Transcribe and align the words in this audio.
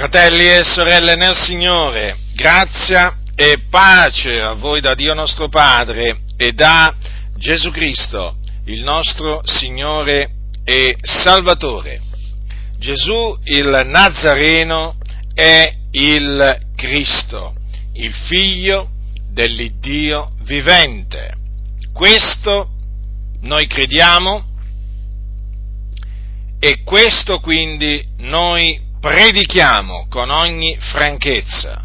Fratelli 0.00 0.48
e 0.48 0.62
sorelle 0.62 1.14
nel 1.14 1.34
Signore, 1.34 2.16
grazia 2.34 3.18
e 3.34 3.64
pace 3.68 4.40
a 4.40 4.54
voi 4.54 4.80
da 4.80 4.94
Dio 4.94 5.12
nostro 5.12 5.50
Padre 5.50 6.20
e 6.38 6.52
da 6.52 6.94
Gesù 7.36 7.70
Cristo, 7.70 8.36
il 8.64 8.82
nostro 8.82 9.42
Signore 9.44 10.30
e 10.64 10.96
Salvatore. 11.02 12.00
Gesù 12.78 13.38
il 13.44 13.82
Nazareno 13.84 14.96
è 15.34 15.70
il 15.90 16.58
Cristo, 16.74 17.56
il 17.92 18.14
figlio 18.26 18.88
dell'Iddio 19.30 20.30
vivente. 20.44 21.34
Questo 21.92 22.70
noi 23.42 23.66
crediamo 23.66 24.46
e 26.58 26.82
questo 26.84 27.38
quindi 27.40 28.02
noi 28.16 28.88
predichiamo 29.00 30.06
con 30.08 30.30
ogni 30.30 30.76
franchezza. 30.78 31.84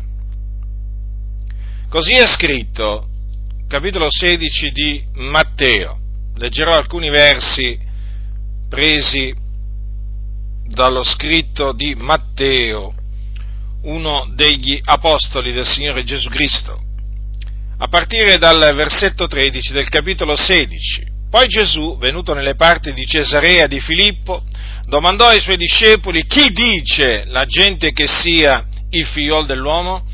Così 1.90 2.12
è 2.12 2.28
scritto, 2.28 3.08
capitolo 3.68 4.08
16 4.10 4.72
di 4.72 5.04
Matteo. 5.14 5.98
Leggerò 6.36 6.74
alcuni 6.74 7.10
versi 7.10 7.80
presi 8.68 9.34
dallo 10.68 11.04
scritto 11.04 11.72
di 11.72 11.96
Matteo, 11.96 12.94
uno 13.84 14.30
degli 14.34 14.80
apostoli 14.84 15.54
del 15.54 15.66
Signore 15.66 16.04
Gesù 16.04 16.28
Cristo, 16.28 16.82
a 17.78 17.88
partire 17.88 18.38
dal 18.38 18.74
versetto 18.76 19.28
13 19.28 19.72
del 19.72 19.88
capitolo 19.88 20.36
16. 20.36 21.15
Poi 21.36 21.48
Gesù, 21.48 21.98
venuto 21.98 22.34
nelle 22.34 22.56
parti 22.56 22.94
di 22.94 23.06
Cesarea 23.06 23.68
di 23.68 23.82
Filippo, 23.82 24.42
domandò 24.86 25.28
ai 25.28 25.42
suoi 25.42 25.58
discepoli 25.58 26.26
chi 26.28 26.48
dice 26.54 27.26
la 27.26 27.44
gente 27.44 27.92
che 27.92 28.08
sia 28.08 28.66
il 28.92 29.06
figliol 29.06 29.46
dell'uomo? 29.46 30.06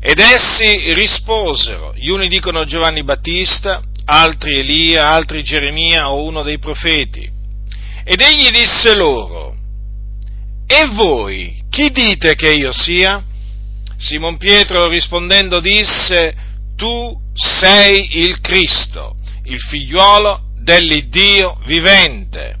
Ed 0.00 0.20
essi 0.20 0.92
risposero, 0.92 1.92
gli 1.96 2.08
uni 2.08 2.28
dicono 2.28 2.64
Giovanni 2.64 3.02
Battista, 3.02 3.82
altri 4.04 4.60
Elia, 4.60 5.08
altri 5.08 5.42
Geremia 5.42 6.12
o 6.12 6.22
uno 6.22 6.44
dei 6.44 6.60
profeti. 6.60 7.28
Ed 8.04 8.20
egli 8.20 8.48
disse 8.50 8.94
loro, 8.94 9.56
e 10.68 10.86
voi 10.94 11.64
chi 11.68 11.90
dite 11.90 12.36
che 12.36 12.52
io 12.52 12.70
sia? 12.70 13.20
Simon 13.96 14.36
Pietro 14.36 14.86
rispondendo 14.86 15.58
disse, 15.58 16.32
tu 16.76 17.20
sei 17.34 18.20
il 18.20 18.40
Cristo, 18.40 19.16
il 19.46 19.58
figliuolo 19.58 20.42
dell'Iddio 20.64 21.58
vivente. 21.66 22.56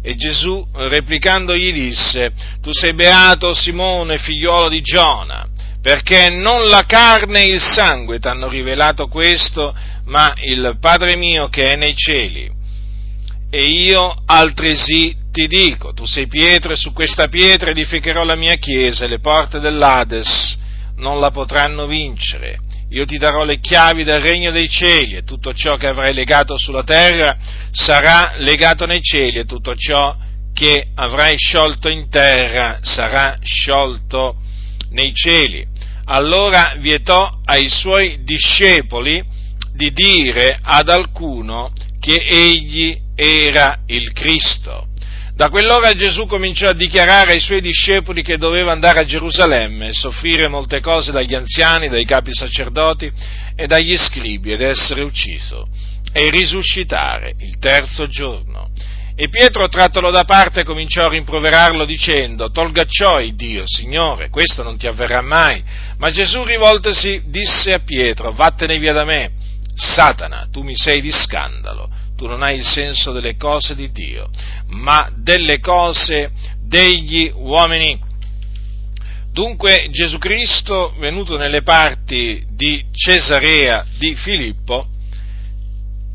E 0.00 0.14
Gesù, 0.14 0.66
replicando, 0.72 1.54
gli 1.54 1.72
disse, 1.72 2.32
tu 2.62 2.72
sei 2.72 2.94
beato 2.94 3.52
Simone, 3.52 4.16
figliuolo 4.16 4.68
di 4.68 4.80
Giona, 4.80 5.46
perché 5.82 6.30
non 6.30 6.66
la 6.66 6.84
carne 6.86 7.42
e 7.42 7.52
il 7.52 7.60
sangue 7.60 8.18
ti 8.18 8.28
hanno 8.28 8.48
rivelato 8.48 9.08
questo, 9.08 9.74
ma 10.04 10.32
il 10.36 10.78
Padre 10.80 11.16
mio 11.16 11.48
che 11.48 11.72
è 11.72 11.76
nei 11.76 11.94
cieli. 11.94 12.50
E 13.50 13.62
io 13.62 14.14
altresì 14.24 15.14
ti 15.32 15.46
dico, 15.46 15.92
tu 15.92 16.06
sei 16.06 16.26
Pietro 16.26 16.72
e 16.72 16.76
su 16.76 16.92
questa 16.92 17.28
pietra 17.28 17.70
edificherò 17.70 18.24
la 18.24 18.36
mia 18.36 18.54
chiesa 18.54 19.04
e 19.04 19.08
le 19.08 19.20
porte 19.20 19.58
dell'Ades 19.58 20.58
non 20.96 21.20
la 21.20 21.30
potranno 21.30 21.86
vincere 21.86 22.58
io 22.90 23.04
ti 23.04 23.18
darò 23.18 23.44
le 23.44 23.60
chiavi 23.60 24.02
del 24.02 24.20
regno 24.20 24.50
dei 24.50 24.68
cieli 24.68 25.16
e 25.16 25.22
tutto 25.22 25.52
ciò 25.52 25.76
che 25.76 25.88
avrai 25.88 26.14
legato 26.14 26.56
sulla 26.56 26.84
terra 26.84 27.36
sarà 27.70 28.34
legato 28.36 28.86
nei 28.86 29.02
cieli 29.02 29.38
e 29.38 29.44
tutto 29.44 29.74
ciò 29.74 30.16
che 30.54 30.88
avrai 30.94 31.36
sciolto 31.36 31.88
in 31.88 32.08
terra 32.08 32.78
sarà 32.80 33.38
sciolto 33.42 34.36
nei 34.90 35.12
cieli. 35.14 35.66
Allora 36.06 36.74
vietò 36.78 37.30
ai 37.44 37.68
suoi 37.68 38.22
discepoli 38.22 39.22
di 39.74 39.92
dire 39.92 40.58
ad 40.60 40.88
alcuno 40.88 41.70
che 42.00 42.14
egli 42.14 42.98
era 43.14 43.80
il 43.86 44.12
Cristo. 44.12 44.86
Da 45.38 45.50
quell'ora 45.50 45.94
Gesù 45.94 46.26
cominciò 46.26 46.66
a 46.66 46.72
dichiarare 46.72 47.34
ai 47.34 47.40
suoi 47.40 47.60
discepoli 47.60 48.24
che 48.24 48.38
doveva 48.38 48.72
andare 48.72 48.98
a 48.98 49.04
Gerusalemme 49.04 49.86
e 49.86 49.92
soffrire 49.92 50.48
molte 50.48 50.80
cose 50.80 51.12
dagli 51.12 51.32
anziani, 51.32 51.88
dai 51.88 52.04
capi 52.04 52.34
sacerdoti 52.34 53.08
e 53.54 53.68
dagli 53.68 53.96
scribi 53.96 54.50
ed 54.50 54.62
essere 54.62 55.02
ucciso 55.02 55.68
e 56.12 56.28
risuscitare 56.30 57.34
il 57.38 57.56
terzo 57.60 58.08
giorno. 58.08 58.70
E 59.14 59.28
Pietro, 59.28 59.68
trattolo 59.68 60.10
da 60.10 60.24
parte, 60.24 60.64
cominciò 60.64 61.04
a 61.04 61.10
rimproverarlo 61.10 61.84
dicendo, 61.84 62.50
tolga 62.50 62.82
ciò 62.84 63.20
il 63.20 63.36
Dio, 63.36 63.62
Signore, 63.64 64.30
questo 64.30 64.64
non 64.64 64.76
ti 64.76 64.88
avverrà 64.88 65.22
mai. 65.22 65.62
Ma 65.98 66.10
Gesù 66.10 66.42
rivoltosi 66.42 67.22
disse 67.26 67.72
a 67.72 67.78
Pietro, 67.78 68.32
vattene 68.32 68.76
via 68.76 68.92
da 68.92 69.04
me, 69.04 69.30
Satana, 69.76 70.48
tu 70.50 70.62
mi 70.62 70.74
sei 70.74 71.00
di 71.00 71.12
scandalo 71.12 72.06
tu 72.18 72.26
non 72.26 72.42
hai 72.42 72.56
il 72.56 72.64
senso 72.64 73.12
delle 73.12 73.36
cose 73.36 73.76
di 73.76 73.92
Dio, 73.92 74.28
ma 74.70 75.08
delle 75.14 75.60
cose 75.60 76.32
degli 76.60 77.30
uomini. 77.32 77.96
Dunque 79.30 79.86
Gesù 79.92 80.18
Cristo, 80.18 80.96
venuto 80.98 81.36
nelle 81.36 81.62
parti 81.62 82.44
di 82.50 82.84
Cesarea 82.90 83.86
di 83.98 84.16
Filippo, 84.16 84.88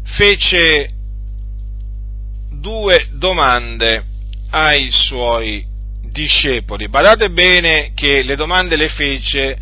fece 0.04 0.90
due 2.60 3.08
domande 3.14 4.04
ai 4.50 4.92
suoi 4.92 5.66
discepoli. 6.12 6.90
Badate 6.90 7.30
bene 7.30 7.94
che 7.96 8.24
le 8.24 8.36
domande 8.36 8.76
le 8.76 8.90
fece 8.90 9.58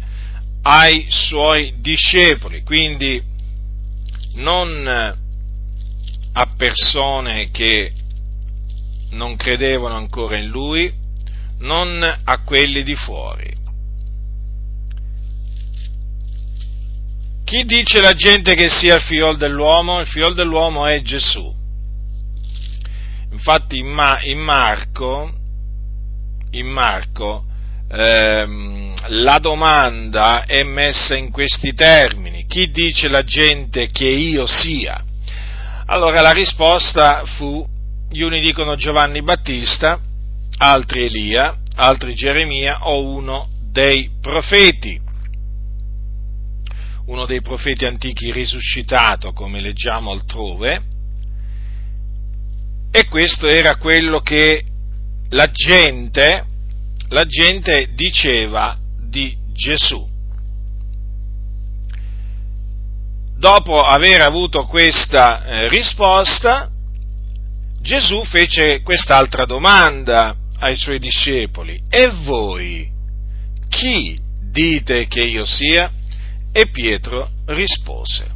ai 0.63 1.05
suoi 1.07 1.75
discepoli, 1.77 2.63
quindi 2.63 3.21
non 4.37 5.19
a 6.33 6.47
persone 6.57 7.49
che 7.51 7.91
non 9.11 9.35
credevano 9.35 9.95
ancora 9.95 10.37
in 10.37 10.47
lui, 10.47 10.91
non 11.59 12.01
a 12.23 12.43
quelli 12.43 12.83
di 12.83 12.95
fuori. 12.95 13.59
Chi 17.43 17.65
dice 17.65 17.99
la 17.99 18.13
gente 18.13 18.55
che 18.55 18.69
sia 18.69 18.95
il 18.95 19.01
figlio 19.01 19.33
dell'uomo? 19.33 19.99
Il 19.99 20.07
figlio 20.07 20.31
dell'uomo 20.31 20.85
è 20.85 21.01
Gesù. 21.01 21.53
Infatti 23.31 23.79
in, 23.79 23.87
Ma, 23.87 24.21
in 24.21 24.39
Marco, 24.39 25.33
in 26.51 26.67
Marco 26.67 27.45
ehm, 27.89 28.93
la 29.07 29.39
domanda 29.39 30.45
è 30.45 30.63
messa 30.63 31.15
in 31.15 31.29
questi 31.31 31.73
termini. 31.73 32.45
Chi 32.45 32.69
dice 32.69 33.09
la 33.09 33.23
gente 33.23 33.89
che 33.89 34.07
io 34.07 34.45
sia? 34.45 35.03
Allora 35.91 36.21
la 36.21 36.31
risposta 36.31 37.25
fu, 37.25 37.67
gli 38.09 38.21
uni 38.21 38.39
dicono 38.39 38.77
Giovanni 38.77 39.21
Battista, 39.23 39.99
altri 40.59 41.03
Elia, 41.03 41.57
altri 41.75 42.13
Geremia 42.13 42.87
o 42.87 43.03
uno 43.03 43.49
dei 43.69 44.09
profeti, 44.21 44.97
uno 47.07 47.25
dei 47.25 47.41
profeti 47.41 47.83
antichi 47.83 48.31
risuscitato, 48.31 49.33
come 49.33 49.59
leggiamo 49.59 50.11
altrove, 50.11 50.81
e 52.89 53.07
questo 53.09 53.49
era 53.49 53.75
quello 53.75 54.21
che 54.21 54.63
la 55.31 55.51
gente, 55.51 56.45
la 57.09 57.25
gente 57.25 57.89
diceva 57.95 58.77
di 59.09 59.35
Gesù. 59.51 60.10
Dopo 63.41 63.81
aver 63.81 64.21
avuto 64.21 64.65
questa 64.65 65.43
eh, 65.43 65.67
risposta, 65.67 66.69
Gesù 67.81 68.23
fece 68.23 68.83
quest'altra 68.83 69.45
domanda 69.45 70.35
ai 70.59 70.75
suoi 70.75 70.99
discepoli. 70.99 71.81
E 71.89 72.11
voi 72.23 72.87
chi 73.67 74.15
dite 74.51 75.07
che 75.07 75.23
io 75.23 75.43
sia? 75.45 75.91
E 76.53 76.67
Pietro 76.67 77.31
rispose. 77.47 78.29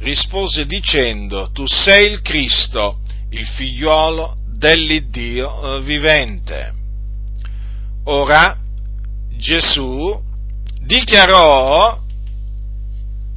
Rispose 0.00 0.66
dicendo, 0.66 1.50
tu 1.50 1.66
sei 1.66 2.12
il 2.12 2.20
Cristo, 2.20 2.98
il 3.30 3.46
figliuolo 3.46 4.36
dell'Iddio 4.58 5.78
eh, 5.78 5.80
vivente. 5.80 6.74
Ora 8.04 8.58
Gesù 9.38 10.20
dichiarò 10.82 12.03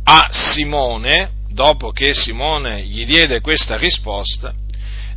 a 0.10 0.30
Simone, 0.32 1.32
dopo 1.50 1.92
che 1.92 2.14
Simone 2.14 2.82
gli 2.84 3.06
diede 3.06 3.42
questa 3.42 3.76
risposta, 3.76 4.54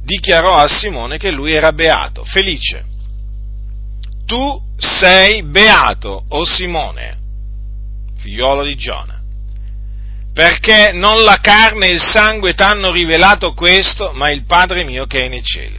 dichiarò 0.03 0.55
a 0.55 0.67
Simone 0.67 1.17
che 1.17 1.31
lui 1.31 1.53
era 1.53 1.73
beato, 1.73 2.25
felice. 2.25 2.85
Tu 4.27 4.61
sei 4.77 5.45
beato, 5.45 6.25
o 6.31 6.45
Simone, 6.45 7.19
figliolo 8.19 8.65
di 8.65 8.75
Giona, 8.75 9.23
perché 10.33 10.91
non 10.93 11.23
la 11.23 11.39
carne 11.41 11.87
e 11.87 11.95
il 11.95 12.03
sangue 12.03 12.55
ti 12.55 12.63
hanno 12.63 12.91
rivelato 12.91 13.55
questo, 13.55 14.11
ma 14.13 14.31
il 14.31 14.45
Padre 14.45 14.83
mio 14.83 15.07
che 15.07 15.27
è 15.27 15.29
nei 15.29 15.45
cieli. 15.45 15.79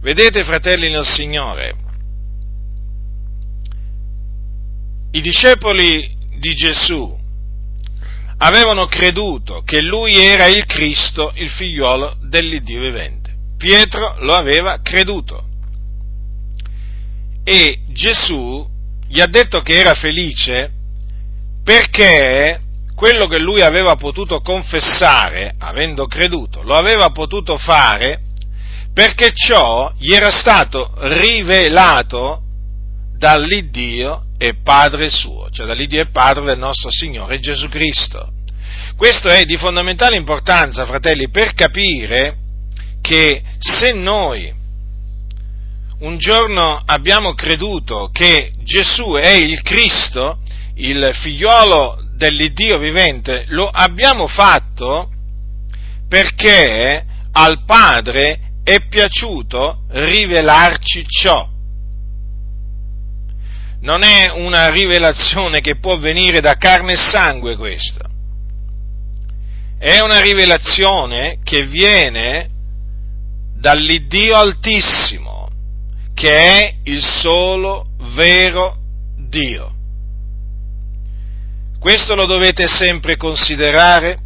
Vedete, 0.00 0.44
fratelli 0.44 0.92
nel 0.92 1.04
Signore, 1.04 1.74
i 5.10 5.20
discepoli 5.20 6.16
di 6.38 6.54
Gesù 6.54 7.17
avevano 8.38 8.86
creduto 8.86 9.62
che 9.64 9.80
lui 9.82 10.16
era 10.16 10.46
il 10.46 10.64
Cristo, 10.66 11.32
il 11.34 11.50
figliuolo 11.50 12.16
dell'Iddio 12.22 12.80
vivente. 12.80 13.34
Pietro 13.56 14.16
lo 14.20 14.34
aveva 14.34 14.80
creduto. 14.80 15.44
E 17.44 17.80
Gesù 17.88 18.66
gli 19.08 19.20
ha 19.20 19.26
detto 19.26 19.62
che 19.62 19.78
era 19.78 19.94
felice 19.94 20.70
perché 21.64 22.60
quello 22.94 23.26
che 23.26 23.38
lui 23.38 23.62
aveva 23.62 23.96
potuto 23.96 24.40
confessare, 24.40 25.54
avendo 25.58 26.06
creduto, 26.06 26.62
lo 26.62 26.74
aveva 26.74 27.10
potuto 27.10 27.56
fare 27.56 28.20
perché 28.92 29.32
ciò 29.32 29.92
gli 29.96 30.12
era 30.12 30.30
stato 30.30 30.92
rivelato 30.96 32.42
dall'Iddio 33.16 34.22
e 34.38 34.54
Padre 34.62 35.10
suo, 35.10 35.50
cioè 35.50 35.66
dall'Iddio 35.66 36.00
e 36.00 36.10
Padre 36.10 36.44
del 36.44 36.58
nostro 36.58 36.90
Signore 36.90 37.40
Gesù 37.40 37.68
Cristo. 37.68 38.32
Questo 38.96 39.28
è 39.28 39.44
di 39.44 39.56
fondamentale 39.56 40.16
importanza, 40.16 40.86
fratelli, 40.86 41.28
per 41.28 41.54
capire 41.54 42.36
che 43.00 43.42
se 43.58 43.92
noi 43.92 44.54
un 46.00 46.18
giorno 46.18 46.80
abbiamo 46.84 47.34
creduto 47.34 48.10
che 48.12 48.52
Gesù 48.62 49.12
è 49.14 49.32
il 49.32 49.62
Cristo, 49.62 50.38
il 50.76 51.10
figliolo 51.12 52.04
dell'Iddio 52.14 52.78
vivente, 52.78 53.44
lo 53.48 53.68
abbiamo 53.68 54.28
fatto 54.28 55.10
perché 56.08 57.04
al 57.32 57.64
Padre 57.64 58.40
è 58.62 58.86
piaciuto 58.86 59.84
rivelarci 59.90 61.04
ciò 61.08 61.48
non 63.80 64.02
è 64.02 64.30
una 64.30 64.70
rivelazione 64.70 65.60
che 65.60 65.76
può 65.76 65.98
venire 65.98 66.40
da 66.40 66.54
carne 66.54 66.94
e 66.94 66.96
sangue 66.96 67.56
questa, 67.56 68.08
è 69.78 70.00
una 70.00 70.20
rivelazione 70.20 71.38
che 71.44 71.64
viene 71.66 72.48
dall'Iddio 73.54 74.36
Altissimo, 74.36 75.48
che 76.14 76.32
è 76.32 76.74
il 76.84 77.02
solo 77.02 77.86
vero 78.14 78.76
Dio. 79.16 79.74
Questo 81.78 82.16
lo 82.16 82.26
dovete 82.26 82.66
sempre 82.66 83.16
considerare 83.16 84.18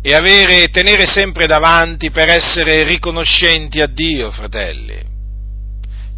e 0.00 0.14
avere, 0.14 0.68
tenere 0.68 1.04
sempre 1.04 1.46
davanti 1.46 2.10
per 2.10 2.30
essere 2.30 2.84
riconoscenti 2.84 3.80
a 3.80 3.86
Dio, 3.86 4.30
fratelli 4.30 5.11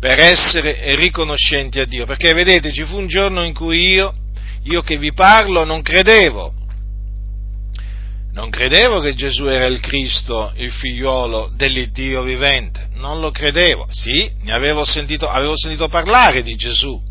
per 0.05 0.21
essere 0.21 0.97
riconoscenti 0.97 1.81
a 1.81 1.87
Dio, 1.87 2.05
perché 2.05 2.35
vedete 2.35 2.71
ci 2.75 2.85
fu 2.85 2.99
un 2.99 3.07
giorno 3.07 3.43
in 3.43 3.55
cui 3.55 3.93
io, 3.93 4.13
io 4.65 4.83
che 4.83 4.99
vi 4.99 5.15
parlo, 5.15 5.65
non 5.65 5.81
credevo, 5.81 6.53
non 8.35 8.51
credevo 8.51 9.01
che 9.01 9.15
Gesù 9.15 9.47
era 9.47 9.65
il 9.65 9.81
Cristo, 9.81 10.53
il 10.57 10.71
figliuolo 10.71 11.51
dell'Iddio 11.57 12.21
vivente, 12.21 12.89
non 12.97 13.21
lo 13.21 13.31
credevo, 13.31 13.87
sì, 13.89 14.31
ne 14.43 14.53
avevo 14.53 14.85
sentito, 14.85 15.27
avevo 15.27 15.57
sentito 15.57 15.89
parlare 15.89 16.43
di 16.43 16.55
Gesù, 16.55 17.03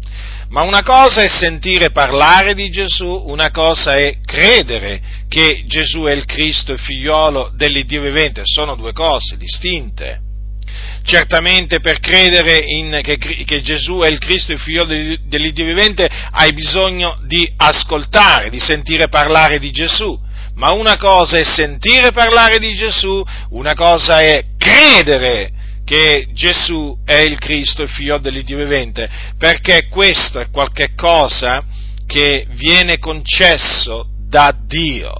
ma 0.49 0.61
una 0.61 0.83
cosa 0.83 1.23
è 1.23 1.27
sentire 1.29 1.89
parlare 1.89 2.53
di 2.53 2.69
Gesù, 2.69 3.23
una 3.25 3.49
cosa 3.49 3.93
è 3.93 4.19
credere 4.23 5.01
che 5.27 5.63
Gesù 5.65 6.03
è 6.03 6.11
il 6.11 6.25
Cristo, 6.25 6.73
il 6.73 6.79
figliolo 6.79 7.51
dell'Iddio 7.55 8.03
vivente, 8.03 8.41
sono 8.43 8.75
due 8.75 8.93
cose 8.93 9.35
distinte 9.35 10.22
certamente 11.03 11.79
per 11.79 11.99
credere 11.99 12.57
in, 12.57 12.99
che, 13.01 13.17
che, 13.17 13.61
Gesù 13.61 13.99
è 13.99 14.07
il 14.07 14.19
Cristo, 14.19 14.53
il 14.53 14.59
figlio 14.59 14.85
dell'Iddio 14.85 15.65
vivente, 15.65 16.09
hai 16.31 16.53
bisogno 16.53 17.19
di 17.25 17.51
ascoltare, 17.57 18.49
di 18.49 18.59
sentire 18.59 19.09
parlare 19.09 19.59
di 19.59 19.71
Gesù. 19.71 20.19
Ma 20.55 20.71
una 20.71 20.97
cosa 20.97 21.37
è 21.37 21.43
sentire 21.43 22.11
parlare 22.11 22.59
di 22.59 22.75
Gesù, 22.75 23.23
una 23.49 23.73
cosa 23.73 24.21
è 24.21 24.45
credere 24.57 25.51
che 25.83 26.27
Gesù 26.31 26.97
è 27.03 27.17
il 27.17 27.37
Cristo, 27.39 27.81
il 27.81 27.89
figlio 27.89 28.17
dell'Iddio 28.19 28.57
vivente, 28.57 29.09
perché 29.37 29.87
questo 29.89 30.39
è 30.39 30.49
qualche 30.49 30.93
cosa 30.95 31.65
che 32.05 32.45
viene 32.51 32.99
concesso 32.99 34.07
da 34.27 34.55
Dio. 34.65 35.11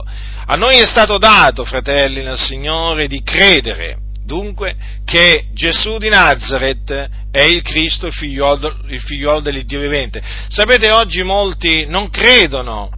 A 0.46 0.56
noi 0.56 0.78
è 0.78 0.86
stato 0.86 1.18
dato, 1.18 1.66
fratelli 1.66 2.22
nel 2.22 2.38
Signore, 2.38 3.08
di 3.08 3.22
credere 3.24 4.03
dunque 4.34 4.76
che 5.06 5.50
Gesù 5.54 6.00
di 6.00 6.10
Nazareth 6.10 7.10
è 7.30 7.42
il 7.44 7.62
Cristo, 7.62 8.08
il 8.08 8.14
figliolo, 8.14 8.80
il 8.88 9.00
figliolo 9.00 9.42
dell'Iddio 9.42 9.80
vivente. 9.80 10.24
Sapete, 10.50 10.92
oggi 10.92 11.22
molti 11.22 11.86
non 11.86 12.10
credono. 12.10 12.90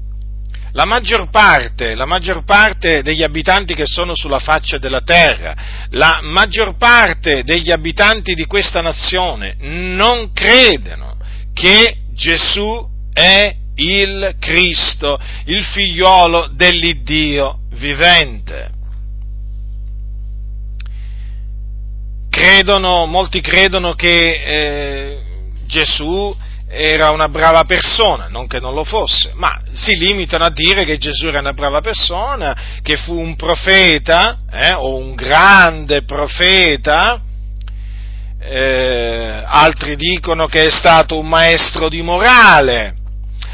La 0.71 0.85
maggior, 0.85 1.29
parte, 1.29 1.95
la 1.95 2.05
maggior 2.05 2.43
parte 2.43 3.01
degli 3.01 3.23
abitanti 3.23 3.75
che 3.75 3.85
sono 3.85 4.13
sulla 4.13 4.39
faccia 4.39 4.77
della 4.77 5.01
terra, 5.01 5.55
la 5.91 6.19
maggior 6.21 6.75
parte 6.77 7.43
degli 7.43 7.71
abitanti 7.71 8.33
di 8.33 8.45
questa 8.45 8.81
nazione 8.81 9.55
non 9.59 10.31
credono 10.33 11.15
che 11.53 11.95
Gesù 12.13 12.85
è 13.13 13.55
il 13.75 14.35
Cristo, 14.37 15.17
il 15.45 15.63
figliolo 15.63 16.49
dell'Iddio 16.53 17.59
vivente. 17.71 18.74
Credono, 22.35 23.05
molti 23.05 23.39
credono 23.39 23.93
che 23.93 24.41
eh, 24.43 25.19
Gesù 25.65 26.35
era 26.67 27.11
una 27.11 27.29
brava 27.29 27.63
persona, 27.63 28.27
non 28.29 28.47
che 28.47 28.59
non 28.59 28.73
lo 28.73 28.83
fosse, 28.83 29.31
ma 29.35 29.61
si 29.71 29.95
limitano 29.95 30.43
a 30.43 30.49
dire 30.49 30.83
che 30.83 30.97
Gesù 30.97 31.27
era 31.27 31.39
una 31.39 31.53
brava 31.53 31.79
persona, 31.79 32.79
che 32.81 32.97
fu 32.97 33.17
un 33.17 33.37
profeta, 33.37 34.39
eh, 34.51 34.73
o 34.73 34.97
un 34.97 35.15
grande 35.15 36.03
profeta, 36.03 37.21
eh, 38.41 39.43
altri 39.45 39.95
dicono 39.95 40.47
che 40.47 40.65
è 40.65 40.71
stato 40.71 41.17
un 41.17 41.29
maestro 41.29 41.87
di 41.87 42.01
morale, 42.01 42.95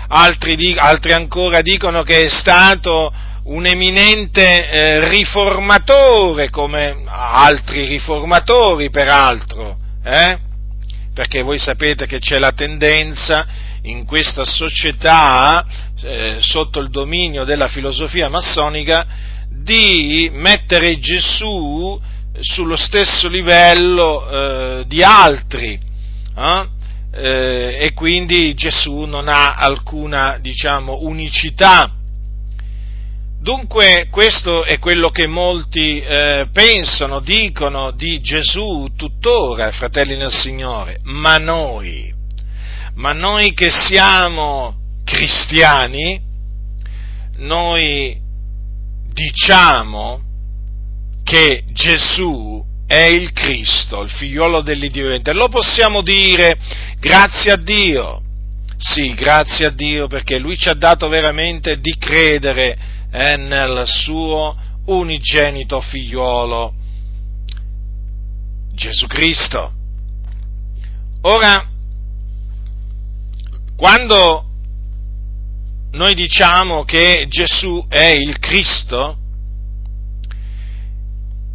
altri, 0.08 0.76
altri 0.76 1.14
ancora 1.14 1.62
dicono 1.62 2.02
che 2.02 2.26
è 2.26 2.30
stato 2.30 3.14
un 3.44 3.66
eminente 3.66 4.70
eh, 4.70 5.10
riformatore 5.10 6.50
come 6.50 7.02
altri 7.06 7.86
riformatori 7.86 8.90
peraltro, 8.90 9.78
eh? 10.04 10.38
perché 11.14 11.42
voi 11.42 11.58
sapete 11.58 12.06
che 12.06 12.20
c'è 12.20 12.38
la 12.38 12.52
tendenza 12.52 13.48
in 13.84 14.06
questa 14.06 14.46
società, 14.46 15.66
eh, 16.04 16.38
sotto 16.40 16.80
il 16.80 16.90
dominio 16.90 17.44
della 17.44 17.68
filosofia 17.68 18.30
massonica, 18.30 19.06
di 19.50 20.30
mettere 20.34 21.00
Gesù 21.00 22.00
sullo 22.40 22.76
stesso 22.76 23.28
livello 23.28 24.30
eh, 24.30 24.84
di 24.88 25.04
altri. 25.04 25.80
Eh? 26.38 26.68
eh 27.14 27.78
e 27.82 27.94
quindi 27.94 28.54
Gesù 28.54 29.02
non 29.02 29.28
ha 29.28 29.56
alcuna, 29.56 30.38
diciamo, 30.40 31.00
unicità 31.02 31.92
Dunque 33.42 34.08
questo 34.12 34.66
è 34.66 34.78
quello 34.78 35.10
che 35.10 35.26
molti 35.26 36.00
eh, 36.00 36.50
pensano, 36.54 37.22
dicono 37.22 37.90
di 37.90 38.22
Gesù 38.22 38.88
tuttora, 38.96 39.72
fratelli 39.72 40.16
nel 40.16 40.30
Signore, 40.30 41.00
ma 41.06 41.38
noi, 41.38 42.14
ma 42.94 43.14
noi 43.14 43.56
che 43.56 43.72
siamo 43.72 44.76
cristiani, 45.04 46.22
noi 47.38 48.16
diciamo 49.12 50.22
che 51.24 51.64
Gesù 51.72 52.64
è 52.86 53.06
il 53.06 53.34
Cristo, 53.34 54.04
il 54.04 54.12
figliolo 54.12 54.62
dell'Iddio 54.62 55.06
vivente. 55.06 55.34
Lo 55.34 55.48
possiamo 55.48 56.04
dire 56.04 56.60
grazie 57.00 57.54
a 57.54 57.58
Dio. 57.58 58.22
Sì, 58.78 59.16
grazie 59.16 59.66
a 59.66 59.72
Dio 59.72 60.06
perché 60.06 60.38
Lui 60.38 60.56
ci 60.58 60.70
ha 60.70 60.76
dato 60.76 61.08
veramente 61.08 61.80
di 61.80 61.96
credere 61.98 63.00
è 63.12 63.36
nel 63.36 63.84
suo 63.86 64.56
unigenito 64.86 65.82
figliuolo 65.82 66.74
Gesù 68.74 69.06
Cristo. 69.06 69.74
Ora, 71.22 71.68
quando 73.76 74.46
noi 75.92 76.14
diciamo 76.16 76.84
che 76.84 77.26
Gesù 77.28 77.86
è 77.90 78.06
il 78.06 78.40
Cristo, 78.40 79.18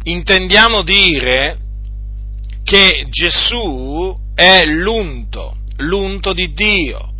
intendiamo 0.03 0.83
dire 0.83 1.57
che 2.63 3.05
Gesù 3.09 4.15
è 4.35 4.63
l'unto, 4.65 5.57
l'unto 5.77 6.33
di 6.33 6.53
Dio, 6.53 7.13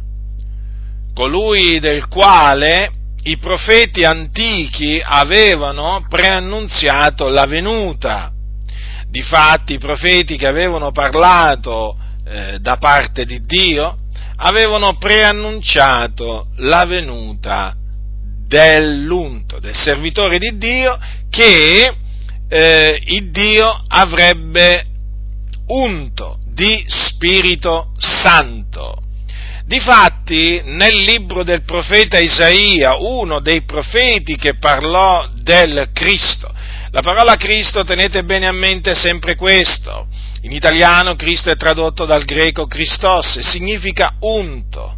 colui 1.14 1.80
del 1.80 2.08
quale 2.08 2.92
i 3.28 3.38
profeti 3.38 4.06
antichi 4.06 5.02
avevano 5.04 6.06
preannunziato 6.08 7.28
la 7.28 7.46
venuta. 7.46 8.32
Difatti 9.10 9.74
i 9.74 9.80
profeti 9.80 10.38
che 10.38 10.48
avevano 10.48 10.92
parlato 10.92 11.98
eh, 12.26 12.60
da 12.60 12.78
parte 12.78 13.26
di 13.26 13.40
Dio 13.42 13.98
avevano 14.40 14.98
preannunciato 14.98 16.48
la 16.58 16.86
venuta 16.86 17.74
dell'unto, 18.48 19.60
del 19.60 19.76
servitore 19.76 20.38
di 20.38 20.58
Dio 20.58 20.98
che 21.30 21.96
eh, 22.48 23.02
il 23.04 23.32
Dio 23.32 23.84
avrebbe 23.88 24.86
unto 25.68 26.38
di 26.46 26.84
Spirito 26.88 27.92
Santo. 27.98 29.07
Difatti, 29.68 30.62
nel 30.64 30.96
libro 31.04 31.44
del 31.44 31.64
profeta 31.64 32.18
Isaia, 32.20 32.96
uno 32.96 33.42
dei 33.42 33.64
profeti 33.64 34.38
che 34.38 34.56
parlò 34.56 35.28
del 35.34 35.90
Cristo, 35.92 36.50
la 36.92 37.02
parola 37.02 37.36
Cristo, 37.36 37.84
tenete 37.84 38.24
bene 38.24 38.48
a 38.48 38.54
mente 38.54 38.96
sempre 38.96 39.36
questo, 39.36 40.08
in 40.44 40.54
italiano 40.54 41.18
Cristo 41.18 41.52
è 41.52 41.58
tradotto 41.58 42.06
dal 42.06 42.24
greco 42.24 42.66
Christos 42.66 43.36
e 43.36 43.44
significa 43.44 44.16
unto. 44.22 44.96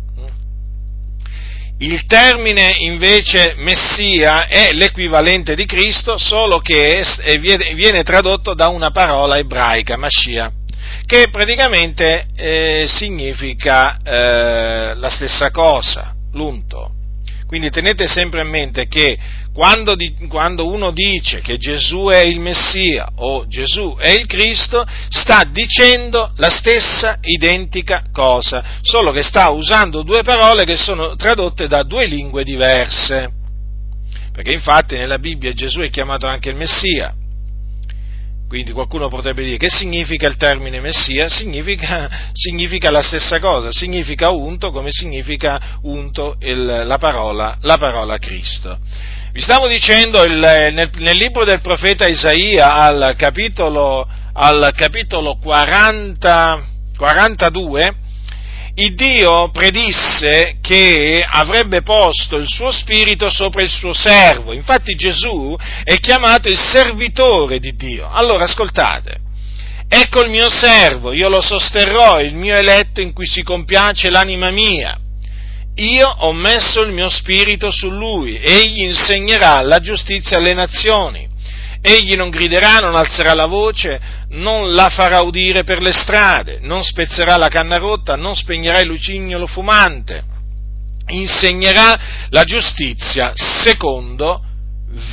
Il 1.80 2.06
termine 2.06 2.76
invece 2.78 3.56
Messia 3.58 4.46
è 4.46 4.72
l'equivalente 4.74 5.56
di 5.56 5.66
Cristo, 5.66 6.20
solo 6.20 6.60
che 6.60 7.04
viene 7.74 8.04
tradotto 8.04 8.54
da 8.54 8.68
una 8.68 8.92
parola 8.92 9.36
ebraica, 9.40 9.98
Mashiach, 9.98 10.59
che 11.10 11.30
praticamente 11.32 12.28
eh, 12.36 12.86
significa 12.88 13.98
eh, 13.98 14.94
la 14.94 15.10
stessa 15.10 15.50
cosa, 15.50 16.14
l'unto. 16.34 16.92
Quindi 17.48 17.72
tenete 17.72 18.06
sempre 18.06 18.42
in 18.42 18.50
mente 18.50 18.88
che 18.88 19.18
quando, 19.52 19.96
di, 19.96 20.14
quando, 20.28 20.68
uno 20.68 20.92
dice 20.92 21.42
che 21.42 21.58
Gesù 21.58 22.10
è 22.10 22.20
il 22.20 22.40
Messia 22.40 23.10
o 23.16 23.48
Gesù 23.48 23.96
è 23.98 24.12
il 24.12 24.28
Cristo, 24.28 24.86
sta 25.10 25.50
dicendo 25.52 26.32
la 26.36 26.52
stessa 26.52 27.18
identica 27.22 28.04
cosa, 28.14 28.64
solo 28.84 29.12
che 29.12 29.24
sta 29.24 29.50
usando 29.50 30.04
due 30.04 30.22
parole 30.22 30.64
che 30.64 30.78
sono 30.78 31.16
tradotte 31.16 31.68
da 31.68 31.82
due 31.82 32.06
lingue 32.06 32.44
diverse. 32.44 33.32
Perché 34.32 34.52
infatti 34.52 34.96
nella 34.96 35.18
Bibbia 35.18 35.54
Gesù 35.54 35.80
è 35.80 35.90
chiamato 35.90 36.28
anche 36.28 36.50
il 36.50 36.56
Messia, 36.56 37.16
quindi 38.50 38.72
qualcuno 38.72 39.10
potrebbe 39.10 39.44
dire 39.44 39.58
che 39.58 39.70
significa 39.70 40.28
il 40.28 40.36
termine 40.36 40.82
Messia? 40.82 41.30
Significa, 41.30 42.10
significa 42.34 42.90
la 42.90 43.04
stessa 43.04 43.40
cosa, 43.40 43.72
significa 43.72 44.32
unto 44.32 44.72
come 44.72 44.90
significa 44.90 45.78
unto 45.84 46.36
il, 46.40 46.66
la, 46.66 46.98
parola, 46.98 47.56
la, 47.62 47.78
parola, 47.78 48.18
Cristo. 48.18 48.80
Vi 49.32 49.40
stavo 49.40 49.68
dicendo 49.68 50.24
il, 50.24 50.34
nel, 50.34 50.90
nel, 50.96 51.16
libro 51.16 51.46
del 51.46 51.62
profeta 51.62 52.08
Isaia 52.08 52.74
al 52.74 53.14
capitolo, 53.16 54.08
al 54.34 54.74
capitolo 54.76 55.38
40, 55.38 56.64
42 56.98 57.94
il 58.80 58.96
Dio 58.96 59.50
predisse 59.52 60.58
che 60.62 61.26
avrebbe 61.28 61.82
posto 61.82 62.38
il 62.38 62.48
suo 62.48 62.72
spirito 62.72 63.30
sopra 63.30 63.62
il 63.62 63.70
suo 63.70 63.92
servo. 63.92 64.54
Infatti 64.54 64.96
Gesù 64.96 65.56
è 65.84 65.98
chiamato 65.98 66.48
il 66.48 66.58
servitore 66.58 67.60
di 67.60 67.76
Dio. 67.76 68.08
Allora 68.08 68.46
ascoltate. 68.46 69.28
Ecco 69.90 70.22
il 70.22 70.30
mio 70.30 70.50
servo, 70.50 71.14
io 71.14 71.30
lo 71.30 71.42
sosterrò, 71.42 72.22
il 72.22 72.36
mio 72.36 72.56
eletto 72.56 73.02
in 73.02 73.12
cui 73.12 73.26
si 73.26 73.44
compiace 73.44 74.10
l'anima 74.10 74.50
mia. 74.50 74.98
Io 75.76 76.08
ho 76.08 76.32
messo 76.32 76.82
il 76.82 76.94
mio 76.94 77.10
spirito 77.10 77.72
su 77.72 77.90
lui, 77.90 78.38
egli 78.38 78.84
insegnerà 78.84 79.62
la 79.62 79.80
giustizia 79.80 80.38
alle 80.38 80.54
nazioni 80.54 81.29
Egli 81.82 82.16
non 82.16 82.30
griderà, 82.30 82.80
non 82.80 82.96
alzerà 82.96 83.34
la 83.34 83.46
voce, 83.46 84.00
non 84.30 84.74
la 84.74 84.90
farà 84.90 85.22
udire 85.22 85.64
per 85.64 85.82
le 85.82 85.94
strade, 85.94 86.60
non 86.62 86.84
spezzerà 86.84 87.38
la 87.38 87.48
canna 87.48 87.78
rotta, 87.78 88.16
non 88.16 88.36
spegnerà 88.36 88.80
il 88.80 88.88
lucignolo 88.88 89.48
fumante, 89.48 90.24
insegnerà 91.08 92.28
la 92.30 92.44
giustizia 92.44 93.32
secondo 93.36 94.44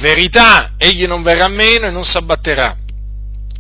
verità, 0.01 0.73
egli 0.77 1.07
non 1.07 1.23
verrà 1.23 1.47
meno 1.49 1.87
e 1.87 1.91
non 1.91 2.05
s'abbatterà. 2.05 2.79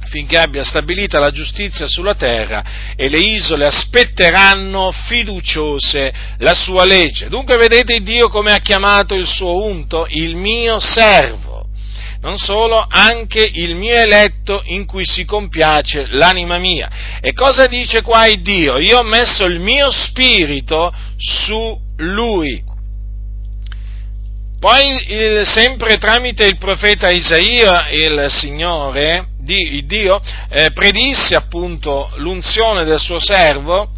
Finché 0.08 0.38
abbia 0.38 0.62
stabilita 0.62 1.18
la 1.18 1.30
giustizia 1.30 1.86
sulla 1.88 2.14
terra 2.14 2.64
e 2.94 3.08
le 3.08 3.18
isole 3.18 3.66
aspetteranno 3.66 4.92
fiduciose 4.92 6.12
la 6.38 6.54
sua 6.54 6.84
legge. 6.84 7.28
Dunque 7.28 7.56
vedete 7.56 8.00
Dio 8.00 8.28
come 8.28 8.52
ha 8.52 8.58
chiamato 8.58 9.14
il 9.14 9.26
suo 9.26 9.64
unto, 9.64 10.06
il 10.08 10.36
mio 10.36 10.78
servo 10.78 11.45
non 12.26 12.38
solo, 12.38 12.84
anche 12.88 13.38
il 13.38 13.76
mio 13.76 13.94
eletto 13.94 14.60
in 14.64 14.84
cui 14.84 15.04
si 15.06 15.24
compiace 15.24 16.06
l'anima 16.10 16.58
mia. 16.58 17.20
E 17.20 17.32
cosa 17.32 17.68
dice 17.68 18.02
qua 18.02 18.26
il 18.26 18.42
Dio? 18.42 18.78
Io 18.78 18.98
ho 18.98 19.04
messo 19.04 19.44
il 19.44 19.60
mio 19.60 19.92
spirito 19.92 20.92
su 21.16 21.80
lui. 21.98 22.60
Poi, 24.58 25.04
il, 25.06 25.46
sempre 25.46 25.98
tramite 25.98 26.44
il 26.46 26.58
profeta 26.58 27.10
Isaia, 27.10 27.90
il 27.90 28.26
Signore, 28.28 29.28
di, 29.38 29.76
il 29.76 29.86
Dio, 29.86 30.20
eh, 30.48 30.72
predisse 30.72 31.36
appunto 31.36 32.10
l'unzione 32.16 32.84
del 32.84 32.98
suo 32.98 33.20
servo, 33.20 33.88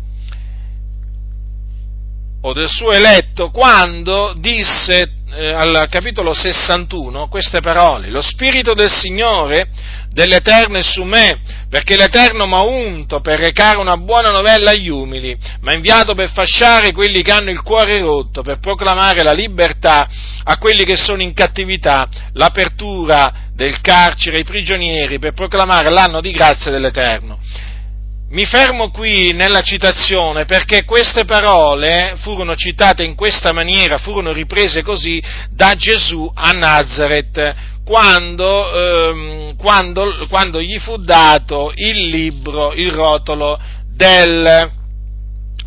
o 2.42 2.52
del 2.52 2.68
suo 2.68 2.92
eletto, 2.92 3.50
quando 3.50 4.34
disse 4.36 5.17
eh, 5.34 5.52
al 5.52 5.86
capitolo 5.90 6.32
61 6.32 7.28
queste 7.28 7.60
parole, 7.60 8.08
lo 8.08 8.22
Spirito 8.22 8.74
del 8.74 8.90
Signore 8.90 9.68
dell'Eterno 10.10 10.78
è 10.78 10.82
su 10.82 11.04
me, 11.04 11.40
perché 11.68 11.96
l'Eterno 11.96 12.46
mi 12.46 12.54
ha 12.54 12.62
unto 12.62 13.20
per 13.20 13.38
recare 13.38 13.78
una 13.78 13.96
buona 13.96 14.30
novella 14.30 14.70
agli 14.70 14.88
umili, 14.88 15.36
mi 15.60 15.70
ha 15.70 15.74
inviato 15.74 16.14
per 16.14 16.30
fasciare 16.30 16.92
quelli 16.92 17.22
che 17.22 17.30
hanno 17.30 17.50
il 17.50 17.62
cuore 17.62 18.00
rotto, 18.00 18.42
per 18.42 18.58
proclamare 18.58 19.22
la 19.22 19.32
libertà 19.32 20.08
a 20.44 20.56
quelli 20.56 20.84
che 20.84 20.96
sono 20.96 21.22
in 21.22 21.34
cattività, 21.34 22.08
l'apertura 22.32 23.46
del 23.54 23.80
carcere 23.80 24.38
ai 24.38 24.44
prigionieri, 24.44 25.18
per 25.18 25.34
proclamare 25.34 25.90
l'anno 25.90 26.20
di 26.20 26.30
grazia 26.30 26.70
dell'Eterno 26.70 27.38
mi 28.30 28.44
fermo 28.44 28.90
qui 28.90 29.32
nella 29.32 29.62
citazione 29.62 30.44
perché 30.44 30.84
queste 30.84 31.24
parole 31.24 32.14
furono 32.18 32.54
citate 32.54 33.02
in 33.02 33.14
questa 33.14 33.52
maniera, 33.52 33.96
furono 33.96 34.32
riprese 34.32 34.82
così 34.82 35.22
da 35.50 35.74
Gesù 35.74 36.30
a 36.34 36.50
Nazareth 36.50 37.54
quando, 37.84 38.70
ehm, 38.70 39.56
quando, 39.56 40.26
quando 40.28 40.60
gli 40.60 40.78
fu 40.78 40.98
dato 40.98 41.72
il 41.74 42.08
libro, 42.08 42.74
il 42.74 42.92
rotolo 42.92 43.58
del, 43.86 44.70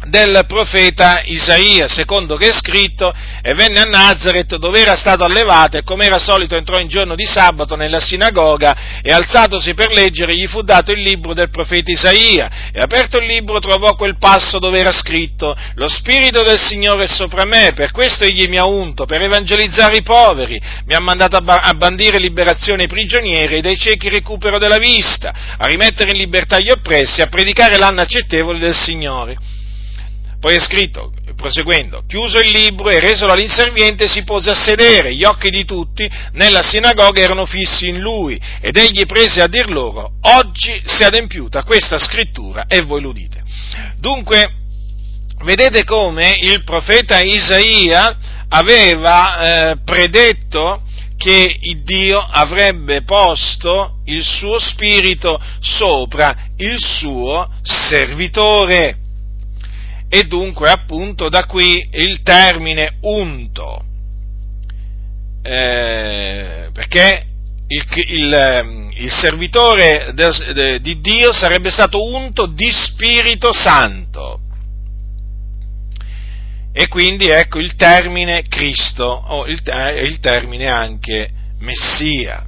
del 0.08 0.46
profeta 0.48 1.22
Isaia, 1.26 1.88
secondo 1.88 2.36
che 2.36 2.48
è 2.50 2.54
scritto, 2.54 3.14
e 3.42 3.54
venne 3.54 3.82
a 3.82 3.84
Nazareth 3.84 4.56
dove 4.56 4.82
era 4.82 4.96
stato 4.96 5.24
allevato 5.24 5.78
e 5.78 5.84
come 5.84 6.06
era 6.06 6.18
solito 6.18 6.56
entrò 6.56 6.80
in 6.80 6.88
giorno 6.88 7.16
di 7.16 7.26
sabato 7.26 7.76
nella 7.76 8.00
sinagoga 8.00 9.02
e 9.02 9.12
alzatosi 9.12 9.74
per 9.74 9.92
leggere 9.92 10.36
gli 10.36 10.48
fu 10.48 10.62
dato 10.62 10.92
il 10.92 11.02
libro 11.02 11.34
del 11.34 11.50
profeta 11.50 11.92
Isaia 11.92 12.72
e 12.72 12.82
aperto 12.82 13.18
il 13.18 13.26
libro 13.26 13.60
trovò 13.60 13.96
quel 13.96 14.18
passo 14.18 14.58
dove 14.58 14.80
era 14.80 14.92
scritto, 14.92 15.56
lo 15.76 15.88
spirito 15.88 16.44
del 16.44 16.60
Signore 16.60 17.04
è 17.04 17.08
sopra 17.08 17.46
me, 17.46 17.74
per 17.76 17.92
questo 17.92 18.24
egli 18.24 18.48
mi 18.48 18.58
ha 18.58 18.66
unto, 18.66 19.06
per 19.06 19.22
evangelizzare 19.22 19.98
i 19.98 20.02
poveri, 20.02 20.60
mi 20.86 20.94
ha 20.96 21.00
mandato 21.00 21.38
a 21.38 21.74
bandire 21.74 22.18
liberazione 22.18 22.84
ai 22.84 22.88
prigionieri 22.88 23.58
e 23.58 23.62
dai 23.62 23.78
ciechi 23.78 24.10
recupero 24.10 24.58
della 24.58 24.78
vista, 24.78 25.34
a 25.58 25.68
rimettere 25.68 26.12
in 26.12 26.18
libertà 26.18 26.60
gli 26.60 26.72
oppressi, 26.72 27.22
a 27.22 27.28
predicare 27.28 27.78
l'anno 27.78 28.02
accettevole 28.02 28.58
del 28.58 28.76
Signore. 28.76 29.60
Poi 30.42 30.56
è 30.56 30.60
scritto, 30.60 31.14
proseguendo, 31.36 32.04
chiuso 32.08 32.40
il 32.40 32.50
libro 32.50 32.90
e 32.90 33.00
resolo 33.00 33.32
all'inserviente 33.32 34.08
si 34.08 34.24
pose 34.24 34.50
a 34.50 34.56
sedere, 34.56 35.14
gli 35.14 35.24
occhi 35.24 35.52
di 35.52 35.66
tutti 35.66 36.10
nella 36.32 36.64
sinagoga 36.64 37.22
erano 37.22 37.46
fissi 37.46 37.90
in 37.90 38.00
lui 38.00 38.42
ed 38.60 38.76
egli 38.76 39.06
prese 39.06 39.42
a 39.42 39.48
dir 39.48 39.70
loro, 39.70 40.14
oggi 40.22 40.82
si 40.84 41.04
è 41.04 41.06
adempiuta 41.06 41.62
questa 41.62 42.00
scrittura 42.00 42.66
e 42.68 42.82
voi 42.82 43.02
l'udite. 43.02 43.44
Dunque, 43.98 44.52
vedete 45.44 45.84
come 45.84 46.36
il 46.42 46.64
profeta 46.64 47.20
Isaia 47.20 48.18
aveva 48.50 49.70
eh, 49.70 49.78
predetto 49.86 50.82
che 51.18 51.56
Dio 51.84 52.18
avrebbe 52.18 53.04
posto 53.04 54.00
il 54.06 54.24
suo 54.24 54.58
spirito 54.58 55.40
sopra 55.60 56.36
il 56.58 56.78
suo 56.80 57.48
servitore 57.62 58.98
e 60.14 60.24
dunque 60.24 60.70
appunto 60.70 61.30
da 61.30 61.46
qui 61.46 61.88
il 61.94 62.22
termine 62.22 62.98
unto, 63.00 63.82
eh, 65.42 66.70
perché 66.74 67.26
il, 67.68 67.86
il, 68.08 68.34
ehm, 68.34 68.92
il 68.94 69.10
servitore 69.10 70.12
de, 70.14 70.54
de, 70.54 70.82
di 70.82 71.00
Dio 71.00 71.32
sarebbe 71.32 71.72
stato 71.72 72.04
unto 72.04 72.46
di 72.46 72.70
Spirito 72.70 73.54
Santo. 73.54 74.42
E 76.74 76.90
quindi 76.90 77.30
ecco 77.30 77.60
il 77.60 77.76
termine 77.76 78.44
Cristo, 78.50 79.06
o 79.06 79.46
il, 79.46 79.62
il 80.04 80.20
termine 80.20 80.68
anche 80.68 81.30
Messia. 81.60 82.46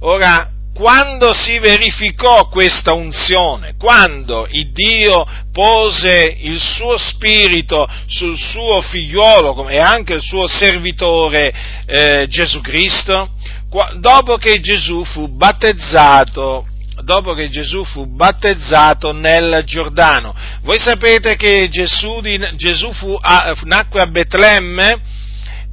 Ora, 0.00 0.51
quando 0.74 1.34
si 1.34 1.58
verificò 1.58 2.48
questa 2.48 2.94
unzione, 2.94 3.74
quando 3.78 4.46
il 4.50 4.72
Dio 4.72 5.26
pose 5.52 6.34
il 6.40 6.58
suo 6.58 6.96
spirito 6.96 7.86
sul 8.06 8.36
suo 8.38 8.80
figliuolo 8.80 9.68
e 9.68 9.78
anche 9.78 10.14
il 10.14 10.22
suo 10.22 10.46
servitore 10.46 11.52
eh, 11.86 12.26
Gesù 12.28 12.60
Cristo, 12.60 13.30
dopo 13.98 14.36
che 14.36 14.60
Gesù 14.60 15.04
fu 15.04 15.28
battezzato 15.28 16.66
dopo 17.04 17.34
che 17.34 17.48
Gesù 17.48 17.84
fu 17.84 18.06
battezzato 18.06 19.12
nel 19.12 19.62
Giordano. 19.64 20.34
Voi 20.62 20.78
sapete 20.78 21.36
che 21.36 21.68
Gesù, 21.68 22.20
Gesù 22.54 22.92
fu 22.92 23.16
a, 23.20 23.54
nacque 23.62 24.00
a 24.00 24.06
Betlemme, 24.06 25.00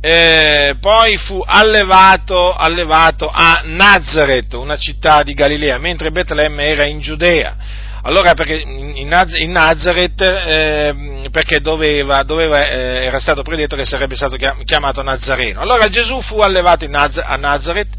eh, 0.01 0.75
poi 0.79 1.17
fu 1.17 1.43
allevato, 1.45 2.53
allevato, 2.53 3.29
a 3.29 3.63
Nazareth, 3.65 4.53
una 4.53 4.77
città 4.77 5.23
di 5.23 5.33
Galilea, 5.33 5.77
mentre 5.77 6.11
Betlemme 6.11 6.67
era 6.67 6.85
in 6.85 7.01
Giudea. 7.01 7.55
Allora 8.03 8.33
perché 8.33 8.61
in, 8.63 9.07
Nazareth 9.49 10.21
eh, 10.21 11.29
perché 11.31 11.59
doveva, 11.59 12.23
doveva, 12.23 12.65
eh, 12.65 13.05
era 13.05 13.19
stato 13.19 13.41
predetto 13.41 13.75
che 13.75 13.83
sarebbe 13.83 14.15
stato 14.15 14.37
chiamato 14.63 15.01
Nazareno. 15.01 15.59
Allora 15.59 15.89
Gesù 15.89 16.21
fu 16.21 16.39
allevato 16.39 16.87
Naz- 16.87 17.21
a 17.23 17.35
Nazareth 17.35 17.89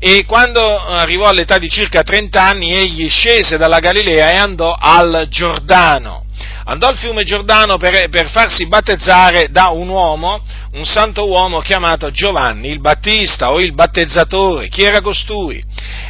e 0.00 0.24
quando 0.24 0.78
arrivò 0.84 1.28
all'età 1.28 1.58
di 1.58 1.68
circa 1.68 2.02
30 2.02 2.42
anni 2.42 2.74
egli 2.74 3.08
scese 3.08 3.56
dalla 3.56 3.78
Galilea 3.78 4.32
e 4.32 4.36
andò 4.36 4.74
al 4.76 5.26
Giordano 5.28 6.24
andò 6.70 6.86
al 6.86 6.96
fiume 6.96 7.24
Giordano 7.24 7.78
per, 7.78 8.08
per, 8.10 8.30
farsi 8.30 8.68
battezzare 8.68 9.48
da 9.50 9.70
un 9.70 9.88
uomo, 9.88 10.40
un 10.74 10.84
santo 10.84 11.26
uomo 11.26 11.60
chiamato 11.60 12.12
Giovanni 12.12 12.68
il 12.68 12.80
Battista 12.80 13.50
o 13.50 13.60
il 13.60 13.74
battezzatore. 13.74 14.68
Chi 14.68 14.82
era 14.82 15.00
costui? 15.00 15.62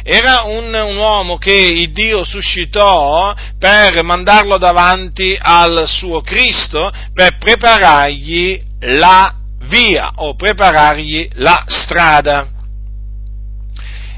Era 0.03 0.43
un, 0.43 0.71
un 0.71 0.97
uomo 0.97 1.37
che 1.37 1.51
il 1.53 1.91
Dio 1.91 2.23
suscitò 2.23 3.33
per 3.57 4.03
mandarlo 4.03 4.59
davanti 4.59 5.35
al 5.39 5.85
suo 5.87 6.21
Cristo 6.21 6.91
per 7.11 7.37
preparargli 7.39 8.61
la 8.81 9.33
via 9.63 10.11
o 10.17 10.35
preparargli 10.35 11.27
la 11.35 11.63
strada. 11.67 12.47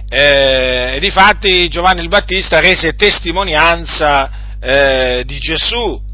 Eh, 0.10 0.96
e 0.96 1.00
difatti 1.00 1.70
Giovanni 1.70 2.02
il 2.02 2.10
Battista 2.10 2.60
rese 2.60 2.96
testimonianza 2.96 4.58
eh, 4.60 5.24
di 5.26 5.40
Gesù 5.40 6.12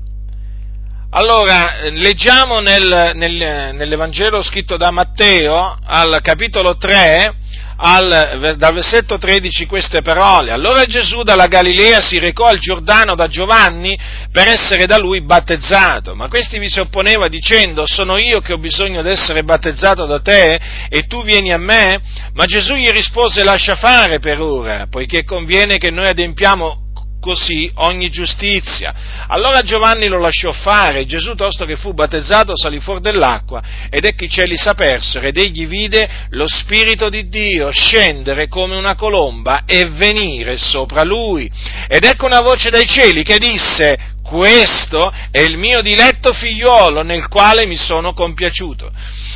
allora, 1.12 1.90
leggiamo 1.90 2.60
nel, 2.60 3.14
nel, 3.16 3.74
nell'Evangelo 3.74 4.44
scritto 4.44 4.78
da 4.78 4.92
Matteo, 4.92 5.76
al 5.84 6.20
capitolo 6.22 6.78
3, 6.78 7.34
al, 7.78 8.56
dal 8.58 8.74
versetto 8.76 9.18
13 9.18 9.66
queste 9.66 10.04
parole. 10.04 10.52
Allora 10.52 10.86
Gesù 10.86 11.24
dalla 11.24 11.48
Galilea 11.48 12.00
si 12.02 12.20
recò 12.20 12.46
al 12.46 12.60
Giordano 12.60 13.16
da 13.16 13.28
Giovanni 13.28 13.98
per 14.32 14.50
essere 14.50 14.86
da 14.86 15.00
lui 15.00 15.24
battezzato, 15.24 16.14
ma 16.14 16.28
questi 16.28 16.60
vi 16.60 16.70
si 16.70 16.80
opponeva 16.80 17.28
dicendo 17.28 17.88
sono 17.88 18.18
io 18.18 18.42
che 18.42 18.54
ho 18.54 18.60
bisogno 18.60 19.02
di 19.02 19.10
essere 19.10 19.44
battezzato 19.44 20.06
da 20.06 20.20
te 20.20 20.60
e 20.90 21.08
tu 21.08 21.24
vieni 21.24 21.52
a 21.52 21.58
me? 21.58 22.00
Ma 22.34 22.46
Gesù 22.46 22.76
gli 22.76 22.90
rispose 22.90 23.44
lascia 23.44 23.76
fare 23.76 24.20
per 24.20 24.40
ora, 24.40 24.86
poiché 24.88 25.24
conviene 25.24 25.80
che 25.80 25.90
noi 25.90 26.08
adempiamo 26.08 26.89
così 27.20 27.70
ogni 27.76 28.10
giustizia. 28.10 28.94
Allora 29.28 29.62
Giovanni 29.62 30.08
lo 30.08 30.20
lasciò 30.20 30.52
fare, 30.52 31.06
Gesù 31.06 31.36
tosto 31.36 31.66
che 31.66 31.76
fu 31.76 31.94
battezzato 31.94 32.56
salì 32.56 32.80
fuori 32.80 33.02
dell'acqua 33.02 33.62
ed 33.90 34.06
ecco 34.06 34.24
i 34.24 34.30
cieli 34.30 34.58
s'apersero 34.58 35.28
ed 35.28 35.38
egli 35.38 35.68
vide 35.68 36.28
lo 36.30 36.48
Spirito 36.48 37.10
di 37.10 37.28
Dio 37.28 37.72
scendere 37.72 38.48
come 38.48 38.76
una 38.76 38.96
colomba 38.96 39.64
e 39.66 39.86
venire 39.90 40.58
sopra 40.58 41.04
lui. 41.04 41.50
Ed 41.88 42.04
ecco 42.04 42.26
una 42.26 42.42
voce 42.42 42.70
dai 42.70 42.86
cieli 42.86 43.24
che 43.24 43.38
disse, 43.38 44.18
questo 44.24 45.12
è 45.32 45.40
il 45.40 45.58
mio 45.58 45.82
diletto 45.82 46.34
figliuolo 46.34 47.02
nel 47.02 47.28
quale 47.28 47.66
mi 47.66 47.78
sono 47.78 48.14
compiaciuto. 48.14 48.92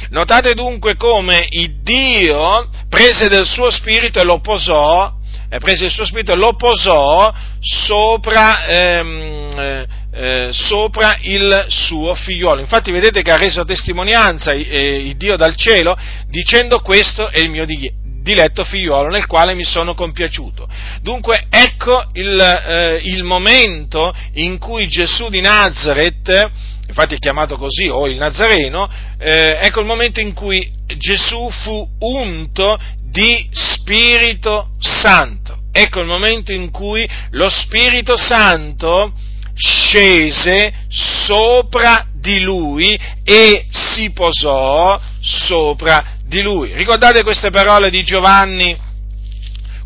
Notate 0.09 0.53
dunque 0.53 0.95
come 0.95 1.47
il 1.49 1.81
Dio 1.81 2.69
prese 2.89 3.27
del 3.27 3.47
suo 3.47 3.71
spirito 3.71 4.19
e 4.19 4.23
lo 4.23 4.39
posò 4.39 5.11
prese 5.59 5.85
il 5.85 5.91
suo 5.91 6.05
spirito 6.05 6.33
e 6.33 6.35
lo 6.35 6.55
posò 6.55 7.33
sopra, 7.59 8.65
ehm, 8.65 9.59
eh, 9.59 9.87
eh, 10.11 10.49
sopra, 10.51 11.17
il 11.21 11.65
suo 11.67 12.15
figliolo. 12.15 12.59
Infatti 12.59 12.91
vedete 12.91 13.21
che 13.21 13.31
ha 13.31 13.37
reso 13.37 13.65
testimonianza 13.65 14.51
eh, 14.51 14.59
il 14.59 15.15
Dio 15.15 15.35
dal 15.35 15.55
cielo 15.55 15.97
dicendo 16.27 16.79
questo 16.79 17.29
è 17.29 17.39
il 17.39 17.49
mio 17.49 17.65
diletto 17.65 18.63
figliolo 18.63 19.09
nel 19.09 19.27
quale 19.27 19.53
mi 19.53 19.65
sono 19.65 19.93
compiaciuto. 19.93 20.67
Dunque 21.01 21.45
ecco 21.49 22.03
il, 22.13 22.39
eh, 22.39 22.99
il 23.03 23.23
momento 23.23 24.13
in 24.33 24.57
cui 24.57 24.87
Gesù 24.87 25.29
di 25.29 25.41
Nazareth 25.41 26.51
infatti 26.87 27.15
è 27.15 27.17
chiamato 27.17 27.57
così, 27.57 27.87
o 27.87 28.07
il 28.07 28.17
Nazareno, 28.17 28.87
eh, 29.17 29.57
ecco 29.61 29.79
il 29.79 29.85
momento 29.85 30.19
in 30.19 30.33
cui 30.33 30.69
Gesù 30.97 31.49
fu 31.49 31.87
unto 31.99 32.79
di 33.11 33.47
Spirito 33.51 34.69
Santo. 34.79 35.57
Ecco 35.71 36.01
il 36.01 36.07
momento 36.07 36.51
in 36.51 36.71
cui 36.71 37.07
lo 37.31 37.49
Spirito 37.49 38.15
Santo 38.15 39.13
scese 39.55 40.73
sopra 40.87 42.07
di 42.13 42.41
lui 42.41 42.99
e 43.23 43.65
si 43.69 44.11
posò 44.11 44.99
sopra 45.19 46.17
di 46.25 46.41
lui. 46.41 46.73
Ricordate 46.73 47.23
queste 47.23 47.49
parole 47.49 47.89
di 47.89 48.03
Giovanni 48.03 48.75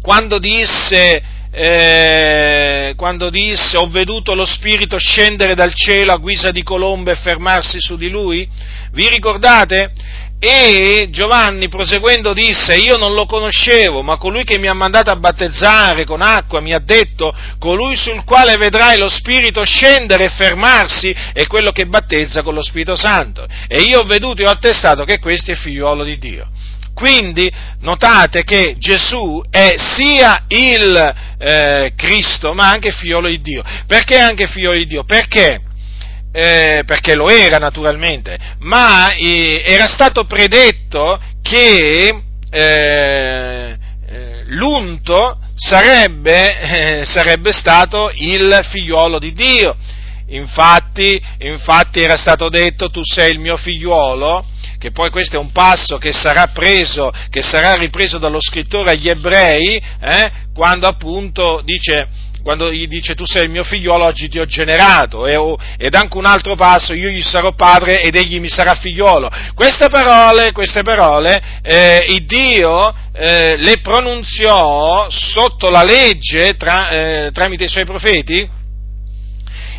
quando 0.01 0.39
disse, 0.39 1.21
eh, 1.51 2.93
quando 2.95 3.29
disse 3.29 3.77
ho 3.77 3.89
veduto 3.89 4.35
lo 4.35 4.45
Spirito 4.45 4.97
scendere 4.97 5.53
dal 5.53 5.73
cielo 5.73 6.13
a 6.13 6.17
guisa 6.17 6.51
di 6.51 6.63
colombe 6.63 7.11
e 7.11 7.15
fermarsi 7.15 7.79
su 7.81 7.97
di 7.97 8.09
lui? 8.09 8.47
Vi 8.91 9.09
ricordate? 9.09 9.91
E 10.39 11.07
Giovanni 11.09 11.67
proseguendo 11.67 12.31
disse, 12.31 12.75
io 12.75 12.95
non 12.95 13.15
lo 13.15 13.25
conoscevo, 13.25 14.03
ma 14.03 14.17
colui 14.17 14.43
che 14.43 14.59
mi 14.59 14.67
ha 14.67 14.73
mandato 14.73 15.09
a 15.09 15.15
battezzare 15.15 16.05
con 16.05 16.21
acqua 16.21 16.59
mi 16.59 16.73
ha 16.73 16.79
detto, 16.79 17.33
colui 17.57 17.95
sul 17.95 18.23
quale 18.23 18.55
vedrai 18.55 18.99
lo 18.99 19.09
Spirito 19.09 19.63
scendere 19.63 20.25
e 20.25 20.29
fermarsi 20.29 21.15
è 21.33 21.47
quello 21.47 21.71
che 21.71 21.87
battezza 21.87 22.43
con 22.43 22.53
lo 22.53 22.61
Spirito 22.61 22.95
Santo. 22.95 23.47
E 23.67 23.81
io 23.81 24.01
ho 24.01 24.05
veduto 24.05 24.43
e 24.43 24.45
ho 24.45 24.51
attestato 24.51 25.05
che 25.05 25.17
questo 25.17 25.51
è 25.51 25.55
figliuolo 25.55 26.03
di 26.03 26.19
Dio. 26.19 26.47
Quindi 26.93 27.51
notate 27.81 28.43
che 28.43 28.75
Gesù 28.77 29.43
è 29.49 29.75
sia 29.77 30.45
il 30.49 31.15
eh, 31.39 31.93
Cristo 31.95 32.53
ma 32.53 32.69
anche 32.69 32.91
figliolo 32.91 33.27
di 33.27 33.41
Dio. 33.41 33.63
Perché 33.87 34.19
anche 34.19 34.47
figliolo 34.47 34.77
di 34.77 34.85
Dio? 34.85 35.03
Perché? 35.03 35.61
Eh, 36.39 36.83
perché 36.85 37.15
lo 37.15 37.29
era 37.29 37.57
naturalmente, 37.57 38.37
ma 38.59 39.11
eh, 39.15 39.63
era 39.65 39.87
stato 39.87 40.25
predetto 40.25 41.19
che 41.41 42.13
eh, 42.51 43.77
eh 44.07 44.43
l'unto 44.45 45.39
sarebbe, 45.55 46.99
eh, 46.99 47.05
sarebbe 47.05 47.51
stato 47.51 48.11
il 48.13 48.59
figliuolo 48.69 49.17
di 49.17 49.33
Dio. 49.33 49.75
Infatti, 50.27 51.19
infatti 51.39 52.01
era 52.01 52.17
stato 52.17 52.49
detto 52.49 52.91
tu 52.91 53.01
sei 53.03 53.31
il 53.31 53.39
mio 53.39 53.57
figliuolo, 53.57 54.45
che 54.77 54.91
poi 54.91 55.09
questo 55.09 55.37
è 55.37 55.39
un 55.39 55.51
passo 55.51 55.97
che 55.97 56.13
sarà 56.13 56.49
preso, 56.53 57.11
che 57.31 57.41
sarà 57.41 57.73
ripreso 57.73 58.19
dallo 58.19 58.41
scrittore 58.41 58.91
agli 58.91 59.09
ebrei, 59.09 59.81
eh, 59.99 60.31
quando 60.53 60.85
appunto 60.85 61.61
dice 61.63 62.07
quando 62.47 62.71
gli 62.71 62.87
dice 62.87 63.13
tu 63.13 63.25
sei 63.25 63.43
il 63.43 63.49
mio 63.49 63.65
figliolo, 63.65 64.05
oggi 64.05 64.29
ti 64.29 64.39
ho 64.39 64.45
generato, 64.45 65.25
ed 65.27 65.93
anche 65.93 66.15
un 66.15 66.23
altro 66.23 66.55
passo, 66.55 66.93
io 66.93 67.09
gli 67.09 67.21
sarò 67.21 67.51
padre 67.51 68.01
ed 68.01 68.15
egli 68.15 68.39
mi 68.39 68.47
sarà 68.47 68.73
figliolo. 68.73 69.29
Queste 69.53 69.89
parole, 69.89 70.53
queste 70.53 70.81
parole, 70.81 71.59
eh, 71.61 72.05
il 72.07 72.25
Dio 72.25 72.95
eh, 73.11 73.57
le 73.57 73.81
pronunziò 73.81 75.07
sotto 75.09 75.69
la 75.69 75.83
legge 75.83 76.55
tra, 76.55 76.87
eh, 76.87 77.31
tramite 77.33 77.65
i 77.65 77.69
suoi 77.69 77.83
profeti 77.83 78.49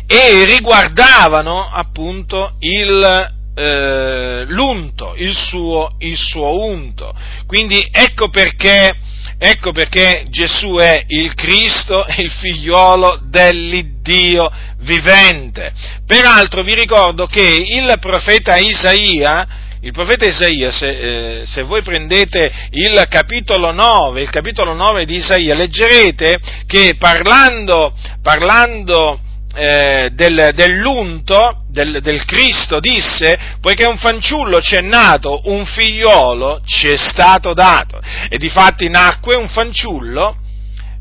e 0.05 0.45
riguardavano 0.45 1.71
appunto 1.73 2.53
il, 2.59 3.33
eh, 3.55 4.43
l'unto, 4.45 5.15
il 5.17 5.35
suo, 5.35 5.95
il 5.97 6.15
suo 6.15 6.65
unto. 6.67 7.15
Quindi 7.47 7.83
ecco 7.91 8.29
perché 8.29 8.95
Ecco 9.41 9.71
perché 9.71 10.25
Gesù 10.27 10.75
è 10.75 11.05
il 11.07 11.33
Cristo, 11.33 12.05
il 12.17 12.29
figliuolo 12.29 13.21
dell'Iddio 13.23 14.51
vivente. 14.79 15.71
Peraltro 16.05 16.61
vi 16.61 16.75
ricordo 16.75 17.25
che 17.25 17.41
il 17.41 17.95
profeta 18.01 18.57
Isaia, 18.57 19.47
il 19.79 19.93
profeta 19.93 20.25
Isaia, 20.25 20.71
se, 20.71 20.89
eh, 20.89 21.45
se, 21.45 21.61
voi 21.63 21.81
prendete 21.81 22.51
il 22.71 23.05
capitolo 23.07 23.71
9, 23.71 24.21
il 24.21 24.29
capitolo 24.29 24.73
9 24.73 25.05
di 25.05 25.15
Isaia, 25.15 25.55
leggerete 25.55 26.37
che 26.67 26.95
parlando, 26.99 27.93
parlando 28.21 29.21
eh, 29.59 30.09
del, 30.13 30.51
dell'unto, 30.53 31.63
del, 31.67 31.99
del, 32.01 32.23
Cristo, 32.23 32.79
disse, 32.79 33.37
poiché 33.59 33.85
un 33.85 33.97
fanciullo 33.97 34.61
ci 34.61 34.75
è 34.75 34.81
nato, 34.81 35.41
un 35.45 35.65
figliolo 35.65 36.61
ci 36.63 36.87
è 36.87 36.95
stato 36.95 37.53
dato. 37.53 37.99
E 38.29 38.37
difatti 38.37 38.87
nacque 38.87 39.35
un 39.35 39.49
fanciullo, 39.49 40.37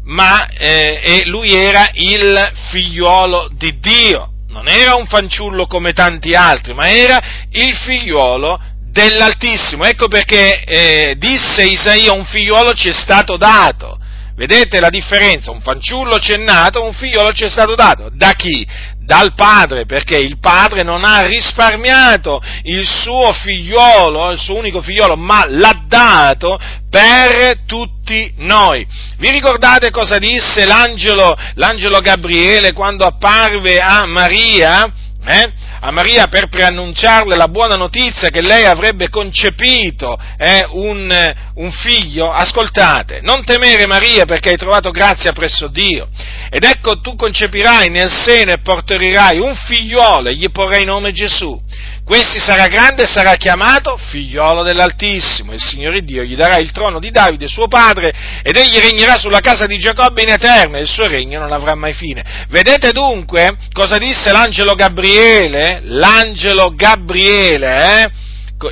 ma 0.07 0.49
eh, 0.49 1.23
lui 1.27 1.53
era 1.55 1.89
il 1.93 2.53
figliuolo 2.71 3.49
di 3.53 3.79
Dio. 3.79 4.33
Non 4.49 4.67
era 4.67 4.97
un 4.97 5.07
fanciullo 5.07 5.67
come 5.67 5.93
tanti 5.93 6.33
altri, 6.33 6.75
ma 6.75 6.91
era 6.91 7.21
il 7.53 7.75
figliuolo 7.77 8.61
dell'Altissimo. 8.91 9.85
Ecco 9.85 10.09
perché 10.09 10.65
eh, 10.65 11.15
disse 11.17 11.65
Isaia, 11.65 12.13
un 12.13 12.25
figliuolo 12.25 12.73
ci 12.75 12.89
è 12.89 12.93
stato 12.93 13.37
dato. 13.37 14.01
Vedete 14.39 14.79
la 14.79 14.89
differenza? 14.89 15.51
Un 15.51 15.61
fanciullo 15.61 16.21
ci 16.21 16.31
è 16.31 16.37
nato, 16.37 16.85
un 16.85 16.93
figliolo 16.93 17.33
ci 17.33 17.43
è 17.43 17.51
stato 17.51 17.75
dato. 17.75 18.09
Da 18.13 18.35
chi? 18.35 18.65
Dal 19.05 19.35
padre, 19.35 19.85
perché 19.85 20.17
il 20.17 20.39
padre 20.39 20.85
non 20.85 21.03
ha 21.03 21.23
risparmiato 21.23 22.41
il 22.63 22.87
suo 22.87 23.33
figliolo, 23.33 24.31
il 24.31 24.39
suo 24.39 24.55
unico 24.55 24.81
figliolo, 24.81 25.17
ma 25.17 25.45
l'ha 25.49 25.83
dato 25.89 26.57
per 26.89 27.65
tutti 27.67 28.33
noi. 28.37 28.87
Vi 29.17 29.29
ricordate 29.29 29.91
cosa 29.91 30.19
disse 30.19 30.67
l'angelo, 30.67 31.37
l'angelo 31.55 31.99
Gabriele 31.99 32.73
quando 32.73 33.05
apparve 33.07 33.81
a 33.81 34.07
Maria? 34.07 34.89
Eh? 35.27 35.53
A 35.81 35.91
Maria 35.91 36.27
per 36.27 36.49
preannunciarle 36.49 37.37
la 37.37 37.49
buona 37.49 37.77
notizia 37.77 38.31
che 38.31 38.41
lei 38.41 38.65
avrebbe 38.65 39.09
concepito 39.09 40.19
eh, 40.37 40.67
un, 40.71 41.35
un, 41.55 41.71
figlio, 41.71 42.31
ascoltate, 42.31 43.21
non 43.23 43.45
temere 43.45 43.87
Maria 43.87 44.25
perché 44.25 44.51
hai 44.51 44.57
trovato 44.57 44.91
grazia 44.91 45.33
presso 45.33 45.69
Dio. 45.69 46.09
Ed 46.51 46.65
ecco 46.65 47.01
tu 47.01 47.15
concepirai 47.15 47.91
nel 47.91 48.11
seno 48.11 48.53
e 48.53 48.61
porterai 48.61 49.39
un 49.39 49.55
figliuolo 49.55 50.29
e 50.29 50.35
gli 50.35 50.51
porrai 50.51 50.85
nome 50.85 51.13
Gesù. 51.13 51.61
Questi 52.09 52.41
sarà 52.41 52.69
grande 52.69 53.03
e 53.03 53.07
sarà 53.07 53.35
chiamato 53.35 53.99
figliolo 53.99 54.63
dell'Altissimo. 54.63 55.53
Il 55.53 55.61
Signore 55.61 56.01
Dio 56.01 56.23
gli 56.23 56.37
darà 56.37 56.57
il 56.57 56.73
trono 56.73 57.01
di 57.01 57.11
Davide, 57.11 57.49
suo 57.49 57.69
padre, 57.69 58.15
ed 58.43 58.57
egli 58.57 58.79
regnerà 58.79 59.19
sulla 59.19 59.41
casa 59.41 59.67
di 59.67 59.77
Giacobbe 59.77 60.23
in 60.23 60.31
eterno 60.31 60.79
e 60.79 60.81
il 60.81 60.89
suo 60.89 61.07
regno 61.07 61.39
non 61.39 61.53
avrà 61.53 61.75
mai 61.75 61.93
fine. 61.93 62.47
Vedete 62.49 62.93
dunque 62.93 63.59
cosa 63.75 63.99
disse 63.99 64.33
l'angelo 64.33 64.73
Gabriele? 64.73 65.81
L'angelo 65.83 66.73
Gabriele, 66.75 68.05
eh? 68.05 68.11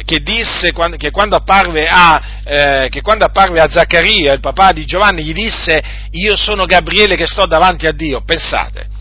che 0.06 0.22
disse 0.22 0.72
che 0.96 1.10
quando, 1.10 1.36
apparve 1.36 1.86
a, 1.90 2.22
eh, 2.42 2.88
che 2.90 3.02
quando 3.02 3.26
apparve 3.26 3.60
a 3.60 3.70
Zaccaria, 3.70 4.32
il 4.32 4.40
papà 4.40 4.72
di 4.72 4.86
Giovanni, 4.86 5.22
gli 5.22 5.34
disse 5.34 5.82
io 6.12 6.36
sono 6.36 6.64
Gabriele 6.64 7.16
che 7.16 7.26
sto 7.26 7.44
davanti 7.44 7.86
a 7.86 7.92
Dio. 7.92 8.22
Pensate, 8.24 8.94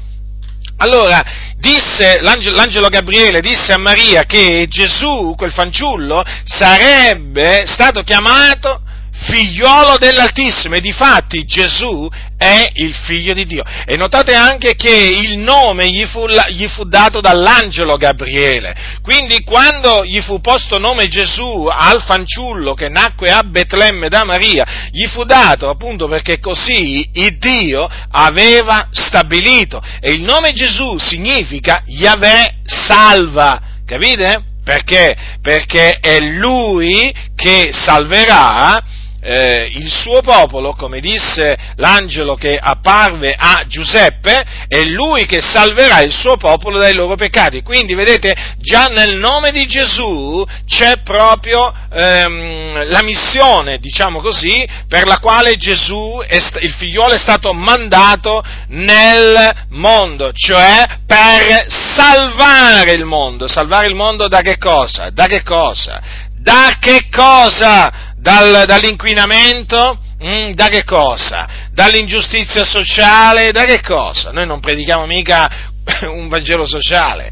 allora, 0.78 1.24
disse, 1.58 2.20
l'angelo, 2.22 2.56
l'angelo, 2.56 2.90
Gabriele 2.90 3.42
disse 3.42 3.74
a 3.74 3.78
Maria 3.78 4.24
che 4.24 4.68
Gesù, 4.70 5.34
quel 5.36 5.52
fanciullo, 5.52 6.24
sarebbe 6.44 7.66
stato 7.66 8.02
chiamato 8.04 8.82
figliolo 9.18 9.98
dell'Altissimo 9.98 10.76
e 10.76 10.82
difatti 10.82 11.46
Gesù 11.46 12.10
è 12.38 12.70
il 12.74 12.94
figlio 12.94 13.34
di 13.34 13.46
Dio. 13.46 13.64
E 13.86 13.96
notate 13.96 14.34
anche 14.34 14.76
che 14.76 14.90
il 14.90 15.38
nome 15.38 15.90
gli 15.90 16.06
fu, 16.06 16.28
gli 16.50 16.68
fu, 16.68 16.84
dato 16.84 17.22
dall'angelo 17.22 17.96
Gabriele. 17.96 18.76
Quindi 19.02 19.42
quando 19.44 20.04
gli 20.04 20.20
fu 20.22 20.42
posto 20.42 20.78
nome 20.78 21.08
Gesù 21.08 21.68
al 21.72 22.04
fanciullo 22.04 22.74
che 22.74 22.90
nacque 22.90 23.32
a 23.32 23.44
Betlemme 23.44 24.10
da 24.10 24.26
Maria, 24.26 24.66
gli 24.92 25.06
fu 25.08 25.24
dato 25.24 25.70
appunto 25.70 26.08
perché 26.08 26.40
così 26.40 27.10
il 27.14 27.38
Dio 27.38 27.90
aveva 28.12 28.90
stabilito. 28.92 29.82
E 30.02 30.12
il 30.12 30.22
nome 30.22 30.52
Gesù 30.52 30.98
significa 30.98 31.84
Yahweh 31.86 32.58
salva. 32.66 33.62
Capite? 33.86 34.44
Perché? 34.64 35.16
Perché 35.42 36.00
è 36.00 36.20
Lui 36.20 37.14
che 37.36 37.70
salverà 37.72 38.84
eh, 39.26 39.72
il 39.74 39.92
suo 39.92 40.22
popolo, 40.22 40.74
come 40.74 41.00
disse 41.00 41.58
l'angelo 41.78 42.36
che 42.36 42.60
apparve 42.62 43.36
a 43.36 43.64
Giuseppe, 43.66 44.46
è 44.68 44.84
lui 44.84 45.26
che 45.26 45.42
salverà 45.42 46.02
il 46.02 46.14
suo 46.14 46.38
popolo 46.38 46.78
dai 46.78 46.94
loro 46.94 47.16
peccati. 47.16 47.64
Quindi 47.64 47.96
vedete, 47.96 48.36
già 48.60 48.86
nel 48.86 49.18
nome 49.18 49.50
di 49.50 49.66
Gesù 49.66 50.46
c'è 50.68 51.02
proprio 51.04 51.74
ehm, 51.92 52.88
la 52.88 53.02
missione, 53.02 53.80
diciamo 53.80 54.22
così, 54.22 54.64
per 54.88 55.08
la 55.08 55.18
quale 55.18 55.56
Gesù, 55.56 56.22
st- 56.30 56.62
il 56.62 56.76
figliolo, 56.78 57.14
è 57.14 57.18
stato 57.18 57.52
mandato 57.54 58.44
nel 58.68 59.66
mondo, 59.70 60.32
cioè 60.34 60.86
per 61.08 61.66
salvare 61.68 62.92
il 62.92 63.06
mondo. 63.06 63.48
Salvare 63.48 63.88
il 63.88 63.96
mondo 63.96 64.28
da 64.28 64.42
che 64.42 64.60
cosa? 64.60 65.10
Da 65.10 65.26
che 65.26 65.42
cosa? 65.42 66.24
Da 66.38 66.78
che 66.80 67.08
cosa? 67.10 68.05
Dal, 68.26 68.66
dall'inquinamento? 68.66 70.00
Mm, 70.24 70.54
da 70.54 70.66
che 70.66 70.84
cosa? 70.84 71.48
Dall'ingiustizia 71.72 72.66
sociale? 72.66 73.52
Da 73.52 73.66
che 73.66 73.82
cosa? 73.82 74.32
Noi 74.32 74.48
non 74.48 74.60
predichiamo 74.60 75.06
mica 75.06 75.48
un 76.10 76.28
Vangelo 76.28 76.66
sociale, 76.66 77.32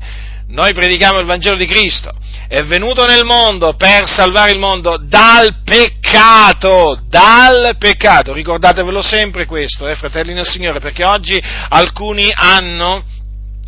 noi 0.50 0.72
predichiamo 0.72 1.18
il 1.18 1.26
Vangelo 1.26 1.56
di 1.56 1.66
Cristo. 1.66 2.14
È 2.48 2.62
venuto 2.62 3.08
nel 3.08 3.26
mondo 3.26 3.74
per 3.74 4.08
salvare 4.08 4.52
il 4.52 4.60
mondo 4.60 4.98
dal 5.04 5.64
peccato, 5.64 7.02
dal 7.10 7.76
peccato. 7.80 8.32
Ricordatevelo 8.32 9.02
sempre 9.02 9.48
questo, 9.48 9.88
eh, 9.88 9.96
fratelli 9.96 10.34
nel 10.34 10.46
Signore, 10.46 10.80
perché 10.80 11.04
oggi 11.04 11.42
alcuni 11.70 12.32
hanno 12.32 13.04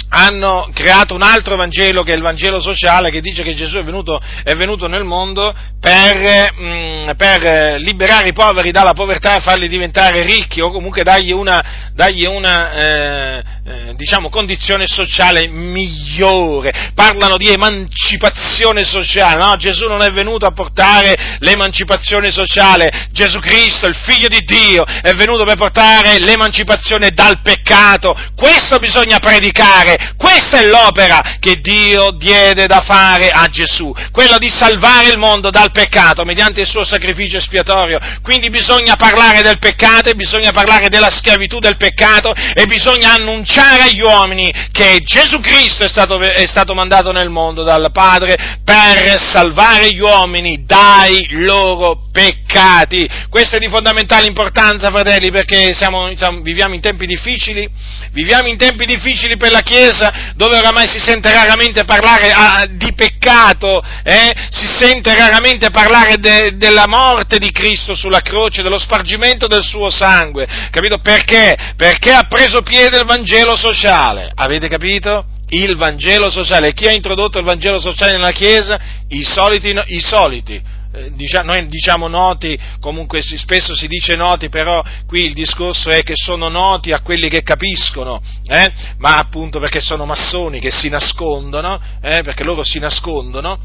hanno 0.09 0.69
creato 0.73 1.13
un 1.13 1.21
altro 1.21 1.55
Vangelo 1.55 2.03
che 2.03 2.13
è 2.13 2.15
il 2.15 2.21
Vangelo 2.21 2.59
sociale 2.59 3.09
che 3.09 3.21
dice 3.21 3.43
che 3.43 3.55
Gesù 3.55 3.77
è 3.77 3.83
venuto, 3.83 4.21
è 4.43 4.53
venuto 4.55 4.87
nel 4.87 5.03
mondo 5.03 5.53
per, 5.79 6.53
mm, 6.59 7.09
per, 7.17 7.79
liberare 7.79 8.29
i 8.29 8.33
poveri 8.33 8.71
dalla 8.71 8.93
povertà 8.93 9.35
e 9.35 9.41
farli 9.41 9.67
diventare 9.67 10.23
ricchi 10.23 10.61
o 10.61 10.71
comunque 10.71 11.03
dargli 11.03 11.31
una, 11.31 11.91
dargli 11.93 12.25
una 12.25 12.71
eh, 12.73 13.43
eh, 13.67 13.95
diciamo, 13.95 14.29
condizione 14.29 14.85
sociale 14.87 15.47
migliore. 15.47 16.91
Parlano 16.93 17.37
di 17.37 17.47
emancipazione 17.47 18.83
sociale, 18.83 19.43
no? 19.43 19.55
Gesù 19.57 19.87
non 19.87 20.01
è 20.01 20.11
venuto 20.11 20.45
a 20.45 20.51
portare 20.51 21.37
l'emancipazione 21.39 22.31
sociale, 22.31 23.07
Gesù 23.11 23.39
Cristo, 23.39 23.87
il 23.87 23.95
Figlio 23.95 24.27
di 24.27 24.43
Dio, 24.45 24.83
è 24.85 25.13
venuto 25.13 25.45
per 25.45 25.55
portare 25.55 26.19
l'emancipazione 26.19 27.09
dal 27.09 27.41
peccato. 27.41 28.15
Questo 28.35 28.77
bisogna 28.77 29.19
predicare 29.19 29.94
questa 30.17 30.59
è 30.59 30.67
l'opera 30.67 31.37
che 31.39 31.59
Dio 31.59 32.11
diede 32.11 32.67
da 32.67 32.81
fare 32.81 33.29
a 33.29 33.47
Gesù, 33.47 33.93
quella 34.11 34.37
di 34.37 34.49
salvare 34.49 35.09
il 35.09 35.17
mondo 35.17 35.49
dal 35.49 35.71
peccato 35.71 36.23
mediante 36.23 36.61
il 36.61 36.67
suo 36.67 36.83
sacrificio 36.83 37.37
espiatorio. 37.37 37.99
Quindi 38.21 38.49
bisogna 38.49 38.95
parlare 38.95 39.41
del 39.41 39.59
peccato 39.59 40.09
e 40.09 40.15
bisogna 40.15 40.51
parlare 40.51 40.89
della 40.89 41.09
schiavitù 41.11 41.59
del 41.59 41.77
peccato 41.77 42.33
e 42.33 42.65
bisogna 42.65 43.13
annunciare 43.13 43.83
agli 43.83 44.01
uomini 44.01 44.51
che 44.71 44.99
Gesù 45.03 45.39
Cristo 45.39 45.83
è 45.83 45.89
stato, 45.89 46.19
è 46.19 46.45
stato 46.45 46.73
mandato 46.73 47.11
nel 47.11 47.29
mondo 47.29 47.63
dal 47.63 47.91
Padre 47.91 48.59
per 48.63 49.21
salvare 49.21 49.91
gli 49.93 49.99
uomini 49.99 50.63
dai 50.65 51.27
loro 51.29 52.03
peccati. 52.11 53.07
Questo 53.29 53.57
è 53.57 53.59
di 53.59 53.69
fondamentale 53.69 54.27
importanza, 54.27 54.89
fratelli, 54.89 55.31
perché 55.31 55.73
siamo, 55.73 56.09
siamo, 56.15 56.41
viviamo 56.41 56.73
in 56.73 56.81
tempi 56.81 57.05
difficili, 57.05 57.69
viviamo 58.11 58.47
in 58.47 58.57
tempi 58.57 58.85
difficili 58.85 59.37
per 59.37 59.51
la 59.51 59.61
Chiesa 59.61 59.84
Chiesa 59.85 60.33
dove 60.35 60.57
oramai 60.57 60.87
si 60.87 60.99
sente 60.99 61.31
raramente 61.31 61.83
parlare 61.83 62.31
ah, 62.31 62.65
di 62.69 62.93
peccato, 62.95 63.83
eh? 64.03 64.33
si 64.49 64.65
sente 64.65 65.13
raramente 65.15 65.69
parlare 65.69 66.17
de, 66.17 66.57
della 66.57 66.87
morte 66.87 67.37
di 67.37 67.51
Cristo 67.51 67.95
sulla 67.95 68.21
croce, 68.21 68.63
dello 68.63 68.79
spargimento 68.79 69.47
del 69.47 69.63
suo 69.63 69.89
sangue, 69.89 70.47
capito? 70.71 70.97
Perché? 70.97 71.73
Perché 71.75 72.11
ha 72.11 72.23
preso 72.27 72.63
piede 72.63 72.97
il 72.97 73.05
Vangelo 73.05 73.55
sociale, 73.55 74.31
avete 74.33 74.67
capito? 74.67 75.25
Il 75.49 75.75
Vangelo 75.75 76.31
sociale. 76.31 76.73
Chi 76.73 76.87
ha 76.87 76.91
introdotto 76.91 77.37
il 77.37 77.45
Vangelo 77.45 77.79
sociale 77.79 78.13
nella 78.13 78.31
Chiesa? 78.31 78.79
I 79.09 79.23
soliti, 79.23 79.69
i 79.69 79.99
soliti 79.99 80.59
eh, 80.95 81.43
noi 81.43 81.65
diciamo 81.67 82.07
noti, 82.07 82.57
comunque 82.79 83.21
spesso 83.21 83.75
si 83.75 83.87
dice 83.87 84.15
noti, 84.15 84.49
però 84.49 84.83
qui 85.05 85.25
il 85.25 85.33
discorso 85.33 85.89
è 85.89 86.03
che 86.03 86.13
sono 86.15 86.47
noti 86.47 86.91
a 86.91 87.01
quelli 87.01 87.27
che 87.27 87.43
capiscono, 87.43 88.21
eh? 88.47 88.71
ma 88.97 89.15
appunto 89.15 89.59
perché 89.59 89.81
sono 89.81 90.05
massoni 90.05 90.59
che 90.59 90.71
si 90.71 90.89
nascondono, 90.89 91.81
eh? 92.01 92.21
perché 92.21 92.43
loro 92.43 92.63
si 92.63 92.79
nascondono, 92.79 93.59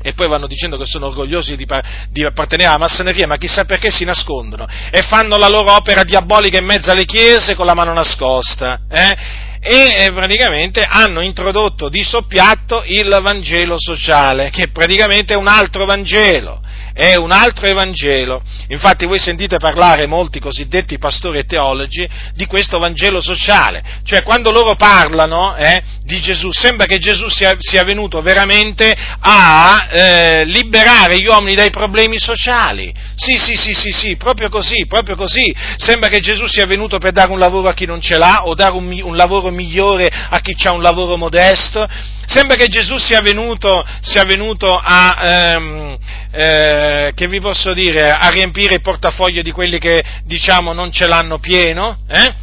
e 0.00 0.12
poi 0.14 0.28
vanno 0.28 0.46
dicendo 0.46 0.76
che 0.76 0.86
sono 0.86 1.06
orgogliosi 1.06 1.56
di, 1.56 1.66
di, 2.10 2.24
appartenere 2.24 2.68
alla 2.68 2.78
massoneria, 2.78 3.26
ma 3.26 3.36
chissà 3.36 3.64
perché 3.64 3.90
si 3.90 4.04
nascondono 4.04 4.66
e 4.90 5.02
fanno 5.02 5.36
la 5.36 5.48
loro 5.48 5.74
opera 5.74 6.04
diabolica 6.04 6.58
in 6.58 6.64
mezzo 6.64 6.90
alle 6.90 7.04
chiese 7.04 7.56
con 7.56 7.66
la 7.66 7.74
mano 7.74 7.92
nascosta. 7.92 8.82
Eh? 8.88 9.46
E 9.60 10.04
eh, 10.04 10.12
praticamente 10.12 10.82
hanno 10.82 11.20
introdotto 11.20 11.88
di 11.88 12.02
soppiatto 12.02 12.82
il 12.86 13.18
Vangelo 13.22 13.76
sociale, 13.78 14.50
che 14.50 14.68
praticamente 14.68 15.34
è 15.34 15.36
un 15.36 15.48
altro 15.48 15.84
Vangelo, 15.84 16.60
è 16.98 17.14
un 17.14 17.30
altro 17.30 17.66
Evangelo. 17.66 18.42
Infatti 18.70 19.06
voi 19.06 19.20
sentite 19.20 19.58
parlare 19.58 20.08
molti 20.08 20.40
cosiddetti 20.40 20.98
pastori 20.98 21.38
e 21.38 21.44
teologi 21.44 22.08
di 22.34 22.44
questo 22.46 22.80
Vangelo 22.80 23.20
sociale, 23.20 23.84
cioè 24.02 24.24
quando 24.24 24.50
loro 24.50 24.74
parlano 24.74 25.54
eh, 25.54 25.80
di 26.02 26.20
Gesù, 26.20 26.50
sembra 26.50 26.86
che 26.86 26.98
Gesù 26.98 27.28
sia, 27.28 27.54
sia 27.60 27.84
venuto 27.84 28.20
veramente 28.20 28.92
a 29.20 29.88
eh, 29.92 30.44
liberare 30.46 31.20
gli 31.20 31.26
uomini 31.26 31.54
dai 31.54 31.70
problemi 31.70 32.18
sociali. 32.18 32.92
Sì, 33.14 33.38
sì, 33.38 33.54
sì, 33.56 33.74
sì, 33.74 33.92
sì, 33.92 34.16
proprio 34.16 34.48
così, 34.48 34.86
proprio 34.88 35.14
così. 35.14 35.54
Sembra 35.76 36.08
che 36.08 36.18
Gesù 36.18 36.48
sia 36.48 36.66
venuto 36.66 36.98
per 36.98 37.12
dare 37.12 37.30
un 37.30 37.38
lavoro 37.38 37.68
a 37.68 37.74
chi 37.74 37.86
non 37.86 38.00
ce 38.00 38.18
l'ha 38.18 38.44
o 38.44 38.56
dare 38.56 38.74
un, 38.74 39.00
un 39.04 39.14
lavoro 39.14 39.50
migliore 39.50 40.08
a 40.08 40.40
chi 40.40 40.56
ha 40.66 40.72
un 40.72 40.82
lavoro 40.82 41.16
modesto. 41.16 41.86
Sembra 42.26 42.56
che 42.56 42.66
Gesù 42.66 42.98
sia 42.98 43.20
venuto, 43.20 43.86
sia 44.00 44.24
venuto 44.24 44.76
a, 44.76 45.16
ehm, 45.22 45.98
eh, 46.30 47.12
che 47.14 47.28
vi 47.28 47.40
posso 47.40 47.72
dire, 47.72 48.10
a 48.10 48.28
riempire 48.28 48.74
il 48.74 48.80
portafoglio 48.80 49.42
di 49.42 49.50
quelli 49.50 49.78
che 49.78 50.02
diciamo 50.24 50.72
non 50.72 50.90
ce 50.90 51.06
l'hanno 51.06 51.38
pieno. 51.38 51.98
Eh? 52.08 52.34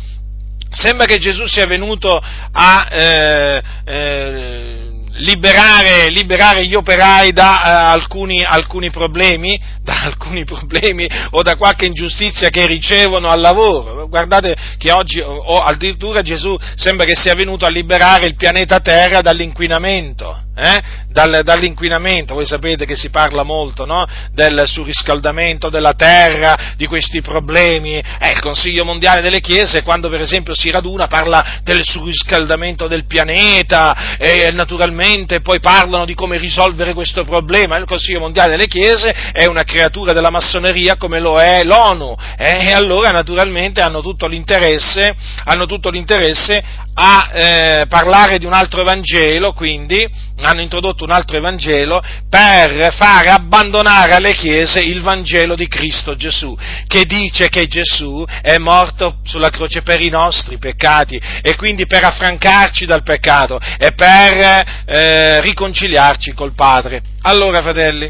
Sembra 0.71 1.05
che 1.05 1.19
Gesù 1.19 1.45
sia 1.45 1.65
venuto 1.65 2.21
a 2.51 2.87
eh, 2.91 3.61
eh, 3.85 4.85
liberare, 5.17 6.09
liberare, 6.09 6.65
gli 6.65 6.73
operai 6.73 7.31
da 7.31 7.61
uh, 7.63 7.93
alcuni, 7.93 8.41
alcuni, 8.43 8.89
problemi, 8.89 9.59
da 9.81 10.01
alcuni 10.01 10.43
problemi 10.43 11.07
o 11.31 11.41
da 11.41 11.55
qualche 11.55 11.85
ingiustizia 11.85 12.49
che 12.49 12.65
ricevono 12.65 13.29
al 13.29 13.39
lavoro. 13.39 14.07
Guardate 14.07 14.55
che 14.77 14.91
oggi, 14.91 15.19
o 15.21 15.61
addirittura 15.61 16.21
Gesù 16.21 16.57
sembra 16.75 17.05
che 17.05 17.15
sia 17.15 17.35
venuto 17.35 17.65
a 17.65 17.69
liberare 17.69 18.25
il 18.25 18.35
pianeta 18.35 18.79
Terra 18.79 19.21
dall'inquinamento. 19.21 20.44
Eh? 20.57 21.03
Dal, 21.09 21.41
dall'inquinamento, 21.43 22.33
voi 22.33 22.45
sapete 22.45 22.85
che 22.85 22.95
si 22.95 23.09
parla 23.09 23.43
molto 23.43 23.85
no? 23.85 24.05
del 24.31 24.63
surriscaldamento 24.65 25.69
della 25.69 25.93
terra, 25.93 26.73
di 26.77 26.87
questi 26.87 27.21
problemi, 27.21 27.95
eh, 27.95 28.29
il 28.29 28.39
Consiglio 28.39 28.85
mondiale 28.85 29.21
delle 29.21 29.41
Chiese 29.41 29.83
quando 29.83 30.09
per 30.09 30.21
esempio 30.21 30.55
si 30.55 30.71
raduna 30.71 31.07
parla 31.07 31.59
del 31.63 31.83
surriscaldamento 31.83 32.87
del 32.87 33.05
pianeta 33.05 34.17
e 34.17 34.51
naturalmente 34.53 35.41
poi 35.41 35.59
parlano 35.59 36.05
di 36.05 36.13
come 36.13 36.37
risolvere 36.37 36.93
questo 36.93 37.25
problema, 37.25 37.77
il 37.77 37.85
Consiglio 37.85 38.19
mondiale 38.19 38.51
delle 38.51 38.67
Chiese 38.67 39.13
è 39.33 39.45
una 39.45 39.63
creatura 39.63 40.13
della 40.13 40.29
massoneria 40.29 40.95
come 40.95 41.19
lo 41.19 41.39
è 41.39 41.63
l'ONU 41.63 42.15
eh? 42.37 42.67
e 42.67 42.71
allora 42.71 43.11
naturalmente 43.11 43.81
hanno 43.81 44.01
tutto 44.01 44.27
l'interesse, 44.27 45.15
hanno 45.43 45.65
tutto 45.65 45.89
l'interesse 45.89 46.83
a 46.97 47.29
eh, 47.33 47.85
parlare 47.87 48.37
di 48.37 48.45
un 48.45 48.53
altro 48.53 48.81
Evangelo, 48.81 49.51
quindi 49.51 50.07
hanno 50.37 50.61
introdotto 50.61 51.03
un 51.03 51.11
altro 51.11 51.35
Evangelo 51.35 52.01
per 52.29 52.93
fare 52.93 53.29
abbandonare 53.29 54.13
alle 54.13 54.33
chiese 54.33 54.79
il 54.79 55.01
Vangelo 55.01 55.55
di 55.55 55.67
Cristo 55.67 56.15
Gesù, 56.15 56.57
che 56.87 57.03
dice 57.05 57.49
che 57.49 57.67
Gesù 57.67 58.23
è 58.41 58.57
morto 58.57 59.19
sulla 59.23 59.49
croce 59.49 59.81
per 59.81 60.01
i 60.01 60.09
nostri 60.09 60.57
peccati 60.57 61.21
e 61.41 61.55
quindi 61.55 61.85
per 61.85 62.05
affrancarci 62.05 62.85
dal 62.85 63.03
peccato 63.03 63.59
e 63.77 63.91
per 63.93 64.63
eh, 64.85 65.41
riconciliarci 65.41 66.33
col 66.33 66.53
Padre. 66.53 67.01
Allora, 67.23 67.61
fratelli, 67.61 68.09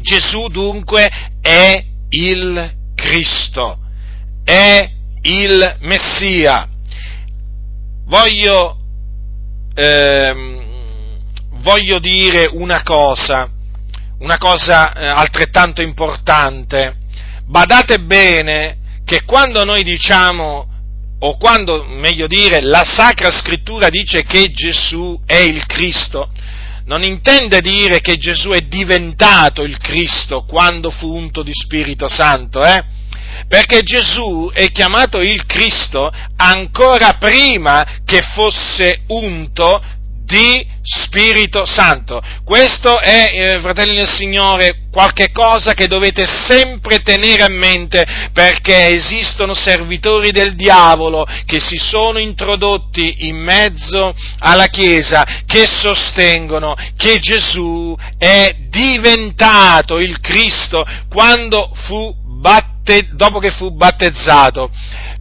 Gesù 0.00 0.48
dunque 0.48 1.10
è 1.42 1.84
il 2.08 2.72
Cristo, 2.94 3.78
è 4.42 4.90
il 5.20 5.76
Messia 5.80 6.68
voglio, 8.06 8.78
ehm, 9.74 10.62
voglio 11.62 11.98
dire 11.98 12.48
una 12.52 12.82
cosa, 12.82 13.50
una 14.18 14.38
cosa 14.38 14.92
eh, 14.92 15.06
altrettanto 15.06 15.82
importante. 15.82 16.96
Badate 17.46 18.00
bene 18.00 18.78
che 19.04 19.24
quando 19.24 19.64
noi 19.64 19.82
diciamo, 19.82 20.68
o 21.18 21.36
quando, 21.36 21.84
meglio 21.84 22.26
dire, 22.26 22.60
la 22.60 22.84
Sacra 22.84 23.30
Scrittura 23.30 23.88
dice 23.88 24.24
che 24.24 24.50
Gesù 24.50 25.20
è 25.24 25.38
il 25.38 25.64
Cristo, 25.66 26.30
non 26.86 27.02
intende 27.02 27.60
dire 27.60 28.00
che 28.00 28.16
Gesù 28.16 28.50
è 28.50 28.60
diventato 28.62 29.62
il 29.62 29.78
Cristo 29.78 30.44
quando 30.44 30.90
fu 30.90 31.14
unto 31.14 31.42
di 31.42 31.52
Spirito 31.52 32.08
Santo, 32.08 32.62
eh? 32.62 32.84
Perché 33.54 33.84
Gesù 33.84 34.50
è 34.52 34.68
chiamato 34.72 35.20
il 35.20 35.46
Cristo 35.46 36.10
ancora 36.34 37.12
prima 37.20 37.86
che 38.04 38.20
fosse 38.34 39.02
unto 39.06 39.80
di 40.24 40.66
Spirito 40.82 41.64
Santo. 41.64 42.20
Questo 42.44 42.98
è, 42.98 43.30
eh, 43.32 43.60
fratelli 43.60 43.94
del 43.94 44.08
Signore, 44.08 44.88
qualche 44.90 45.30
cosa 45.30 45.72
che 45.72 45.86
dovete 45.86 46.24
sempre 46.24 47.00
tenere 47.02 47.44
a 47.44 47.48
mente 47.48 48.04
perché 48.32 48.88
esistono 48.88 49.54
servitori 49.54 50.32
del 50.32 50.56
diavolo 50.56 51.24
che 51.46 51.60
si 51.60 51.76
sono 51.76 52.18
introdotti 52.18 53.28
in 53.28 53.36
mezzo 53.36 54.16
alla 54.40 54.66
Chiesa 54.66 55.42
che 55.46 55.66
sostengono 55.68 56.74
che 56.96 57.20
Gesù 57.20 57.96
è 58.18 58.56
diventato 58.68 60.00
il 60.00 60.20
Cristo 60.20 60.84
quando 61.08 61.70
fu 61.86 62.23
batte, 62.44 63.08
dopo 63.12 63.38
che 63.38 63.50
fu 63.50 63.74
battezzato, 63.74 64.70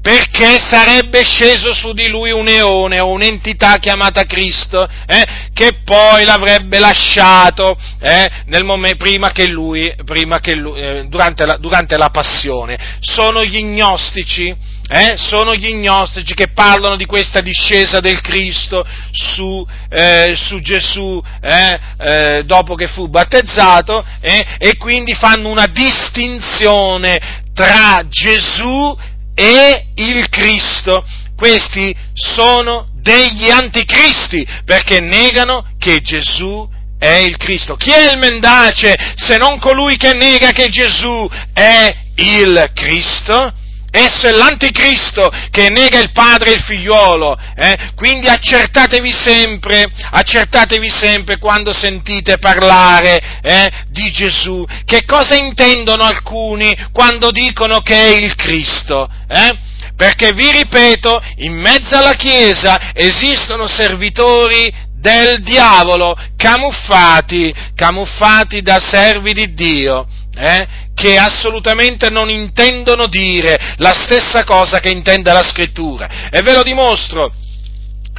perché 0.02 0.60
sarebbe 0.60 1.24
sceso 1.24 1.72
su 1.72 1.94
di 1.94 2.10
lui 2.10 2.32
un 2.32 2.50
eone 2.50 3.00
o 3.00 3.12
un'entità 3.12 3.78
chiamata 3.78 4.26
Cristo, 4.26 4.86
eh, 5.06 5.24
che 5.54 5.80
poi 5.86 6.26
l'avrebbe 6.26 6.80
lasciato 6.80 7.78
eh, 8.02 8.30
momento, 8.64 8.98
prima 8.98 9.32
che 9.32 9.48
lui, 9.48 9.96
prima 10.04 10.40
che 10.40 10.54
lui 10.56 10.82
eh, 10.82 11.06
durante, 11.08 11.46
la, 11.46 11.56
durante 11.56 11.96
la 11.96 12.10
passione. 12.10 12.98
Sono 13.00 13.46
gli 13.46 13.62
gnostici 13.64 14.54
eh, 14.90 15.16
sono 15.16 15.56
gli 15.56 15.74
gnostici 15.74 16.34
che 16.34 16.50
parlano 16.50 16.98
di 16.98 17.06
questa 17.06 17.40
discesa 17.40 18.00
del 18.00 18.20
Cristo 18.22 18.86
su, 19.12 19.66
eh, 19.90 20.34
su 20.36 20.60
Gesù 20.60 21.22
eh, 21.42 21.80
eh 22.00 22.44
dopo 22.44 22.76
che 22.76 22.88
fu 22.88 23.08
battezzato 23.08 24.06
eh, 24.20 24.46
e 24.58 24.76
quindi 24.78 25.14
fanno 25.14 25.50
una 25.50 25.68
distinzione 25.68 27.44
tra 27.54 28.04
Gesù 28.10 28.98
e 29.34 29.88
il 29.96 30.28
Cristo. 30.30 31.06
Questi 31.36 31.96
sono 32.14 32.90
degli 32.94 33.50
anticristi 33.50 34.46
perché 34.66 35.00
negano 35.00 35.66
che 35.78 36.02
Gesù 36.02 36.70
è 37.00 37.16
il 37.16 37.38
Cristo. 37.38 37.76
Chi 37.76 37.92
è 37.92 38.12
il 38.12 38.18
mendace 38.18 38.96
se 39.16 39.38
non 39.38 39.60
colui 39.60 39.98
che 39.98 40.14
nega 40.14 40.52
che 40.52 40.70
Gesù 40.70 41.30
è 41.54 41.96
il 42.16 42.72
Cristo? 42.74 43.54
Esso 43.96 44.26
è 44.26 44.32
l'anticristo 44.32 45.32
che 45.52 45.70
nega 45.70 46.00
il 46.00 46.12
padre 46.12 46.50
e 46.50 46.54
il 46.56 46.64
figliuolo, 46.64 47.38
eh? 47.56 47.92
quindi 47.94 48.26
accertatevi 48.26 49.14
sempre, 49.14 49.86
accertatevi 50.10 50.90
sempre 50.90 51.38
quando 51.38 51.72
sentite 51.72 52.40
parlare 52.40 53.40
eh, 53.44 53.70
di 53.90 54.10
Gesù. 54.10 54.66
Che 54.84 55.06
cosa 55.06 55.36
intendono 55.36 56.02
alcuni 56.06 56.76
quando 56.92 57.30
dicono 57.30 57.82
che 57.82 57.94
è 57.94 58.18
il 58.18 58.34
Cristo? 58.34 59.08
Eh? 59.28 59.60
Perché 59.96 60.34
vi 60.34 60.50
ripeto, 60.50 61.22
in 61.42 61.54
mezzo 61.54 61.96
alla 61.96 62.16
Chiesa 62.16 62.94
esistono 62.96 63.68
servitori 63.68 64.74
del 64.98 65.44
diavolo 65.44 66.18
camuffati, 66.36 67.54
camuffati 67.76 68.64
da 68.64 68.80
servi 68.80 69.34
di 69.34 69.54
Dio 69.54 70.08
eh, 70.36 70.68
che 70.94 71.18
assolutamente 71.18 72.10
non 72.10 72.30
intendono 72.30 73.08
dire 73.08 73.76
la 73.78 73.94
stessa 73.94 74.44
cosa 74.44 74.80
che 74.80 74.90
intende 74.90 75.32
la 75.32 75.44
scrittura. 75.44 76.30
E 76.30 76.42
ve 76.42 76.54
lo 76.54 76.64
dimostro 76.64 77.34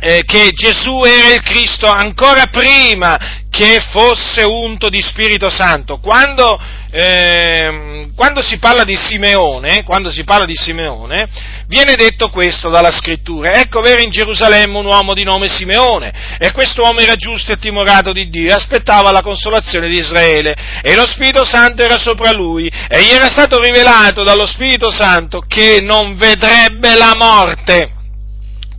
eh, 0.00 0.22
che 0.24 0.50
Gesù 0.50 1.02
era 1.04 1.34
il 1.34 1.40
Cristo 1.40 1.86
ancora 1.86 2.46
prima 2.46 3.42
che 3.48 3.80
fosse 3.90 4.42
unto 4.42 4.88
di 4.88 5.00
Spirito 5.00 5.48
Santo. 5.48 5.98
Quando, 5.98 6.60
eh, 6.96 8.08
quando, 8.14 8.40
si 8.40 8.58
parla 8.58 8.84
di 8.84 8.96
Simeone, 8.96 9.82
quando 9.82 10.12
si 10.12 10.22
parla 10.22 10.44
di 10.44 10.54
Simeone, 10.54 11.28
viene 11.66 11.96
detto 11.96 12.30
questo 12.30 12.68
dalla 12.68 12.92
scrittura. 12.92 13.54
Ecco 13.54 13.80
vero 13.80 14.00
in 14.00 14.10
Gerusalemme 14.10 14.78
un 14.78 14.86
uomo 14.86 15.12
di 15.12 15.24
nome 15.24 15.48
Simeone, 15.48 16.36
e 16.38 16.52
questo 16.52 16.82
uomo 16.82 17.00
era 17.00 17.16
giusto 17.16 17.50
e 17.50 17.58
timorato 17.58 18.12
di 18.12 18.28
Dio, 18.28 18.50
e 18.50 18.54
aspettava 18.54 19.10
la 19.10 19.22
consolazione 19.22 19.88
di 19.88 19.96
Israele, 19.96 20.54
e 20.82 20.94
lo 20.94 21.04
Spirito 21.04 21.44
Santo 21.44 21.82
era 21.82 21.98
sopra 21.98 22.30
lui, 22.30 22.68
e 22.68 23.02
gli 23.02 23.10
era 23.10 23.26
stato 23.26 23.60
rivelato 23.60 24.22
dallo 24.22 24.46
Spirito 24.46 24.88
Santo 24.88 25.40
che 25.40 25.80
non 25.82 26.14
vedrebbe 26.14 26.94
la 26.94 27.14
morte 27.16 27.90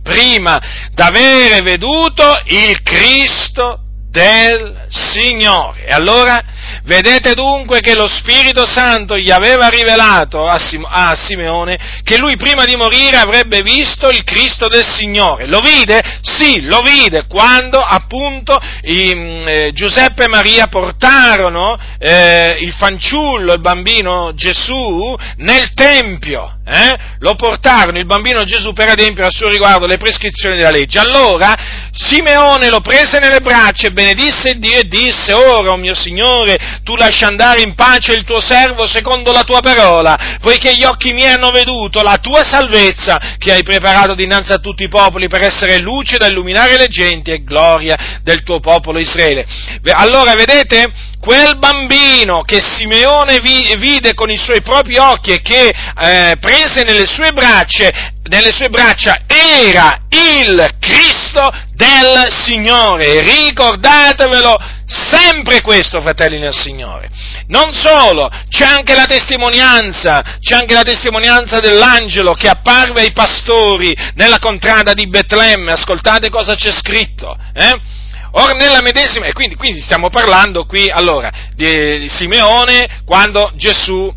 prima 0.02 0.88
d'avere 0.92 1.60
veduto 1.60 2.40
il 2.46 2.80
Cristo 2.82 3.80
del 4.10 4.86
Signore. 4.88 5.84
E 5.84 5.92
allora 5.92 6.42
vedete 6.86 7.34
dunque 7.34 7.80
che 7.80 7.94
lo 7.94 8.06
Spirito 8.06 8.64
Santo 8.66 9.18
gli 9.18 9.30
aveva 9.30 9.68
rivelato 9.68 10.46
a, 10.46 10.58
Sim- 10.58 10.86
a, 10.88 11.14
Simeone 11.14 12.00
che 12.02 12.16
lui 12.16 12.36
prima 12.36 12.64
di 12.64 12.76
morire 12.76 13.18
avrebbe 13.18 13.62
visto 13.62 14.08
il 14.08 14.24
Cristo 14.24 14.68
del 14.68 14.84
Signore. 14.86 15.46
Lo 15.46 15.60
vide? 15.60 16.20
Sì, 16.22 16.62
lo 16.62 16.80
vide 16.80 17.26
quando 17.26 17.78
appunto 17.78 18.58
i, 18.82 19.42
eh, 19.44 19.70
Giuseppe 19.72 20.24
e 20.24 20.28
Maria 20.28 20.68
portarono 20.68 21.78
eh, 21.98 22.56
il 22.60 22.72
fanciullo, 22.72 23.52
il 23.52 23.60
bambino 23.60 24.32
Gesù 24.34 25.14
nel 25.38 25.74
Tempio. 25.74 26.58
Eh? 26.68 26.96
Lo 27.20 27.36
portarono 27.36 27.98
il 27.98 28.06
bambino 28.06 28.42
Gesù 28.42 28.72
per 28.72 28.88
adempiere 28.88 29.28
a 29.28 29.30
suo 29.30 29.48
riguardo 29.48 29.86
le 29.86 29.98
prescrizioni 29.98 30.56
della 30.56 30.70
legge. 30.70 30.98
Allora 30.98 31.85
Simeone 31.98 32.68
lo 32.68 32.82
prese 32.82 33.18
nelle 33.18 33.40
braccia 33.40 33.86
e 33.86 33.92
benedisse 33.92 34.58
Dio 34.58 34.78
e 34.78 34.84
disse, 34.84 35.32
ora, 35.32 35.72
oh 35.72 35.76
mio 35.78 35.94
Signore, 35.94 36.80
tu 36.84 36.94
lascia 36.94 37.26
andare 37.26 37.62
in 37.62 37.74
pace 37.74 38.12
il 38.12 38.24
tuo 38.24 38.38
servo 38.38 38.86
secondo 38.86 39.32
la 39.32 39.44
tua 39.44 39.60
parola, 39.60 40.36
poiché 40.42 40.74
gli 40.76 40.84
occhi 40.84 41.14
miei 41.14 41.32
hanno 41.32 41.50
veduto 41.50 42.02
la 42.02 42.18
tua 42.18 42.44
salvezza 42.44 43.18
che 43.38 43.50
hai 43.50 43.62
preparato 43.62 44.14
dinanzi 44.14 44.52
a 44.52 44.58
tutti 44.58 44.82
i 44.82 44.88
popoli 44.88 45.26
per 45.26 45.42
essere 45.42 45.78
luce 45.78 46.18
da 46.18 46.26
illuminare 46.26 46.76
le 46.76 46.86
genti 46.88 47.30
e 47.30 47.42
gloria 47.42 48.20
del 48.22 48.42
tuo 48.42 48.60
popolo 48.60 48.98
Israele. 48.98 49.46
Allora, 49.92 50.34
vedete, 50.34 50.92
quel 51.26 51.58
bambino 51.58 52.42
che 52.42 52.60
Simeone 52.60 53.40
vide 53.40 54.14
con 54.14 54.30
i 54.30 54.36
suoi 54.36 54.62
propri 54.62 54.96
occhi 54.96 55.32
e 55.32 55.42
che 55.42 55.74
eh, 56.00 56.36
prese 56.38 56.84
nelle 56.84 57.04
sue 57.04 57.32
braccia, 57.32 57.90
nelle 58.28 58.52
sue 58.52 58.68
braccia 58.68 59.22
era 59.26 60.02
il 60.08 60.76
Cristo 60.78 61.52
del 61.72 62.28
Signore. 62.30 63.22
Ricordatevelo 63.22 64.56
sempre 64.86 65.62
questo, 65.62 66.00
fratelli 66.00 66.38
nel 66.38 66.54
Signore. 66.54 67.10
Non 67.48 67.72
solo, 67.72 68.30
c'è 68.48 68.64
anche 68.64 68.94
la 68.94 69.06
testimonianza, 69.06 70.38
c'è 70.38 70.54
anche 70.54 70.74
la 70.74 70.82
testimonianza 70.82 71.58
dell'angelo 71.58 72.34
che 72.34 72.48
apparve 72.48 73.00
ai 73.00 73.10
pastori 73.10 73.96
nella 74.14 74.38
contrada 74.38 74.92
di 74.92 75.08
Betlemme. 75.08 75.72
Ascoltate 75.72 76.30
cosa 76.30 76.54
c'è 76.54 76.70
scritto. 76.70 77.36
Eh? 77.52 77.95
Or 78.38 78.54
nella 78.54 78.82
medesima, 78.82 79.24
e 79.24 79.32
quindi, 79.32 79.54
quindi 79.54 79.80
stiamo 79.80 80.10
parlando 80.10 80.66
qui 80.66 80.90
allora 80.90 81.30
di, 81.54 82.06
Simeone 82.10 83.00
quando 83.06 83.50
Gesù 83.54 84.12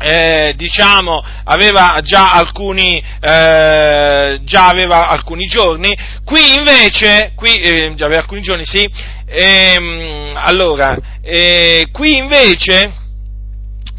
eh, 0.00 0.54
diciamo, 0.56 1.22
aveva 1.44 2.00
già 2.02 2.30
alcuni, 2.30 2.96
eh, 3.20 4.38
già 4.42 4.68
aveva 4.68 5.08
alcuni 5.08 5.46
giorni, 5.46 5.94
qui 6.24 6.54
invece, 6.54 7.32
qui, 7.36 7.54
eh, 7.54 7.92
già 7.94 8.06
aveva 8.06 8.22
alcuni 8.22 8.40
giorni, 8.40 8.64
sì, 8.64 8.90
ehm, 9.26 10.32
allora, 10.36 10.96
eh, 11.22 11.88
qui 11.92 12.16
invece, 12.16 12.92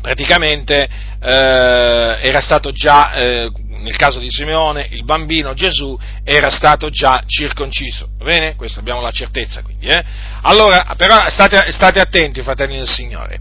praticamente, 0.02 0.88
eh, 1.22 2.18
era 2.22 2.40
stato 2.42 2.72
già, 2.72 3.14
eh, 3.14 3.52
nel 3.86 3.96
caso 3.96 4.18
di 4.18 4.32
Simeone, 4.32 4.88
il 4.90 5.06
bambino 5.06 5.54
Gesù 5.54 5.98
era 6.24 6.50
stato 6.50 6.90
già 6.90 7.24
circonciso. 7.28 8.10
Va 8.18 8.26
bene? 8.26 8.56
Questa 8.56 8.80
abbiamo 8.80 9.00
la 9.00 9.12
certezza 9.12 9.62
quindi. 9.62 9.86
Eh? 9.86 10.04
Allora, 10.42 10.96
però 10.98 11.30
state, 11.30 11.72
state 11.72 12.00
attenti, 12.00 12.42
fratelli 12.42 12.78
del 12.78 12.88
Signore 12.88 13.40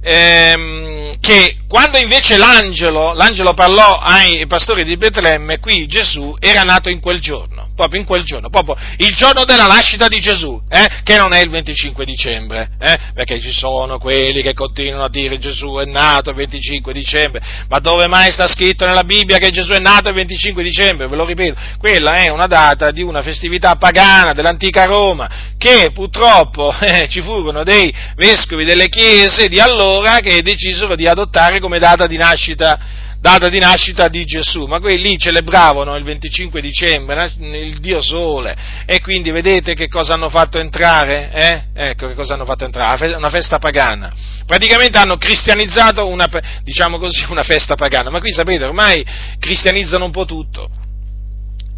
ehm, 0.00 1.18
che 1.20 1.56
quando 1.66 1.98
invece 1.98 2.36
l'angelo, 2.36 3.12
l'angelo 3.14 3.54
parlò 3.54 3.98
ai 3.98 4.46
pastori 4.46 4.84
di 4.84 4.96
Betlemme, 4.96 5.58
qui 5.58 5.86
Gesù 5.86 6.36
era 6.38 6.62
nato 6.62 6.88
in 6.88 7.00
quel 7.00 7.20
giorno, 7.20 7.67
proprio 7.78 8.00
in 8.00 8.06
quel 8.06 8.24
giorno, 8.24 8.50
proprio 8.50 8.76
il 8.96 9.14
giorno 9.14 9.44
della 9.44 9.66
nascita 9.66 10.08
di 10.08 10.18
Gesù, 10.18 10.60
eh, 10.68 10.88
che 11.04 11.16
non 11.16 11.32
è 11.32 11.38
il 11.38 11.48
25 11.48 12.04
dicembre, 12.04 12.70
eh, 12.80 12.98
perché 13.14 13.40
ci 13.40 13.52
sono 13.52 13.98
quelli 13.98 14.42
che 14.42 14.52
continuano 14.52 15.04
a 15.04 15.08
dire 15.08 15.38
Gesù 15.38 15.76
è 15.76 15.84
nato 15.84 16.30
il 16.30 16.36
25 16.36 16.92
dicembre, 16.92 17.40
ma 17.68 17.78
dove 17.78 18.08
mai 18.08 18.32
sta 18.32 18.48
scritto 18.48 18.84
nella 18.84 19.04
Bibbia 19.04 19.36
che 19.36 19.50
Gesù 19.50 19.70
è 19.70 19.78
nato 19.78 20.08
il 20.08 20.16
25 20.16 20.64
dicembre? 20.64 21.06
Ve 21.06 21.14
lo 21.14 21.24
ripeto, 21.24 21.56
quella 21.78 22.14
è 22.14 22.28
una 22.30 22.48
data 22.48 22.90
di 22.90 23.02
una 23.02 23.22
festività 23.22 23.76
pagana 23.76 24.32
dell'antica 24.32 24.84
Roma, 24.84 25.28
che 25.56 25.92
purtroppo 25.94 26.74
eh, 26.82 27.06
ci 27.08 27.22
furono 27.22 27.62
dei 27.62 27.94
vescovi 28.16 28.64
delle 28.64 28.88
chiese 28.88 29.48
di 29.48 29.60
allora, 29.60 30.18
che 30.18 30.42
decisero 30.42 30.96
di 30.96 31.06
adottare 31.06 31.60
come 31.60 31.78
data 31.78 32.08
di 32.08 32.16
nascita, 32.16 33.06
data 33.20 33.48
di, 33.48 33.58
nascita 33.58 34.08
di 34.08 34.24
Gesù, 34.24 34.66
ma 34.66 34.78
quelli 34.78 35.02
lì 35.02 35.18
celebravano 35.18 35.96
il 35.96 36.04
25 36.04 36.60
dicembre, 36.60 37.32
il 37.38 37.78
Dio 37.80 38.00
Sole, 38.00 38.56
e 38.86 39.00
quindi 39.00 39.30
vedete 39.30 39.74
che 39.74 39.88
cosa 39.88 40.14
hanno 40.14 40.28
fatto 40.30 40.58
entrare? 40.58 41.30
Eh? 41.32 41.62
Ecco 41.90 42.08
che 42.08 42.14
cosa 42.14 42.34
hanno 42.34 42.44
fatto 42.44 42.64
entrare, 42.64 43.14
una 43.14 43.30
festa 43.30 43.58
pagana. 43.58 44.12
Praticamente 44.46 44.98
hanno 44.98 45.16
cristianizzato 45.16 46.06
una, 46.06 46.28
diciamo 46.62 46.98
così, 46.98 47.26
una 47.30 47.42
festa 47.42 47.74
pagana, 47.74 48.10
ma 48.10 48.20
qui 48.20 48.32
sapete, 48.32 48.64
ormai 48.64 49.04
cristianizzano 49.38 50.04
un 50.04 50.10
po' 50.10 50.24
tutto 50.24 50.77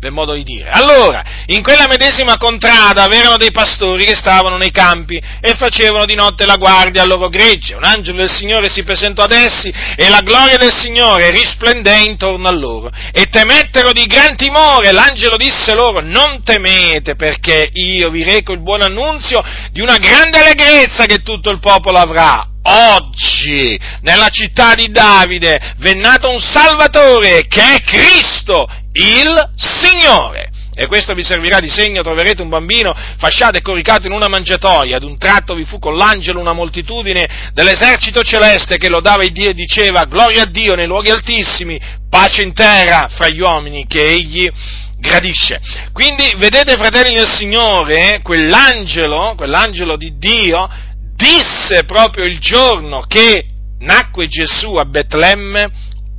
per 0.00 0.10
modo 0.10 0.32
di 0.32 0.42
dire. 0.42 0.70
Allora, 0.70 1.22
in 1.46 1.62
quella 1.62 1.86
medesima 1.86 2.38
contrada 2.38 3.06
c'erano 3.06 3.36
dei 3.36 3.52
pastori 3.52 4.04
che 4.04 4.16
stavano 4.16 4.56
nei 4.56 4.70
campi 4.70 5.20
e 5.40 5.54
facevano 5.56 6.06
di 6.06 6.14
notte 6.14 6.46
la 6.46 6.56
guardia 6.56 7.02
al 7.02 7.08
loro 7.08 7.28
gregge. 7.28 7.74
Un 7.74 7.84
angelo 7.84 8.16
del 8.16 8.32
Signore 8.32 8.70
si 8.70 8.82
presentò 8.82 9.24
ad 9.24 9.32
essi 9.32 9.72
e 9.96 10.08
la 10.08 10.22
gloria 10.22 10.56
del 10.56 10.74
Signore 10.74 11.30
risplendé 11.30 11.96
intorno 11.96 12.48
a 12.48 12.52
loro. 12.52 12.90
E 13.12 13.26
temettero 13.26 13.92
di 13.92 14.06
gran 14.06 14.36
timore. 14.36 14.90
L'angelo 14.90 15.36
disse 15.36 15.74
loro, 15.74 16.00
non 16.00 16.42
temete 16.42 17.14
perché 17.14 17.68
io 17.70 18.08
vi 18.08 18.22
reco 18.22 18.52
il 18.52 18.62
buon 18.62 18.80
annunzio 18.80 19.44
di 19.70 19.82
una 19.82 19.98
grande 19.98 20.38
allegrezza 20.38 21.04
che 21.04 21.18
tutto 21.18 21.50
il 21.50 21.60
popolo 21.60 21.98
avrà 21.98 22.46
oggi 22.62 23.78
nella 24.02 24.28
città 24.28 24.74
di 24.74 24.90
Davide 24.90 25.74
v'è 25.78 25.94
nato 25.94 26.30
un 26.30 26.40
Salvatore 26.40 27.46
che 27.46 27.76
è 27.76 27.82
Cristo, 27.82 28.68
il 28.92 29.50
Signore. 29.56 30.50
E 30.74 30.86
questo 30.86 31.12
vi 31.14 31.22
servirà 31.22 31.58
di 31.60 31.68
segno, 31.68 32.02
troverete 32.02 32.40
un 32.40 32.48
bambino 32.48 32.94
fasciato 33.18 33.58
e 33.58 33.60
coricato 33.60 34.06
in 34.06 34.12
una 34.12 34.28
mangiatoia, 34.28 34.96
ad 34.96 35.02
un 35.02 35.18
tratto 35.18 35.54
vi 35.54 35.64
fu 35.64 35.78
con 35.78 35.94
l'angelo 35.94 36.40
una 36.40 36.52
moltitudine 36.52 37.50
dell'esercito 37.52 38.22
celeste 38.22 38.78
che 38.78 38.88
lodava 38.88 39.24
il 39.24 39.32
Dio 39.32 39.50
e 39.50 39.54
diceva 39.54 40.04
gloria 40.04 40.42
a 40.42 40.46
Dio 40.46 40.76
nei 40.76 40.86
luoghi 40.86 41.10
altissimi, 41.10 41.78
pace 42.08 42.42
in 42.42 42.54
terra 42.54 43.08
fra 43.10 43.28
gli 43.28 43.40
uomini 43.40 43.86
che 43.86 44.10
egli 44.10 44.50
gradisce. 44.96 45.60
Quindi 45.92 46.32
vedete 46.36 46.76
fratelli 46.76 47.14
del 47.14 47.28
Signore, 47.28 48.20
quell'angelo, 48.22 49.34
quell'angelo 49.36 49.96
di 49.96 50.16
Dio 50.18 50.68
disse 51.14 51.84
proprio 51.84 52.24
il 52.24 52.38
giorno 52.38 53.04
che 53.06 53.44
nacque 53.80 54.28
Gesù 54.28 54.76
a 54.76 54.84
Betlemme, 54.84 55.70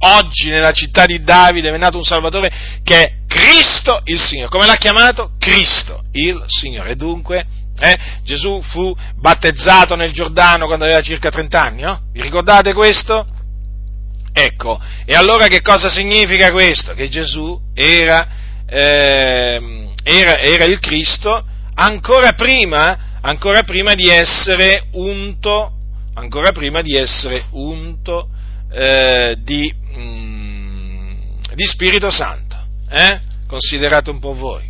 oggi 0.02 0.50
nella 0.50 0.72
città 0.72 1.06
di 1.06 1.24
Davide 1.24 1.70
è 1.70 1.78
nato 1.78 1.98
un 1.98 2.04
Salvatore 2.04 2.52
che 2.84 3.02
è 3.02 3.14
Cristo 3.28 4.02
il 4.06 4.20
Signore. 4.20 4.50
Come 4.50 4.66
l'ha 4.66 4.76
chiamato? 4.76 5.32
Cristo 5.40 6.04
il 6.12 6.44
Signore. 6.48 6.92
E 6.92 6.96
dunque 6.96 7.46
eh, 7.80 7.98
Gesù 8.24 8.62
fu 8.62 8.96
battezzato 9.16 9.96
nel 9.96 10.12
Giordano 10.12 10.66
quando 10.66 10.86
aveva 10.86 11.02
circa 11.02 11.30
30 11.30 11.62
anni, 11.62 11.82
no? 11.82 12.02
Vi 12.12 12.22
ricordate 12.22 12.74
questo? 12.74 13.26
Ecco, 14.34 14.80
e 15.06 15.14
allora 15.14 15.48
che 15.48 15.62
cosa 15.62 15.90
significa 15.90 16.52
questo? 16.52 16.94
Che 16.94 17.10
Gesù 17.10 17.60
era, 17.74 18.28
eh, 18.66 19.94
era, 20.04 20.40
era 20.40 20.64
il 20.66 20.80
Cristo 20.80 21.46
ancora 21.74 22.34
prima 22.34 23.10
ancora 23.22 23.64
prima 23.64 23.94
di 23.94 24.10
essere 24.10 24.88
unto, 24.94 25.72
ancora 26.16 26.52
prima 26.52 26.82
di 26.82 26.96
essere 26.96 27.46
unto 27.52 28.30
eh, 28.72 29.38
di, 29.44 29.74
mm, 29.98 31.12
di, 31.54 31.66
Spirito 31.66 32.10
Santo. 32.10 32.58
Eh? 32.90 33.20
Considerate 33.48 34.10
un 34.10 34.20
po' 34.20 34.34
voi. 34.34 34.70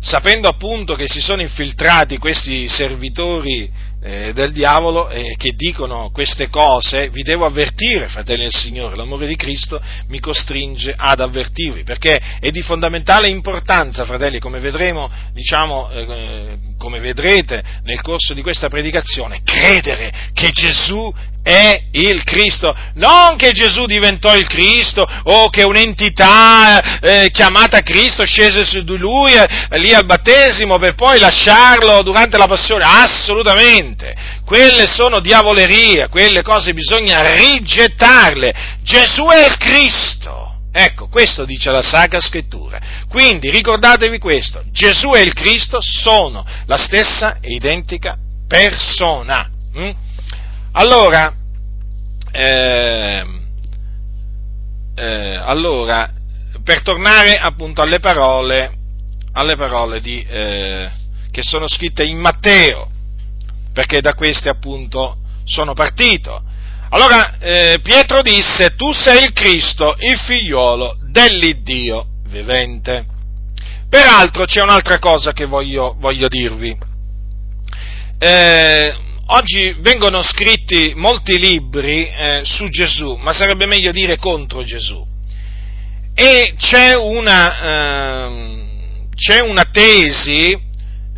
Sapendo 0.00 0.48
appunto 0.48 0.94
che 0.94 1.08
si 1.08 1.20
sono 1.20 1.42
infiltrati 1.42 2.18
questi 2.18 2.68
servitori 2.68 3.68
eh, 4.00 4.32
del 4.32 4.52
diavolo 4.52 5.08
eh, 5.08 5.34
che 5.36 5.52
dicono 5.56 6.10
queste 6.12 6.48
cose, 6.48 7.08
vi 7.10 7.22
devo 7.22 7.46
avvertire, 7.46 8.08
fratelli 8.08 8.42
del 8.42 8.54
Signore, 8.54 8.94
l'amore 8.94 9.26
di 9.26 9.34
Cristo 9.34 9.80
mi 10.08 10.20
costringe 10.20 10.94
ad 10.96 11.20
avvertirvi, 11.20 11.82
perché 11.82 12.20
è 12.38 12.50
di 12.50 12.62
fondamentale 12.62 13.28
importanza, 13.28 14.04
fratelli, 14.04 14.38
come 14.38 14.60
vedremo, 14.60 15.10
diciamo, 15.32 15.90
eh, 15.90 16.58
come 16.78 17.00
vedrete 17.00 17.62
nel 17.82 18.00
corso 18.00 18.34
di 18.34 18.42
questa 18.42 18.68
predicazione, 18.68 19.40
credere 19.42 20.30
che 20.32 20.50
Gesù 20.52 21.12
è 21.48 21.84
il 21.92 22.24
Cristo, 22.24 22.76
non 22.96 23.36
che 23.38 23.52
Gesù 23.52 23.86
diventò 23.86 24.36
il 24.36 24.46
Cristo 24.46 25.08
o 25.22 25.48
che 25.48 25.62
un'entità 25.62 27.00
eh, 27.00 27.30
chiamata 27.30 27.80
Cristo 27.80 28.26
scese 28.26 28.66
su 28.66 28.84
di 28.84 28.98
lui 28.98 29.32
eh, 29.32 29.78
lì 29.78 29.94
al 29.94 30.04
battesimo 30.04 30.78
per 30.78 30.94
poi 30.94 31.18
lasciarlo 31.18 32.02
durante 32.02 32.36
la 32.36 32.46
passione, 32.46 32.84
assolutamente, 32.84 34.14
quelle 34.44 34.86
sono 34.86 35.20
diavolerie, 35.20 36.08
quelle 36.10 36.42
cose 36.42 36.74
bisogna 36.74 37.34
rigettarle, 37.34 38.76
Gesù 38.82 39.24
è 39.28 39.46
il 39.46 39.56
Cristo. 39.56 40.44
Ecco, 40.70 41.08
questo 41.08 41.46
dice 41.46 41.70
la 41.70 41.80
Sacra 41.80 42.20
Scrittura. 42.20 42.78
Quindi 43.08 43.48
ricordatevi 43.48 44.18
questo, 44.18 44.62
Gesù 44.70 45.14
e 45.14 45.22
il 45.22 45.32
Cristo 45.32 45.78
sono 45.80 46.44
la 46.66 46.76
stessa 46.76 47.38
e 47.40 47.54
identica 47.54 48.18
persona. 48.46 49.48
Mm? 49.76 49.90
Allora, 50.72 51.32
eh, 52.30 53.26
eh, 54.94 55.36
allora, 55.36 56.12
per 56.62 56.82
tornare 56.82 57.38
appunto 57.38 57.82
alle 57.82 58.00
parole, 58.00 58.72
alle 59.32 59.56
parole 59.56 60.00
di, 60.00 60.24
eh, 60.28 60.90
che 61.30 61.42
sono 61.42 61.68
scritte 61.68 62.04
in 62.04 62.18
Matteo, 62.18 62.90
perché 63.72 64.00
da 64.00 64.14
queste 64.14 64.48
appunto 64.48 65.18
sono 65.44 65.72
partito. 65.74 66.42
Allora 66.90 67.38
eh, 67.38 67.78
Pietro 67.82 68.22
disse, 68.22 68.74
tu 68.74 68.92
sei 68.92 69.24
il 69.24 69.32
Cristo, 69.32 69.94
il 69.98 70.18
figliuolo 70.18 70.96
dell'Iddio 71.10 72.06
vivente. 72.28 73.04
Peraltro 73.88 74.44
c'è 74.44 74.62
un'altra 74.62 74.98
cosa 74.98 75.32
che 75.32 75.46
voglio, 75.46 75.96
voglio 75.98 76.28
dirvi. 76.28 76.76
Eh, 78.18 78.94
oggi 79.30 79.74
vengono 79.80 80.22
scritti 80.22 80.92
molti 80.94 81.38
libri 81.38 82.08
eh, 82.08 82.40
su 82.44 82.68
Gesù, 82.68 83.16
ma 83.16 83.32
sarebbe 83.32 83.66
meglio 83.66 83.90
dire 83.90 84.16
contro 84.16 84.62
Gesù. 84.62 85.06
E 86.14 86.54
c'è 86.56 86.94
una, 86.96 87.60
eh, 87.62 88.64
c'è 89.14 89.40
una 89.40 89.64
tesi 89.70 90.66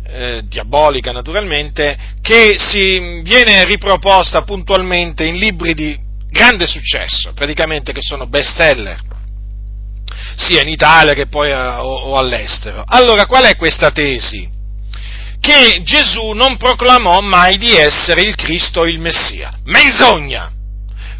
eh, 0.05 0.41
diabolica 0.45 1.11
naturalmente, 1.11 1.97
che 2.21 2.55
si 2.57 3.21
viene 3.21 3.63
riproposta 3.65 4.43
puntualmente 4.43 5.25
in 5.25 5.35
libri 5.35 5.73
di 5.73 5.97
grande 6.29 6.67
successo, 6.67 7.33
praticamente 7.33 7.93
che 7.93 8.01
sono 8.01 8.27
best 8.27 8.55
seller, 8.55 8.99
sia 10.35 10.61
in 10.61 10.67
Italia 10.67 11.13
che 11.13 11.27
poi 11.27 11.51
a, 11.51 11.85
o, 11.85 11.93
o 11.93 12.15
all'estero. 12.17 12.83
Allora, 12.85 13.25
qual 13.25 13.45
è 13.45 13.55
questa 13.55 13.91
tesi? 13.91 14.59
Che 15.41 15.81
Gesù 15.81 16.33
non 16.33 16.55
proclamò 16.57 17.19
mai 17.19 17.57
di 17.57 17.75
essere 17.75 18.21
il 18.21 18.35
Cristo 18.35 18.85
il 18.85 18.99
Messia. 18.99 19.51
Menzogna! 19.65 20.51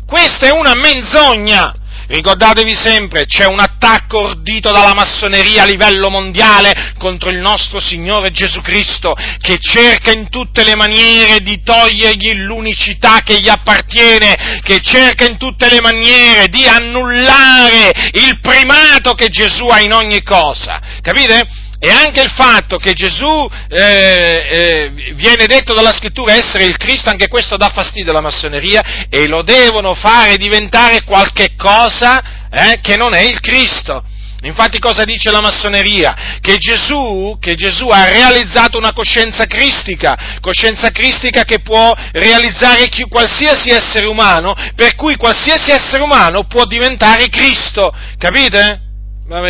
Questa 0.05 0.45
è 0.45 0.51
una 0.51 0.76
menzogna! 0.76 1.74
Ricordatevi 2.05 2.76
sempre, 2.76 3.26
c'è 3.26 3.45
un 3.45 3.59
attacco 3.59 4.19
ordito 4.19 4.72
dalla 4.72 4.93
massoneria 4.93 5.63
a 5.63 5.65
livello 5.65 6.09
mondiale 6.09 6.93
contro 6.99 7.30
il 7.30 7.38
nostro 7.38 7.80
Signore 7.80 8.32
Gesù 8.32 8.61
Cristo, 8.61 9.15
che 9.39 9.57
cerca 9.59 10.11
in 10.11 10.30
tutte 10.30 10.65
le 10.65 10.76
maniere 10.76 11.39
di 11.39 11.63
togliergli 11.63 12.34
l'unicità 12.34 13.22
che 13.24 13.39
gli 13.39 13.47
appartiene, 13.47 14.59
che 14.61 14.82
cerca 14.82 15.26
in 15.26 15.38
tutte 15.38 15.69
le 15.69 15.80
maniere 15.80 16.47
di 16.49 16.67
annullare 16.67 17.91
il 18.11 18.39
primato 18.41 19.13
che 19.13 19.30
Gesù 19.30 19.67
ha 19.67 19.80
in 19.80 19.93
ogni 19.93 20.22
cosa. 20.22 20.82
Capite? 21.01 21.61
E 21.84 21.89
anche 21.89 22.21
il 22.21 22.29
fatto 22.29 22.77
che 22.77 22.93
Gesù 22.93 23.49
eh, 23.69 23.82
eh, 23.82 25.13
viene 25.15 25.47
detto 25.47 25.73
dalla 25.73 25.91
scrittura 25.91 26.36
essere 26.36 26.65
il 26.65 26.77
Cristo, 26.77 27.09
anche 27.09 27.27
questo 27.27 27.57
dà 27.57 27.71
fastidio 27.73 28.11
alla 28.11 28.21
massoneria 28.21 29.07
e 29.09 29.25
lo 29.25 29.41
devono 29.41 29.95
fare 29.95 30.38
diventare 30.38 31.01
qualche 31.03 31.55
cosa 31.57 32.21
eh, 32.51 32.79
che 32.84 32.97
non 32.97 33.15
è 33.15 33.21
il 33.21 33.39
Cristo. 33.39 34.03
Infatti 34.43 34.77
cosa 34.77 35.05
dice 35.05 35.32
la 35.32 35.41
massoneria? 35.41 36.38
Che 36.39 36.57
Gesù, 36.57 37.38
che 37.39 37.55
Gesù, 37.55 37.88
ha 37.88 38.05
realizzato 38.05 38.77
una 38.77 38.93
coscienza 38.93 39.45
cristica, 39.45 40.38
coscienza 40.39 40.91
cristica 40.91 41.45
che 41.45 41.61
può 41.61 41.91
realizzare 42.11 42.89
chi, 42.89 43.07
qualsiasi 43.09 43.71
essere 43.71 44.05
umano, 44.05 44.55
per 44.75 44.93
cui 44.93 45.15
qualsiasi 45.15 45.71
essere 45.71 46.03
umano 46.03 46.43
può 46.43 46.65
diventare 46.65 47.27
Cristo, 47.29 47.91
capite? 48.19 48.89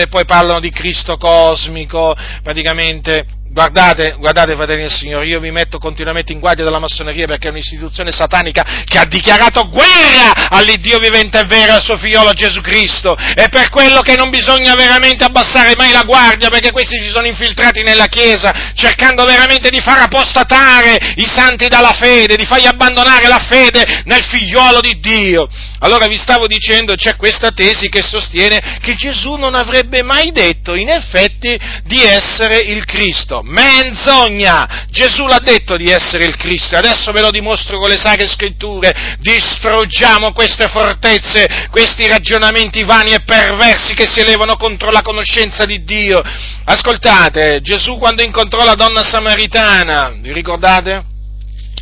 Poi 0.07 0.25
parlano 0.25 0.59
di 0.59 0.69
Cristo 0.69 1.17
cosmico, 1.17 2.15
praticamente 2.43 3.25
Guardate, 3.53 4.15
guardate, 4.17 4.55
fratelli 4.55 4.83
del 4.83 4.93
Signore, 4.93 5.25
io 5.25 5.41
vi 5.41 5.51
metto 5.51 5.77
continuamente 5.77 6.31
in 6.31 6.39
guardia 6.39 6.63
dalla 6.63 6.79
massoneria 6.79 7.27
perché 7.27 7.49
è 7.49 7.51
un'istituzione 7.51 8.09
satanica 8.09 8.63
che 8.85 8.97
ha 8.97 9.03
dichiarato 9.03 9.67
guerra 9.67 10.47
all'Iddio 10.51 10.99
vivente 10.99 11.37
e 11.39 11.43
vero 11.43 11.73
al 11.73 11.81
suo 11.81 11.97
figliolo 11.97 12.31
Gesù 12.31 12.61
Cristo. 12.61 13.13
E 13.13 13.49
per 13.49 13.67
quello 13.67 13.99
che 13.99 14.15
non 14.15 14.29
bisogna 14.29 14.73
veramente 14.75 15.25
abbassare 15.25 15.73
mai 15.75 15.91
la 15.91 16.03
guardia 16.03 16.49
perché 16.49 16.71
questi 16.71 16.97
si 16.97 17.09
sono 17.09 17.27
infiltrati 17.27 17.83
nella 17.83 18.05
Chiesa 18.05 18.71
cercando 18.73 19.25
veramente 19.25 19.69
di 19.69 19.81
far 19.81 19.99
apostatare 19.99 21.15
i 21.17 21.25
santi 21.25 21.67
dalla 21.67 21.91
fede, 21.91 22.37
di 22.37 22.45
fargli 22.45 22.67
abbandonare 22.67 23.27
la 23.27 23.45
fede 23.49 24.03
nel 24.05 24.23
figliolo 24.23 24.79
di 24.79 24.97
Dio. 25.01 25.49
Allora 25.79 26.07
vi 26.07 26.17
stavo 26.17 26.47
dicendo, 26.47 26.95
c'è 26.95 27.17
questa 27.17 27.51
tesi 27.51 27.89
che 27.89 28.01
sostiene 28.01 28.79
che 28.79 28.95
Gesù 28.95 29.35
non 29.35 29.55
avrebbe 29.55 30.03
mai 30.03 30.31
detto 30.31 30.73
in 30.73 30.87
effetti 30.87 31.59
di 31.83 32.01
essere 32.01 32.55
il 32.55 32.85
Cristo 32.85 33.39
menzogna! 33.43 34.85
Gesù 34.89 35.25
l'ha 35.25 35.39
detto 35.39 35.77
di 35.77 35.89
essere 35.89 36.25
il 36.25 36.35
Cristo, 36.35 36.75
adesso 36.75 37.11
ve 37.11 37.21
lo 37.21 37.31
dimostro 37.31 37.79
con 37.79 37.89
le 37.89 37.97
sacre 37.97 38.27
scritture, 38.27 39.17
distruggiamo 39.19 40.33
queste 40.33 40.67
fortezze, 40.67 41.67
questi 41.69 42.07
ragionamenti 42.07 42.83
vani 42.83 43.13
e 43.13 43.21
perversi 43.21 43.93
che 43.93 44.07
si 44.07 44.19
elevano 44.19 44.55
contro 44.57 44.91
la 44.91 45.01
conoscenza 45.01 45.65
di 45.65 45.83
Dio. 45.83 46.21
Ascoltate, 46.65 47.61
Gesù 47.61 47.97
quando 47.97 48.21
incontrò 48.21 48.63
la 48.63 48.75
donna 48.75 49.03
samaritana, 49.03 50.13
vi 50.17 50.31
ricordate? 50.33 51.05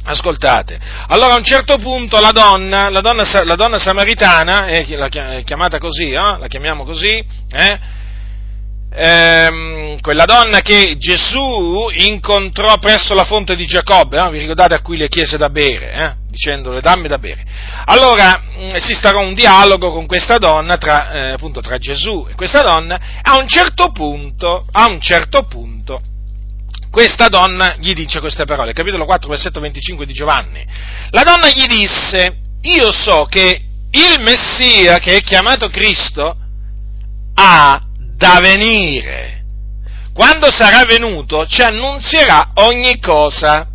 Ascoltate, 0.01 0.79
allora 1.07 1.33
a 1.33 1.37
un 1.37 1.43
certo 1.43 1.77
punto 1.77 2.19
la 2.19 2.31
donna, 2.31 2.89
la 2.89 3.01
donna, 3.01 3.23
la 3.43 3.55
donna 3.55 3.77
samaritana, 3.77 4.67
eh, 4.67 4.95
la 4.95 5.09
chiamata 5.09 5.77
così, 5.77 6.11
eh, 6.11 6.37
la 6.39 6.47
chiamiamo 6.47 6.83
così, 6.83 7.23
eh, 7.51 7.79
ehm, 8.91 9.99
quella 10.01 10.25
donna 10.25 10.61
che 10.61 10.95
Gesù 10.97 11.89
incontrò 11.91 12.77
presso 12.77 13.13
la 13.13 13.25
fonte 13.25 13.55
di 13.55 13.65
Giacobbe, 13.65 14.19
eh? 14.19 14.29
vi 14.29 14.39
ricordate 14.39 14.75
a 14.75 14.81
cui 14.81 14.97
le 14.97 15.09
chiese 15.09 15.37
da 15.37 15.49
bere, 15.49 15.91
eh? 15.91 16.15
dicendole 16.29 16.81
dammi 16.81 17.07
da 17.07 17.17
bere. 17.17 17.43
Allora 17.85 18.41
mh, 18.41 18.63
mm, 18.63 18.75
si 18.77 18.93
starò 18.93 19.19
un 19.19 19.33
dialogo 19.33 19.91
con 19.91 20.05
questa 20.05 20.37
donna, 20.37 20.77
tra, 20.77 21.11
eh, 21.11 21.31
appunto 21.31 21.61
tra 21.61 21.77
Gesù 21.77 22.27
e 22.29 22.35
questa 22.35 22.61
donna, 22.61 22.99
a 23.21 23.37
un 23.37 23.47
certo 23.47 23.91
punto, 23.91 24.65
a 24.71 24.87
un 24.87 24.99
certo 25.01 25.43
punto, 25.43 26.01
questa 26.89 27.27
donna 27.27 27.75
gli 27.79 27.93
dice 27.93 28.19
queste 28.19 28.45
parole, 28.45 28.73
capitolo 28.73 29.05
4, 29.05 29.29
versetto 29.29 29.59
25 29.59 30.05
di 30.05 30.13
Giovanni. 30.13 30.65
La 31.11 31.23
donna 31.23 31.49
gli 31.49 31.67
disse, 31.67 32.37
io 32.61 32.91
so 32.91 33.25
che 33.29 33.61
il 33.91 34.21
Messia, 34.21 34.99
che 34.99 35.17
è 35.17 35.21
chiamato 35.21 35.69
Cristo, 35.69 36.35
ha 37.35 37.88
da 38.19 38.39
venire. 38.41 39.45
Quando 40.13 40.51
sarà 40.51 40.83
venuto 40.83 41.45
ci 41.45 41.61
annunzierà 41.61 42.51
ogni 42.55 42.99
cosa. 42.99 43.65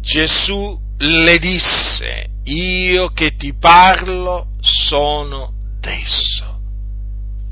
Gesù 0.00 0.76
le 0.98 1.38
disse, 1.38 2.26
io 2.44 3.06
che 3.12 3.36
ti 3.36 3.54
parlo 3.54 4.48
sono 4.60 5.52
desso. 5.80 6.58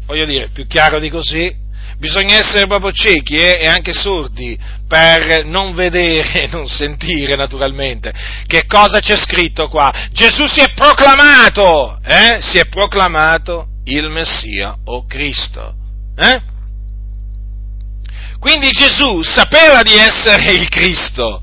Voglio 0.06 0.24
dire, 0.24 0.48
più 0.52 0.66
chiaro 0.66 0.98
di 0.98 1.08
così, 1.10 1.54
bisogna 1.98 2.36
essere 2.36 2.66
proprio 2.66 2.90
ciechi 2.90 3.36
eh, 3.36 3.58
e 3.60 3.68
anche 3.68 3.92
sordi 3.92 4.58
per 4.88 5.44
non 5.44 5.76
vedere 5.76 6.42
e 6.42 6.48
non 6.48 6.66
sentire 6.66 7.36
naturalmente. 7.36 8.12
Che 8.48 8.66
cosa 8.66 8.98
c'è 8.98 9.14
scritto 9.14 9.68
qua? 9.68 10.08
Gesù 10.10 10.46
si 10.48 10.58
è 10.58 10.72
proclamato, 10.74 12.00
eh? 12.04 12.38
si 12.40 12.58
è 12.58 12.66
proclamato 12.66 13.69
il 13.84 14.08
Messia 14.08 14.76
o 14.84 15.06
Cristo. 15.06 15.74
Eh? 16.16 16.42
Quindi 18.38 18.70
Gesù 18.70 19.22
sapeva 19.22 19.82
di 19.82 19.92
essere 19.92 20.52
il 20.52 20.68
Cristo, 20.68 21.42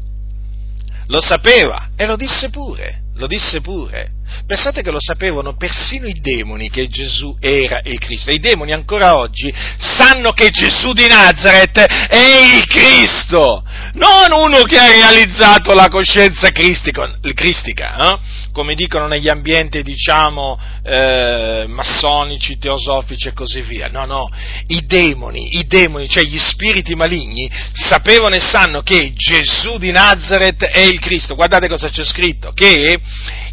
lo 1.08 1.22
sapeva 1.22 1.90
e 1.96 2.06
lo 2.06 2.16
disse 2.16 2.50
pure, 2.50 3.04
lo 3.16 3.28
disse 3.28 3.62
pure. 3.62 4.16
Pensate 4.46 4.82
che 4.82 4.92
lo 4.92 5.00
sapevano 5.00 5.56
persino 5.56 6.08
i 6.08 6.20
demoni 6.20 6.70
che 6.70 6.88
Gesù 6.88 7.36
era 7.40 7.82
il 7.84 8.00
Cristo. 8.00 8.32
I 8.32 8.40
demoni 8.40 8.72
ancora 8.72 9.18
oggi 9.18 9.54
sanno 9.78 10.32
che 10.32 10.50
Gesù 10.50 10.94
di 10.94 11.06
Nazareth 11.08 11.80
è 11.80 12.56
il 12.56 12.66
Cristo, 12.66 13.64
non 13.94 14.32
uno 14.32 14.62
che 14.64 14.78
ha 14.78 14.88
realizzato 14.88 15.74
la 15.74 15.88
coscienza 15.88 16.50
cristica, 16.50 17.98
eh? 17.98 18.20
Come 18.58 18.74
dicono 18.74 19.06
negli 19.06 19.30
ambienti, 19.30 19.84
diciamo, 19.84 20.60
eh, 20.84 21.66
massonici, 21.68 22.58
teosofici 22.58 23.28
e 23.28 23.34
così 23.34 23.62
via. 23.62 23.88
No, 23.88 24.06
no, 24.06 24.32
i 24.70 24.84
demoni, 24.88 25.60
i 25.60 25.68
demoni, 25.68 26.10
cioè 26.10 26.24
gli 26.24 26.40
spiriti 26.40 26.96
maligni, 26.96 27.48
sapevano 27.72 28.34
e 28.34 28.40
sanno 28.40 28.82
che 28.82 29.14
Gesù 29.14 29.78
di 29.78 29.92
Nazareth 29.92 30.66
è 30.66 30.80
il 30.80 31.00
Cristo. 31.00 31.36
Guardate 31.36 31.68
cosa 31.68 31.90
c'è 31.90 32.04
scritto, 32.04 32.52
che 32.54 33.00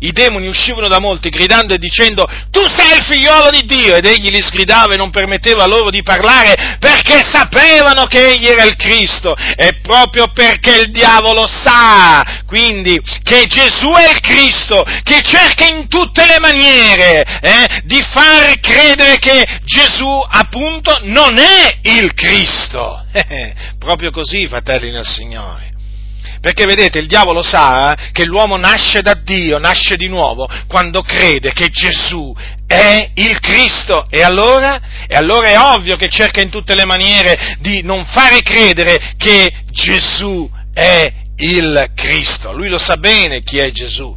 i 0.07 0.13
demoni 0.13 0.47
uscivano 0.47 0.89
da 0.89 0.99
molti 0.99 1.29
gridando 1.29 1.75
e 1.75 1.79
dicendo 1.79 2.27
tu 2.51 2.61
sei 2.67 2.99
il 2.99 3.05
figliolo 3.05 3.51
di 3.51 3.65
Dio 3.65 3.97
ed 3.97 4.07
egli 4.07 4.31
li 4.31 4.43
sgridava 4.43 4.95
e 4.95 4.97
non 4.97 5.11
permetteva 5.11 5.67
loro 5.67 5.91
di 5.91 6.03
parlare 6.03 6.77
perché 6.79 7.21
sapevano 7.25 8.05
che 8.05 8.29
egli 8.29 8.47
era 8.47 8.65
il 8.65 8.77
Cristo 8.77 9.35
e 9.35 9.81
proprio 9.83 10.29
perché 10.29 10.81
il 10.81 10.91
diavolo 10.91 11.47
sa 11.47 12.43
quindi 12.47 13.01
che 13.23 13.47
Gesù 13.47 13.91
è 13.91 14.11
il 14.11 14.21
Cristo 14.21 14.85
che 15.03 15.21
cerca 15.23 15.67
in 15.67 15.89
tutte 15.89 16.27
le 16.27 16.39
maniere 16.39 17.25
eh, 17.41 17.83
di 17.85 18.01
far 18.03 18.59
credere 18.61 19.19
che 19.19 19.61
Gesù 19.65 20.25
appunto 20.29 21.01
non 21.05 21.39
è 21.39 21.79
il 21.83 22.13
Cristo. 22.15 23.05
proprio 23.79 24.11
così, 24.11 24.47
fratelli 24.47 24.91
nel 24.91 25.07
Signore. 25.07 25.74
Perché 26.45 26.67
vedete, 26.67 26.99
il 26.99 27.07
diavolo 27.07 27.41
sa 27.41 27.95
eh, 27.95 28.11
che 28.13 28.27
l'uomo 28.27 28.59
nasce 28.59 29.01
da 29.01 29.15
Dio, 29.15 29.57
nasce 29.57 29.97
di 29.97 30.09
nuovo, 30.09 30.47
quando 30.69 31.01
crede 31.01 31.55
che 31.55 31.71
Gesù 31.71 32.37
è 32.67 33.13
il 33.15 33.41
Cristo. 33.41 34.05
E 34.11 34.21
allora? 34.21 34.79
E 35.09 35.17
allora 35.17 35.49
è 35.49 35.59
ovvio 35.59 35.97
che 35.97 36.11
cerca 36.11 36.43
in 36.43 36.51
tutte 36.51 36.75
le 36.75 36.85
maniere 36.85 37.57
di 37.61 37.81
non 37.81 38.05
fare 38.05 38.43
credere 38.43 39.15
che 39.17 39.51
Gesù 39.71 40.47
è 40.75 41.11
il 41.37 41.93
Cristo. 41.95 42.53
Lui 42.53 42.69
lo 42.69 42.77
sa 42.77 42.99
bene 42.99 43.41
chi 43.41 43.57
è 43.57 43.71
Gesù. 43.71 44.15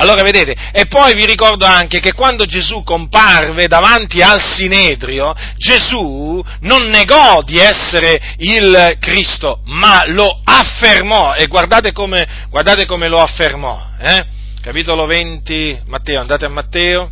Allora 0.00 0.22
vedete, 0.22 0.54
e 0.72 0.86
poi 0.86 1.14
vi 1.14 1.26
ricordo 1.26 1.64
anche 1.64 1.98
che 1.98 2.12
quando 2.12 2.44
Gesù 2.44 2.84
comparve 2.84 3.66
davanti 3.66 4.22
al 4.22 4.40
Sinedrio, 4.40 5.34
Gesù 5.56 6.40
non 6.60 6.84
negò 6.84 7.42
di 7.42 7.58
essere 7.58 8.36
il 8.38 8.96
Cristo, 9.00 9.60
ma 9.64 10.04
lo 10.06 10.40
affermò. 10.44 11.34
E 11.34 11.48
guardate 11.48 11.90
come, 11.90 12.46
guardate 12.48 12.86
come 12.86 13.08
lo 13.08 13.18
affermò. 13.18 13.90
Eh? 13.98 14.24
Capitolo 14.62 15.04
20, 15.04 15.80
Matteo, 15.86 16.20
andate 16.20 16.44
a 16.44 16.50
Matteo. 16.50 17.10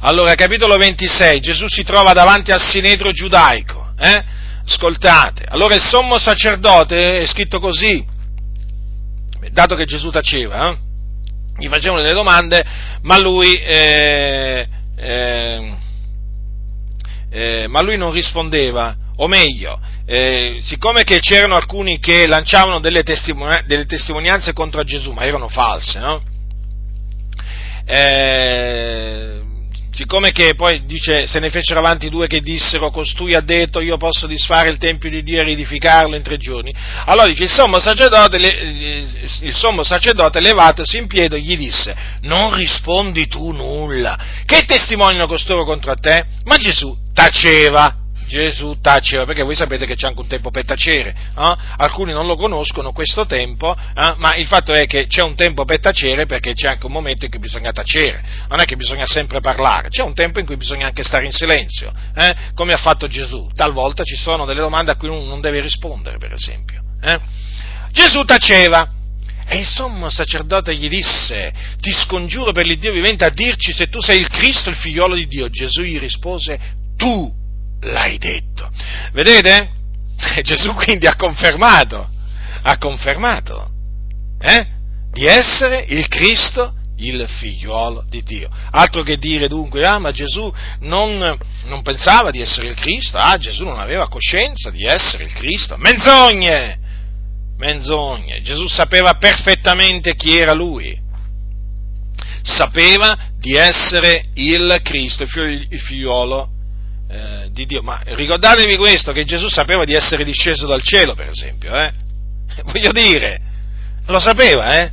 Allora, 0.00 0.34
capitolo 0.34 0.76
26, 0.76 1.40
Gesù 1.40 1.66
si 1.68 1.84
trova 1.84 2.12
davanti 2.12 2.52
al 2.52 2.60
Sinedrio 2.60 3.12
giudaico. 3.12 3.94
Eh? 3.98 4.24
Ascoltate, 4.66 5.46
allora 5.48 5.74
il 5.74 5.82
sommo 5.82 6.18
sacerdote 6.18 7.22
è 7.22 7.26
scritto 7.26 7.60
così, 7.60 8.04
dato 9.50 9.74
che 9.74 9.86
Gesù 9.86 10.10
taceva, 10.10 10.68
eh? 10.68 10.83
Gli 11.58 11.68
facevano 11.68 12.02
delle 12.02 12.14
domande, 12.14 12.64
ma 13.02 13.18
lui, 13.18 13.54
eh, 13.54 14.66
eh, 14.96 15.74
eh, 17.30 17.66
ma 17.68 17.80
lui 17.80 17.96
non 17.96 18.12
rispondeva, 18.12 18.96
o 19.16 19.28
meglio, 19.28 19.78
eh, 20.06 20.58
siccome 20.60 21.04
che 21.04 21.20
c'erano 21.20 21.54
alcuni 21.54 21.98
che 21.98 22.26
lanciavano 22.26 22.80
delle, 22.80 23.02
testimoni- 23.02 23.64
delle 23.66 23.86
testimonianze 23.86 24.52
contro 24.52 24.82
Gesù, 24.84 25.12
ma 25.12 25.24
erano 25.24 25.48
false, 25.48 25.98
no? 25.98 26.22
Eh, 27.86 29.42
siccome 29.94 30.32
che 30.32 30.54
poi 30.56 30.84
dice, 30.84 31.26
se 31.26 31.38
ne 31.38 31.50
fecero 31.50 31.78
avanti 31.78 32.10
due 32.10 32.26
che 32.26 32.40
dissero, 32.40 32.90
costui 32.90 33.34
ha 33.34 33.40
detto 33.40 33.80
io 33.80 33.96
posso 33.96 34.26
disfare 34.26 34.68
il 34.68 34.78
Tempio 34.78 35.08
di 35.08 35.22
Dio 35.22 35.40
e 35.40 35.44
riedificarlo 35.44 36.16
in 36.16 36.22
tre 36.22 36.36
giorni, 36.36 36.74
allora 37.06 37.28
dice, 37.28 37.44
il 37.44 37.52
sommo 37.52 37.78
sacerdote, 37.78 38.36
il 38.36 39.54
sommo 39.54 39.82
sacerdote 39.84 40.40
levatosi 40.40 40.98
in 40.98 41.06
piedi 41.06 41.42
gli 41.42 41.56
disse, 41.56 41.96
non 42.22 42.52
rispondi 42.52 43.28
tu 43.28 43.52
nulla, 43.52 44.18
che 44.44 44.64
testimoniano 44.64 45.26
costoro 45.26 45.64
contro 45.64 45.94
te? 45.94 46.24
Ma 46.44 46.56
Gesù 46.56 46.96
taceva, 47.12 48.03
Gesù 48.26 48.78
taceva, 48.80 49.24
perché 49.24 49.42
voi 49.42 49.54
sapete 49.54 49.86
che 49.86 49.94
c'è 49.94 50.06
anche 50.06 50.20
un 50.20 50.26
tempo 50.26 50.50
per 50.50 50.64
tacere, 50.64 51.10
eh? 51.10 51.56
alcuni 51.76 52.12
non 52.12 52.26
lo 52.26 52.36
conoscono 52.36 52.92
questo 52.92 53.26
tempo, 53.26 53.74
eh? 53.74 54.14
ma 54.16 54.34
il 54.36 54.46
fatto 54.46 54.72
è 54.72 54.86
che 54.86 55.06
c'è 55.06 55.22
un 55.22 55.34
tempo 55.34 55.64
per 55.64 55.80
tacere 55.80 56.26
perché 56.26 56.52
c'è 56.52 56.68
anche 56.68 56.86
un 56.86 56.92
momento 56.92 57.24
in 57.24 57.30
cui 57.30 57.40
bisogna 57.40 57.72
tacere, 57.72 58.22
non 58.48 58.60
è 58.60 58.64
che 58.64 58.76
bisogna 58.76 59.06
sempre 59.06 59.40
parlare, 59.40 59.88
c'è 59.88 60.02
un 60.02 60.14
tempo 60.14 60.38
in 60.38 60.46
cui 60.46 60.56
bisogna 60.56 60.86
anche 60.86 61.02
stare 61.02 61.24
in 61.24 61.32
silenzio, 61.32 61.92
eh? 62.14 62.34
come 62.54 62.72
ha 62.72 62.78
fatto 62.78 63.06
Gesù, 63.06 63.50
talvolta 63.54 64.02
ci 64.04 64.16
sono 64.16 64.44
delle 64.44 64.60
domande 64.60 64.90
a 64.90 64.96
cui 64.96 65.08
uno 65.08 65.24
non 65.24 65.40
deve 65.40 65.60
rispondere, 65.60 66.18
per 66.18 66.32
esempio. 66.32 66.80
Eh. 67.02 67.20
Gesù 67.92 68.24
taceva, 68.24 68.88
e 69.46 69.58
il 69.58 69.66
sommo 69.66 70.08
sacerdote 70.08 70.74
gli 70.74 70.88
disse, 70.88 71.52
ti 71.78 71.92
scongiuro 71.92 72.52
per 72.52 72.64
l'Iddio 72.64 72.92
vivente 72.92 73.24
a 73.24 73.30
dirci 73.30 73.72
se 73.72 73.88
tu 73.88 74.00
sei 74.00 74.20
il 74.20 74.28
Cristo, 74.28 74.70
il 74.70 74.76
figliolo 74.76 75.14
di 75.14 75.26
Dio. 75.26 75.50
Gesù 75.50 75.82
gli 75.82 75.98
rispose, 75.98 76.58
tu 76.96 77.30
l'hai 77.84 78.18
detto. 78.18 78.70
Vedete? 79.12 79.70
Gesù 80.42 80.72
quindi 80.74 81.06
ha 81.06 81.16
confermato, 81.16 82.08
ha 82.62 82.78
confermato 82.78 83.70
eh, 84.40 84.66
di 85.12 85.26
essere 85.26 85.84
il 85.88 86.08
Cristo, 86.08 86.74
il 86.96 87.26
figliuolo 87.28 88.04
di 88.08 88.22
Dio. 88.22 88.48
Altro 88.70 89.02
che 89.02 89.16
dire 89.16 89.48
dunque, 89.48 89.84
ah 89.84 89.98
ma 89.98 90.12
Gesù 90.12 90.52
non, 90.80 91.36
non 91.64 91.82
pensava 91.82 92.30
di 92.30 92.40
essere 92.40 92.68
il 92.68 92.76
Cristo, 92.76 93.16
ah 93.16 93.36
Gesù 93.36 93.64
non 93.64 93.78
aveva 93.78 94.08
coscienza 94.08 94.70
di 94.70 94.84
essere 94.84 95.24
il 95.24 95.32
Cristo. 95.32 95.76
Menzogne! 95.76 96.78
Menzogne! 97.56 98.40
Gesù 98.42 98.66
sapeva 98.66 99.14
perfettamente 99.14 100.14
chi 100.14 100.36
era 100.36 100.52
lui. 100.52 101.02
Sapeva 102.42 103.16
di 103.38 103.54
essere 103.54 104.26
il 104.34 104.78
Cristo, 104.82 105.22
il 105.22 105.80
figliuolo 105.80 106.53
eh, 107.08 107.48
di 107.50 107.66
Dio. 107.66 107.82
Ma 107.82 108.00
ricordatevi 108.04 108.76
questo, 108.76 109.12
che 109.12 109.24
Gesù 109.24 109.48
sapeva 109.48 109.84
di 109.84 109.94
essere 109.94 110.24
disceso 110.24 110.66
dal 110.66 110.82
cielo, 110.82 111.14
per 111.14 111.28
esempio, 111.28 111.74
eh? 111.74 111.92
Voglio 112.64 112.90
dire, 112.92 113.40
lo 114.06 114.20
sapeva, 114.20 114.80
eh? 114.80 114.92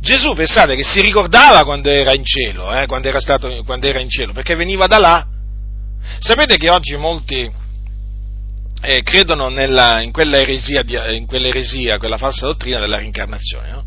Gesù 0.00 0.34
pensate 0.34 0.76
che 0.76 0.84
si 0.84 1.00
ricordava 1.00 1.64
quando 1.64 1.90
era 1.90 2.14
in 2.14 2.24
cielo, 2.24 2.74
eh? 2.74 2.86
quando, 2.86 3.08
era 3.08 3.20
stato, 3.20 3.62
quando 3.64 3.86
era 3.86 4.00
in 4.00 4.08
cielo, 4.08 4.32
perché 4.32 4.54
veniva 4.54 4.86
da 4.86 4.98
là. 4.98 5.26
Sapete 6.20 6.56
che 6.56 6.70
oggi 6.70 6.96
molti 6.96 7.50
eh, 8.80 9.02
credono 9.02 9.48
nella, 9.48 10.00
in, 10.00 10.12
quella 10.12 10.38
eresia, 10.38 10.82
in 11.10 11.26
quell'eresia, 11.26 11.98
quella 11.98 12.16
falsa 12.16 12.46
dottrina 12.46 12.78
della 12.78 12.96
reincarnazione, 12.98 13.70
no? 13.70 13.84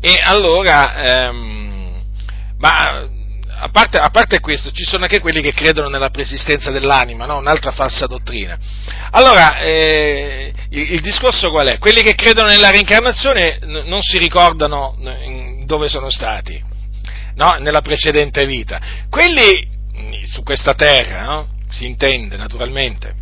E 0.00 0.20
allora, 0.20 1.28
ehm, 1.28 2.02
ma 2.58 3.08
a 3.64 3.68
parte, 3.68 3.96
a 3.96 4.10
parte, 4.10 4.40
questo, 4.40 4.72
ci 4.72 4.82
sono 4.82 5.04
anche 5.04 5.20
quelli 5.20 5.40
che 5.40 5.52
credono 5.52 5.88
nella 5.88 6.10
preesistenza 6.10 6.72
dell'anima, 6.72 7.26
no? 7.26 7.36
un'altra 7.36 7.70
falsa 7.70 8.06
dottrina. 8.08 8.58
Allora, 9.12 9.58
eh, 9.58 10.52
il, 10.70 10.94
il, 10.94 11.00
discorso 11.00 11.50
qual 11.50 11.68
è? 11.68 11.78
Quelli 11.78 12.02
che 12.02 12.16
credono 12.16 12.48
nella 12.48 12.70
reincarnazione 12.70 13.60
n- 13.62 13.84
non 13.86 14.02
si 14.02 14.18
ricordano 14.18 14.96
dove 15.64 15.86
sono 15.86 16.10
stati, 16.10 16.60
no? 17.36 17.52
nella 17.60 17.82
precedente 17.82 18.44
vita. 18.46 18.80
Quelli 19.08 19.68
su 20.24 20.42
questa 20.42 20.74
terra, 20.74 21.22
no? 21.22 21.48
si 21.70 21.86
intende 21.86 22.36
naturalmente, 22.36 23.14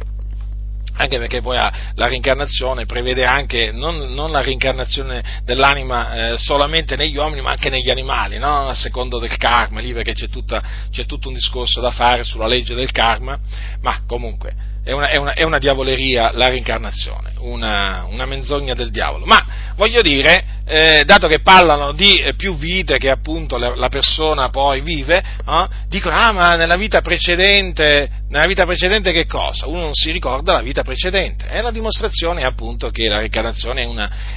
anche 1.01 1.19
perché 1.19 1.41
poi 1.41 1.57
la 1.57 1.73
reincarnazione 2.09 2.85
prevede 2.85 3.25
anche 3.25 3.73
non, 3.73 4.13
non 4.13 4.31
la 4.31 4.43
reincarnazione 4.43 5.41
dell'anima 5.45 6.33
eh, 6.33 6.39
solamente 6.39 6.95
negli 6.95 7.17
uomini 7.17 7.41
ma 7.41 7.51
anche 7.51 7.71
negli 7.71 7.89
animali, 7.89 8.39
no? 8.39 8.69
a 8.69 8.75
secondo 8.75 9.19
del 9.19 9.35
karma, 9.39 9.81
lì 9.81 9.95
perché 9.95 10.13
c'è, 10.13 10.29
tutta, 10.29 10.63
c'è 10.91 11.07
tutto 11.07 11.29
un 11.29 11.35
discorso 11.35 11.81
da 11.81 11.91
fare 11.91 12.23
sulla 12.23 12.47
legge 12.47 12.75
del 12.75 12.91
karma, 12.93 13.39
ma 13.81 14.03
comunque 14.07 14.70
è 14.83 14.93
una, 14.93 15.09
è 15.09 15.17
una, 15.17 15.33
è 15.33 15.43
una 15.43 15.59
diavoleria 15.59 16.31
la 16.33 16.49
reincarnazione, 16.49 17.33
una, 17.41 18.07
una, 18.09 18.25
menzogna 18.25 18.75
del 18.75 18.91
diavolo. 18.91 19.27
Ma 19.27 19.73
voglio 19.77 20.01
dire, 20.01 20.45
eh, 20.65 21.05
dato 21.05 21.29
che 21.29 21.41
parlano 21.41 21.93
di 21.93 22.21
eh, 22.21 22.35
più 22.35 22.57
vite 22.57 22.97
che 22.97 23.11
appunto 23.11 23.59
la, 23.59 23.75
la 23.77 23.89
persona 23.89 24.49
poi 24.49 24.81
vive, 24.81 25.19
eh, 25.19 25.69
dicono, 25.89 26.17
ah 26.17 26.33
ma 26.33 26.55
nella 26.55 26.77
vita 26.77 27.03
precedente, 27.03 28.09
nella 28.31 28.47
vita 28.47 28.65
precedente 28.65 29.13
che 29.13 29.27
cosa? 29.27 29.67
Uno 29.67 29.81
non 29.81 29.95
si 29.95 30.13
ricorda 30.13 30.55
la 30.55 30.63
vita 30.63 30.83
precedente. 30.83 31.47
È 31.47 31.61
la 31.61 31.71
dimostrazione 31.71 32.45
appunto 32.45 32.91
che 32.91 33.09
la 33.09 33.19
reincarnazione 33.19 33.83
è 33.83 33.87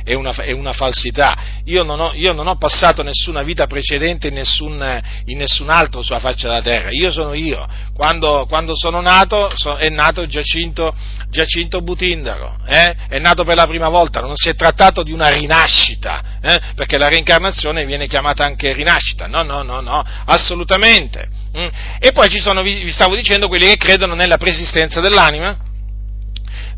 è 0.04 0.52
una 0.52 0.74
falsità. 0.74 1.62
Io 1.66 1.84
non, 1.84 2.00
ho, 2.00 2.12
io 2.14 2.34
non, 2.34 2.48
ho, 2.48 2.58
passato 2.58 3.04
nessuna 3.04 3.44
vita 3.44 3.66
precedente 3.66 4.28
in 4.28 4.34
nessun, 4.34 5.02
in 5.26 5.38
nessun, 5.38 5.70
altro 5.70 6.02
sulla 6.02 6.20
faccia 6.20 6.50
della 6.50 6.62
terra. 6.62 6.90
Io 6.92 7.10
sono 7.12 7.34
io. 7.34 7.66
Quando, 7.94 8.46
quando 8.48 8.76
sono 8.76 9.00
nato, 9.00 9.52
so, 9.56 9.76
è 9.76 9.90
nato 9.90 10.26
Giacinto, 10.34 10.96
Giacinto 11.30 11.82
Butindaro, 11.82 12.58
eh? 12.66 12.96
è 13.08 13.20
nato 13.20 13.44
per 13.44 13.56
la 13.56 13.68
prima 13.68 13.88
volta, 13.88 14.20
non 14.20 14.36
si 14.36 14.50
è 14.50 14.56
trattato 14.56 15.04
di 15.04 15.12
una 15.12 15.28
rinascita, 15.28 16.40
eh? 16.42 16.60
perché 16.74 16.98
la 16.98 17.08
reincarnazione 17.08 17.86
viene 17.86 18.08
chiamata 18.08 18.44
anche 18.44 18.74
rinascita, 18.74 19.28
no, 19.28 19.44
no, 19.44 19.62
no, 19.62 19.80
no, 19.80 20.04
assolutamente. 20.26 21.30
Mm. 21.56 21.68
E 22.00 22.12
poi 22.14 22.30
ci 22.30 22.40
sono, 22.40 22.64
vi 22.64 22.90
stavo 22.92 23.16
dicendo, 23.16 23.48
quelli 23.48 23.68
che 23.68 23.78
credono 23.78 24.16
nella 24.16 24.38
preesistenza 24.38 25.00
dell'anima, 25.02 25.56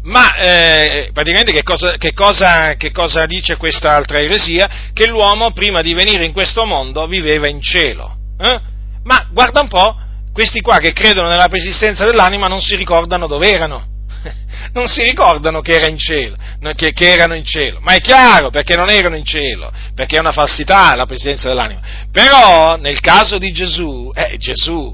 ma 0.02 0.36
eh, 0.36 1.12
praticamente 1.14 1.54
che 1.54 1.64
cosa, 1.64 1.96
che, 1.96 2.12
cosa, 2.12 2.76
che 2.76 2.92
cosa, 2.92 3.26
dice 3.26 3.56
questa 3.56 3.96
altra 3.96 4.20
eresia? 4.20 4.90
Che 4.92 5.08
l'uomo 5.08 5.52
prima 5.52 5.82
di 5.82 5.94
venire 5.94 6.26
in 6.26 6.34
questo 6.34 6.66
mondo 6.66 7.08
viveva 7.08 7.48
in 7.48 7.62
cielo. 7.62 8.18
Eh? 8.38 8.60
Ma 9.04 9.28
guarda 9.32 9.62
un 9.62 9.68
po', 9.70 9.98
questi 10.36 10.60
qua 10.60 10.80
che 10.80 10.92
credono 10.92 11.30
nella 11.30 11.48
persistenza 11.48 12.04
dell'anima 12.04 12.48
non 12.48 12.60
si 12.60 12.76
ricordano 12.76 13.26
dove 13.26 13.50
erano. 13.50 13.88
Non 14.74 14.88
si 14.88 15.02
ricordano 15.04 15.62
che, 15.62 15.72
era 15.72 15.88
in 15.88 15.98
cielo, 15.98 16.36
che, 16.76 16.92
che 16.92 17.14
erano 17.14 17.36
in 17.36 17.46
cielo, 17.46 17.80
ma 17.80 17.94
è 17.94 18.02
chiaro 18.02 18.50
perché 18.50 18.76
non 18.76 18.90
erano 18.90 19.16
in 19.16 19.24
cielo, 19.24 19.72
perché 19.94 20.18
è 20.18 20.20
una 20.20 20.34
falsità 20.34 20.94
la 20.96 21.06
presenza 21.06 21.48
dell'anima. 21.48 21.80
Però 22.12 22.76
nel 22.76 23.00
caso 23.00 23.38
di 23.38 23.54
Gesù, 23.54 24.12
eh, 24.14 24.36
Gesù, 24.38 24.94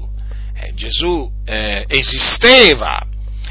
eh, 0.54 0.72
Gesù 0.74 1.28
eh, 1.44 1.84
esisteva, 1.88 3.04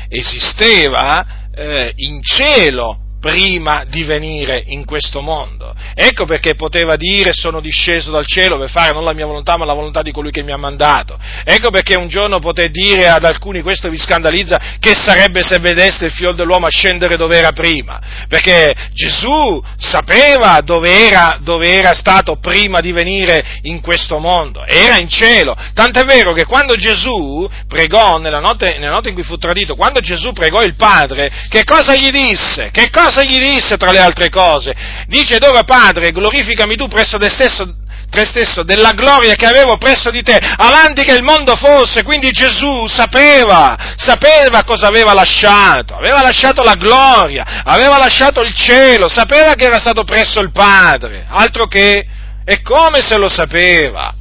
esisteva 0.07 1.49
eh, 1.53 1.91
in 1.97 2.21
cielo 2.23 3.00
prima 3.21 3.85
di 3.87 4.03
venire 4.03 4.63
in 4.65 4.83
questo 4.83 5.21
mondo. 5.21 5.73
Ecco 5.93 6.25
perché 6.25 6.55
poteva 6.55 6.95
dire 6.95 7.29
sono 7.33 7.61
disceso 7.61 8.09
dal 8.09 8.25
cielo 8.25 8.57
per 8.57 8.69
fare 8.69 8.93
non 8.93 9.03
la 9.03 9.13
mia 9.13 9.27
volontà 9.27 9.57
ma 9.57 9.65
la 9.65 9.73
volontà 9.73 10.01
di 10.01 10.11
colui 10.11 10.31
che 10.31 10.41
mi 10.41 10.51
ha 10.51 10.57
mandato. 10.57 11.17
Ecco 11.45 11.69
perché 11.69 11.95
un 11.95 12.07
giorno 12.07 12.39
poté 12.39 12.69
dire 12.69 13.07
ad 13.07 13.23
alcuni, 13.23 13.61
questo 13.61 13.89
vi 13.89 13.97
scandalizza, 13.97 14.59
che 14.79 14.95
sarebbe 14.95 15.43
se 15.43 15.59
vedeste 15.59 16.05
il 16.05 16.11
figlio 16.11 16.31
dell'uomo 16.31 16.67
scendere 16.69 17.15
dove 17.15 17.37
era 17.37 17.51
prima. 17.51 18.01
Perché 18.27 18.73
Gesù 18.91 19.63
sapeva 19.77 20.59
dove 20.61 21.07
era, 21.07 21.37
dove 21.41 21.71
era 21.71 21.93
stato 21.93 22.37
prima 22.37 22.79
di 22.79 22.91
venire 22.91 23.59
in 23.63 23.81
questo 23.81 24.17
mondo. 24.17 24.65
Era 24.65 24.97
in 24.97 25.09
cielo. 25.09 25.55
Tant'è 25.73 26.05
vero 26.05 26.33
che 26.33 26.45
quando 26.45 26.75
Gesù 26.75 27.47
pregò, 27.67 28.17
nella 28.17 28.39
notte, 28.39 28.77
nella 28.79 28.95
notte 28.95 29.09
in 29.09 29.13
cui 29.13 29.23
fu 29.23 29.37
tradito, 29.37 29.75
quando 29.75 29.99
Gesù 29.99 30.33
pregò 30.33 30.63
il 30.63 30.75
Padre, 30.75 31.31
che 31.49 31.63
cosa 31.63 31.93
gli 31.95 32.09
disse? 32.09 32.69
Che 32.71 32.89
cosa 32.89 33.09
gli 33.19 33.37
disse 33.37 33.75
tra 33.77 33.91
le 33.91 33.99
altre 33.99 34.29
cose? 34.29 34.73
Dice, 35.07 35.37
dove 35.37 35.63
Padre, 35.65 36.11
glorificami 36.11 36.75
tu 36.75 36.87
presso 36.87 37.17
te 37.17 37.29
stesso 37.29 37.75
te 38.11 38.25
stesso 38.25 38.63
della 38.63 38.91
gloria 38.91 39.35
che 39.35 39.45
avevo 39.45 39.77
presso 39.77 40.11
di 40.11 40.21
te, 40.21 40.35
avanti 40.37 41.03
che 41.03 41.13
il 41.13 41.23
mondo 41.23 41.55
fosse. 41.55 42.03
Quindi 42.03 42.29
Gesù 42.31 42.85
sapeva, 42.87 43.95
sapeva 43.95 44.63
cosa 44.63 44.87
aveva 44.87 45.13
lasciato, 45.13 45.95
aveva 45.95 46.21
lasciato 46.21 46.61
la 46.61 46.75
gloria, 46.75 47.63
aveva 47.63 47.97
lasciato 47.97 48.41
il 48.41 48.53
cielo, 48.53 49.07
sapeva 49.07 49.55
che 49.55 49.65
era 49.65 49.77
stato 49.77 50.03
presso 50.03 50.41
il 50.41 50.51
Padre, 50.51 51.25
altro 51.29 51.67
che, 51.67 52.05
e 52.43 52.61
come 52.61 53.01
se 53.01 53.17
lo 53.17 53.29
sapeva. 53.29 54.13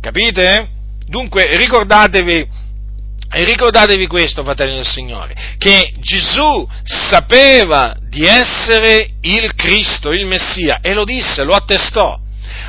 Capite? 0.00 0.68
Dunque 1.06 1.56
ricordatevi, 1.56 2.48
e 3.30 3.44
ricordatevi 3.44 4.06
questo, 4.06 4.42
fratelli 4.42 4.76
del 4.76 4.86
Signore, 4.86 5.34
che 5.58 5.92
Gesù 5.98 6.66
sapeva 6.82 7.94
di 8.08 8.24
essere 8.24 9.10
il 9.20 9.54
Cristo, 9.54 10.12
il 10.12 10.26
Messia, 10.26 10.78
e 10.80 10.94
lo 10.94 11.04
disse, 11.04 11.44
lo 11.44 11.54
attestò. 11.54 12.18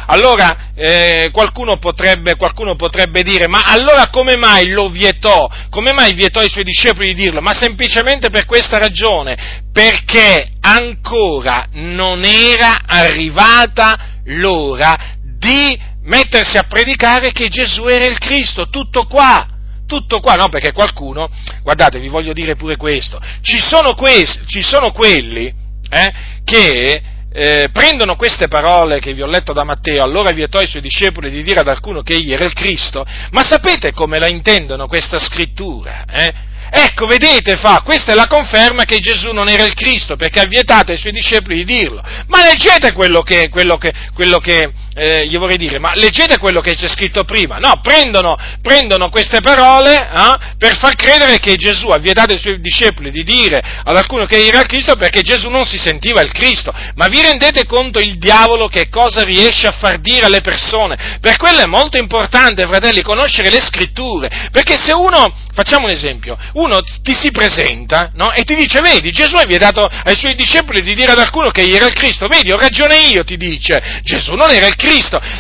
Allora 0.08 0.72
eh, 0.76 1.30
qualcuno, 1.32 1.78
potrebbe, 1.78 2.36
qualcuno, 2.36 2.76
potrebbe, 2.76 3.24
dire, 3.24 3.48
ma 3.48 3.62
allora 3.64 4.10
come 4.10 4.36
mai 4.36 4.70
lo 4.70 4.90
vietò? 4.90 5.48
Come 5.70 5.94
mai 5.94 6.14
vietò 6.14 6.40
ai 6.40 6.50
suoi 6.50 6.64
discepoli 6.64 7.14
di 7.14 7.24
dirlo? 7.24 7.42
Ma 7.42 7.54
semplicemente 7.54 8.30
per 8.30 8.46
questa 8.46 8.78
ragione, 8.80 9.64
perché 9.72 10.54
ancora 10.62 11.68
non 11.74 12.26
era 12.26 12.82
arrivata 12.86 14.18
l'ora 14.26 14.98
di 15.22 15.80
mettersi 16.04 16.58
a 16.58 16.64
predicare 16.64 17.32
che 17.32 17.48
Gesù 17.48 17.86
era 17.86 18.06
il 18.06 18.18
Cristo, 18.18 18.68
tutto 18.70 19.06
qua. 19.06 19.49
Tutto 19.90 20.20
qua, 20.20 20.36
no? 20.36 20.50
Perché 20.50 20.72
qualcuno, 20.72 21.28
guardate, 21.64 21.98
vi 21.98 22.10
voglio 22.10 22.32
dire 22.32 22.56
pure 22.56 22.78
questo, 22.78 23.20
ci 23.42 23.60
sono, 23.60 23.96
questi, 23.96 24.46
ci 24.46 24.62
sono 24.62 24.92
quelli 24.92 25.52
eh, 25.90 26.14
che 26.44 27.02
eh, 27.34 27.70
prendono 27.74 28.16
queste 28.16 28.48
parole 28.48 29.00
che 29.00 29.14
vi 29.14 29.24
ho 29.24 29.26
letto 29.26 29.52
da 29.52 29.64
Matteo, 29.64 30.04
allora 30.04 30.30
vietò 30.30 30.60
ai 30.60 30.68
suoi 30.68 30.84
discepoli 30.84 31.32
di 31.32 31.42
dire 31.42 31.62
ad 31.62 31.68
alcuno 31.68 32.04
che 32.04 32.14
egli 32.14 32.32
era 32.32 32.46
il 32.46 32.54
Cristo, 32.54 33.04
ma 33.32 33.42
sapete 33.42 33.92
come 33.92 34.20
la 34.20 34.28
intendono 34.28 34.86
questa 34.86 35.18
scrittura? 35.18 36.06
Eh? 36.06 36.34
Ecco, 36.72 37.08
vedete, 37.08 37.58
fa, 37.58 37.82
questa 37.84 38.12
è 38.12 38.16
la 38.16 38.28
conferma 38.28 38.86
che 38.86 39.00
Gesù 39.00 39.32
non 39.32 39.50
era 39.50 39.64
il 39.64 39.74
Cristo, 39.74 40.16
perché 40.16 40.40
ha 40.40 40.46
vietato 40.46 40.92
ai 40.92 41.00
suoi 41.00 41.14
discepoli 41.14 41.58
di 41.58 41.66
dirlo. 41.66 42.00
Ma 42.28 42.44
leggete 42.44 42.94
quello 42.94 43.24
che, 43.24 43.50
quello 43.50 43.78
che, 43.78 43.92
quello 44.14 44.38
che 44.38 44.72
eh, 45.00 45.28
gli 45.28 45.38
vorrei 45.38 45.58
dire, 45.58 45.80
ma 45.80 45.94
leggete 45.96 46.38
quello 46.38 46.60
che 46.60 46.76
c'è 46.76 46.90
scritto 46.90 47.24
prima. 47.24 47.58
No, 47.58 47.80
prendono, 47.82 48.38
prendono 48.62 49.10
queste 49.10 49.40
parole 49.40 49.94
eh, 49.96 50.56
per 50.58 50.78
far 50.78 50.96
credere 50.96 51.40
che 51.40 51.56
Gesù 51.56 51.88
ha 51.88 51.98
vietato 51.98 52.34
ai 52.34 52.40
suoi 52.40 52.60
discepoli 52.60 53.10
di 53.10 53.24
dire 53.24 53.62
ad 53.84 53.96
alcuno 53.96 54.26
che 54.26 54.46
era 54.46 54.60
il 54.60 54.68
Cristo 54.68 54.96
perché 54.96 55.22
Gesù 55.22 55.50
non 55.50 55.66
si 55.66 55.78
sentiva 55.78 56.22
il 56.22 56.32
Cristo. 56.32 56.74
Ma 56.96 57.08
vi 57.08 57.22
rendete 57.22 57.66
conto 57.66 58.00
il 58.00 58.18
diavolo 58.18 58.68
che 58.68 58.90
cosa 58.90 59.24
riesce 59.24 59.68
a 59.68 59.72
far 59.72 60.00
dire 60.00 60.26
alle 60.26 60.42
persone? 60.42 61.18
Per 61.22 61.38
quello 61.38 61.62
è 61.62 61.66
molto 61.66 61.98
importante, 61.98 62.68
fratelli, 62.68 63.02
conoscere 63.02 63.50
le 63.50 63.62
scritture, 63.62 64.50
perché 64.52 64.76
se 64.76 64.92
uno, 64.92 65.34
facciamo 65.54 65.86
un 65.86 65.92
esempio, 65.92 66.38
uno 66.54 66.82
ti 67.02 67.14
si 67.14 67.32
presenta 67.32 68.10
no? 68.16 68.34
e 68.34 68.44
ti 68.44 68.56
dice, 68.56 68.82
vedi, 68.82 69.12
Gesù 69.12 69.38
ha 69.38 69.46
vietato 69.46 69.86
ai 69.86 70.16
suoi 70.16 70.36
discepoli 70.36 70.82
di 70.82 70.94
dire 70.94 71.14
ad 71.14 71.20
alcuno 71.20 71.52
che 71.52 71.62
era 71.62 71.86
il 71.86 71.94
Cristo, 71.94 72.28
vedi, 72.28 72.52
ho 72.52 72.58
ragione 72.58 72.98
io, 72.98 73.24
ti 73.24 73.38
dice, 73.38 74.02
Gesù 74.04 74.34
non 74.34 74.50
era 74.52 74.68
il 74.68 74.76
Cristo. 74.76 74.89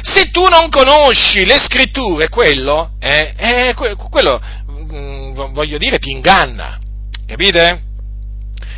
Se 0.02 0.30
tu 0.32 0.44
non 0.48 0.70
conosci 0.70 1.46
le 1.46 1.58
scritture, 1.58 2.30
quello, 2.30 2.92
eh, 3.00 3.34
eh, 3.36 3.74
quello 3.74 4.42
mm, 4.70 5.54
voglio 5.54 5.78
dire, 5.78 5.98
ti 5.98 6.12
inganna, 6.12 6.80
capite? 7.26 7.84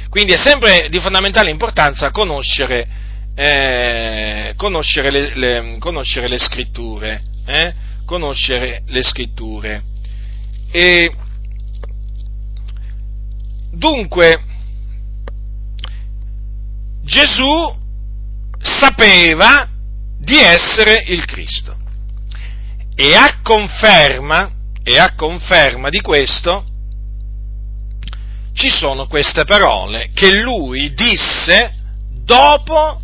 Quindi 0.10 0.34
è 0.34 0.38
sempre 0.38 0.88
di 0.90 1.00
fondamentale 1.00 1.50
importanza 1.50 2.12
conoscere, 2.12 2.88
eh, 3.36 4.54
conoscere, 4.56 5.10
le, 5.12 5.36
le, 5.36 5.76
conoscere 5.80 6.28
le, 6.28 6.38
scritture, 6.38 7.22
eh? 7.46 7.74
conoscere 8.06 8.84
le 8.88 9.04
scritture. 9.04 9.82
E 10.72 11.12
Dunque, 13.72 14.44
Gesù 17.04 17.74
sapeva 18.62 19.70
di 20.32 20.40
essere 20.40 21.04
il 21.08 21.26
Cristo 21.26 21.76
e 22.96 23.14
a 23.16 23.42
conferma, 23.44 24.50
e 24.82 24.98
a 24.98 25.14
conferma 25.14 25.90
di 25.90 26.00
questo 26.00 26.66
ci 28.54 28.70
sono 28.70 29.08
queste 29.08 29.44
parole 29.44 30.10
che 30.14 30.40
lui 30.42 30.94
disse 30.94 31.74
dopo 32.24 33.02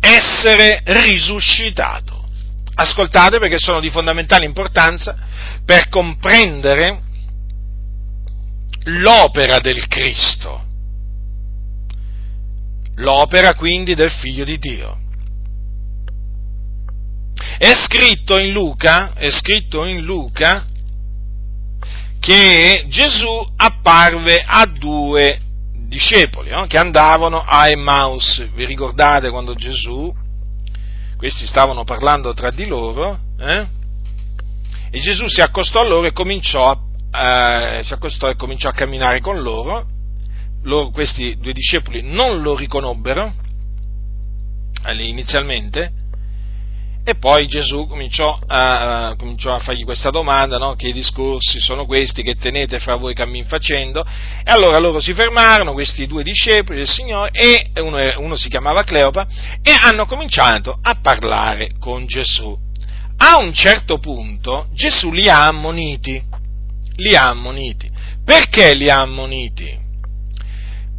essere 0.00 0.82
risuscitato. 0.84 2.26
Ascoltate 2.74 3.38
perché 3.38 3.58
sono 3.58 3.78
di 3.78 3.90
fondamentale 3.90 4.44
importanza 4.44 5.16
per 5.64 5.88
comprendere 5.88 7.02
l'opera 8.84 9.60
del 9.60 9.86
Cristo, 9.86 10.64
l'opera 12.96 13.54
quindi 13.54 13.94
del 13.94 14.10
Figlio 14.10 14.44
di 14.44 14.58
Dio. 14.58 15.06
È 17.58 17.74
scritto 17.74 18.38
in 18.38 18.52
Luca, 18.52 19.14
è 19.14 19.30
scritto 19.30 19.84
in 19.84 20.04
Luca 20.04 20.64
che 22.20 22.86
Gesù 22.88 23.52
apparve 23.56 24.44
a 24.46 24.64
due 24.66 25.40
discepoli 25.88 26.50
no? 26.50 26.66
che 26.66 26.78
andavano 26.78 27.40
a 27.40 27.68
Emmaus. 27.68 28.48
Vi 28.54 28.64
ricordate 28.64 29.30
quando 29.30 29.54
Gesù, 29.54 30.14
questi 31.16 31.46
stavano 31.46 31.82
parlando 31.82 32.32
tra 32.32 32.52
di 32.52 32.64
loro, 32.64 33.18
eh? 33.40 33.66
e 34.90 35.00
Gesù 35.00 35.26
si 35.26 35.40
accostò 35.40 35.80
a 35.80 35.88
loro 35.88 36.06
e 36.06 36.12
cominciò 36.12 36.70
a 37.10 37.80
eh, 37.80 37.80
e 37.80 38.36
cominciò 38.36 38.68
a 38.68 38.72
camminare 38.72 39.20
con 39.20 39.42
loro. 39.42 39.84
loro. 40.62 40.90
Questi 40.90 41.36
due 41.38 41.52
discepoli 41.52 42.02
non 42.02 42.40
lo 42.40 42.54
riconobbero 42.54 43.34
inizialmente 44.92 46.06
e 47.08 47.14
poi 47.14 47.46
Gesù 47.46 47.86
cominciò 47.86 48.38
a, 48.46 49.14
cominciò 49.16 49.54
a 49.54 49.58
fargli 49.58 49.84
questa 49.84 50.10
domanda, 50.10 50.58
no? 50.58 50.74
che 50.74 50.92
discorsi 50.92 51.58
sono 51.58 51.86
questi 51.86 52.22
che 52.22 52.34
tenete 52.34 52.78
fra 52.80 52.96
voi 52.96 53.14
cammin 53.14 53.44
facendo? 53.46 54.04
E 54.44 54.50
allora 54.50 54.78
loro 54.78 55.00
si 55.00 55.14
fermarono, 55.14 55.72
questi 55.72 56.06
due 56.06 56.22
discepoli 56.22 56.78
del 56.78 56.88
Signore, 56.88 57.30
e 57.32 57.70
uno, 57.80 57.98
uno 58.18 58.36
si 58.36 58.48
chiamava 58.48 58.84
Cleopa, 58.84 59.26
e 59.62 59.74
hanno 59.80 60.06
cominciato 60.06 60.78
a 60.82 60.98
parlare 61.00 61.70
con 61.78 62.06
Gesù. 62.06 62.56
A 63.16 63.38
un 63.38 63.52
certo 63.52 63.98
punto 63.98 64.68
Gesù 64.72 65.10
li 65.10 65.28
ha 65.28 65.46
ammoniti 65.46 66.36
li 66.98 67.14
ha 67.14 67.28
ammoniti. 67.28 67.90
Perché 68.24 68.74
li 68.74 68.90
ha 68.90 69.00
ammoniti? 69.00 69.86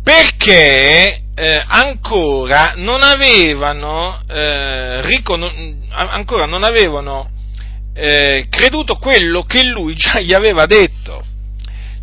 Perché 0.03 1.21
eh, 1.39 1.63
ancora 1.65 2.73
non 2.75 3.01
avevano, 3.01 4.21
eh, 4.27 5.01
ricon- 5.03 5.87
ancora 5.89 6.45
non 6.45 6.65
avevano 6.65 7.31
eh, 7.93 8.47
creduto 8.49 8.97
quello 8.97 9.43
che 9.43 9.63
lui 9.63 9.95
già 9.95 10.19
gli 10.19 10.33
aveva 10.33 10.65
detto, 10.65 11.23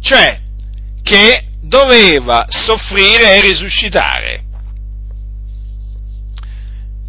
cioè 0.00 0.40
che 1.02 1.48
doveva 1.60 2.46
soffrire 2.48 3.36
e 3.36 3.40
risuscitare. 3.42 4.44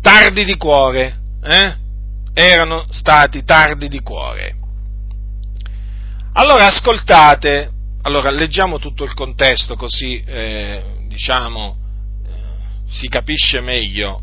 Tardi 0.02 0.44
di 0.44 0.58
cuore, 0.58 1.20
eh? 1.42 1.76
erano 2.34 2.88
stati 2.90 3.46
tardi 3.46 3.88
di 3.88 4.02
cuore. 4.02 4.56
Allora 6.34 6.66
ascoltate, 6.66 7.72
allora 8.02 8.32
leggiamo 8.32 8.80
tutto 8.80 9.06
il 9.06 9.14
contesto 9.14 9.78
così 9.78 10.22
eh, 10.26 10.84
diciamo 11.08 11.86
si 12.90 13.08
capisce 13.08 13.62
meglio 13.62 14.22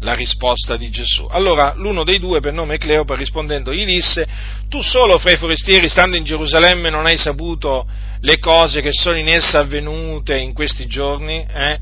la 0.00 0.14
risposta 0.14 0.76
di 0.76 0.90
Gesù. 0.90 1.26
Allora 1.30 1.74
l'uno 1.76 2.04
dei 2.04 2.18
due, 2.18 2.40
per 2.40 2.52
nome 2.52 2.78
Cleopa, 2.78 3.14
rispondendo, 3.14 3.72
gli 3.72 3.84
disse, 3.84 4.26
tu 4.68 4.80
solo 4.82 5.18
fra 5.18 5.32
i 5.32 5.36
forestieri, 5.36 5.88
stando 5.88 6.16
in 6.16 6.24
Gerusalemme, 6.24 6.90
non 6.90 7.06
hai 7.06 7.18
saputo 7.18 7.86
le 8.20 8.38
cose 8.38 8.80
che 8.80 8.92
sono 8.92 9.16
in 9.16 9.28
essa 9.28 9.60
avvenute 9.60 10.38
in 10.38 10.52
questi 10.52 10.86
giorni? 10.86 11.46
Eh? 11.46 11.78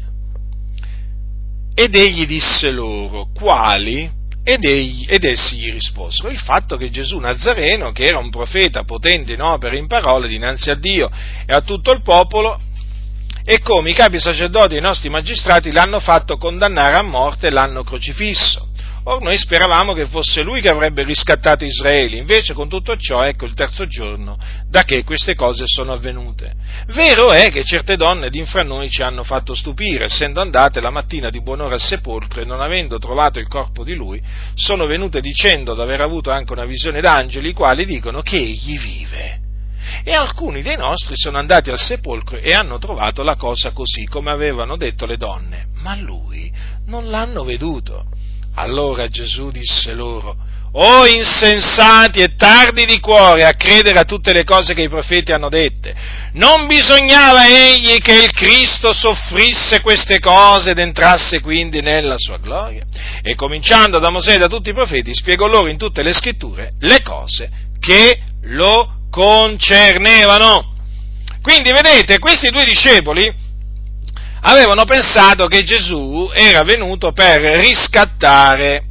Ed 1.75 1.95
egli 1.95 2.27
disse 2.27 2.71
loro, 2.71 3.29
quali? 3.33 4.11
Ed, 4.43 4.65
egli, 4.65 5.05
ed, 5.09 5.25
essi 5.25 5.57
gli 5.57 5.71
risposero 5.71 6.31
il 6.31 6.39
fatto 6.39 6.77
che 6.77 6.91
Gesù 6.91 7.19
Nazareno, 7.19 7.93
che 7.93 8.05
era 8.05 8.19
un 8.19 8.31
profeta 8.31 8.83
potente 8.83 9.35
in 9.35 9.43
opere 9.43 9.77
e 9.77 9.79
in 9.79 9.87
parole 9.87 10.27
dinanzi 10.27 10.71
a 10.71 10.75
Dio 10.75 11.11
e 11.47 11.53
a 11.53 11.61
tutto 11.61 11.93
il 11.93 12.03
popolo, 12.03 12.59
e 13.51 13.61
come 13.61 13.93
i 13.93 13.95
capi 13.95 14.19
sacerdoti 14.19 14.75
e 14.75 14.77
i 14.77 14.83
nostri 14.83 15.09
magistrati 15.09 15.73
l'hanno 15.73 16.01
fatto 16.01 16.37
condannare 16.37 16.97
a 16.97 17.03
morte 17.03 17.47
e 17.47 17.51
l'hanno 17.51 17.83
crocifisso. 17.83 18.69
Or 19.05 19.23
noi 19.23 19.39
speravamo 19.39 19.95
che 19.95 20.05
fosse 20.05 20.43
lui 20.43 20.61
che 20.61 20.69
avrebbe 20.69 21.03
riscattato 21.03 21.65
Israele, 21.65 22.19
invece 22.19 22.53
con 22.53 22.69
tutto 22.69 22.95
ciò 22.99 23.23
ecco 23.23 23.47
il 23.47 23.55
terzo 23.55 23.87
giorno 23.87 24.37
da 24.69 24.83
che 24.83 25.03
queste 25.03 25.35
cose 25.35 25.65
sono 25.65 25.95
avvenute. 25.95 26.53
Vero 26.89 27.31
è 27.31 27.51
che 27.51 27.65
certe 27.65 27.97
donne 27.97 28.29
d'infra 28.29 28.65
noi 28.65 28.91
ci 28.91 29.01
hanno 29.01 29.23
fatto 29.23 29.55
stupire, 29.55 30.05
essendo 30.05 30.43
andate 30.43 30.83
la 30.83 30.91
mattina 30.91 31.31
di 31.31 31.41
buon'ora 31.41 31.73
al 31.73 31.81
sepolcro 31.81 32.43
e 32.43 32.45
non 32.45 32.61
avendo 32.61 32.99
trovato 32.99 33.39
il 33.39 33.49
corpo 33.49 33.83
di 33.83 33.95
lui, 33.95 34.23
sono 34.57 34.85
venute 34.85 35.23
dicendo 35.23 35.75
di 35.75 35.81
aver 35.81 36.03
avuto 36.03 36.31
anche 36.31 36.53
una 36.53 36.67
visione 36.67 37.01
d'angeli, 37.01 37.49
i 37.49 37.55
quali 37.55 37.87
dicono 37.87 38.21
che 38.21 38.37
egli 38.37 38.79
vive. 38.79 39.47
E 40.05 40.13
alcuni 40.13 40.63
dei 40.63 40.77
nostri 40.77 41.15
sono 41.17 41.39
andati 41.39 41.71
al 41.71 41.79
sepolcro 41.79 42.39
e 42.39 42.53
hanno 42.53 42.79
trovato 42.79 43.23
la 43.23 43.37
cosa 43.37 43.73
così 43.73 44.07
come 44.07 44.31
avevano 44.31 44.77
detto 44.77 45.07
le 45.07 45.17
donne, 45.17 45.69
ma 45.75 45.97
lui 45.97 46.53
non 46.87 47.09
l'hanno 47.09 47.45
veduto. 47.45 48.05
Allora 48.55 49.09
Gesù 49.09 49.51
disse 49.51 49.95
loro, 49.95 50.37
o 50.73 50.99
oh 51.01 51.07
insensati 51.07 52.21
e 52.21 52.35
tardi 52.37 52.85
di 52.85 53.01
cuore 53.01 53.45
a 53.47 53.55
credere 53.55 53.99
a 53.99 54.05
tutte 54.05 54.33
le 54.33 54.45
cose 54.45 54.75
che 54.75 54.83
i 54.83 54.89
profeti 54.89 55.33
hanno 55.33 55.49
dette. 55.49 55.95
Non 56.33 56.67
bisognava 56.67 57.47
egli 57.47 57.99
che 57.99 58.25
il 58.25 58.31
Cristo 58.33 58.93
soffrisse 58.93 59.81
queste 59.81 60.19
cose 60.19 60.71
ed 60.71 60.79
entrasse 60.79 61.41
quindi 61.41 61.81
nella 61.81 62.17
sua 62.19 62.37
gloria? 62.37 62.85
E 63.23 63.35
cominciando 63.35 63.99
da 63.99 64.11
Mosè 64.11 64.35
e 64.35 64.39
da 64.39 64.47
tutti 64.47 64.71
i 64.71 64.75
profeti, 64.75 65.15
spiegò 65.15 65.47
loro 65.47 65.69
in 65.69 65.79
tutte 65.79 66.03
le 66.03 66.13
scritture 66.13 66.73
le 66.81 67.03
cose 67.03 67.51
che 67.79 68.21
lo 68.43 68.98
concernevano. 69.11 70.75
Quindi 71.43 71.71
vedete, 71.71 72.19
questi 72.19 72.51
due 72.51 72.65
discepoli 72.65 73.33
avevano 74.43 74.85
pensato 74.85 75.47
che 75.47 75.63
Gesù 75.63 76.31
era 76.35 76.63
venuto 76.63 77.13
per 77.13 77.41
riscattare, 77.59 78.85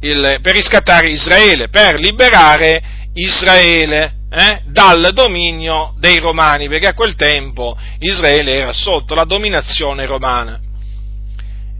il, 0.00 0.38
per 0.42 0.54
riscattare 0.54 1.10
Israele, 1.10 1.68
per 1.68 1.98
liberare 1.98 2.82
Israele 3.14 4.14
eh, 4.30 4.62
dal 4.66 5.10
dominio 5.12 5.94
dei 5.98 6.18
romani, 6.18 6.68
perché 6.68 6.88
a 6.88 6.94
quel 6.94 7.14
tempo 7.16 7.76
Israele 7.98 8.54
era 8.54 8.72
sotto 8.72 9.14
la 9.14 9.24
dominazione 9.24 10.06
romana. 10.06 10.58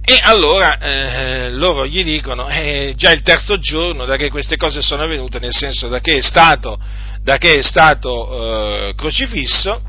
E 0.05 0.18
allora 0.20 0.78
eh, 0.78 1.51
loro 1.51 1.87
gli 1.87 2.03
dicono, 2.03 2.49
eh, 2.49 2.93
già 2.97 3.12
il 3.12 3.22
terzo 3.22 3.59
giorno 3.59 4.05
da 4.05 4.16
che 4.16 4.30
queste 4.30 4.57
cose 4.57 4.83
sono 4.83 5.05
avvenute, 5.05 5.39
nel 5.39 5.55
senso 5.55 5.89
da 5.89 6.01
che 6.01 6.18
è 6.18 6.22
stato 6.22 6.78
da 7.22 7.38
che 7.38 7.58
è 7.58 7.62
stato 7.62 8.88
eh, 8.88 8.94
crocifisso, 8.96 9.82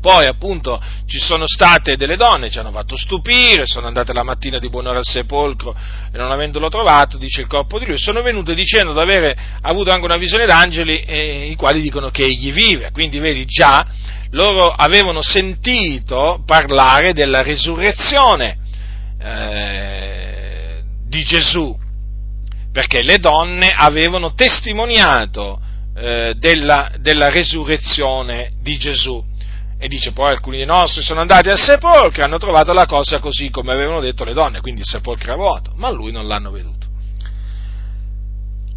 poi 0.00 0.26
appunto 0.26 0.80
ci 1.06 1.18
sono 1.18 1.46
state 1.46 1.96
delle 1.96 2.16
donne, 2.16 2.50
ci 2.50 2.58
hanno 2.58 2.70
fatto 2.70 2.96
stupire, 2.96 3.66
sono 3.66 3.88
andate 3.88 4.12
la 4.12 4.22
mattina 4.22 4.58
di 4.58 4.68
buon'ora 4.68 4.98
al 4.98 5.04
sepolcro 5.04 5.74
e 6.12 6.16
non 6.16 6.30
avendolo 6.30 6.68
trovato, 6.68 7.18
dice 7.18 7.40
il 7.40 7.46
corpo 7.48 7.78
di 7.78 7.86
lui, 7.86 7.98
sono 7.98 8.22
venute 8.22 8.54
dicendo 8.54 8.92
di 8.92 9.00
avere 9.00 9.36
avuto 9.62 9.90
anche 9.90 10.04
una 10.04 10.16
visione 10.16 10.46
d'angeli 10.46 11.02
eh, 11.02 11.46
i 11.50 11.56
quali 11.56 11.80
dicono 11.80 12.10
che 12.10 12.22
egli 12.22 12.52
vive, 12.52 12.90
quindi 12.92 13.18
vedi 13.18 13.44
già 13.46 13.84
loro 14.30 14.70
avevano 14.70 15.22
sentito 15.22 16.42
parlare 16.44 17.12
della 17.12 17.42
risurrezione 17.42 18.56
eh, 19.20 20.82
di 21.06 21.24
Gesù, 21.24 21.76
perché 22.70 23.02
le 23.02 23.18
donne 23.18 23.72
avevano 23.74 24.34
testimoniato 24.34 25.60
eh, 25.96 26.34
della, 26.36 26.92
della 26.98 27.30
resurrezione 27.30 28.52
di 28.60 28.76
Gesù. 28.76 29.24
E 29.78 29.88
dice 29.88 30.12
poi 30.12 30.28
alcuni 30.28 30.58
dei 30.58 30.66
nostri 30.66 31.02
sono 31.02 31.20
andati 31.20 31.48
al 31.48 31.58
sepolcro 31.58 32.20
e 32.20 32.24
hanno 32.24 32.38
trovato 32.38 32.72
la 32.72 32.86
cosa 32.86 33.18
così 33.18 33.50
come 33.50 33.72
avevano 33.72 34.00
detto 34.00 34.24
le 34.24 34.32
donne, 34.32 34.60
quindi 34.60 34.80
il 34.80 34.86
sepolcro 34.86 35.24
era 35.24 35.36
vuoto, 35.36 35.72
ma 35.76 35.90
lui 35.90 36.12
non 36.12 36.26
l'hanno 36.26 36.50
veduto. 36.50 36.86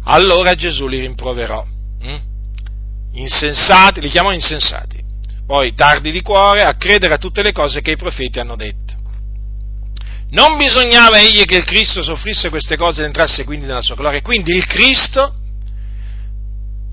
Allora 0.04 0.54
Gesù 0.54 0.86
li 0.86 1.00
rimproverò, 1.00 1.64
hm? 2.00 2.20
insensati, 3.12 4.00
li 4.00 4.10
chiamò 4.10 4.32
insensati, 4.32 5.02
poi 5.46 5.74
tardi 5.74 6.10
di 6.10 6.22
cuore 6.22 6.62
a 6.62 6.74
credere 6.74 7.14
a 7.14 7.18
tutte 7.18 7.42
le 7.42 7.52
cose 7.52 7.80
che 7.80 7.92
i 7.92 7.96
profeti 7.96 8.38
hanno 8.38 8.56
detto. 8.56 8.98
Non 10.30 10.56
bisognava 10.56 11.18
egli 11.18 11.44
che 11.44 11.56
il 11.56 11.64
Cristo 11.64 12.02
soffrisse 12.02 12.50
queste 12.50 12.76
cose 12.76 13.00
ed 13.00 13.06
entrasse 13.06 13.44
quindi 13.44 13.66
nella 13.66 13.82
sua 13.82 13.96
gloria, 13.96 14.20
quindi 14.22 14.54
il 14.54 14.66
Cristo 14.66 15.39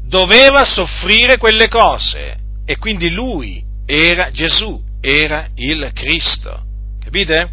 doveva 0.07 0.63
soffrire 0.63 1.37
quelle 1.37 1.67
cose 1.67 2.37
e 2.65 2.77
quindi 2.77 3.11
lui 3.11 3.63
era 3.85 4.29
Gesù, 4.31 4.81
era 5.01 5.47
il 5.55 5.91
Cristo. 5.93 6.63
Capite? 7.03 7.49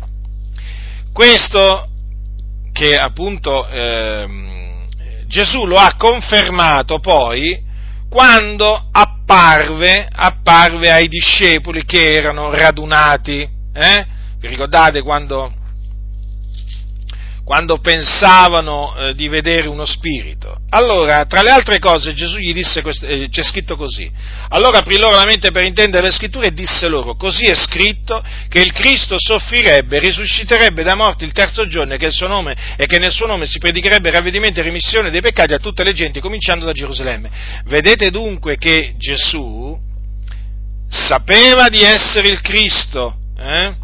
Questo 1.13 1.89
che 2.73 2.97
appunto 2.97 3.69
eh, 3.69 4.27
Gesù 5.27 5.65
lo 5.65 5.77
ha 5.77 5.95
confermato 5.97 6.99
poi 6.99 7.63
quando 8.09 8.89
apparve, 8.91 10.09
apparve 10.11 10.91
ai 10.91 11.09
discepoli 11.09 11.85
che 11.85 12.13
erano 12.13 12.51
radunati. 12.51 13.49
Eh? 13.73 14.07
Vi 14.39 14.49
ricordate 14.49 15.03
quando 15.03 15.53
quando 17.45 17.77
pensavano 17.77 18.97
eh, 18.97 19.15
di 19.15 19.29
vedere 19.29 19.69
uno 19.69 19.85
spirito. 19.85 20.57
Allora, 20.71 21.27
tra 21.27 21.43
le 21.43 21.51
altre 21.51 21.79
cose, 21.79 22.15
Gesù 22.15 22.39
gli 22.39 22.55
disse, 22.55 22.81
questo, 22.81 23.07
eh, 23.07 23.29
c'è 23.29 23.43
scritto 23.43 23.77
così, 23.77 24.11
allora 24.49 24.79
aprì 24.79 24.99
loro 24.99 25.17
la 25.17 25.27
mente 25.27 25.51
per 25.51 25.63
intendere 25.63 26.07
le 26.07 26.13
scritture 26.13 26.47
e 26.47 26.53
disse 26.53 26.89
loro, 26.89 27.17
così 27.17 27.45
è 27.45 27.55
scritto 27.55 28.25
che 28.49 28.61
il 28.61 28.73
Cristo 28.73 29.17
soffrirebbe, 29.19 29.99
risusciterebbe 29.99 30.83
da 30.83 30.95
morti 30.95 31.25
il 31.25 31.33
terzo 31.33 31.67
giorno 31.69 31.97
che, 31.97 32.11
nome, 32.27 32.57
e 32.79 32.87
che 32.87 32.99
nel 32.99 33.13
suo 33.13 33.27
nome 33.27 33.45
si 33.45 33.59
predicherebbe 33.59 34.11
ravvedimento 34.11 34.61
e 34.61 34.63
remissione 34.63 35.11
dei 35.11 35.21
peccati 35.21 35.53
a 35.53 35.59
tutte 35.59 35.85
le 35.85 35.93
genti, 35.93 36.21
cominciando 36.21 36.65
da 36.65 36.73
Gerusalemme. 36.73 37.31
Vedete 37.67 38.11
dunque 38.11 38.57
che 38.57 38.95
Gesù 38.97 39.79
sapeva 40.89 41.69
di 41.69 41.83
essere 41.83 42.29
il 42.29 42.41
Cristo, 42.41 43.17
eh? 43.39 43.83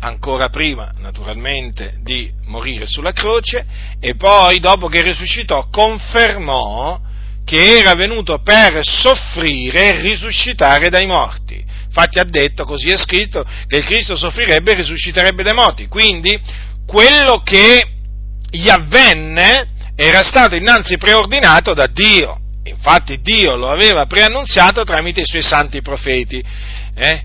Ancora 0.00 0.48
prima 0.48 0.92
naturalmente 0.98 1.98
di 2.02 2.30
morire 2.44 2.86
sulla 2.86 3.12
croce 3.12 3.64
e 3.98 4.14
poi 4.14 4.58
dopo 4.58 4.88
che 4.88 5.02
risuscitò 5.02 5.68
confermò 5.70 7.00
che 7.44 7.78
era 7.78 7.94
venuto 7.94 8.40
per 8.40 8.80
soffrire 8.82 9.94
e 9.94 10.00
risuscitare 10.00 10.88
dai 10.88 11.06
morti. 11.06 11.64
Infatti 11.86 12.18
ha 12.18 12.24
detto, 12.24 12.64
così 12.64 12.90
è 12.90 12.96
scritto, 12.96 13.46
che 13.66 13.76
il 13.76 13.84
Cristo 13.84 14.16
soffrirebbe 14.16 14.72
e 14.72 14.74
risusciterebbe 14.74 15.44
dai 15.44 15.54
morti. 15.54 15.86
Quindi 15.86 16.38
quello 16.84 17.40
che 17.42 17.86
gli 18.50 18.68
avvenne 18.68 19.66
era 19.94 20.22
stato 20.22 20.56
innanzi 20.56 20.98
preordinato 20.98 21.72
da 21.72 21.86
Dio. 21.86 22.40
Infatti 22.64 23.20
Dio 23.22 23.54
lo 23.54 23.70
aveva 23.70 24.06
preannunziato 24.06 24.82
tramite 24.84 25.20
i 25.20 25.26
suoi 25.26 25.42
santi 25.42 25.80
profeti. 25.80 26.42
Eh? 26.94 27.22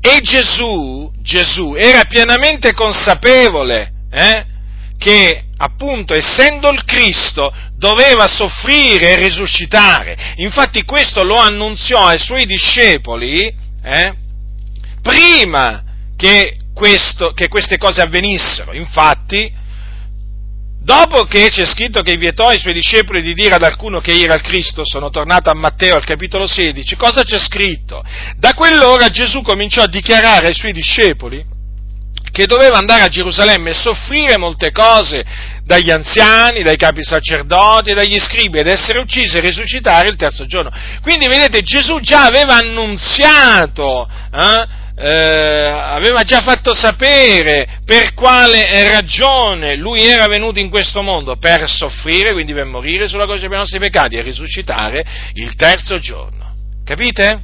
E 0.00 0.20
Gesù, 0.20 1.10
Gesù 1.20 1.74
era 1.74 2.04
pienamente 2.04 2.72
consapevole 2.72 3.92
eh, 4.10 4.46
che 4.96 5.44
appunto 5.56 6.14
essendo 6.14 6.70
il 6.70 6.84
Cristo 6.84 7.52
doveva 7.76 8.26
soffrire 8.26 9.12
e 9.12 9.16
risuscitare. 9.16 10.34
Infatti 10.36 10.84
questo 10.84 11.24
lo 11.24 11.36
annunziò 11.36 12.06
ai 12.06 12.18
suoi 12.18 12.44
discepoli 12.46 13.52
eh, 13.82 14.14
prima 15.02 15.84
che, 16.16 16.56
questo, 16.74 17.32
che 17.32 17.48
queste 17.48 17.78
cose 17.78 18.02
avvenissero. 18.02 18.72
Infatti 18.72 19.52
Dopo 20.88 21.24
che 21.24 21.50
c'è 21.50 21.66
scritto 21.66 22.00
che 22.00 22.16
vietò 22.16 22.46
ai 22.48 22.58
suoi 22.58 22.72
discepoli 22.72 23.20
di 23.20 23.34
dire 23.34 23.56
ad 23.56 23.62
alcuno 23.62 24.00
che 24.00 24.22
era 24.22 24.32
il 24.32 24.40
Cristo, 24.40 24.86
sono 24.86 25.10
tornato 25.10 25.50
a 25.50 25.54
Matteo 25.54 25.94
al 25.94 26.04
capitolo 26.06 26.46
16, 26.46 26.96
cosa 26.96 27.24
c'è 27.24 27.38
scritto? 27.38 28.02
Da 28.38 28.54
quell'ora 28.54 29.10
Gesù 29.10 29.42
cominciò 29.42 29.82
a 29.82 29.86
dichiarare 29.86 30.46
ai 30.46 30.54
suoi 30.54 30.72
discepoli 30.72 31.44
che 32.32 32.46
doveva 32.46 32.78
andare 32.78 33.02
a 33.02 33.08
Gerusalemme 33.08 33.70
e 33.70 33.74
soffrire 33.74 34.38
molte 34.38 34.70
cose 34.70 35.26
dagli 35.62 35.90
anziani, 35.90 36.62
dai 36.62 36.78
capi 36.78 37.04
sacerdoti 37.04 37.90
e 37.90 37.94
dagli 37.94 38.18
scribi 38.18 38.58
ed 38.58 38.66
essere 38.66 38.98
ucciso 38.98 39.36
e 39.36 39.40
risuscitare 39.40 40.08
il 40.08 40.16
terzo 40.16 40.46
giorno. 40.46 40.72
Quindi 41.02 41.28
vedete 41.28 41.60
Gesù 41.60 42.00
già 42.00 42.24
aveva 42.24 42.54
annunziato 42.54 44.08
eh, 44.08 44.77
eh, 45.00 45.10
aveva 45.10 46.22
già 46.22 46.40
fatto 46.40 46.74
sapere 46.74 47.78
per 47.84 48.14
quale 48.14 48.88
ragione 48.90 49.76
lui 49.76 50.02
era 50.02 50.26
venuto 50.26 50.58
in 50.58 50.70
questo 50.70 51.02
mondo, 51.02 51.36
per 51.36 51.68
soffrire, 51.68 52.32
quindi 52.32 52.52
per 52.52 52.64
morire 52.64 53.06
sulla 53.06 53.24
croce 53.24 53.46
per 53.46 53.56
i 53.56 53.60
nostri 53.60 53.78
peccati 53.78 54.16
e 54.16 54.22
risuscitare 54.22 55.04
il 55.34 55.54
terzo 55.54 56.00
giorno. 56.00 56.54
Capite? 56.84 57.42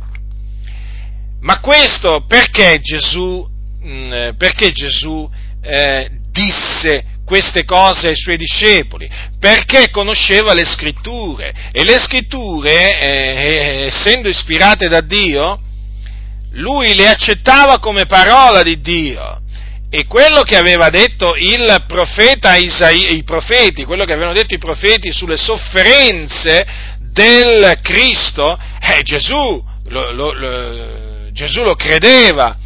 Ma 1.42 1.60
questo 1.60 2.24
perché 2.26 2.80
Gesù, 2.80 3.46
mh, 3.82 3.88
mm, 3.88 4.28
perché 4.36 4.72
Gesù 4.72 5.30
eh, 5.62 6.10
disse 6.32 7.04
queste 7.24 7.64
cose 7.64 8.08
ai 8.08 8.16
suoi 8.16 8.36
discepoli? 8.36 9.08
Perché 9.38 9.90
conosceva 9.90 10.54
le 10.54 10.64
scritture 10.64 11.54
e 11.70 11.84
le 11.84 12.00
scritture, 12.00 12.98
eh, 12.98 13.86
essendo 13.86 14.28
ispirate 14.28 14.88
da 14.88 15.00
Dio, 15.00 15.60
lui 16.54 16.94
le 16.94 17.08
accettava 17.08 17.78
come 17.78 18.06
parola 18.06 18.62
di 18.62 18.80
Dio 18.80 19.40
e 19.90 20.06
quello 20.06 20.42
che 20.42 20.56
aveva 20.56 20.90
detto 20.90 21.36
il 21.36 21.84
profeta 21.86 22.56
Isaia, 22.56 23.10
i 23.10 23.22
profeti, 23.22 23.84
quello 23.84 24.04
che 24.04 24.12
avevano 24.12 24.34
detto 24.34 24.54
i 24.54 24.58
profeti 24.58 25.12
sulle 25.12 25.36
sofferenze 25.36 26.66
del 27.12 27.78
Cristo, 27.80 28.58
eh, 28.80 29.02
Gesù 29.02 29.62
lo, 29.88 30.10
lo, 30.10 30.32
lo, 30.32 31.30
Gesù 31.30 31.62
lo 31.62 31.76
credeva. 31.76 32.56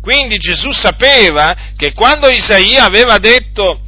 Quindi 0.00 0.36
Gesù 0.36 0.70
sapeva 0.70 1.56
che 1.76 1.92
quando 1.92 2.28
Isaia 2.28 2.84
aveva 2.84 3.18
detto 3.18 3.80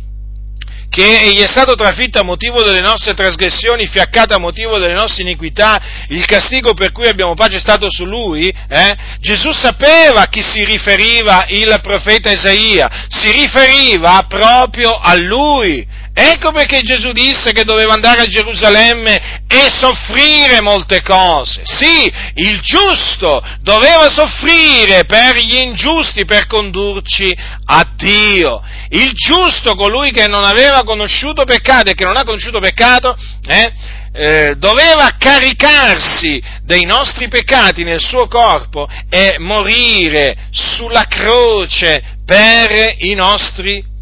che 0.90 1.20
egli 1.20 1.40
è 1.40 1.46
stato 1.46 1.74
trafitto 1.74 2.18
a 2.18 2.24
motivo 2.24 2.62
delle 2.62 2.80
nostre 2.80 3.14
trasgressioni, 3.14 3.86
fiaccato 3.86 4.34
a 4.34 4.38
motivo 4.38 4.78
delle 4.78 4.94
nostre 4.94 5.22
iniquità, 5.22 5.80
il 6.08 6.24
castigo 6.24 6.74
per 6.74 6.92
cui 6.92 7.06
abbiamo 7.06 7.34
pace 7.34 7.58
è 7.58 7.60
stato 7.60 7.90
su 7.90 8.04
lui, 8.04 8.48
eh? 8.48 8.96
Gesù 9.20 9.52
sapeva 9.52 10.22
a 10.22 10.28
chi 10.28 10.42
si 10.42 10.64
riferiva 10.64 11.46
il 11.48 11.78
profeta 11.82 12.30
Isaia, 12.30 13.06
si 13.08 13.30
riferiva 13.30 14.24
proprio 14.28 14.98
a 14.98 15.14
lui. 15.14 15.86
Ecco 16.20 16.50
perché 16.50 16.80
Gesù 16.80 17.12
disse 17.12 17.52
che 17.52 17.62
doveva 17.62 17.92
andare 17.92 18.22
a 18.22 18.26
Gerusalemme 18.26 19.44
e 19.46 19.70
soffrire 19.70 20.60
molte 20.60 21.00
cose. 21.00 21.62
Sì, 21.62 22.12
il 22.34 22.58
giusto 22.60 23.40
doveva 23.60 24.08
soffrire 24.10 25.04
per 25.04 25.36
gli 25.36 25.54
ingiusti 25.54 26.24
per 26.24 26.46
condurci 26.46 27.32
a 27.66 27.88
Dio. 27.94 28.60
Il 28.88 29.12
giusto, 29.12 29.76
colui 29.76 30.10
che 30.10 30.26
non 30.26 30.42
aveva 30.42 30.82
conosciuto 30.82 31.44
peccato 31.44 31.90
e 31.90 31.94
che 31.94 32.04
non 32.04 32.16
ha 32.16 32.24
conosciuto 32.24 32.58
peccato, 32.58 33.16
eh, 33.46 33.72
eh, 34.12 34.54
doveva 34.56 35.14
caricarsi 35.16 36.42
dei 36.64 36.84
nostri 36.84 37.28
peccati 37.28 37.84
nel 37.84 38.00
suo 38.00 38.26
corpo 38.26 38.88
e 39.08 39.36
morire 39.38 40.48
sulla 40.50 41.04
croce 41.04 42.02
per 42.26 42.96
i 42.98 43.14
nostri 43.14 43.74
peccati, 43.74 43.97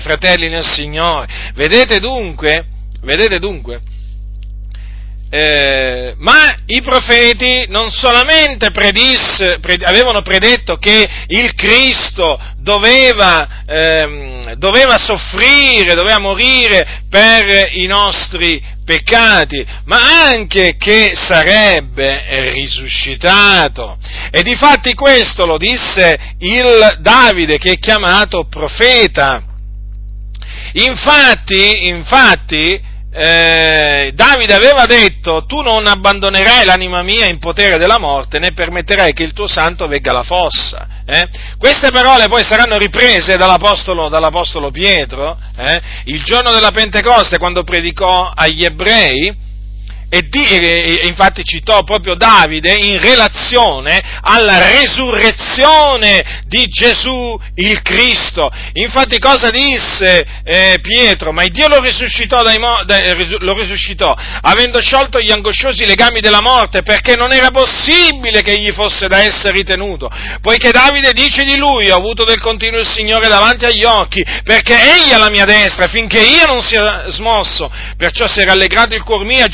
fratelli 0.00 0.48
nel 0.48 0.64
Signore. 0.64 1.52
Vedete 1.54 1.98
dunque, 2.00 2.64
vedete 3.02 3.38
dunque, 3.38 3.80
eh, 5.32 6.14
ma 6.18 6.56
i 6.66 6.82
profeti 6.82 7.66
non 7.68 7.90
solamente 7.92 8.72
predisse, 8.72 9.58
pred, 9.60 9.82
avevano 9.84 10.22
predetto 10.22 10.76
che 10.76 11.08
il 11.28 11.54
Cristo 11.54 12.36
doveva, 12.56 13.62
ehm, 13.64 14.54
doveva 14.54 14.98
soffrire, 14.98 15.94
doveva 15.94 16.18
morire 16.18 17.02
per 17.08 17.68
i 17.74 17.86
nostri 17.86 18.60
peccati, 18.90 19.64
ma 19.84 20.30
anche 20.30 20.74
che 20.76 21.12
sarebbe 21.14 22.50
risuscitato. 22.50 23.96
E 24.32 24.42
difatti 24.42 24.94
questo 24.94 25.46
lo 25.46 25.56
disse 25.56 26.34
il 26.38 26.96
Davide 26.98 27.58
che 27.58 27.72
è 27.72 27.78
chiamato 27.78 28.46
profeta. 28.48 29.44
Infatti, 30.72 31.86
infatti, 31.86 32.80
eh, 33.12 34.12
Davide 34.14 34.54
aveva 34.54 34.86
detto, 34.86 35.44
tu 35.46 35.62
non 35.62 35.86
abbandonerai 35.86 36.64
l'anima 36.64 37.02
mia 37.02 37.26
in 37.26 37.38
potere 37.38 37.76
della 37.76 37.98
morte, 37.98 38.38
né 38.38 38.52
permetterai 38.52 39.12
che 39.12 39.24
il 39.24 39.32
tuo 39.32 39.48
santo 39.48 39.88
vegga 39.88 40.12
alla 40.12 40.22
fossa. 40.22 40.86
Eh? 41.04 41.26
Queste 41.58 41.90
parole 41.90 42.28
poi 42.28 42.44
saranno 42.44 42.78
riprese 42.78 43.36
dall'Apostolo, 43.36 44.08
dall'Apostolo 44.08 44.70
Pietro, 44.70 45.36
eh? 45.56 45.80
il 46.04 46.22
giorno 46.22 46.52
della 46.52 46.70
Pentecoste, 46.70 47.38
quando 47.38 47.64
predicò 47.64 48.30
agli 48.32 48.64
ebrei, 48.64 49.48
e, 50.10 50.28
di, 50.28 50.44
e, 50.44 51.06
infatti 51.06 51.44
citò 51.44 51.84
proprio 51.84 52.16
Davide 52.16 52.74
in 52.74 53.00
relazione 53.00 54.02
alla 54.20 54.58
resurrezione 54.72 56.42
di 56.46 56.66
Gesù 56.66 57.40
il 57.54 57.80
Cristo. 57.82 58.50
Infatti 58.72 59.18
cosa 59.20 59.50
disse 59.50 60.26
eh, 60.44 60.78
Pietro? 60.82 61.32
Ma 61.32 61.46
Dio 61.46 61.68
lo 61.68 61.80
risuscitò, 61.80 62.42
dai, 62.42 62.58
lo 62.58 63.54
risuscitò, 63.54 64.14
avendo 64.42 64.80
sciolto 64.80 65.20
gli 65.20 65.30
angosciosi 65.30 65.86
legami 65.86 66.20
della 66.20 66.40
morte, 66.40 66.82
perché 66.82 67.14
non 67.14 67.32
era 67.32 67.50
possibile 67.50 68.42
che 68.42 68.58
gli 68.58 68.72
fosse 68.72 69.06
da 69.06 69.18
essere 69.18 69.52
ritenuto, 69.52 70.10
poiché 70.42 70.70
Davide 70.72 71.12
dice 71.12 71.44
di 71.44 71.56
lui, 71.56 71.90
ho 71.90 71.96
avuto 71.96 72.24
del 72.24 72.40
continuo 72.40 72.80
il 72.80 72.86
Signore 72.86 73.28
davanti 73.28 73.64
agli 73.64 73.84
occhi, 73.84 74.24
perché 74.42 74.74
egli 74.74 75.10
è 75.10 75.14
alla 75.14 75.30
mia 75.30 75.44
destra, 75.44 75.86
finché 75.86 76.20
io 76.20 76.46
non 76.46 76.60
sia 76.60 77.08
smosso, 77.10 77.70
perciò 77.96 78.26
si 78.26 78.40
è 78.40 78.44
rallegrato 78.44 78.94
il 78.94 79.04
cuor 79.04 79.24
mio, 79.24 79.44
ha 79.44 79.48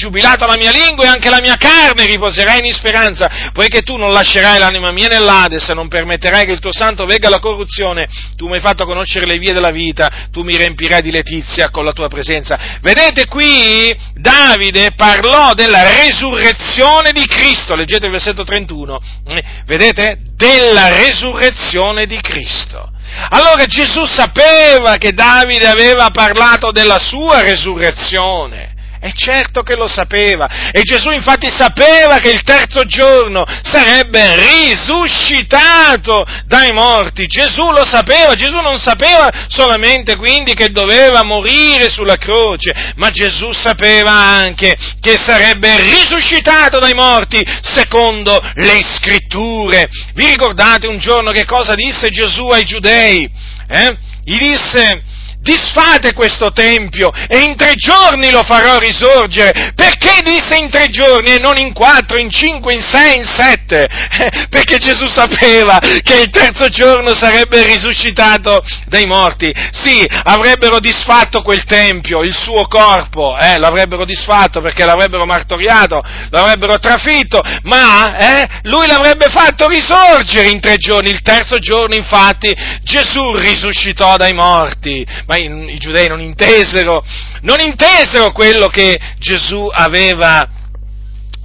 la 0.46 0.56
mia 0.56 0.70
lingua 0.70 1.04
e 1.04 1.08
anche 1.08 1.30
la 1.30 1.40
mia 1.40 1.56
carne 1.56 2.06
riposerà 2.06 2.56
in 2.56 2.72
speranza, 2.72 3.50
poiché 3.52 3.82
tu 3.82 3.96
non 3.96 4.12
lascerai 4.12 4.58
l'anima 4.58 4.90
mia 4.92 5.08
nell'Ades 5.08 5.68
e 5.68 5.74
non 5.74 5.88
permetterai 5.88 6.46
che 6.46 6.52
il 6.52 6.60
tuo 6.60 6.72
santo 6.72 7.06
vegga 7.06 7.28
alla 7.28 7.40
corruzione, 7.40 8.08
tu 8.36 8.48
mi 8.48 8.54
hai 8.54 8.60
fatto 8.60 8.84
conoscere 8.84 9.26
le 9.26 9.38
vie 9.38 9.52
della 9.52 9.70
vita, 9.70 10.28
tu 10.30 10.42
mi 10.42 10.56
riempirai 10.56 11.02
di 11.02 11.10
letizia 11.10 11.70
con 11.70 11.84
la 11.84 11.92
tua 11.92 12.08
presenza. 12.08 12.78
Vedete 12.80 13.26
qui 13.26 13.96
Davide 14.14 14.92
parlò 14.96 15.52
della 15.54 15.82
resurrezione 15.82 17.12
di 17.12 17.26
Cristo, 17.26 17.74
leggete 17.74 18.06
il 18.06 18.12
versetto 18.12 18.44
31, 18.44 19.00
eh, 19.28 19.44
vedete? 19.66 20.18
Della 20.36 20.94
resurrezione 20.94 22.06
di 22.06 22.20
Cristo. 22.20 22.90
Allora 23.30 23.64
Gesù 23.66 24.04
sapeva 24.04 24.96
che 24.96 25.12
Davide 25.12 25.66
aveva 25.66 26.10
parlato 26.10 26.70
della 26.70 26.98
sua 26.98 27.40
resurrezione. 27.40 28.74
E 29.06 29.12
certo 29.14 29.62
che 29.62 29.76
lo 29.76 29.86
sapeva. 29.86 30.72
E 30.72 30.82
Gesù 30.82 31.10
infatti 31.10 31.48
sapeva 31.48 32.18
che 32.18 32.30
il 32.30 32.42
terzo 32.42 32.84
giorno 32.86 33.44
sarebbe 33.62 34.34
risuscitato 34.34 36.26
dai 36.46 36.72
morti. 36.72 37.28
Gesù 37.28 37.70
lo 37.70 37.84
sapeva. 37.84 38.34
Gesù 38.34 38.56
non 38.56 38.80
sapeva 38.80 39.30
solamente 39.46 40.16
quindi 40.16 40.54
che 40.54 40.72
doveva 40.72 41.22
morire 41.22 41.88
sulla 41.88 42.16
croce, 42.16 42.94
ma 42.96 43.10
Gesù 43.10 43.52
sapeva 43.52 44.10
anche 44.10 44.76
che 45.00 45.16
sarebbe 45.16 45.76
risuscitato 45.78 46.80
dai 46.80 46.94
morti 46.94 47.46
secondo 47.62 48.42
le 48.54 48.82
scritture. 48.82 49.88
Vi 50.14 50.26
ricordate 50.30 50.88
un 50.88 50.98
giorno 50.98 51.30
che 51.30 51.44
cosa 51.44 51.76
disse 51.76 52.08
Gesù 52.10 52.48
ai 52.48 52.64
giudei? 52.64 53.30
Eh? 53.68 53.96
Gli 54.24 54.38
disse, 54.38 55.00
disfate 55.46 56.12
questo 56.12 56.50
tempio 56.50 57.12
e 57.28 57.38
in 57.38 57.54
tre 57.56 57.74
giorni 57.76 58.30
lo 58.30 58.42
farò 58.42 58.78
risorgere. 58.78 59.72
Perché 59.74 60.20
disse 60.24 60.56
in 60.56 60.68
tre 60.68 60.88
giorni 60.88 61.30
e 61.30 61.38
non 61.38 61.56
in 61.56 61.72
quattro, 61.72 62.18
in 62.18 62.28
cinque, 62.28 62.74
in 62.74 62.82
sei, 62.82 63.18
in 63.18 63.24
sette? 63.24 63.84
Eh, 63.86 64.46
perché 64.50 64.78
Gesù 64.78 65.06
sapeva 65.06 65.78
che 66.02 66.20
il 66.20 66.30
terzo 66.30 66.68
giorno 66.68 67.14
sarebbe 67.14 67.64
risuscitato 67.64 68.62
dai 68.86 69.06
morti. 69.06 69.54
Sì, 69.70 70.04
avrebbero 70.24 70.80
disfatto 70.80 71.42
quel 71.42 71.64
tempio, 71.64 72.22
il 72.22 72.34
suo 72.34 72.66
corpo, 72.66 73.38
eh, 73.38 73.58
l'avrebbero 73.58 74.04
disfatto 74.04 74.60
perché 74.60 74.84
l'avrebbero 74.84 75.24
martoriato, 75.26 76.02
l'avrebbero 76.30 76.78
trafitto, 76.78 77.40
ma 77.62 78.16
eh, 78.16 78.48
lui 78.62 78.86
l'avrebbe 78.86 79.26
fatto 79.30 79.68
risorgere 79.68 80.48
in 80.48 80.60
tre 80.60 80.76
giorni. 80.76 81.10
Il 81.10 81.22
terzo 81.22 81.58
giorno, 81.58 81.94
infatti, 81.94 82.54
Gesù 82.82 83.36
risuscitò 83.36 84.16
dai 84.16 84.32
morti. 84.32 85.06
Ma 85.26 85.35
i, 85.36 85.74
i 85.74 85.78
giudei 85.78 86.08
non 86.08 86.20
intesero, 86.20 87.04
non 87.42 87.60
intesero 87.60 88.32
quello 88.32 88.68
che 88.68 88.98
Gesù 89.18 89.68
aveva 89.72 90.48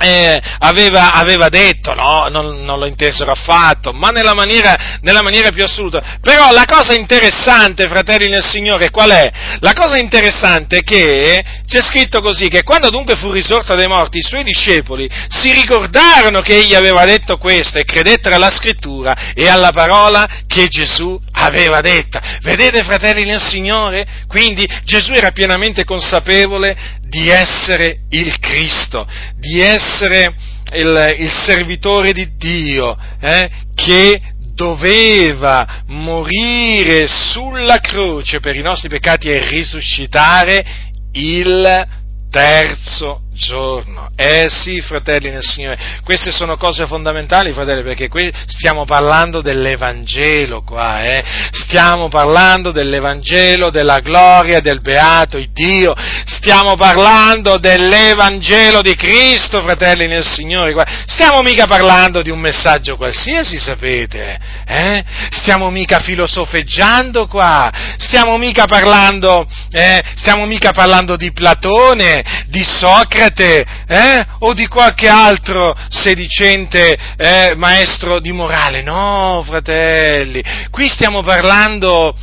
eh, 0.02 0.42
aveva, 0.60 1.14
aveva, 1.14 1.50
detto, 1.50 1.94
no, 1.94 2.28
non, 2.30 2.64
non, 2.64 2.80
lo 2.80 2.86
intesero 2.86 3.32
affatto, 3.32 3.94
ma 3.94 4.10
nella 4.10 4.34
maniera, 4.34 4.98
nella 5.02 5.22
maniera, 5.22 5.52
più 5.52 5.64
assoluta. 5.64 6.18
Però 6.22 6.52
la 6.52 6.66
cosa 6.66 6.94
interessante, 6.94 7.88
fratelli 7.88 8.30
nel 8.30 8.46
Signore, 8.46 8.90
qual 8.90 9.12
è? 9.12 9.32
La 9.60 9.74
cosa 9.74 9.98
interessante 9.98 10.78
è 10.78 10.84
che 10.84 11.44
c'è 11.68 11.82
scritto 11.82 12.22
così, 12.22 12.48
che 12.48 12.64
quando 12.64 12.90
dunque 12.90 13.16
fu 13.16 13.32
risorto 13.32 13.76
dai 13.76 13.88
morti, 13.88 14.18
i 14.18 14.24
suoi 14.24 14.44
discepoli 14.44 15.10
si 15.30 15.52
ricordarono 15.54 16.42
che 16.42 16.58
egli 16.58 16.76
aveva 16.76 17.06
detto 17.06 17.38
questo 17.38 17.78
e 17.78 17.84
credettero 17.84 18.36
alla 18.36 18.50
scrittura 18.50 19.34
e 19.34 19.48
alla 19.48 19.72
parola 19.72 20.28
che 20.48 20.68
Gesù 20.68 21.20
aveva 21.34 21.82
detta. 21.82 22.40
Vedete, 22.42 22.84
fratelli 22.84 23.26
nel 23.26 23.42
Signore? 23.42 24.06
Quindi 24.28 24.68
Gesù 24.84 25.14
era 25.14 25.32
pienamente 25.32 25.84
consapevole 25.84 27.00
di 27.02 27.30
essere 27.30 28.04
il 28.10 28.40
Cristo, 28.40 29.06
di 29.36 29.60
essere 29.60 29.91
il, 30.74 31.16
il 31.20 31.30
servitore 31.30 32.14
di 32.14 32.36
Dio, 32.38 32.98
eh, 33.20 33.50
che 33.76 34.22
doveva 34.54 35.84
morire 35.88 37.08
sulla 37.08 37.80
croce 37.80 38.40
per 38.40 38.56
i 38.56 38.62
nostri 38.62 38.90
peccati 38.90 39.30
e 39.30 39.50
risuscitare 39.50 40.64
il 41.14 41.88
terzo 42.30 43.24
giorno. 43.34 44.10
Eh 44.16 44.48
sì, 44.50 44.82
fratelli 44.82 45.30
nel 45.30 45.44
Signore, 45.44 46.00
queste 46.04 46.32
sono 46.32 46.58
cose 46.58 46.86
fondamentali, 46.86 47.54
fratelli, 47.54 47.84
perché 47.84 48.08
qui 48.10 48.32
stiamo 48.46 48.86
parlando 48.86 49.42
dell'Evangelo 49.42 50.62
qua, 50.62 51.04
eh? 51.04 51.24
Stiamo 51.52 52.10
parlando 52.10 52.72
dell'Evangelo, 52.72 53.70
della 53.70 54.00
gloria 54.00 54.60
del 54.60 54.82
beato 54.82 55.40
Dio, 55.52 55.96
stiamo 56.26 56.76
parlando 56.76 57.58
dell'Evangelo 57.58 58.82
di 58.82 58.96
Cristo, 58.96 59.62
fratelli 59.62 60.08
nel 60.08 60.26
Signore, 60.26 60.74
qua. 60.74 60.86
stiamo 61.06 61.42
mica 61.42 61.66
parlando 61.66 62.22
di 62.22 62.30
un 62.30 62.40
messaggio 62.40 62.96
qualsiasi, 62.98 63.58
sapete, 63.58 64.40
eh? 64.68 65.04
Stiamo 65.32 65.70
mica 65.70 66.00
filosofeggiando 66.00 67.28
qua, 67.28 67.72
stiamo 67.98 68.38
mica 68.38 68.66
parlando, 68.66 69.48
eh? 69.72 70.02
Stiamo 70.16 70.46
mica 70.46 70.72
parlando 70.72 71.16
di 71.16 71.32
Platone, 71.32 72.46
di 72.48 72.64
Socrate, 72.64 73.21
Socrate 73.22 73.66
eh? 73.88 74.26
o 74.40 74.54
di 74.54 74.66
qualche 74.66 75.08
altro 75.08 75.76
sedicente 75.90 76.98
eh, 77.18 77.54
maestro 77.56 78.20
di 78.20 78.32
morale. 78.32 78.82
No, 78.82 79.44
fratelli, 79.46 80.44
qui 80.72 80.90
stiamo 80.90 81.22
parlando 81.22 82.16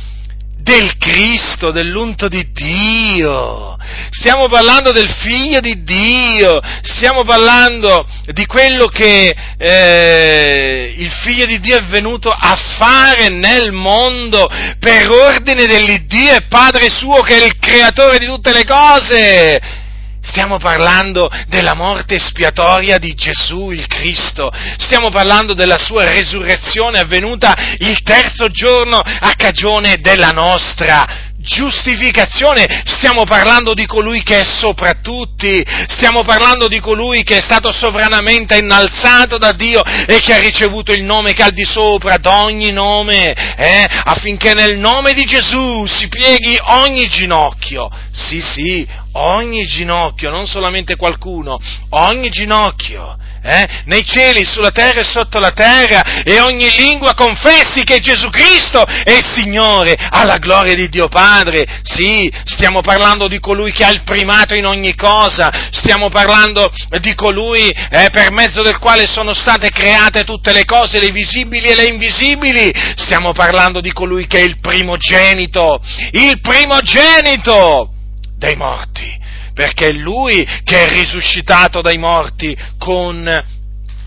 del 0.57 0.97
Cristo, 0.97 1.71
dell'unto 1.71 2.27
di 2.27 2.51
Dio, 2.51 3.77
stiamo 4.09 4.49
parlando 4.49 4.91
del 4.91 5.07
Figlio 5.09 5.61
di 5.61 5.83
Dio, 5.83 6.59
stiamo 6.81 7.23
parlando 7.23 8.05
di 8.25 8.45
quello 8.45 8.87
che 8.87 9.33
eh, 9.57 10.95
il 10.97 11.11
Figlio 11.23 11.45
di 11.45 11.61
Dio 11.61 11.77
è 11.77 11.85
venuto 11.85 12.29
a 12.29 12.55
fare 12.77 13.29
nel 13.29 13.71
mondo 13.71 14.45
per 14.79 15.09
ordine 15.09 15.65
dell'Iddio 15.65 16.35
e 16.35 16.45
Padre 16.49 16.89
suo 16.89 17.21
che 17.21 17.41
è 17.41 17.45
il 17.45 17.57
creatore 17.57 18.17
di 18.17 18.25
tutte 18.25 18.51
le 18.51 18.65
cose. 18.65 19.87
Stiamo 20.29 20.59
parlando 20.59 21.27
della 21.47 21.73
morte 21.73 22.15
espiatoria 22.15 22.99
di 22.99 23.15
Gesù 23.15 23.71
il 23.71 23.87
Cristo, 23.87 24.51
stiamo 24.77 25.09
parlando 25.09 25.55
della 25.55 25.79
sua 25.79 26.03
resurrezione 26.03 26.99
avvenuta 26.99 27.55
il 27.79 28.03
terzo 28.03 28.47
giorno 28.49 28.99
a 28.99 29.33
cagione 29.35 29.97
della 30.01 30.29
nostra 30.29 31.29
giustificazione, 31.39 32.83
stiamo 32.85 33.23
parlando 33.23 33.73
di 33.73 33.85
colui 33.85 34.21
che 34.21 34.41
è 34.41 34.45
sopra 34.45 34.93
tutti, 35.01 35.65
stiamo 35.87 36.23
parlando 36.23 36.67
di 36.67 36.79
colui 36.79 37.23
che 37.23 37.37
è 37.37 37.41
stato 37.41 37.71
sovranamente 37.71 38.57
innalzato 38.57 39.37
da 39.37 39.53
Dio 39.53 39.81
e 39.83 40.19
che 40.19 40.33
ha 40.35 40.39
ricevuto 40.39 40.91
il 40.91 41.03
nome 41.03 41.33
che 41.33 41.43
ha 41.43 41.49
di 41.49 41.65
sopra 41.65 42.17
d'ogni 42.17 42.71
nome, 42.71 43.31
eh, 43.31 43.87
affinché 44.03 44.53
nel 44.53 44.77
nome 44.77 45.13
di 45.13 45.23
Gesù 45.23 45.85
si 45.87 46.07
pieghi 46.07 46.55
ogni 46.61 47.07
ginocchio, 47.07 47.89
sì 48.11 48.41
sì, 48.41 48.87
ogni 49.13 49.65
ginocchio, 49.65 50.29
non 50.29 50.47
solamente 50.47 50.95
qualcuno, 50.95 51.57
ogni 51.89 52.29
ginocchio 52.29 53.17
eh? 53.41 53.83
nei 53.85 54.05
cieli, 54.05 54.43
sulla 54.45 54.71
terra 54.71 55.01
e 55.01 55.03
sotto 55.03 55.39
la 55.39 55.51
terra, 55.51 56.23
e 56.23 56.39
ogni 56.39 56.69
lingua 56.77 57.13
confessi 57.13 57.83
che 57.83 57.99
Gesù 57.99 58.29
Cristo 58.29 58.85
è 58.85 59.11
il 59.11 59.25
Signore, 59.25 59.95
alla 60.09 60.37
gloria 60.37 60.75
di 60.75 60.89
Dio 60.89 61.07
Padre. 61.07 61.65
Sì, 61.83 62.31
stiamo 62.45 62.81
parlando 62.81 63.27
di 63.27 63.39
colui 63.39 63.71
che 63.71 63.85
ha 63.85 63.91
il 63.91 64.03
primato 64.03 64.55
in 64.55 64.65
ogni 64.65 64.95
cosa, 64.95 65.69
stiamo 65.71 66.09
parlando 66.09 66.71
di 66.99 67.13
colui 67.15 67.69
eh, 67.69 68.09
per 68.11 68.31
mezzo 68.31 68.61
del 68.61 68.77
quale 68.77 69.07
sono 69.07 69.33
state 69.33 69.69
create 69.69 70.23
tutte 70.23 70.51
le 70.51 70.65
cose, 70.65 70.99
le 70.99 71.11
visibili 71.11 71.67
e 71.67 71.75
le 71.75 71.87
invisibili, 71.87 72.71
stiamo 72.95 73.33
parlando 73.33 73.81
di 73.81 73.91
colui 73.91 74.27
che 74.27 74.39
è 74.39 74.43
il 74.43 74.59
primogenito, 74.59 75.81
il 76.11 76.39
primogenito 76.41 77.93
dei 78.39 78.55
morti 78.55 79.17
perché 79.53 79.87
è 79.87 79.91
Lui 79.91 80.47
che 80.63 80.83
è 80.83 80.89
risuscitato 80.89 81.81
dai 81.81 81.97
morti 81.97 82.57
con 82.77 83.27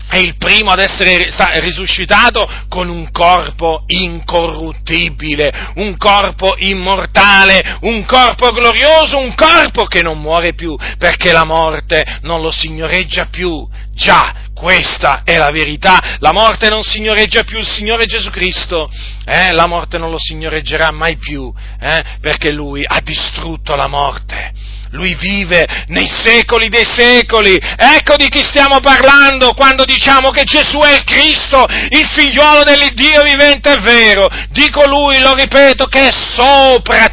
è 0.09 0.17
il 0.17 0.35
primo 0.37 0.69
ad 0.69 0.79
essere 0.79 1.27
risuscitato 1.59 2.47
con 2.69 2.87
un 2.87 3.09
corpo 3.11 3.83
incorruttibile, 3.87 5.71
un 5.75 5.97
corpo 5.97 6.53
immortale, 6.57 7.77
un 7.81 8.05
corpo 8.05 8.51
glorioso, 8.51 9.17
un 9.17 9.33
corpo 9.33 9.85
che 9.85 10.01
non 10.01 10.21
muore 10.21 10.53
più, 10.53 10.77
perché 10.99 11.31
la 11.31 11.45
morte 11.45 12.19
non 12.21 12.41
lo 12.41 12.51
signoreggia 12.51 13.25
più. 13.25 13.67
Già, 13.91 14.42
questa 14.63 15.23
è 15.25 15.37
la 15.37 15.51
verità, 15.51 16.17
la 16.19 16.31
morte 16.31 16.69
non 16.69 16.83
signoreggia 16.83 17.43
più 17.43 17.57
il 17.57 17.67
Signore 17.67 18.05
Gesù 18.05 18.29
Cristo, 18.29 18.89
eh? 19.25 19.51
la 19.51 19.67
morte 19.67 19.97
non 19.97 20.09
lo 20.09 20.17
signoreggerà 20.17 20.89
mai 20.89 21.17
più, 21.17 21.53
eh? 21.81 22.01
perché 22.21 22.49
Lui 22.49 22.81
ha 22.87 23.01
distrutto 23.01 23.75
la 23.75 23.87
morte 23.87 24.53
lui 24.93 25.15
vive 25.15 25.65
nei 25.87 26.07
secoli 26.07 26.69
dei 26.69 26.85
secoli. 26.85 27.59
Ecco 27.75 28.15
di 28.15 28.29
chi 28.29 28.43
stiamo 28.43 28.79
parlando 28.79 29.53
quando 29.53 29.85
diciamo 29.85 30.29
che 30.29 30.43
Gesù 30.43 30.77
è 30.81 30.93
il 30.93 31.03
Cristo, 31.03 31.65
il 31.89 32.07
figliuolo 32.07 32.63
dell'Iddio 32.63 33.23
vivente 33.23 33.71
e 33.71 33.81
vero. 33.81 34.27
Dico 34.49 34.85
lui, 34.85 35.19
lo 35.19 35.33
ripeto, 35.33 35.87
che 35.87 36.09
è 36.09 36.11
sopra 36.11 37.07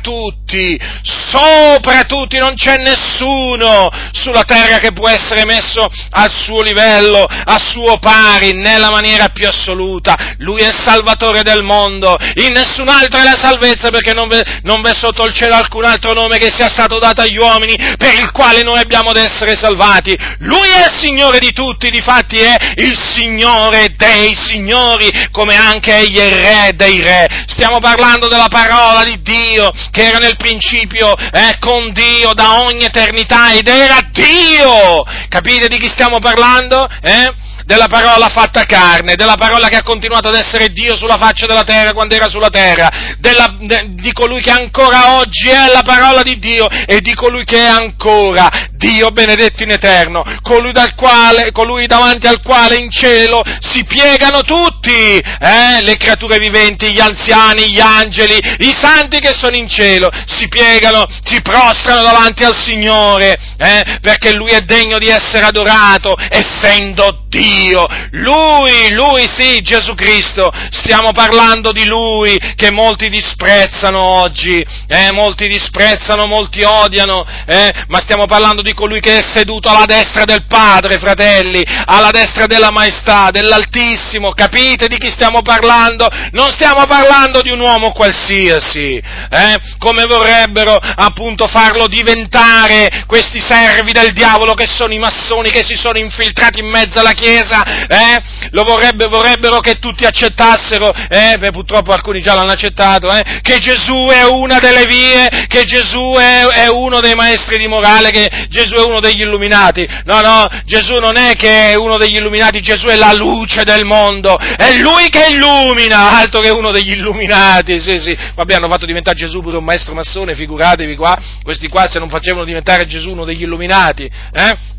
tutti, 0.51 0.81
sopra 1.03 2.03
tutti, 2.05 2.39
non 2.39 2.55
c'è 2.55 2.77
nessuno 2.79 3.89
sulla 4.13 4.43
terra 4.43 4.79
che 4.79 4.93
può 4.93 5.09
essere 5.09 5.45
messo 5.45 5.89
al 6.11 6.31
suo 6.31 6.63
livello, 6.63 7.25
a 7.25 7.59
suo 7.59 7.99
pari, 7.99 8.53
nella 8.53 8.91
maniera 8.91 9.29
più 9.29 9.47
assoluta. 9.47 10.35
Lui 10.39 10.63
è 10.63 10.69
il 10.69 10.75
Salvatore 10.75 11.43
del 11.43 11.63
mondo, 11.63 12.17
in 12.35 12.53
nessun 12.53 12.89
altro 12.89 13.21
è 13.21 13.25
la 13.25 13.37
salvezza 13.37 13.91
perché 13.91 14.13
non 14.13 14.29
v'è, 14.29 14.95
sotto 14.95 15.25
il 15.25 15.33
cielo 15.33 15.55
alcun 15.55 15.85
altro 15.85 16.13
nome 16.13 16.39
che 16.39 16.51
sia 16.51 16.69
stato 16.69 16.99
dato 16.99 17.21
agli 17.21 17.37
uomini 17.37 17.77
per 17.97 18.15
il 18.15 18.31
quale 18.33 18.63
noi 18.63 18.81
abbiamo 18.81 19.11
ad 19.11 19.17
essere 19.17 19.55
salvati. 19.55 20.17
Lui 20.41 20.69
è 20.69 20.87
il 20.87 20.99
Signore 21.01 21.39
di 21.39 21.53
tutti, 21.53 21.91
difatti 21.91 22.39
è 22.39 22.57
il 22.77 22.99
Signore 22.99 23.95
dei 23.97 24.35
Signori, 24.35 25.29
come 25.31 25.57
anche 25.57 25.97
egli 25.97 26.19
è 26.19 26.25
il 26.25 26.33
Re 26.33 26.73
dei 26.75 27.01
Re. 27.03 27.45
Stiamo 27.47 27.79
parlando 27.79 28.29
della 28.29 28.49
parola 28.49 29.05
di 29.05 29.21
Dio 29.23 29.71
che 29.91 30.07
era 30.07 30.19
nel 30.19 30.37
principio 30.41 31.15
eh, 31.15 31.57
con 31.61 31.93
Dio 31.93 32.33
da 32.33 32.63
ogni 32.63 32.85
eternità 32.85 33.53
ed 33.53 33.69
era 33.69 33.99
Dio. 34.11 35.05
Capite 35.29 35.69
di 35.69 35.79
chi 35.79 35.89
stiamo 35.89 36.19
parlando? 36.19 36.89
Eh? 37.03 37.49
della 37.71 37.87
parola 37.87 38.29
fatta 38.29 38.65
carne, 38.65 39.15
della 39.15 39.37
parola 39.37 39.69
che 39.69 39.77
ha 39.77 39.83
continuato 39.85 40.27
ad 40.27 40.35
essere 40.35 40.71
Dio 40.71 40.97
sulla 40.97 41.19
faccia 41.19 41.47
della 41.47 41.63
terra 41.63 41.93
quando 41.93 42.17
era 42.17 42.29
sulla 42.29 42.49
terra, 42.49 42.91
della, 43.19 43.55
de, 43.61 43.91
di 43.91 44.13
colui 44.13 44.43
che 44.43 44.51
ancora 44.51 45.19
oggi 45.19 45.49
è 45.49 45.71
la 45.73 45.83
parola 45.83 46.23
di 46.23 46.37
Dio 46.41 46.67
e 46.69 47.01
di 47.01 47.15
colui 47.15 47.45
che 47.45 47.63
è 47.63 47.69
ancora 47.69 48.49
Dio 48.81 49.11
benedetto 49.11 49.63
in 49.63 49.73
eterno, 49.73 50.25
colui, 50.41 50.73
quale, 50.97 51.53
colui 51.53 51.87
davanti 51.87 52.27
al 52.27 52.41
quale 52.43 52.77
in 52.77 52.91
cielo 52.91 53.43
si 53.61 53.85
piegano 53.85 54.41
tutti, 54.41 55.19
eh, 55.19 55.83
le 55.83 55.99
creature 55.99 56.39
viventi, 56.39 56.91
gli 56.91 56.99
anziani, 56.99 57.71
gli 57.71 57.79
angeli, 57.79 58.39
i 58.61 58.75
santi 58.81 59.19
che 59.21 59.35
sono 59.35 59.55
in 59.55 59.69
cielo, 59.69 60.09
si 60.25 60.49
piegano, 60.49 61.07
si 61.23 61.43
prostrano 61.43 62.01
davanti 62.01 62.43
al 62.43 62.57
Signore, 62.57 63.39
eh, 63.59 63.99
perché 64.01 64.33
Lui 64.33 64.51
è 64.53 64.61
degno 64.61 64.97
di 64.97 65.09
essere 65.09 65.45
adorato, 65.45 66.17
essendo 66.31 67.27
Dio. 67.29 67.87
Lui, 68.13 68.91
Lui 68.93 69.29
sì, 69.29 69.61
Gesù 69.61 69.95
Cristo, 69.95 70.51
stiamo 70.71 71.13
parlando 71.13 71.71
di 71.71 71.87
Lui 71.87 72.39
che 72.57 72.71
molti 72.71 73.11
disprezzano 73.11 74.01
oggi, 74.01 74.65
eh, 74.89 75.13
molti 75.13 75.49
disprezzano, 75.49 76.27
molti 76.27 76.63
odiano, 76.63 77.27
eh, 77.47 77.73
ma 77.89 78.01
stiamo 78.01 78.25
parlando 78.25 78.63
di 78.63 78.70
colui 78.75 79.01
che 79.01 79.19
è 79.19 79.23
seduto 79.23 79.69
alla 79.69 79.87
destra 79.87 80.25
del 80.25 80.47
Padre, 80.47 80.99
fratelli, 80.99 81.63
alla 81.85 82.11
destra 82.11 82.47
della 82.47 82.71
Maestà, 82.71 83.31
dell'Altissimo, 83.31 84.31
capite 84.33 84.89
di 84.89 84.99
chi 84.99 85.11
stiamo 85.11 85.43
parlando? 85.43 86.09
Non 86.33 86.51
stiamo 86.51 86.85
parlando 86.87 87.43
di 87.43 87.51
un 87.51 87.61
uomo 87.61 87.93
qualsiasi, 87.93 88.97
eh, 88.97 89.61
come 89.79 90.05
vorrebbero 90.05 90.77
appunto 90.77 91.47
farlo 91.47 91.87
diventare 91.87 93.05
questi 93.07 93.41
servi 93.41 93.93
del 93.93 94.13
diavolo 94.13 94.55
che 94.55 94.67
sono 94.67 94.93
i 94.93 94.99
massoni 94.99 95.51
che 95.51 95.65
si 95.65 95.77
sono 95.77 95.99
infiltrati 95.99 96.61
in 96.61 96.67
mezzo 96.67 97.01
alla 97.01 97.13
Chiesa, 97.13 97.87
eh? 97.87 98.23
Lo 98.51 98.63
vorrebbe, 98.63 99.07
vorrebbero 99.07 99.61
che 99.61 99.79
tutti 99.79 100.05
accettassero, 100.05 100.93
eh? 101.09 101.37
Beh, 101.39 101.51
purtroppo 101.51 101.93
alcuni 101.93 102.21
già 102.21 102.35
l'hanno 102.35 102.53
accettato, 102.53 103.11
eh? 103.13 103.41
Che 103.43 103.59
Gesù 103.59 104.09
è 104.11 104.25
una 104.25 104.59
delle 104.59 104.87
vie, 104.87 105.47
che 105.49 105.65
Gesù 105.65 106.15
è, 106.19 106.47
è, 106.47 106.69
uno 106.69 107.01
dei 107.01 107.15
maestri 107.15 107.59
di 107.59 107.67
morale, 107.67 108.11
che 108.11 108.29
Gesù 108.49 108.60
è 108.63 108.83
uno 108.83 109.01
degli 109.01 109.21
illuminati. 109.21 109.87
No, 110.05 110.21
no, 110.21 110.47
Gesù 110.65 110.99
non 110.99 111.17
è 111.17 111.35
che 111.35 111.71
è 111.71 111.75
uno 111.75 111.97
degli 111.97 112.17
illuminati, 112.17 112.61
Gesù 112.61 112.87
è 112.87 112.97
la 112.97 113.13
luce 113.13 113.65
del 113.65 113.85
mondo, 113.85 114.37
è 114.37 114.79
Lui 114.79 115.09
che 115.09 115.29
illumina, 115.31 116.19
altro 116.19 116.41
che 116.41 116.51
uno 116.51 116.71
degli 116.71 116.93
illuminati, 116.93 117.79
sì, 117.81 117.99
sì. 117.99 118.17
Vabbè, 118.35 118.55
hanno 118.55 118.69
fatto 118.69 118.87
diventare 118.87 119.17
Gesù 119.17 119.41
pure 119.43 119.57
un 119.57 119.65
maestro 119.65 119.95
massone, 119.95 120.35
figuratevi 120.35 120.97
qua, 120.97 121.17
questi 121.43 121.69
qua 121.69 121.89
se 121.89 121.99
non 121.99 122.09
facevano 122.09 122.45
diventare 122.45 122.87
Gesù 122.87 123.11
uno 123.11 123.25
degli 123.25 123.43
illuminati, 123.43 124.11
eh? 124.33 124.79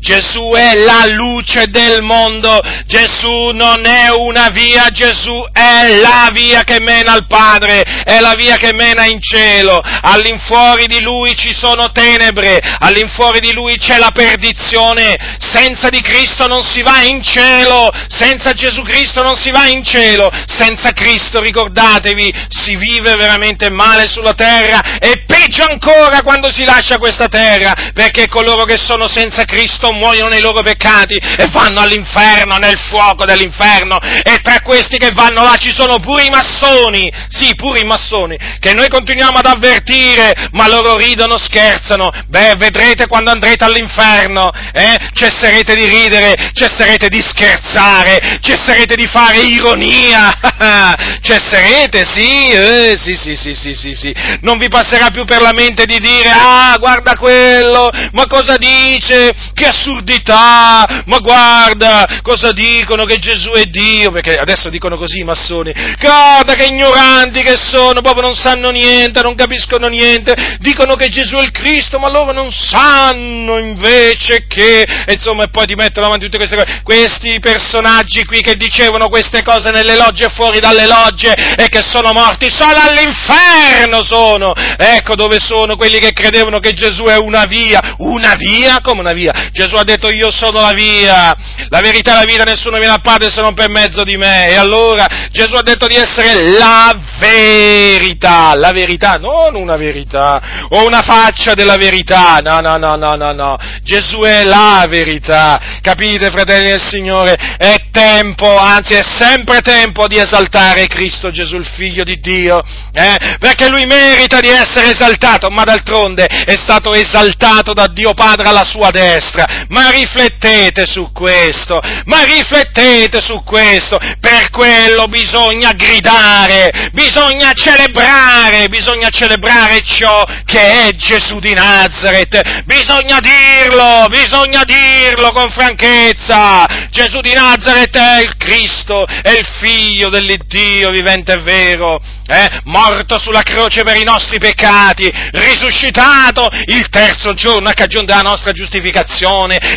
Gesù 0.00 0.52
è 0.54 0.74
la 0.74 1.06
luce 1.06 1.68
del 1.68 2.02
mondo, 2.02 2.60
Gesù 2.86 3.50
non 3.52 3.84
è 3.84 4.10
una 4.10 4.48
via, 4.48 4.88
Gesù 4.90 5.46
è 5.52 5.98
la 6.00 6.30
via 6.32 6.62
che 6.62 6.80
mena 6.80 7.12
al 7.12 7.26
Padre, 7.26 7.82
è 8.04 8.20
la 8.20 8.34
via 8.34 8.56
che 8.56 8.72
mena 8.72 9.04
in 9.04 9.20
cielo, 9.20 9.80
all'infuori 9.82 10.86
di 10.86 11.00
Lui 11.00 11.36
ci 11.36 11.52
sono 11.52 11.90
tenebre, 11.92 12.58
all'infuori 12.78 13.40
di 13.40 13.52
Lui 13.52 13.76
c'è 13.76 13.98
la 13.98 14.10
perdizione, 14.12 15.36
senza 15.38 15.88
di 15.88 16.00
Cristo 16.00 16.46
non 16.46 16.62
si 16.62 16.82
va 16.82 17.02
in 17.02 17.22
cielo, 17.22 17.90
senza 18.08 18.52
Gesù 18.52 18.82
Cristo 18.82 19.22
non 19.22 19.36
si 19.36 19.50
va 19.50 19.66
in 19.66 19.84
cielo, 19.84 20.30
senza 20.46 20.92
Cristo 20.92 21.40
ricordatevi, 21.40 22.32
si 22.48 22.76
vive 22.76 23.16
veramente 23.16 23.68
male 23.70 24.06
sulla 24.06 24.34
terra 24.34 24.98
e 24.98 25.24
peggio 25.26 25.64
ancora 25.68 26.22
quando 26.22 26.50
si 26.50 26.64
lascia 26.64 26.98
questa 26.98 27.28
terra, 27.28 27.92
perché 27.92 28.28
coloro 28.28 28.64
che 28.64 28.78
sono 28.78 29.08
senza 29.08 29.44
Cristo 29.44 29.67
muoiono 29.92 30.28
nei 30.28 30.40
loro 30.40 30.62
peccati 30.62 31.14
e 31.14 31.48
vanno 31.50 31.80
all'inferno, 31.80 32.56
nel 32.56 32.78
fuoco 32.78 33.24
dell'inferno, 33.24 33.98
e 33.98 34.38
tra 34.42 34.60
questi 34.60 34.98
che 34.98 35.10
vanno 35.12 35.42
là 35.42 35.56
ci 35.56 35.72
sono 35.72 35.98
pure 35.98 36.24
i 36.24 36.30
massoni, 36.30 37.10
sì, 37.28 37.54
pure 37.54 37.80
i 37.80 37.84
massoni, 37.84 38.36
che 38.60 38.74
noi 38.74 38.88
continuiamo 38.88 39.38
ad 39.38 39.46
avvertire, 39.46 40.48
ma 40.52 40.68
loro 40.68 40.96
ridono, 40.96 41.38
scherzano, 41.38 42.10
beh, 42.26 42.54
vedrete 42.56 43.06
quando 43.06 43.30
andrete 43.30 43.64
all'inferno, 43.64 44.50
eh, 44.72 44.96
cesserete 45.14 45.74
di 45.74 45.86
ridere, 45.86 46.50
cesserete 46.52 47.08
di 47.08 47.20
scherzare, 47.20 48.38
cesserete 48.40 48.94
di 48.94 49.06
fare 49.06 49.38
ironia, 49.38 50.32
cesserete, 51.20 52.04
sì, 52.04 52.50
eh, 52.50 52.94
sì, 52.96 53.14
sì, 53.14 53.34
sì, 53.34 53.54
sì, 53.54 53.74
sì, 53.74 53.94
sì, 53.94 54.14
non 54.40 54.58
vi 54.58 54.68
passerà 54.68 55.10
più 55.10 55.24
per 55.24 55.40
la 55.42 55.52
mente 55.52 55.84
di 55.84 55.98
dire, 55.98 56.30
ah, 56.30 56.76
guarda 56.78 57.16
quello, 57.16 57.90
ma 58.12 58.26
cosa 58.26 58.56
dice? 58.56 59.32
Che 59.58 59.66
assurdità! 59.66 61.02
Ma 61.06 61.18
guarda, 61.18 62.20
cosa 62.22 62.52
dicono 62.52 63.04
che 63.04 63.18
Gesù 63.18 63.50
è 63.50 63.64
Dio? 63.64 64.12
Perché 64.12 64.36
adesso 64.36 64.68
dicono 64.70 64.96
così 64.96 65.18
i 65.18 65.24
massoni. 65.24 65.72
Guarda 65.98 66.54
che 66.54 66.66
ignoranti 66.66 67.42
che 67.42 67.56
sono, 67.56 68.00
proprio 68.00 68.22
non 68.22 68.36
sanno 68.36 68.70
niente, 68.70 69.20
non 69.20 69.34
capiscono 69.34 69.88
niente. 69.88 70.58
Dicono 70.60 70.94
che 70.94 71.08
Gesù 71.08 71.36
è 71.38 71.42
il 71.42 71.50
Cristo, 71.50 71.98
ma 71.98 72.08
loro 72.08 72.30
non 72.30 72.52
sanno 72.52 73.58
invece 73.58 74.46
che, 74.46 74.86
insomma, 75.08 75.42
e 75.42 75.48
poi 75.48 75.66
ti 75.66 75.74
mettono 75.74 76.06
avanti 76.06 76.26
tutte 76.26 76.38
queste 76.38 76.54
cose. 76.54 76.80
Questi 76.84 77.40
personaggi 77.40 78.24
qui 78.24 78.40
che 78.40 78.54
dicevano 78.54 79.08
queste 79.08 79.42
cose 79.42 79.72
nelle 79.72 79.96
logge 79.96 80.26
e 80.26 80.30
fuori 80.30 80.60
dalle 80.60 80.86
logge 80.86 81.34
e 81.34 81.66
che 81.68 81.82
sono 81.82 82.12
morti, 82.12 82.48
sono 82.48 82.78
all'inferno 82.78 84.04
sono. 84.04 84.52
Ecco 84.54 85.16
dove 85.16 85.38
sono 85.40 85.76
quelli 85.76 85.98
che 85.98 86.12
credevano 86.12 86.60
che 86.60 86.74
Gesù 86.74 87.04
è 87.06 87.16
una 87.16 87.44
via. 87.44 87.96
Una 87.98 88.34
via? 88.36 88.80
Come 88.80 89.00
una 89.00 89.12
via? 89.12 89.47
Gesù 89.52 89.74
ha 89.76 89.84
detto 89.84 90.10
io 90.10 90.30
sono 90.30 90.60
la 90.60 90.72
via, 90.72 91.34
la 91.68 91.80
verità 91.80 92.12
e 92.12 92.14
la 92.24 92.30
vita, 92.30 92.44
nessuno 92.44 92.78
viene 92.78 92.92
al 92.92 93.02
Padre 93.02 93.30
se 93.30 93.40
non 93.40 93.54
per 93.54 93.70
mezzo 93.70 94.04
di 94.04 94.16
me. 94.16 94.48
E 94.48 94.56
allora 94.56 95.06
Gesù 95.30 95.54
ha 95.54 95.62
detto 95.62 95.86
di 95.86 95.94
essere 95.94 96.56
la 96.56 96.94
verità, 97.18 98.54
la 98.54 98.72
verità, 98.72 99.14
non 99.14 99.54
una 99.54 99.76
verità, 99.76 100.66
o 100.70 100.86
una 100.86 101.02
faccia 101.02 101.54
della 101.54 101.76
verità, 101.76 102.38
no, 102.42 102.60
no, 102.60 102.76
no, 102.76 102.96
no, 102.96 103.14
no, 103.14 103.32
no. 103.32 103.58
Gesù 103.82 104.20
è 104.20 104.44
la 104.44 104.86
verità, 104.88 105.60
capite 105.80 106.30
fratelli 106.30 106.68
del 106.68 106.82
Signore? 106.82 107.34
È 107.34 107.74
tempo, 107.90 108.56
anzi 108.56 108.94
è 108.94 109.02
sempre 109.02 109.60
tempo 109.60 110.06
di 110.06 110.18
esaltare 110.18 110.86
Cristo 110.86 111.30
Gesù, 111.30 111.56
il 111.56 111.66
Figlio 111.66 112.04
di 112.04 112.20
Dio, 112.20 112.62
eh? 112.92 113.36
perché 113.38 113.68
Lui 113.68 113.86
merita 113.86 114.40
di 114.40 114.48
essere 114.48 114.90
esaltato, 114.90 115.48
ma 115.50 115.64
d'altronde 115.64 116.26
è 116.26 116.56
stato 116.56 116.94
esaltato 116.94 117.72
da 117.72 117.86
Dio 117.86 118.14
Padre 118.14 118.48
alla 118.48 118.64
sua 118.64 118.90
destra. 118.90 119.37
Ma 119.68 119.90
riflettete 119.90 120.86
su 120.86 121.10
questo, 121.12 121.80
ma 122.04 122.22
riflettete 122.24 123.20
su 123.20 123.42
questo, 123.44 123.98
per 124.20 124.50
quello 124.50 125.06
bisogna 125.06 125.72
gridare, 125.72 126.90
bisogna 126.92 127.52
celebrare, 127.52 128.68
bisogna 128.68 129.08
celebrare 129.10 129.82
ciò 129.82 130.24
che 130.44 130.86
è 130.86 130.90
Gesù 130.92 131.38
di 131.38 131.52
Nazareth, 131.54 132.62
bisogna 132.64 133.20
dirlo, 133.20 134.06
bisogna 134.08 134.64
dirlo 134.64 135.30
con 135.32 135.50
franchezza, 135.50 136.66
Gesù 136.90 137.20
di 137.20 137.32
Nazareth 137.32 137.96
è 137.96 138.20
il 138.22 138.36
Cristo, 138.36 139.06
è 139.06 139.30
il 139.30 139.46
figlio 139.60 140.08
dell'Iddio 140.08 140.90
vivente 140.90 141.34
e 141.34 141.40
vero, 141.42 142.00
eh? 142.26 142.60
morto 142.64 143.18
sulla 143.18 143.42
croce 143.42 143.82
per 143.82 143.96
i 143.96 144.04
nostri 144.04 144.38
peccati, 144.38 145.10
risuscitato 145.32 146.48
il 146.66 146.88
terzo 146.88 147.34
giorno 147.34 147.68
a 147.68 147.72
cagione 147.72 148.06
della 148.06 148.20
nostra 148.20 148.52
giustificazione 148.52 149.27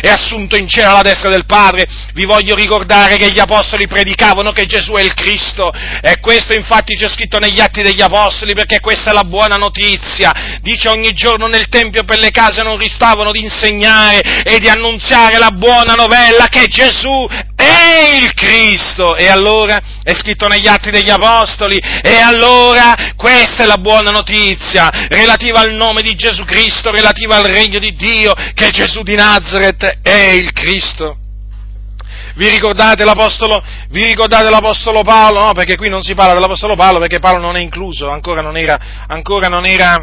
e 0.02 0.08
assunto 0.08 0.56
in 0.56 0.66
cielo 0.66 0.90
alla 0.90 1.02
destra 1.02 1.28
del 1.28 1.44
Padre. 1.46 1.86
Vi 2.14 2.24
voglio 2.24 2.54
ricordare 2.54 3.16
che 3.16 3.30
gli 3.30 3.38
apostoli 3.38 3.86
predicavano 3.86 4.52
che 4.52 4.66
Gesù 4.66 4.92
è 4.94 5.02
il 5.02 5.14
Cristo 5.14 5.70
e 6.00 6.18
questo 6.20 6.54
infatti 6.54 6.96
c'è 6.96 7.08
scritto 7.08 7.38
negli 7.38 7.60
atti 7.60 7.82
degli 7.82 8.00
apostoli 8.00 8.54
perché 8.54 8.80
questa 8.80 9.10
è 9.10 9.14
la 9.14 9.24
buona 9.24 9.56
notizia. 9.56 10.58
Dice 10.60 10.88
ogni 10.88 11.12
giorno 11.12 11.46
nel 11.46 11.68
Tempio 11.68 12.04
per 12.04 12.18
le 12.18 12.30
case 12.30 12.62
non 12.62 12.78
ristavano 12.78 13.30
di 13.30 13.40
insegnare 13.40 14.20
e 14.44 14.58
di 14.58 14.68
annunziare 14.68 15.38
la 15.38 15.50
buona 15.50 15.94
novella 15.94 16.46
che 16.48 16.66
Gesù 16.66 17.26
è 17.62 18.16
il 18.16 18.34
Cristo. 18.34 19.16
E 19.16 19.28
allora 19.28 19.80
è 20.02 20.12
scritto 20.14 20.48
negli 20.48 20.66
atti 20.66 20.90
degli 20.90 21.10
apostoli 21.10 21.78
e 21.78 22.18
allora 22.18 22.94
questa 23.16 23.62
è 23.62 23.66
la 23.66 23.78
buona 23.78 24.10
notizia 24.10 24.90
relativa 25.08 25.60
al 25.60 25.72
nome 25.72 26.02
di 26.02 26.14
Gesù 26.14 26.44
Cristo, 26.44 26.90
relativa 26.90 27.36
al 27.36 27.44
regno 27.44 27.78
di 27.78 27.94
Dio, 27.94 28.32
che 28.54 28.70
Gesù 28.70 29.02
di 29.02 29.14
Nazareth 29.14 30.00
è 30.02 30.30
il 30.32 30.52
Cristo. 30.52 31.18
Vi 32.34 32.48
ricordate 32.48 33.04
l'Apostolo, 33.04 33.62
vi 33.90 34.06
ricordate 34.06 34.48
l'Apostolo 34.48 35.02
Paolo? 35.02 35.44
No, 35.44 35.52
perché 35.52 35.76
qui 35.76 35.90
non 35.90 36.02
si 36.02 36.14
parla 36.14 36.32
dell'Apostolo 36.32 36.74
Paolo 36.74 36.98
perché 36.98 37.18
Paolo 37.18 37.40
non 37.40 37.56
è 37.56 37.60
incluso, 37.60 38.08
ancora 38.08 38.40
non 38.40 38.56
era, 38.56 38.78
ancora 39.06 39.48
non 39.48 39.66
era, 39.66 40.02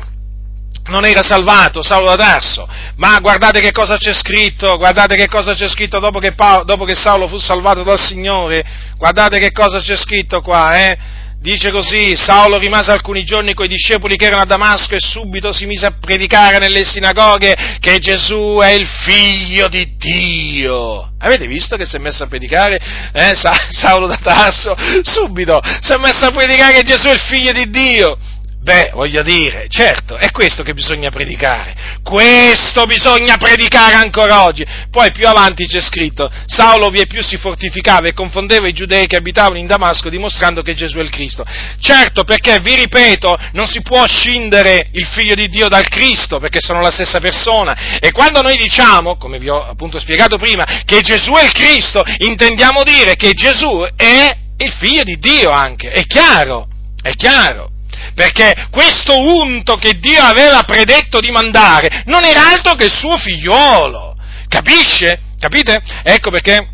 non 0.90 1.06
era 1.06 1.24
salvato, 1.24 1.82
Saulo 1.82 2.08
da 2.08 2.16
Tarso, 2.16 2.68
ma 2.98 3.18
guardate 3.20 3.62
che 3.62 3.72
cosa 3.72 3.98
c'è 3.98 4.14
scritto, 4.14 4.78
guardate 4.78 5.16
che 5.16 5.28
cosa 5.28 5.54
c'è 5.54 5.70
scritto 5.70 6.00
dopo 6.00 6.20
che, 6.20 6.34
Paolo, 6.34 6.64
dopo 6.64 6.86
che 6.86 6.96
Saulo 6.96 7.28
fu 7.28 7.38
salvato 7.38 7.84
dal 7.84 8.00
Signore, 8.00 8.64
guardate 8.98 9.40
che 9.40 9.52
cosa 9.52 9.80
c'è 9.80 9.96
scritto 9.96 10.42
qua, 10.42 10.78
eh? 10.78 10.98
Dice 11.42 11.72
così, 11.72 12.18
Saulo 12.18 12.58
rimase 12.58 12.92
alcuni 12.92 13.24
giorni 13.24 13.54
coi 13.54 13.70
discepoli 13.70 14.18
che 14.18 14.26
erano 14.26 14.42
a 14.42 14.46
Damasco 14.46 14.94
e 14.94 15.00
subito 15.00 15.54
si 15.54 15.66
mise 15.66 15.86
a 15.86 15.94
predicare 15.98 16.58
nelle 16.58 16.84
sinagoghe 16.84 17.78
che 17.80 17.98
Gesù 18.00 18.60
è 18.62 18.72
il 18.72 18.86
figlio 18.86 19.70
di 19.70 19.96
Dio. 19.96 21.14
Avete 21.18 21.48
visto 21.48 21.78
che 21.78 21.86
si 21.86 21.96
è 21.96 22.00
messo 22.00 22.24
a 22.24 22.28
predicare? 22.28 22.78
Eh, 23.14 23.32
Saulo 23.70 24.08
da 24.08 24.18
Tasso? 24.22 24.76
Subito 25.02 25.62
si 25.80 25.94
è 25.94 25.98
messo 25.98 26.26
a 26.26 26.32
predicare 26.32 26.74
che 26.74 26.84
Gesù 26.84 27.08
è 27.08 27.14
il 27.14 27.22
figlio 27.22 27.54
di 27.54 27.70
Dio. 27.70 28.18
Beh, 28.62 28.92
voglio 28.94 29.24
dire, 29.24 29.68
certo, 29.70 30.18
è 30.18 30.32
questo 30.32 30.64
che 30.64 30.74
bisogna 30.74 31.10
predicare, 31.10 31.74
questo 32.04 32.84
bisogna 32.84 33.38
predicare 33.38 33.96
ancora 33.96 34.44
oggi. 34.44 34.66
Poi 34.92 35.12
più 35.12 35.28
avanti 35.28 35.66
c'è 35.66 35.80
scritto, 35.80 36.30
Saulo 36.46 36.90
vie 36.90 37.06
più 37.06 37.24
si 37.24 37.38
fortificava 37.38 38.08
e 38.08 38.14
confondeva 38.14 38.68
i 38.68 38.74
giudei 38.74 39.08
che 39.08 39.16
abitavano 39.16 39.58
in 39.58 39.66
Damasco 39.66 40.10
dimostrando 40.10 40.62
che 40.62 40.76
Gesù 40.76 40.98
è 40.98 41.02
il 41.02 41.10
Cristo. 41.10 41.46
Certo, 41.80 42.26
perché, 42.26 42.60
vi 42.60 42.76
ripeto, 42.76 43.34
non 43.54 43.66
si 43.66 43.82
può 43.82 44.06
scindere 44.06 44.90
il 44.92 45.06
figlio 45.06 45.36
di 45.36 45.48
Dio 45.48 45.70
dal 45.70 45.88
Cristo, 45.88 46.40
perché 46.40 46.60
sono 46.60 46.82
la 46.82 46.92
stessa 46.92 47.22
persona. 47.22 47.98
E 48.00 48.12
quando 48.12 48.42
noi 48.42 48.58
diciamo, 48.58 49.16
come 49.16 49.40
vi 49.40 49.48
ho 49.50 49.68
appunto 49.68 50.00
spiegato 50.00 50.38
prima, 50.38 50.66
che 50.84 51.00
Gesù 51.00 51.32
è 51.32 51.46
il 51.46 51.54
Cristo, 51.54 52.04
intendiamo 52.18 52.84
dire 52.84 53.16
che 53.16 53.32
Gesù 53.32 53.86
è 53.96 54.36
il 54.58 54.72
figlio 54.74 55.04
di 55.04 55.18
Dio 55.18 55.50
anche, 55.50 55.90
è 55.92 56.04
chiaro, 56.06 56.68
è 57.02 57.12
chiaro 57.12 57.78
perché 58.20 58.68
questo 58.70 59.18
unto 59.18 59.78
che 59.78 59.98
Dio 59.98 60.22
aveva 60.22 60.64
predetto 60.64 61.22
di 61.22 61.32
mandare 61.32 62.04
non 62.08 62.26
era 62.26 62.50
altro 62.50 62.76
che 62.76 62.84
il 62.84 62.92
suo 62.92 63.18
figliolo. 63.18 64.18
Capisce? 64.50 65.22
Capite? 65.40 65.82
Ecco 66.04 66.30
perché, 66.30 66.68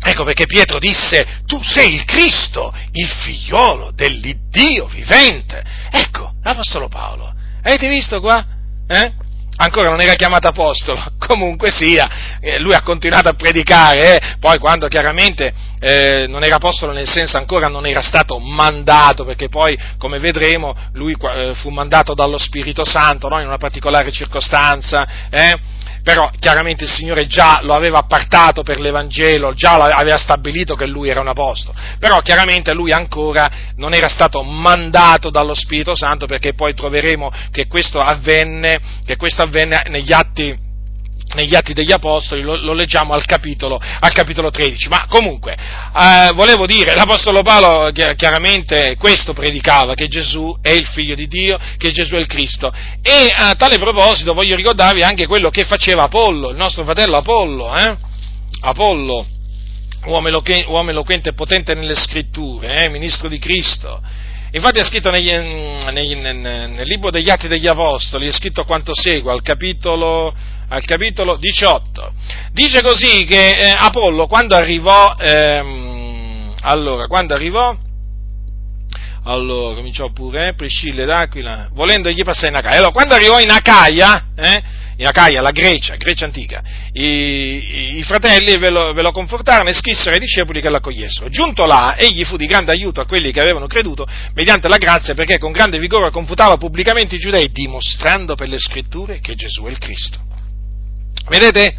ecco 0.00 0.24
perché 0.24 0.46
Pietro 0.46 0.80
disse, 0.80 1.42
tu 1.46 1.62
sei 1.62 1.94
il 1.94 2.04
Cristo, 2.04 2.74
il 2.94 3.08
figliolo 3.08 3.92
dell'Iddio 3.94 4.86
vivente. 4.86 5.62
Ecco, 5.88 6.32
l'Apostolo 6.42 6.88
Paolo. 6.88 7.32
Avete 7.62 7.88
visto 7.88 8.18
qua? 8.18 8.44
Eh? 8.88 9.12
Ancora 9.64 9.90
non 9.90 10.00
era 10.00 10.14
chiamato 10.14 10.48
apostolo, 10.48 11.02
comunque 11.18 11.70
sia, 11.70 12.38
eh, 12.40 12.58
lui 12.58 12.74
ha 12.74 12.82
continuato 12.82 13.28
a 13.28 13.34
predicare, 13.34 14.16
eh, 14.16 14.36
poi 14.40 14.58
quando 14.58 14.88
chiaramente 14.88 15.52
eh, 15.78 16.26
non 16.28 16.42
era 16.42 16.56
apostolo 16.56 16.92
nel 16.92 17.08
senso 17.08 17.36
ancora 17.36 17.68
non 17.68 17.86
era 17.86 18.00
stato 18.00 18.38
mandato, 18.38 19.24
perché 19.24 19.48
poi 19.48 19.78
come 19.98 20.18
vedremo 20.18 20.74
lui 20.92 21.16
eh, 21.18 21.52
fu 21.54 21.70
mandato 21.70 22.14
dallo 22.14 22.38
Spirito 22.38 22.84
Santo 22.84 23.28
no? 23.28 23.40
in 23.40 23.46
una 23.46 23.56
particolare 23.56 24.10
circostanza, 24.10 25.28
eh, 25.30 25.58
però 26.02 26.30
chiaramente 26.38 26.84
il 26.84 26.90
Signore 26.90 27.26
già 27.26 27.60
lo 27.62 27.74
aveva 27.74 27.98
appartato 27.98 28.62
per 28.62 28.80
l'Evangelo, 28.80 29.54
già 29.54 29.74
aveva 29.74 30.18
stabilito 30.18 30.74
che 30.74 30.86
lui 30.86 31.08
era 31.08 31.20
un 31.20 31.28
apostolo, 31.28 31.76
però 31.98 32.20
chiaramente 32.20 32.74
lui 32.74 32.92
ancora 32.92 33.50
non 33.76 33.94
era 33.94 34.08
stato 34.08 34.42
mandato 34.42 35.30
dallo 35.30 35.54
Spirito 35.54 35.94
Santo 35.94 36.26
perché 36.26 36.54
poi 36.54 36.74
troveremo 36.74 37.30
che 37.50 37.66
questo 37.66 38.00
avvenne, 38.00 38.80
che 39.04 39.16
questo 39.16 39.42
avvenne 39.42 39.84
negli 39.88 40.12
atti 40.12 40.70
negli 41.34 41.54
Atti 41.54 41.72
degli 41.72 41.92
Apostoli, 41.92 42.42
lo, 42.42 42.56
lo 42.56 42.72
leggiamo 42.72 43.14
al 43.14 43.24
capitolo, 43.24 43.80
al 43.80 44.12
capitolo, 44.12 44.50
13. 44.50 44.88
Ma 44.88 45.06
comunque, 45.08 45.54
eh, 45.54 46.32
volevo 46.34 46.66
dire, 46.66 46.94
l'Apostolo 46.94 47.42
Paolo 47.42 47.90
chiaramente 47.92 48.96
questo 48.98 49.32
predicava, 49.32 49.94
che 49.94 50.08
Gesù 50.08 50.56
è 50.60 50.70
il 50.70 50.86
Figlio 50.86 51.14
di 51.14 51.26
Dio, 51.26 51.58
che 51.76 51.90
Gesù 51.92 52.14
è 52.14 52.18
il 52.18 52.26
Cristo. 52.26 52.72
E 53.02 53.32
a 53.34 53.54
tale 53.54 53.78
proposito 53.78 54.34
voglio 54.34 54.56
ricordarvi 54.56 55.02
anche 55.02 55.26
quello 55.26 55.50
che 55.50 55.64
faceva 55.64 56.04
Apollo, 56.04 56.50
il 56.50 56.56
nostro 56.56 56.84
fratello 56.84 57.16
Apollo, 57.16 57.76
eh? 57.76 57.96
Apollo, 58.60 59.26
uomo 60.04 60.28
eloquente, 60.90 61.30
e 61.30 61.34
potente 61.34 61.74
nelle 61.74 61.94
scritture, 61.94 62.84
eh? 62.84 62.88
ministro 62.88 63.28
di 63.28 63.38
Cristo. 63.38 64.00
Infatti 64.54 64.80
è 64.80 64.84
scritto 64.84 65.10
negli, 65.10 65.30
negli, 65.30 66.14
nel, 66.16 66.36
nel 66.36 66.86
libro 66.86 67.10
degli 67.10 67.30
Atti 67.30 67.48
degli 67.48 67.66
Apostoli, 67.66 68.28
è 68.28 68.32
scritto 68.32 68.64
quanto 68.64 68.94
segue, 68.94 69.32
al 69.32 69.40
capitolo 69.40 70.34
al 70.72 70.84
capitolo 70.84 71.36
18. 71.36 72.14
Dice 72.52 72.80
così 72.80 73.24
che 73.24 73.50
eh, 73.50 73.74
Apollo 73.76 74.26
quando 74.26 74.56
arrivò, 74.56 75.14
ehm, 75.18 76.54
allora, 76.62 77.06
quando 77.06 77.34
arrivò, 77.34 77.76
allora, 79.24 79.74
cominciò 79.74 80.10
pure, 80.10 80.48
eh, 80.48 80.54
Priscilla 80.54 81.04
d'Aquila, 81.04 81.68
volendo 81.72 82.10
gli 82.10 82.22
passare 82.22 82.48
in 82.48 82.54
Acaia. 82.54 82.76
Allora, 82.76 82.92
quando 82.92 83.14
arrivò 83.14 83.38
in 83.38 83.50
Acaia, 83.50 84.28
eh, 84.34 84.62
in 84.96 85.06
Acaia, 85.06 85.42
la 85.42 85.50
Grecia, 85.50 85.96
Grecia 85.96 86.24
antica, 86.24 86.62
i, 86.92 87.02
i, 87.02 87.98
i 87.98 88.02
fratelli 88.04 88.56
ve 88.56 88.70
lo, 88.70 88.94
ve 88.94 89.02
lo, 89.02 89.12
confortarono 89.12 89.68
e 89.68 89.74
scrissero 89.74 90.14
ai 90.14 90.20
discepoli 90.20 90.62
che 90.62 90.70
l'accogliessero. 90.70 91.28
Giunto 91.28 91.66
là, 91.66 91.96
egli 91.98 92.24
fu 92.24 92.38
di 92.38 92.46
grande 92.46 92.72
aiuto 92.72 93.02
a 93.02 93.06
quelli 93.06 93.30
che 93.30 93.40
avevano 93.40 93.66
creduto 93.66 94.06
mediante 94.34 94.68
la 94.68 94.78
grazia 94.78 95.12
perché 95.12 95.36
con 95.36 95.52
grande 95.52 95.78
vigore 95.78 96.10
confutava 96.10 96.56
pubblicamente 96.56 97.16
i 97.16 97.18
giudei, 97.18 97.52
dimostrando 97.52 98.34
per 98.34 98.48
le 98.48 98.58
scritture 98.58 99.20
che 99.20 99.34
Gesù 99.34 99.64
è 99.64 99.70
il 99.70 99.78
Cristo. 99.78 100.31
Vedete? 101.28 101.76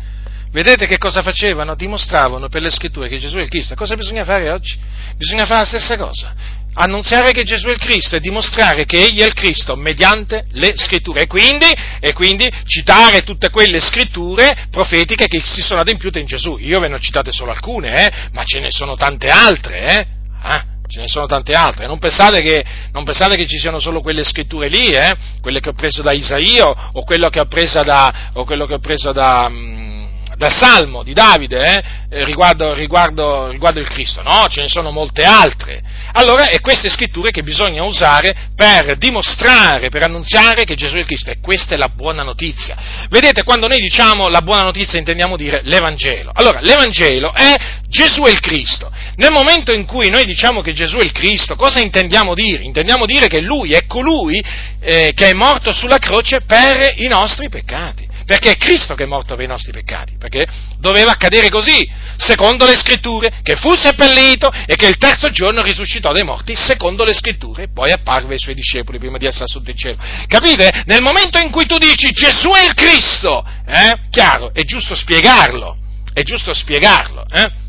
Vedete 0.52 0.86
che 0.86 1.00
cosa 1.00 1.24
facevano? 1.24 1.76
Dimostravano 1.76 2.48
per 2.48 2.62
le 2.62 2.70
scritture 2.70 3.10
che 3.10 3.18
Gesù 3.18 3.38
è 3.38 3.42
il 3.42 3.50
Cristo. 3.50 3.74
Cosa 3.74 3.96
bisogna 3.96 4.24
fare 4.24 4.52
oggi? 4.52 4.78
Bisogna 5.18 5.46
fare 5.46 5.62
la 5.62 5.66
stessa 5.66 5.98
cosa. 5.98 6.34
Annunziare 6.76 7.32
che 7.32 7.44
Gesù 7.44 7.68
è 7.68 7.72
il 7.72 7.80
Cristo 7.80 8.16
e 8.16 8.20
dimostrare 8.20 8.86
che 8.86 9.00
Egli 9.00 9.22
è 9.22 9.26
il 9.26 9.34
Cristo 9.34 9.76
mediante 9.76 10.46
le 10.52 10.74
scritture. 10.76 11.22
E 11.22 11.28
quindi, 11.28 11.72
e 12.00 12.14
quindi 12.14 12.48
citare 12.66 13.24
tutte 13.24 13.50
quelle 13.50 13.80
scritture 13.80 14.68
profetiche 14.70 15.28
che 15.28 15.42
si 15.44 15.62
sono 15.62 15.82
adempiute 15.82 16.20
in 16.20 16.28
Gesù. 16.28 16.58
Io 16.60 16.80
ve 16.80 16.88
ne 16.88 16.96
ho 16.96 17.00
citate 17.00 17.32
solo 17.32 17.52
alcune, 17.52 18.06
eh? 18.06 18.30
ma 18.34 18.44
ce 18.44 18.60
ne 18.60 18.70
sono 18.70 18.96
tante 18.96 19.30
altre. 19.30 19.80
Eh? 19.88 20.08
Ah, 20.42 20.66
ce 20.94 21.00
ne 21.00 21.08
sono 21.08 21.26
tante 21.26 21.54
altre. 21.54 21.88
Non 21.88 21.98
pensate 21.98 22.42
che, 22.42 22.64
non 22.92 23.04
pensate 23.04 23.36
che 23.36 23.48
ci 23.48 23.58
siano 23.58 23.80
solo 23.80 24.00
quelle 24.00 24.24
scritture 24.24 24.68
lì, 24.68 24.90
eh? 24.90 25.12
quelle 25.42 25.60
che 25.60 25.70
ho 25.70 25.74
preso 25.74 26.04
da 26.04 26.12
Isaio 26.12 26.68
o 26.68 27.04
quello 27.04 27.30
che 27.30 27.40
ho 27.40 27.46
preso 27.46 27.82
da, 27.82 28.30
o 28.34 28.46
quello 28.46 28.68
che 28.68 28.76
ho 28.76 28.80
preso 28.80 29.12
da, 29.12 29.50
mm, 29.50 30.03
da 30.44 30.50
Salmo 30.50 31.04
di 31.04 31.14
Davide 31.14 31.58
eh? 31.58 31.84
eh? 32.10 32.26
riguardo, 32.26 32.74
riguardo, 32.74 33.50
riguardo 33.50 33.80
il 33.80 33.88
Cristo. 33.88 34.22
No, 34.22 34.48
ce 34.50 34.62
ne 34.62 34.68
sono 34.68 34.92
molte 34.92 35.24
altre. 35.24 35.82
Allora 36.14 36.50
è 36.50 36.60
queste 36.60 36.90
scritture 36.90 37.32
che 37.32 37.44
bisogna 37.44 37.84
usare 37.84 38.50
per 38.56 38.98
dimostrare, 38.98 39.88
per 39.90 40.04
annunziare 40.04 40.66
che 40.66 40.76
Gesù 40.76 40.96
è 40.96 41.00
il 41.00 41.06
Cristo 41.06 41.32
e 41.32 41.40
questa 41.42 41.76
è 41.76 41.78
la 41.78 41.88
buona 41.88 42.24
notizia. 42.24 42.76
Vedete, 43.10 43.44
quando 43.44 43.68
noi 43.68 43.80
diciamo 43.80 44.28
la 44.28 44.42
buona 44.42 44.64
notizia 44.64 45.00
intendiamo 45.00 45.38
dire 45.38 45.62
l'Evangelo. 45.64 46.32
Allora, 46.34 46.60
l'Evangelo 46.60 47.32
è 47.34 47.56
Gesù 47.88 48.24
è 48.24 48.30
il 48.30 48.42
Cristo. 48.42 48.92
Nel 49.16 49.32
momento 49.32 49.72
in 49.72 49.86
cui 49.86 50.10
noi 50.10 50.26
diciamo 50.26 50.62
che 50.62 50.74
Gesù 50.74 50.98
è 50.98 51.04
il 51.04 51.14
Cristo, 51.14 51.56
cosa 51.56 51.80
intendiamo 51.80 52.34
dire? 52.34 52.64
Intendiamo 52.64 53.06
dire 53.06 53.28
che 53.28 53.40
Lui 53.40 53.72
è 53.72 53.86
colui 53.86 54.44
eh, 54.82 55.14
che 55.14 55.30
è 55.30 55.34
morto 55.34 55.72
sulla 55.72 56.00
croce 56.00 56.42
per 56.42 56.96
i 56.98 57.08
nostri 57.08 57.48
peccati. 57.48 58.12
Perché 58.26 58.52
è 58.52 58.58
Cristo 58.58 58.96
che 58.96 59.04
è 59.04 59.08
morto 59.08 59.36
per 59.36 59.44
i 59.44 59.48
nostri 59.48 59.72
peccati, 59.72 60.16
perché 60.18 60.46
doveva 60.78 61.12
accadere 61.12 61.50
così, 61.50 61.90
secondo 62.18 62.66
le 62.66 62.76
scritture, 62.76 63.40
che 63.44 63.56
fu 63.56 63.74
seppellito 63.76 64.52
e 64.66 64.76
che 64.76 64.88
il 64.88 64.98
terzo 64.98 65.30
giorno 65.30 65.62
risuscitò 65.62 66.12
dai 66.12 66.24
morti, 66.24 66.56
secondo 66.56 67.04
le 67.04 67.14
scritture, 67.14 67.64
e 67.64 67.68
poi 67.74 67.92
apparve 67.92 68.34
ai 68.34 68.40
suoi 68.40 68.56
discepoli 68.56 69.00
prima 69.00 69.18
di 69.18 69.26
essere 69.26 69.48
sotto 69.48 69.70
il 69.70 69.78
cielo. 69.78 69.98
Capite? 70.28 70.84
Nel 70.86 71.02
momento 71.02 71.40
in 71.40 71.50
cui 71.50 71.66
tu 71.66 71.78
dici 71.78 72.12
Gesù 72.12 72.50
è 72.52 72.64
il 72.64 72.74
Cristo, 72.74 73.46
eh, 73.66 74.00
chiaro, 74.10 74.54
è 74.54 74.62
giusto 74.64 74.96
spiegarlo, 74.96 75.78
è 76.14 76.22
giusto 76.22 76.54
spiegarlo, 76.54 77.26
eh? 77.32 77.63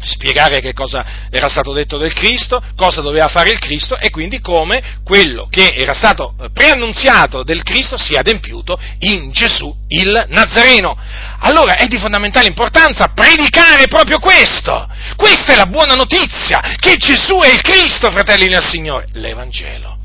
Spiegare 0.00 0.60
che 0.60 0.72
cosa 0.72 1.28
era 1.30 1.48
stato 1.48 1.72
detto 1.72 1.98
del 1.98 2.12
Cristo, 2.12 2.62
cosa 2.76 3.00
doveva 3.00 3.28
fare 3.28 3.50
il 3.50 3.58
Cristo 3.58 3.96
e 3.96 4.10
quindi 4.10 4.40
come 4.40 5.00
quello 5.04 5.48
che 5.50 5.74
era 5.74 5.94
stato 5.94 6.34
preannunziato 6.52 7.42
del 7.42 7.62
Cristo 7.62 7.96
sia 7.96 8.20
adempiuto 8.20 8.78
in 9.00 9.30
Gesù 9.32 9.74
il 9.88 10.26
Nazareno. 10.28 10.96
Allora 11.40 11.76
è 11.76 11.86
di 11.86 11.98
fondamentale 11.98 12.46
importanza 12.46 13.08
predicare 13.08 13.88
proprio 13.88 14.18
questo. 14.18 14.88
Questa 15.16 15.52
è 15.52 15.56
la 15.56 15.66
buona 15.66 15.94
notizia, 15.94 16.60
che 16.78 16.96
Gesù 16.96 17.38
è 17.38 17.52
il 17.52 17.60
Cristo, 17.62 18.10
fratelli 18.10 18.48
del 18.48 18.64
Signore, 18.64 19.08
l'Evangelo. 19.12 19.96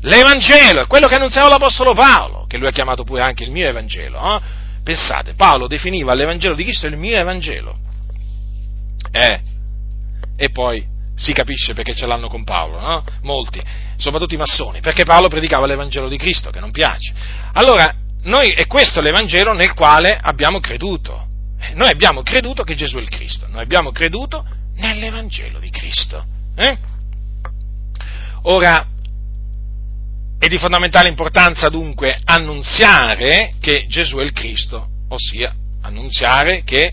L'Evangelo 0.00 0.82
è 0.82 0.86
quello 0.86 1.08
che 1.08 1.14
annunziava 1.14 1.48
l'Apostolo 1.48 1.94
Paolo, 1.94 2.44
che 2.46 2.58
lui 2.58 2.68
ha 2.68 2.72
chiamato 2.72 3.04
pure 3.04 3.22
anche 3.22 3.44
il 3.44 3.50
mio 3.50 3.66
Evangelo. 3.66 4.36
Eh? 4.36 4.40
Pensate, 4.82 5.34
Paolo 5.34 5.66
definiva 5.66 6.14
l'Evangelo 6.14 6.54
di 6.54 6.62
Cristo 6.62 6.86
il 6.86 6.96
mio 6.96 7.16
Evangelo. 7.16 7.78
Eh, 9.16 9.40
e 10.36 10.50
poi 10.50 10.84
si 11.14 11.32
capisce 11.32 11.72
perché 11.72 11.94
ce 11.94 12.06
l'hanno 12.06 12.26
con 12.26 12.42
Paolo, 12.42 12.80
no? 12.80 13.04
Molti, 13.22 13.62
soprattutto 13.96 14.34
i 14.34 14.38
massoni, 14.38 14.80
perché 14.80 15.04
Paolo 15.04 15.28
predicava 15.28 15.66
l'Evangelo 15.66 16.08
di 16.08 16.16
Cristo, 16.16 16.50
che 16.50 16.58
non 16.58 16.72
piace. 16.72 17.14
Allora, 17.52 17.94
noi, 18.22 18.50
è 18.50 18.66
questo 18.66 19.00
l'Evangelo 19.00 19.52
nel 19.52 19.72
quale 19.74 20.18
abbiamo 20.20 20.58
creduto. 20.58 21.28
Eh, 21.60 21.74
noi 21.74 21.90
abbiamo 21.90 22.22
creduto 22.22 22.64
che 22.64 22.74
Gesù 22.74 22.96
è 22.96 23.00
il 23.00 23.08
Cristo, 23.08 23.46
noi 23.48 23.62
abbiamo 23.62 23.92
creduto 23.92 24.44
nell'Evangelo 24.74 25.60
di 25.60 25.70
Cristo. 25.70 26.24
Eh? 26.56 26.76
Ora, 28.42 28.88
è 30.40 30.48
di 30.48 30.58
fondamentale 30.58 31.08
importanza 31.08 31.68
dunque 31.68 32.18
annunziare 32.24 33.54
che 33.60 33.86
Gesù 33.88 34.16
è 34.16 34.24
il 34.24 34.32
Cristo, 34.32 34.88
ossia 35.08 35.54
annunziare 35.82 36.64
che 36.64 36.92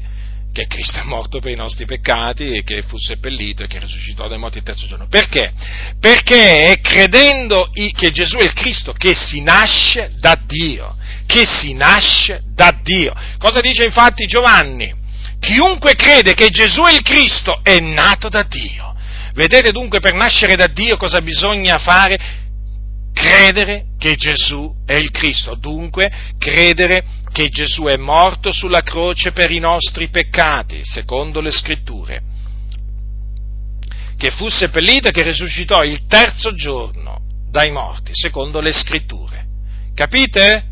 che 0.53 0.67
Cristo 0.67 0.99
è 0.99 1.03
morto 1.03 1.39
per 1.39 1.51
i 1.51 1.55
nostri 1.55 1.85
peccati 1.85 2.51
e 2.51 2.63
che 2.63 2.81
fu 2.81 2.97
seppellito 2.97 3.63
e 3.63 3.67
che 3.67 3.79
risuscitò 3.79 4.27
dai 4.27 4.37
morti 4.37 4.57
il 4.57 4.63
terzo 4.63 4.85
giorno. 4.85 5.07
Perché? 5.07 5.53
Perché 5.99 6.79
credendo 6.81 7.69
che 7.95 8.11
Gesù 8.11 8.37
è 8.37 8.43
il 8.43 8.53
Cristo 8.53 8.93
che 8.93 9.15
si 9.15 9.41
nasce 9.41 10.11
da 10.19 10.37
Dio, 10.45 10.95
che 11.25 11.45
si 11.47 11.73
nasce 11.73 12.43
da 12.53 12.77
Dio. 12.83 13.13
Cosa 13.37 13.61
dice 13.61 13.85
infatti 13.85 14.25
Giovanni? 14.25 14.93
Chiunque 15.39 15.95
crede 15.95 16.33
che 16.33 16.49
Gesù 16.49 16.83
è 16.83 16.93
il 16.93 17.01
Cristo 17.01 17.61
è 17.63 17.79
nato 17.79 18.29
da 18.29 18.43
Dio. 18.43 18.95
Vedete 19.33 19.71
dunque 19.71 19.99
per 19.99 20.13
nascere 20.13 20.55
da 20.55 20.67
Dio 20.67 20.97
cosa 20.97 21.21
bisogna 21.21 21.77
fare? 21.77 22.40
Credere 23.13 23.85
che 23.97 24.15
Gesù 24.15 24.73
è 24.85 24.95
il 24.95 25.11
Cristo, 25.11 25.55
dunque 25.55 26.11
credere 26.37 27.03
che 27.31 27.49
Gesù 27.49 27.83
è 27.83 27.97
morto 27.97 28.51
sulla 28.51 28.81
croce 28.81 29.31
per 29.31 29.51
i 29.51 29.59
nostri 29.59 30.09
peccati, 30.09 30.81
secondo 30.83 31.39
le 31.41 31.51
scritture, 31.51 32.21
che 34.17 34.31
fu 34.31 34.49
seppellito 34.49 35.09
e 35.09 35.11
che 35.11 35.23
risuscitò 35.23 35.83
il 35.83 36.05
terzo 36.07 36.53
giorno 36.53 37.19
dai 37.49 37.71
morti, 37.71 38.11
secondo 38.13 38.61
le 38.61 38.71
scritture. 38.71 39.45
Capite? 39.93 40.70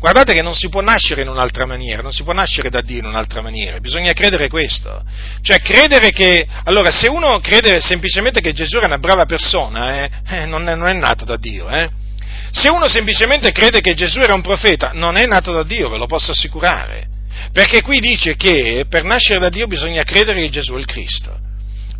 Guardate 0.00 0.32
che 0.32 0.40
non 0.40 0.54
si 0.54 0.70
può 0.70 0.80
nascere 0.80 1.20
in 1.20 1.28
un'altra 1.28 1.66
maniera, 1.66 2.00
non 2.00 2.10
si 2.10 2.22
può 2.22 2.32
nascere 2.32 2.70
da 2.70 2.80
Dio 2.80 3.00
in 3.00 3.04
un'altra 3.04 3.42
maniera, 3.42 3.78
bisogna 3.80 4.14
credere 4.14 4.48
questo. 4.48 5.04
Cioè 5.42 5.60
credere 5.60 6.10
che, 6.10 6.46
allora 6.64 6.90
se 6.90 7.06
uno 7.06 7.38
crede 7.40 7.82
semplicemente 7.82 8.40
che 8.40 8.54
Gesù 8.54 8.78
era 8.78 8.86
una 8.86 8.96
brava 8.96 9.26
persona, 9.26 10.02
eh, 10.02 10.10
eh, 10.26 10.46
non, 10.46 10.66
è, 10.66 10.74
non, 10.74 10.88
è, 10.88 10.94
nato 10.94 11.26
da 11.26 11.36
Dio, 11.36 11.68
eh. 11.68 11.90
Se 12.50 12.70
uno 12.70 12.88
semplicemente 12.88 13.52
crede 13.52 13.82
che 13.82 13.92
Gesù 13.92 14.20
era 14.20 14.32
un 14.32 14.40
profeta, 14.40 14.92
non 14.94 15.18
è 15.18 15.26
nato 15.26 15.52
da 15.52 15.64
Dio, 15.64 15.90
ve 15.90 15.98
lo 15.98 16.06
posso 16.06 16.30
assicurare. 16.30 17.08
Perché 17.52 17.82
qui 17.82 18.00
dice 18.00 18.36
che 18.36 18.86
per 18.88 19.04
nascere 19.04 19.38
da 19.38 19.50
Dio 19.50 19.66
bisogna 19.66 20.02
credere 20.02 20.40
che 20.40 20.48
Gesù 20.48 20.72
è 20.72 20.78
il 20.78 20.86
Cristo. 20.86 21.38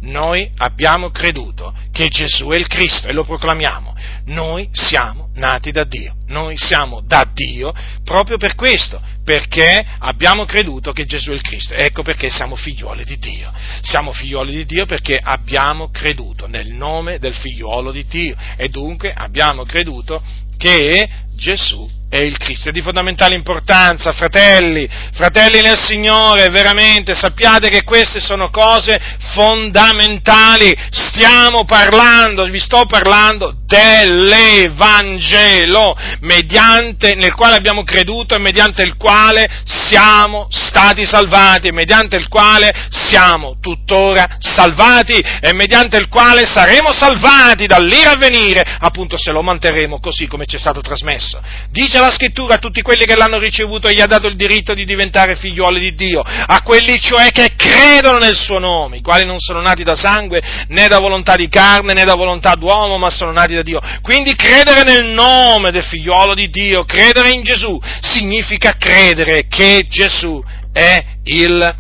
Noi 0.00 0.50
abbiamo 0.56 1.10
creduto 1.10 1.74
che 1.92 2.08
Gesù 2.08 2.48
è 2.48 2.56
il 2.56 2.66
Cristo 2.66 3.08
e 3.08 3.12
lo 3.12 3.24
proclamiamo. 3.24 3.94
Noi 4.30 4.68
siamo 4.70 5.30
nati 5.34 5.72
da 5.72 5.82
Dio, 5.82 6.14
noi 6.28 6.56
siamo 6.56 7.02
da 7.04 7.28
Dio 7.32 7.74
proprio 8.04 8.36
per 8.36 8.54
questo, 8.54 9.02
perché 9.24 9.84
abbiamo 9.98 10.44
creduto 10.44 10.92
che 10.92 11.04
Gesù 11.04 11.30
è 11.30 11.34
il 11.34 11.40
Cristo. 11.40 11.74
Ecco 11.74 12.02
perché 12.02 12.30
siamo 12.30 12.54
figliuoli 12.54 13.04
di 13.04 13.18
Dio. 13.18 13.52
Siamo 13.82 14.12
figliuoli 14.12 14.52
di 14.52 14.66
Dio 14.66 14.86
perché 14.86 15.18
abbiamo 15.20 15.90
creduto 15.90 16.46
nel 16.46 16.68
nome 16.68 17.18
del 17.18 17.34
figliuolo 17.34 17.90
di 17.90 18.06
Dio 18.06 18.36
e 18.56 18.68
dunque 18.68 19.12
abbiamo 19.12 19.64
creduto 19.64 20.22
che 20.56 21.08
Gesù 21.34 21.88
è 22.08 22.18
il 22.18 22.38
Cristo. 22.38 22.68
È 22.68 22.72
di 22.72 22.82
fondamentale 22.82 23.34
importanza, 23.34 24.12
fratelli, 24.12 24.88
fratelli 25.12 25.60
nel 25.60 25.80
Signore, 25.80 26.50
veramente 26.50 27.14
sappiate 27.14 27.68
che 27.68 27.82
queste 27.82 28.20
sono 28.20 28.50
cose 28.50 29.00
fondamentali. 29.32 30.72
Stiamo 30.90 31.64
parlando, 31.64 32.44
vi 32.44 32.60
sto 32.60 32.84
parlando 32.86 33.59
dell'Evangelo, 33.70 35.96
mediante, 36.22 37.14
nel 37.14 37.34
quale 37.34 37.54
abbiamo 37.54 37.84
creduto 37.84 38.34
e 38.34 38.38
mediante 38.38 38.82
il 38.82 38.96
quale 38.96 39.48
siamo 39.62 40.48
stati 40.50 41.04
salvati, 41.04 41.70
mediante 41.70 42.16
il 42.16 42.26
quale 42.26 42.74
siamo 42.90 43.58
tuttora 43.60 44.38
salvati 44.40 45.24
e 45.40 45.52
mediante 45.52 45.98
il 45.98 46.08
quale 46.08 46.46
saremo 46.46 46.92
salvati 46.92 47.66
dall'ira 47.66 48.10
a 48.10 48.16
venire, 48.16 48.64
appunto 48.80 49.16
se 49.16 49.30
lo 49.30 49.42
manterremo 49.42 50.00
così 50.00 50.26
come 50.26 50.46
ci 50.46 50.56
è 50.56 50.58
stato 50.58 50.80
trasmesso. 50.80 51.40
Dice 51.70 52.00
la 52.00 52.10
scrittura 52.10 52.54
a 52.54 52.58
tutti 52.58 52.82
quelli 52.82 53.04
che 53.04 53.14
l'hanno 53.14 53.38
ricevuto 53.38 53.86
e 53.86 53.94
gli 53.94 54.00
ha 54.00 54.06
dato 54.06 54.26
il 54.26 54.34
diritto 54.34 54.74
di 54.74 54.84
diventare 54.84 55.36
figliuoli 55.36 55.78
di 55.78 55.94
Dio, 55.94 56.22
a 56.22 56.60
quelli 56.62 57.00
cioè 57.00 57.30
che 57.30 57.52
credono 57.54 58.18
nel 58.18 58.34
suo 58.34 58.58
nome, 58.58 58.96
i 58.96 59.02
quali 59.02 59.24
non 59.24 59.38
sono 59.38 59.60
nati 59.60 59.84
da 59.84 59.94
sangue 59.94 60.42
né 60.68 60.88
da 60.88 60.98
volontà 60.98 61.36
di 61.36 61.48
carne 61.48 61.92
né 61.92 62.04
da 62.04 62.16
volontà 62.16 62.54
d'uomo, 62.54 62.98
ma 62.98 63.10
sono 63.10 63.30
nati 63.30 63.54
da 63.54 63.58
Dio. 63.62 63.80
Quindi 64.02 64.34
credere 64.34 64.82
nel 64.82 65.06
nome 65.06 65.70
del 65.70 65.84
figliuolo 65.84 66.34
di 66.34 66.48
Dio, 66.48 66.84
credere 66.84 67.30
in 67.30 67.42
Gesù, 67.42 67.78
significa 68.00 68.76
credere 68.78 69.46
che 69.48 69.86
Gesù 69.88 70.42
è 70.72 71.04
il 71.24 71.74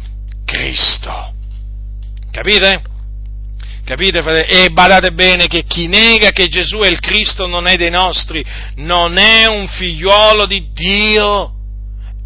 Cristo. 0.44 1.32
Capite? 2.30 2.82
Capite, 3.84 4.22
fratelli? 4.22 4.64
E 4.64 4.70
badate 4.70 5.12
bene 5.12 5.46
che 5.46 5.64
chi 5.64 5.88
nega 5.88 6.30
che 6.30 6.48
Gesù 6.48 6.78
è 6.78 6.88
il 6.88 7.00
Cristo 7.00 7.46
non 7.46 7.66
è 7.66 7.76
dei 7.76 7.90
nostri, 7.90 8.44
non 8.76 9.18
è 9.18 9.46
un 9.46 9.66
figliuolo 9.66 10.46
di 10.46 10.70
Dio, 10.72 11.54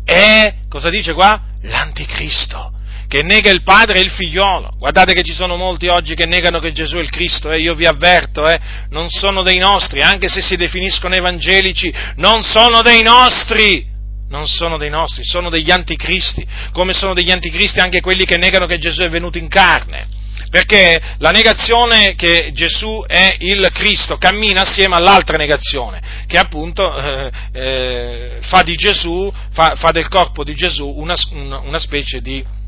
è, 0.05 0.55
cosa 0.69 0.91
dice 0.91 1.15
qua? 1.15 1.41
L'anticristo 1.63 2.74
che 3.15 3.23
nega 3.23 3.49
il 3.53 3.63
padre 3.63 4.01
e 4.01 4.03
il 4.03 4.11
figliolo. 4.11 4.75
Guardate 4.77 5.13
che 5.13 5.23
ci 5.23 5.33
sono 5.33 5.55
molti 5.55 5.87
oggi 5.87 6.17
che 6.17 6.27
negano 6.27 6.59
che 6.59 6.73
Gesù 6.73 6.97
è 6.97 7.01
il 7.01 7.11
Cristo, 7.11 7.49
e 7.49 7.59
eh? 7.59 7.61
io 7.61 7.77
vi 7.77 7.87
avverto, 7.87 8.45
eh? 8.45 8.59
non 8.91 9.09
sono 9.09 9.45
dei 9.45 9.59
nostri, 9.59 10.03
anche 10.03 10.29
se 10.29 10.43
si 10.43 10.57
definiscono 10.57 11.15
evangelici, 11.15 11.95
non 12.17 12.43
sono 12.43 12.83
dei 12.83 13.03
nostri. 13.03 13.93
Non 14.27 14.49
sono 14.49 14.79
dei 14.79 14.91
nostri, 14.91 15.23
sono 15.23 15.49
degli 15.49 15.71
anticristi, 15.71 16.45
come 16.73 16.93
sono 16.93 17.15
degli 17.15 17.31
anticristi 17.31 17.79
anche 17.79 18.01
quelli 18.01 18.25
che 18.25 18.37
negano 18.37 18.67
che 18.67 18.79
Gesù 18.79 19.03
è 19.03 19.09
venuto 19.09 19.39
in 19.39 19.47
carne. 19.47 20.09
Perché 20.51 21.01
la 21.19 21.31
negazione 21.31 22.17
che 22.17 22.51
Gesù 22.53 23.05
è 23.07 23.37
il 23.39 23.71
Cristo 23.73 24.17
cammina 24.17 24.63
assieme 24.63 24.97
all'altra 24.97 25.37
negazione, 25.37 26.03
che 26.27 26.37
appunto 26.37 26.97
eh, 26.97 27.31
eh, 27.53 28.39
fa, 28.41 28.65
Gesù, 28.65 29.33
fa, 29.53 29.77
fa, 29.77 29.93
del 29.93 30.09
corpo 30.09 30.43
di 30.43 30.55
Gesù 30.55 30.89
una, 30.89 31.15
una 31.63 31.79
specie 31.79 32.21
di 32.21 32.63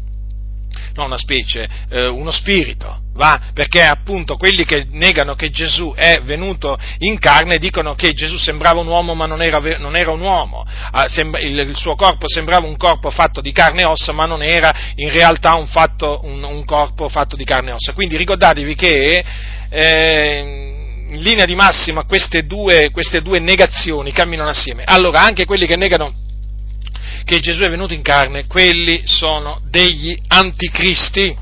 no 0.97 1.05
una 1.05 1.17
specie, 1.17 1.69
eh, 1.91 2.07
uno 2.07 2.31
spirito, 2.31 3.01
va? 3.15 3.41
Perché 3.53 3.83
appunto 3.83 4.37
quelli 4.37 4.65
che 4.65 4.87
negano 4.91 5.35
che 5.35 5.51
Gesù 5.51 5.93
è 5.95 6.21
venuto 6.23 6.79
in 6.99 7.19
carne 7.19 7.59
dicono 7.59 7.95
che 7.95 8.13
Gesù 8.13 8.37
sembrava 8.37 8.81
un 8.81 8.87
uomo 8.87 9.15
ma 9.15 9.27
non 9.27 9.43
era, 9.43 9.61
non 9.79 9.97
era 9.97 10.11
un 10.11 10.21
uomo, 10.21 10.65
ah, 10.91 11.07
sembra, 11.09 11.41
il, 11.41 11.59
il, 11.59 11.77
suo 11.77 11.95
corpo 11.95 12.29
sembrava 12.29 12.67
un 12.67 12.77
corpo 12.77 13.11
fatto 13.11 13.41
di 13.41 13.53
carne 13.53 13.83
e 13.83 13.87
ossa 13.87 14.13
ma 14.13 14.25
non 14.25 14.43
era 14.43 14.75
in 14.97 15.11
realtà 15.11 15.55
un, 15.55 15.67
fatto, 15.67 16.21
un, 16.25 16.43
un 16.43 16.65
corpo 16.65 17.09
fatto 17.09 17.37
di 17.37 17.45
carne 17.45 17.71
e 17.71 17.75
ossa. 17.75 17.93
Quindi 17.93 18.17
ricordatevi 18.17 18.75
che... 18.75 19.25
Eh, 19.69 20.63
in 21.09 21.23
linea 21.23 21.45
di 21.45 21.55
massima 21.55 22.05
queste 22.05 22.47
due, 22.47 22.91
queste 22.91 23.23
due 23.23 23.39
negazioni 23.39 24.11
camminano 24.11 24.49
assieme. 24.49 24.83
Allora, 24.85 25.21
anche 25.21 25.45
quelli 25.45 25.65
che 25.65 25.77
negano 25.77 26.13
che 27.27 27.41
Gesù 27.41 27.63
è 27.63 27.69
venuto 27.69 27.93
in 27.93 28.03
carne, 28.03 28.47
quelli 28.47 29.03
sono 29.05 29.61
degli 29.69 30.17
anticristi. 30.29 31.37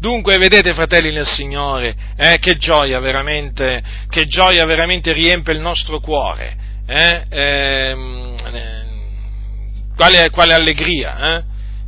Dunque, 0.00 0.36
vedete, 0.36 0.74
fratelli 0.74 1.12
nel 1.12 1.28
Signore, 1.28 1.94
eh, 2.16 2.40
che, 2.40 2.56
gioia 2.56 3.00
che, 3.00 4.26
gioia 4.26 4.64
veramente, 4.64 5.12
riempie 5.12 5.54
il 5.54 5.60
nostro 5.60 6.00
cuore, 6.00 6.56
eh? 6.86 7.22
Eh, 7.28 7.96
quale, 9.94 10.30
quale, 10.30 10.54
allegria 10.54 11.36
eh? 11.36 11.44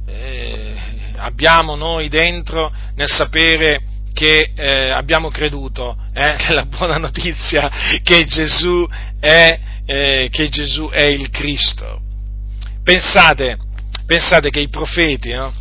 Eh, 0.06 0.74
abbiamo 1.16 1.74
noi 1.74 2.09
dentro 2.09 2.72
nel 2.94 3.10
sapere 3.10 3.82
che 4.12 4.52
eh, 4.55 4.90
abbiamo 4.90 5.28
creduto 5.28 5.97
nella 6.14 6.66
buona 6.66 6.98
notizia 6.98 8.01
che 8.05 8.24
Gesù 8.26 8.86
è, 9.18 9.59
che 9.84 10.48
Gesù 10.51 10.88
è 10.88 11.06
il 11.06 11.30
Cristo. 11.30 12.02
Pensate, 12.82 13.57
pensate 14.07 14.51
che 14.51 14.61
i 14.61 14.69
profeti, 14.69 15.32
no? 15.32 15.52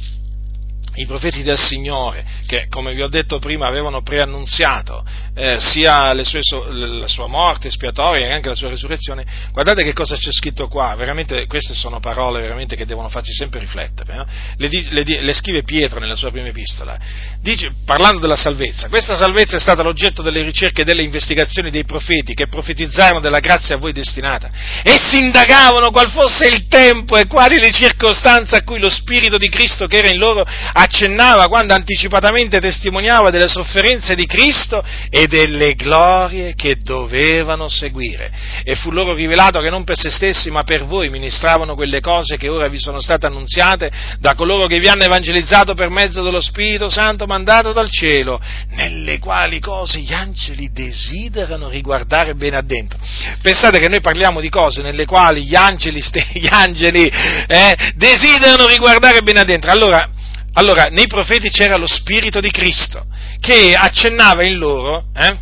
I 0.99 1.05
profeti 1.05 1.43
del 1.43 1.57
Signore, 1.57 2.25
che 2.45 2.67
come 2.69 2.93
vi 2.93 3.01
ho 3.01 3.07
detto 3.07 3.39
prima 3.39 3.67
avevano 3.67 4.01
preannunziato 4.01 5.03
eh, 5.33 5.59
sia 5.61 6.13
sue, 6.23 6.41
la 6.71 7.07
sua 7.07 7.27
morte 7.27 7.67
espiatoria 7.67 8.27
che 8.27 8.33
anche 8.33 8.49
la 8.49 8.55
sua 8.55 8.69
risurrezione, 8.69 9.25
guardate 9.51 9.83
che 9.83 9.93
cosa 9.93 10.17
c'è 10.17 10.31
scritto 10.31 10.67
qua, 10.67 10.93
veramente 10.95 11.47
queste 11.47 11.73
sono 11.73 11.99
parole 11.99 12.67
che 12.67 12.85
devono 12.85 13.09
farci 13.09 13.31
sempre 13.33 13.59
riflettere. 13.59 14.15
No? 14.15 14.25
Le, 14.57 14.69
le, 14.89 15.21
le, 15.21 15.33
scrive 15.33 15.63
Pietro 15.63 15.99
nella 15.99 16.15
sua 16.15 16.31
prima 16.31 16.47
epistola, 16.47 16.97
Dice, 17.41 17.71
parlando 17.85 18.19
della 18.19 18.35
salvezza, 18.35 18.89
questa 18.89 19.15
salvezza 19.15 19.55
è 19.55 19.59
stata 19.61 19.81
l'oggetto 19.81 20.21
delle 20.21 20.41
ricerche 20.41 20.81
e 20.81 20.83
delle 20.83 21.03
investigazioni 21.03 21.71
dei 21.71 21.85
profeti 21.85 22.33
che 22.33 22.47
profetizzarono 22.47 23.21
della 23.21 23.39
grazia 23.39 23.75
a 23.75 23.77
voi 23.77 23.93
destinata. 23.93 24.49
Essi 24.83 25.23
indagavano 25.23 25.89
qual 25.89 26.11
fosse 26.11 26.47
il 26.47 26.67
tempo 26.67 27.15
e 27.15 27.27
quali 27.27 27.57
le 27.57 27.71
circostanze 27.71 28.57
a 28.57 28.63
cui 28.63 28.79
lo 28.79 28.89
Spirito 28.89 29.37
di 29.37 29.47
Cristo 29.47 29.87
che 29.87 29.99
era 29.99 30.09
in 30.09 30.17
loro 30.17 30.45
accennava 30.89 31.47
quando 31.47 31.75
anticipatamente 31.75 32.59
testimoniava 32.59 33.29
delle 33.29 33.47
sofferenze 33.47 34.15
di 34.15 34.25
Cristo 34.25 34.83
e 35.09 35.27
delle 35.27 35.75
glorie 35.75 36.55
che 36.55 36.77
dovevano 36.81 37.69
seguire. 37.69 38.31
E 38.63 38.75
fu 38.75 38.89
loro 38.89 39.13
rivelato 39.13 39.61
che 39.61 39.69
non 39.69 39.83
per 39.83 39.97
se 39.97 40.09
stessi 40.09 40.49
ma 40.49 40.63
per 40.63 40.85
voi 40.85 41.09
ministravano 41.09 41.75
quelle 41.75 42.01
cose 42.01 42.37
che 42.37 42.49
ora 42.49 42.67
vi 42.67 42.79
sono 42.79 42.99
state 42.99 43.27
annunziate 43.27 43.91
da 44.19 44.33
coloro 44.33 44.65
che 44.65 44.79
vi 44.79 44.87
hanno 44.87 45.03
evangelizzato 45.03 45.75
per 45.75 45.89
mezzo 45.89 46.23
dello 46.23 46.41
Spirito 46.41 46.89
Santo 46.89 47.27
mandato 47.27 47.71
dal 47.71 47.89
cielo, 47.89 48.41
nelle 48.69 49.19
quali 49.19 49.59
cose 49.59 49.99
gli 49.99 50.13
angeli 50.13 50.71
desiderano 50.73 51.69
riguardare 51.69 52.33
bene 52.33 52.57
addentro. 52.57 52.97
Pensate 53.41 53.79
che 53.79 53.87
noi 53.87 54.01
parliamo 54.01 54.41
di 54.41 54.49
cose 54.49 54.81
nelle 54.81 55.05
quali 55.05 55.45
gli 55.45 55.55
angeli, 55.55 56.01
gli 56.33 56.47
angeli 56.49 57.05
eh, 57.05 57.93
desiderano 57.95 58.65
riguardare 58.65 59.21
bene 59.21 59.41
addentro. 59.41 59.71
Allora, 59.71 60.17
allora, 60.53 60.85
nei 60.85 61.07
profeti 61.07 61.49
c'era 61.49 61.77
lo 61.77 61.87
Spirito 61.87 62.39
di 62.39 62.51
Cristo 62.51 63.05
che 63.39 63.75
accennava 63.75 64.45
in 64.45 64.57
loro, 64.57 65.05
eh, 65.15 65.37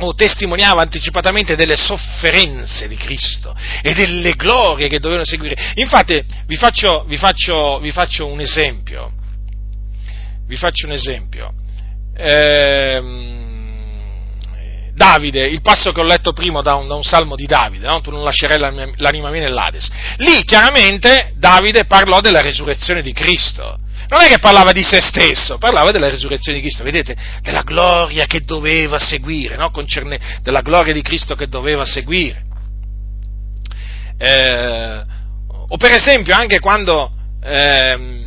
o 0.00 0.14
testimoniava 0.14 0.82
anticipatamente 0.82 1.56
delle 1.56 1.76
sofferenze 1.76 2.86
di 2.86 2.96
Cristo 2.96 3.54
e 3.82 3.94
delle 3.94 4.32
glorie 4.34 4.88
che 4.88 5.00
dovevano 5.00 5.24
seguire. 5.24 5.72
Infatti, 5.74 6.24
vi 6.46 6.56
faccio, 6.56 7.04
vi 7.06 7.16
faccio, 7.16 7.78
vi 7.80 7.90
faccio 7.90 8.26
un 8.26 8.40
esempio. 8.40 9.12
Vi 10.46 10.56
faccio 10.56 10.86
un 10.86 10.92
esempio. 10.92 11.52
Eh, 12.16 13.36
Davide, 14.94 15.46
il 15.46 15.62
passo 15.62 15.92
che 15.92 16.00
ho 16.00 16.04
letto 16.04 16.32
prima 16.32 16.60
da 16.60 16.74
un, 16.74 16.88
da 16.88 16.94
un 16.94 17.04
salmo 17.04 17.36
di 17.36 17.46
Davide, 17.46 17.86
no? 17.86 18.00
tu 18.00 18.10
non 18.10 18.24
lascerai 18.24 18.58
l'anima 18.96 19.30
mia 19.30 19.42
nell'Ades. 19.42 19.88
Lì 20.16 20.42
chiaramente 20.44 21.34
Davide 21.36 21.84
parlò 21.84 22.20
della 22.20 22.40
resurrezione 22.40 23.00
di 23.00 23.12
Cristo 23.12 23.78
non 24.08 24.22
è 24.22 24.28
che 24.28 24.38
parlava 24.38 24.72
di 24.72 24.82
se 24.82 25.02
stesso, 25.02 25.58
parlava 25.58 25.90
della 25.90 26.08
risurrezione 26.08 26.58
di 26.58 26.64
Cristo, 26.64 26.82
vedete, 26.82 27.14
della 27.42 27.62
gloria 27.62 28.24
che 28.26 28.40
doveva 28.40 28.98
seguire, 28.98 29.56
no? 29.56 29.70
Concerne, 29.70 30.40
della 30.42 30.62
gloria 30.62 30.94
di 30.94 31.02
Cristo 31.02 31.34
che 31.34 31.46
doveva 31.46 31.84
seguire. 31.84 32.44
Eh, 34.16 35.02
o 35.68 35.76
per 35.76 35.92
esempio 35.92 36.34
anche 36.34 36.58
quando, 36.58 37.12
eh, 37.42 38.24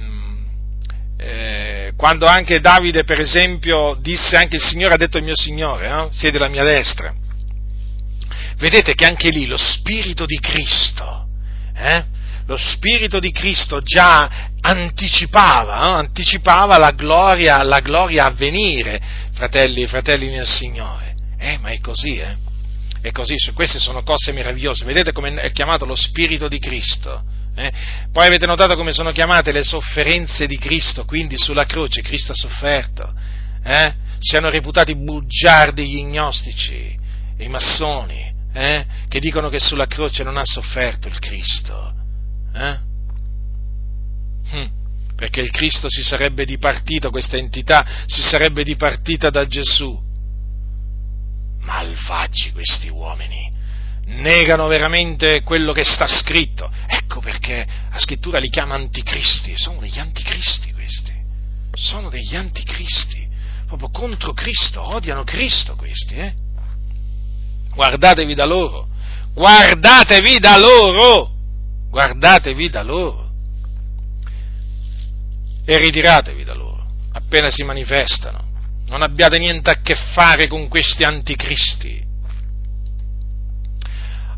eh, 1.17 1.93
quando 1.97 2.27
anche 2.27 2.59
Davide, 2.59 3.03
per 3.03 3.19
esempio, 3.19 3.97
disse 3.99 4.37
anche 4.37 4.57
il 4.57 4.61
Signore 4.61 4.93
ha 4.93 4.97
detto 4.97 5.17
il 5.17 5.23
mio 5.23 5.35
Signore, 5.35 5.89
no? 5.89 6.09
siede 6.11 6.37
alla 6.37 6.47
mia 6.47 6.63
destra. 6.63 7.11
Vedete 8.57 8.93
che 8.93 9.05
anche 9.05 9.29
lì 9.29 9.47
lo 9.47 9.57
Spirito 9.57 10.27
di 10.27 10.39
Cristo, 10.39 11.25
eh? 11.75 12.19
Lo 12.51 12.57
Spirito 12.57 13.19
di 13.19 13.31
Cristo 13.31 13.79
già 13.79 14.49
anticipava, 14.59 15.77
no? 15.77 15.93
anticipava 15.93 16.77
la 16.77 16.91
gloria, 16.91 17.63
la 17.63 17.79
gloria 17.79 18.25
a 18.25 18.31
venire, 18.31 18.99
fratelli 19.31 19.87
fratelli 19.87 20.29
nel 20.29 20.45
Signore. 20.45 21.13
Eh, 21.39 21.57
ma 21.59 21.69
è 21.69 21.79
così, 21.79 22.17
eh? 22.17 22.35
È 23.01 23.11
così, 23.11 23.35
queste 23.53 23.79
sono 23.79 24.03
cose 24.03 24.33
meravigliose. 24.33 24.83
Vedete 24.83 25.13
come 25.13 25.33
è 25.35 25.51
chiamato 25.51 25.85
lo 25.85 25.95
Spirito 25.95 26.47
di 26.49 26.59
Cristo? 26.59 27.23
Eh? 27.55 27.71
Poi 28.11 28.27
avete 28.27 28.45
notato 28.45 28.75
come 28.75 28.91
sono 28.91 29.11
chiamate 29.11 29.51
le 29.53 29.63
sofferenze 29.63 30.45
di 30.45 30.57
Cristo, 30.57 31.05
quindi 31.05 31.37
sulla 31.37 31.65
croce 31.65 32.01
Cristo 32.01 32.33
ha 32.33 32.35
sofferto. 32.35 33.13
Eh? 33.63 33.93
Siano 34.19 34.49
reputati 34.49 34.95
bugiardi 34.95 35.87
gli 35.87 36.03
gnostici, 36.03 36.95
i 37.37 37.47
massoni, 37.47 38.31
eh? 38.53 38.85
che 39.07 39.19
dicono 39.19 39.49
che 39.49 39.59
sulla 39.59 39.87
croce 39.87 40.23
non 40.23 40.35
ha 40.35 40.45
sofferto 40.45 41.07
il 41.07 41.17
Cristo. 41.17 41.99
Eh? 42.53 42.79
Hm, 44.51 44.69
perché 45.15 45.41
il 45.41 45.51
Cristo 45.51 45.87
si 45.89 46.01
sarebbe 46.01 46.45
dipartito, 46.45 47.09
questa 47.09 47.37
entità 47.37 47.85
si 48.05 48.21
sarebbe 48.21 48.63
dipartita 48.63 49.29
da 49.29 49.45
Gesù. 49.47 50.09
malvagi 51.59 52.51
questi 52.51 52.89
uomini. 52.89 53.49
Negano 54.05 54.67
veramente 54.67 55.41
quello 55.43 55.71
che 55.73 55.83
sta 55.83 56.07
scritto. 56.07 56.69
Ecco 56.87 57.19
perché 57.21 57.65
la 57.91 57.99
scrittura 57.99 58.39
li 58.39 58.49
chiama 58.49 58.75
anticristi. 58.75 59.53
Sono 59.55 59.79
degli 59.79 59.99
anticristi 59.99 60.73
questi. 60.73 61.13
Sono 61.73 62.09
degli 62.09 62.35
anticristi. 62.35 63.29
Proprio 63.67 63.89
contro 63.89 64.33
Cristo. 64.33 64.81
Odiano 64.81 65.23
Cristo 65.23 65.75
questi, 65.75 66.15
eh? 66.15 66.33
Guardatevi 67.73 68.33
da 68.33 68.45
loro. 68.45 68.87
Guardatevi 69.33 70.39
da 70.39 70.57
loro. 70.57 71.35
Guardatevi 71.91 72.69
da 72.69 72.81
loro. 72.81 73.29
E 75.63 75.77
ritiratevi 75.77 76.43
da 76.43 76.55
loro. 76.55 76.87
Appena 77.11 77.51
si 77.51 77.61
manifestano 77.63 78.49
non 78.91 79.03
abbiate 79.03 79.39
niente 79.39 79.69
a 79.69 79.81
che 79.81 79.95
fare 79.95 80.47
con 80.47 80.67
questi 80.67 81.03
anticristi. 81.03 82.09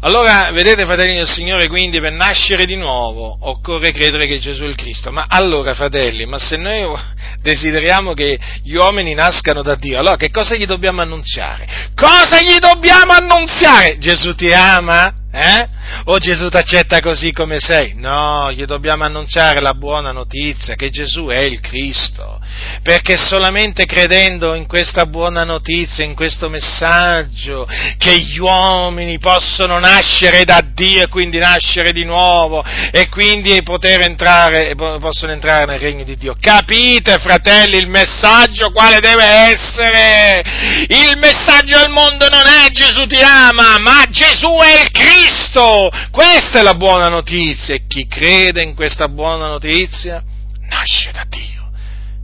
Allora, 0.01 0.51
vedete, 0.51 0.83
fratelli 0.85 1.15
del 1.15 1.27
Signore, 1.27 1.67
quindi 1.67 1.99
per 1.99 2.11
nascere 2.11 2.65
di 2.65 2.75
nuovo 2.75 3.35
occorre 3.39 3.91
credere 3.91 4.27
che 4.27 4.37
Gesù 4.37 4.63
è 4.63 4.67
il 4.67 4.75
Cristo. 4.75 5.11
Ma 5.11 5.25
allora, 5.27 5.73
fratelli, 5.73 6.25
ma 6.25 6.37
se 6.37 6.57
noi 6.57 6.83
desideriamo 7.41 8.13
che 8.13 8.37
gli 8.63 8.75
uomini 8.75 9.13
nascano 9.15 9.63
da 9.63 9.75
Dio, 9.75 9.97
allora 9.97 10.17
che 10.17 10.29
cosa 10.29 10.55
gli 10.55 10.65
dobbiamo 10.65 11.01
annunziare? 11.01 11.89
Cosa 11.95 12.41
gli 12.41 12.59
dobbiamo 12.59 13.13
annunziare? 13.13 13.97
Gesù 13.97 14.35
ti 14.35 14.51
ama? 14.53 15.11
Eh? 15.31 15.67
O 16.05 16.17
Gesù 16.17 16.49
ti 16.49 16.57
accetta 16.57 16.99
così 16.99 17.31
come 17.31 17.59
sei? 17.59 17.93
No, 17.95 18.51
gli 18.51 18.65
dobbiamo 18.65 19.03
annunziare 19.03 19.61
la 19.61 19.73
buona 19.73 20.11
notizia 20.11 20.75
che 20.75 20.89
Gesù 20.89 21.27
è 21.27 21.39
il 21.39 21.59
Cristo, 21.59 22.39
perché 22.81 23.17
solamente 23.17 23.85
credendo 23.85 24.53
in 24.53 24.67
questa 24.67 25.05
buona 25.05 25.43
notizia, 25.43 26.03
in 26.03 26.13
questo 26.13 26.49
messaggio, 26.49 27.67
che 27.97 28.17
gli 28.17 28.37
uomini 28.37 29.17
possono 29.19 29.79
nascere 29.79 30.43
da 30.43 30.61
Dio 30.73 31.03
e 31.03 31.07
quindi 31.07 31.37
nascere 31.37 31.91
di 31.91 32.03
nuovo 32.03 32.63
e 32.91 33.07
quindi 33.09 33.61
poter 33.63 34.01
entrare, 34.01 34.75
possono 34.75 35.31
entrare 35.31 35.65
nel 35.65 35.79
regno 35.79 36.03
di 36.03 36.17
Dio. 36.17 36.35
Capite, 36.39 37.17
fratelli, 37.19 37.77
il 37.77 37.87
messaggio 37.87 38.71
quale 38.71 38.99
deve 38.99 39.23
essere? 39.23 40.43
Il 40.87 41.17
messaggio 41.17 41.77
al 41.77 41.89
mondo 41.89 42.27
non 42.29 42.45
è 42.45 42.69
Gesù 42.69 43.05
ti 43.05 43.21
ama, 43.21 43.77
ma 43.79 44.03
Gesù 44.09 44.57
è 44.61 44.81
il 44.81 44.91
Cristo! 44.91 45.82
Questa 46.11 46.59
è 46.59 46.63
la 46.63 46.75
buona 46.75 47.09
notizia 47.09 47.73
e 47.73 47.85
chi 47.87 48.07
crede 48.07 48.61
in 48.61 48.75
questa 48.75 49.07
buona 49.07 49.47
notizia 49.47 50.23
nasce 50.67 51.11
da 51.11 51.25
Dio, 51.27 51.69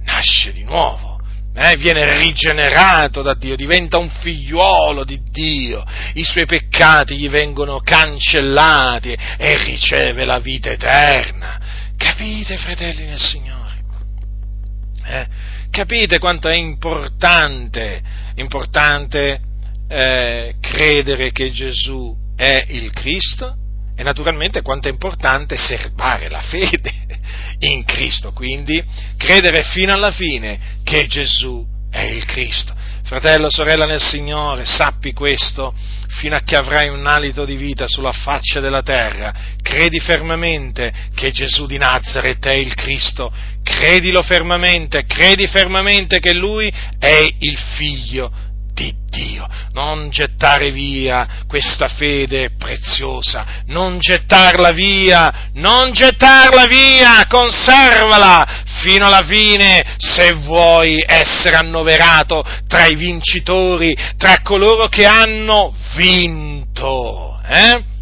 nasce 0.03 0.51
di 0.51 0.63
nuovo, 0.63 1.19
eh, 1.55 1.75
viene 1.77 2.19
rigenerato 2.19 3.21
da 3.21 3.33
Dio, 3.33 3.55
diventa 3.55 3.97
un 3.97 4.09
figliuolo 4.09 5.03
di 5.03 5.21
Dio, 5.29 5.83
i 6.13 6.23
suoi 6.23 6.45
peccati 6.45 7.17
gli 7.17 7.29
vengono 7.29 7.79
cancellati 7.79 9.15
e 9.37 9.63
riceve 9.63 10.25
la 10.25 10.39
vita 10.39 10.71
eterna. 10.71 11.59
Capite, 11.97 12.57
fratelli 12.57 13.05
nel 13.05 13.19
Signore? 13.19 13.77
Eh? 15.05 15.27
Capite 15.69 16.17
quanto 16.19 16.47
è 16.47 16.55
importante, 16.55 18.01
importante 18.35 19.41
eh, 19.87 20.55
credere 20.61 21.31
che 21.31 21.51
Gesù 21.51 22.15
è 22.39 22.67
il 22.69 22.93
Cristo? 22.93 23.53
E 23.97 24.01
naturalmente 24.01 24.61
quanto 24.61 24.87
è 24.87 24.91
importante 24.91 25.57
serbare 25.57 26.29
la 26.29 26.41
fede 26.41 26.93
in 27.59 27.83
Cristo, 27.83 28.31
quindi 28.31 28.81
credere 29.17 29.63
fino 29.63 29.91
alla 29.91 30.11
fine 30.11 30.77
che 30.85 31.05
Gesù 31.07 31.67
è 31.91 32.03
il 32.03 32.23
Cristo. 32.23 32.73
Fratello, 33.03 33.49
sorella 33.49 33.85
nel 33.85 34.01
Signore, 34.01 34.63
sappi 34.63 35.11
questo 35.11 35.73
fino 36.19 36.35
a 36.35 36.41
che 36.41 36.55
avrai 36.55 36.87
un 36.87 37.05
alito 37.05 37.43
di 37.43 37.57
vita 37.57 37.87
sulla 37.87 38.13
faccia 38.13 38.61
della 38.61 38.83
terra. 38.83 39.33
Credi 39.61 39.99
fermamente 39.99 40.93
che 41.13 41.31
Gesù 41.31 41.65
di 41.65 41.77
Nazareth 41.77 42.45
è 42.45 42.53
il 42.53 42.73
Cristo. 42.73 43.29
Credilo 43.63 44.21
fermamente, 44.21 45.05
credi 45.05 45.45
fermamente 45.47 46.19
che 46.19 46.33
Lui 46.33 46.71
è 46.99 47.35
il 47.39 47.57
Figlio 47.75 48.31
di 48.79 48.95
Dio, 49.09 49.45
non 49.73 50.09
gettare 50.09 50.71
via 50.71 51.27
questa 51.47 51.87
fede 51.87 52.51
preziosa, 52.57 53.63
non 53.65 53.99
gettarla 53.99 54.71
via, 54.71 55.49
non 55.55 55.91
gettarla 55.91 56.65
via, 56.65 57.25
conservala 57.27 58.47
fino 58.81 59.05
alla 59.05 59.25
fine 59.25 59.95
se 59.97 60.33
vuoi 60.35 61.03
essere 61.05 61.57
annoverato 61.57 62.45
tra 62.67 62.85
i 62.85 62.95
vincitori, 62.95 63.93
tra 64.17 64.41
coloro 64.41 64.87
che 64.87 65.05
hanno 65.05 65.75
vinto. 65.95 67.41
Eh? 67.45 67.97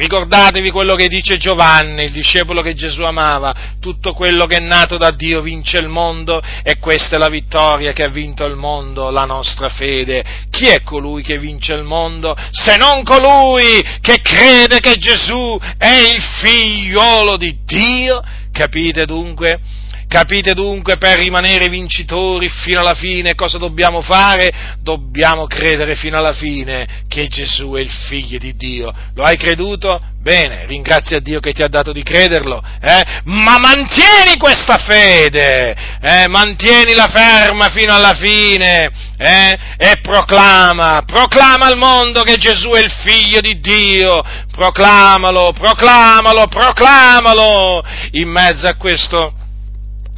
Ricordatevi 0.00 0.70
quello 0.70 0.94
che 0.94 1.08
dice 1.08 1.36
Giovanni, 1.36 2.04
il 2.04 2.12
discepolo 2.12 2.62
che 2.62 2.72
Gesù 2.72 3.02
amava, 3.02 3.54
tutto 3.80 4.14
quello 4.14 4.46
che 4.46 4.56
è 4.56 4.60
nato 4.60 4.96
da 4.96 5.10
Dio 5.10 5.42
vince 5.42 5.76
il 5.76 5.88
mondo 5.88 6.40
e 6.62 6.78
questa 6.78 7.16
è 7.16 7.18
la 7.18 7.28
vittoria 7.28 7.92
che 7.92 8.04
ha 8.04 8.08
vinto 8.08 8.46
il 8.46 8.56
mondo, 8.56 9.10
la 9.10 9.26
nostra 9.26 9.68
fede. 9.68 10.24
Chi 10.48 10.68
è 10.68 10.82
colui 10.84 11.22
che 11.22 11.36
vince 11.36 11.74
il 11.74 11.82
mondo? 11.82 12.34
Se 12.50 12.78
non 12.78 13.02
colui 13.04 13.84
che 14.00 14.22
crede 14.22 14.80
che 14.80 14.94
Gesù 14.96 15.60
è 15.76 16.14
il 16.14 16.22
figliolo 16.22 17.36
di 17.36 17.58
Dio? 17.66 18.22
Capite 18.52 19.04
dunque? 19.04 19.60
Capite 20.10 20.54
dunque 20.54 20.96
per 20.96 21.20
rimanere 21.20 21.68
vincitori 21.68 22.48
fino 22.48 22.80
alla 22.80 22.94
fine 22.94 23.36
cosa 23.36 23.58
dobbiamo 23.58 24.00
fare? 24.00 24.50
Dobbiamo 24.82 25.46
credere 25.46 25.94
fino 25.94 26.18
alla 26.18 26.32
fine 26.32 27.04
che 27.06 27.28
Gesù 27.28 27.74
è 27.74 27.80
il 27.80 27.90
figlio 28.08 28.38
di 28.38 28.56
Dio. 28.56 28.92
Lo 29.14 29.22
hai 29.22 29.36
creduto? 29.36 30.02
Bene, 30.20 30.66
ringrazia 30.66 31.20
Dio 31.20 31.38
che 31.38 31.52
ti 31.52 31.62
ha 31.62 31.68
dato 31.68 31.92
di 31.92 32.02
crederlo, 32.02 32.60
eh? 32.82 33.20
ma 33.26 33.58
mantieni 33.58 34.36
questa 34.36 34.78
fede, 34.78 35.76
eh? 36.00 36.26
mantienila 36.26 37.06
ferma 37.06 37.68
fino 37.68 37.94
alla 37.94 38.14
fine 38.14 38.90
eh? 39.16 39.58
e 39.76 40.00
proclama, 40.02 41.04
proclama 41.06 41.66
al 41.66 41.76
mondo 41.76 42.22
che 42.22 42.36
Gesù 42.36 42.70
è 42.70 42.80
il 42.80 42.90
figlio 42.90 43.40
di 43.40 43.60
Dio, 43.60 44.20
proclamalo, 44.50 45.52
proclamalo, 45.52 46.48
proclamalo 46.48 47.84
in 48.10 48.28
mezzo 48.28 48.66
a 48.66 48.74
questo 48.74 49.34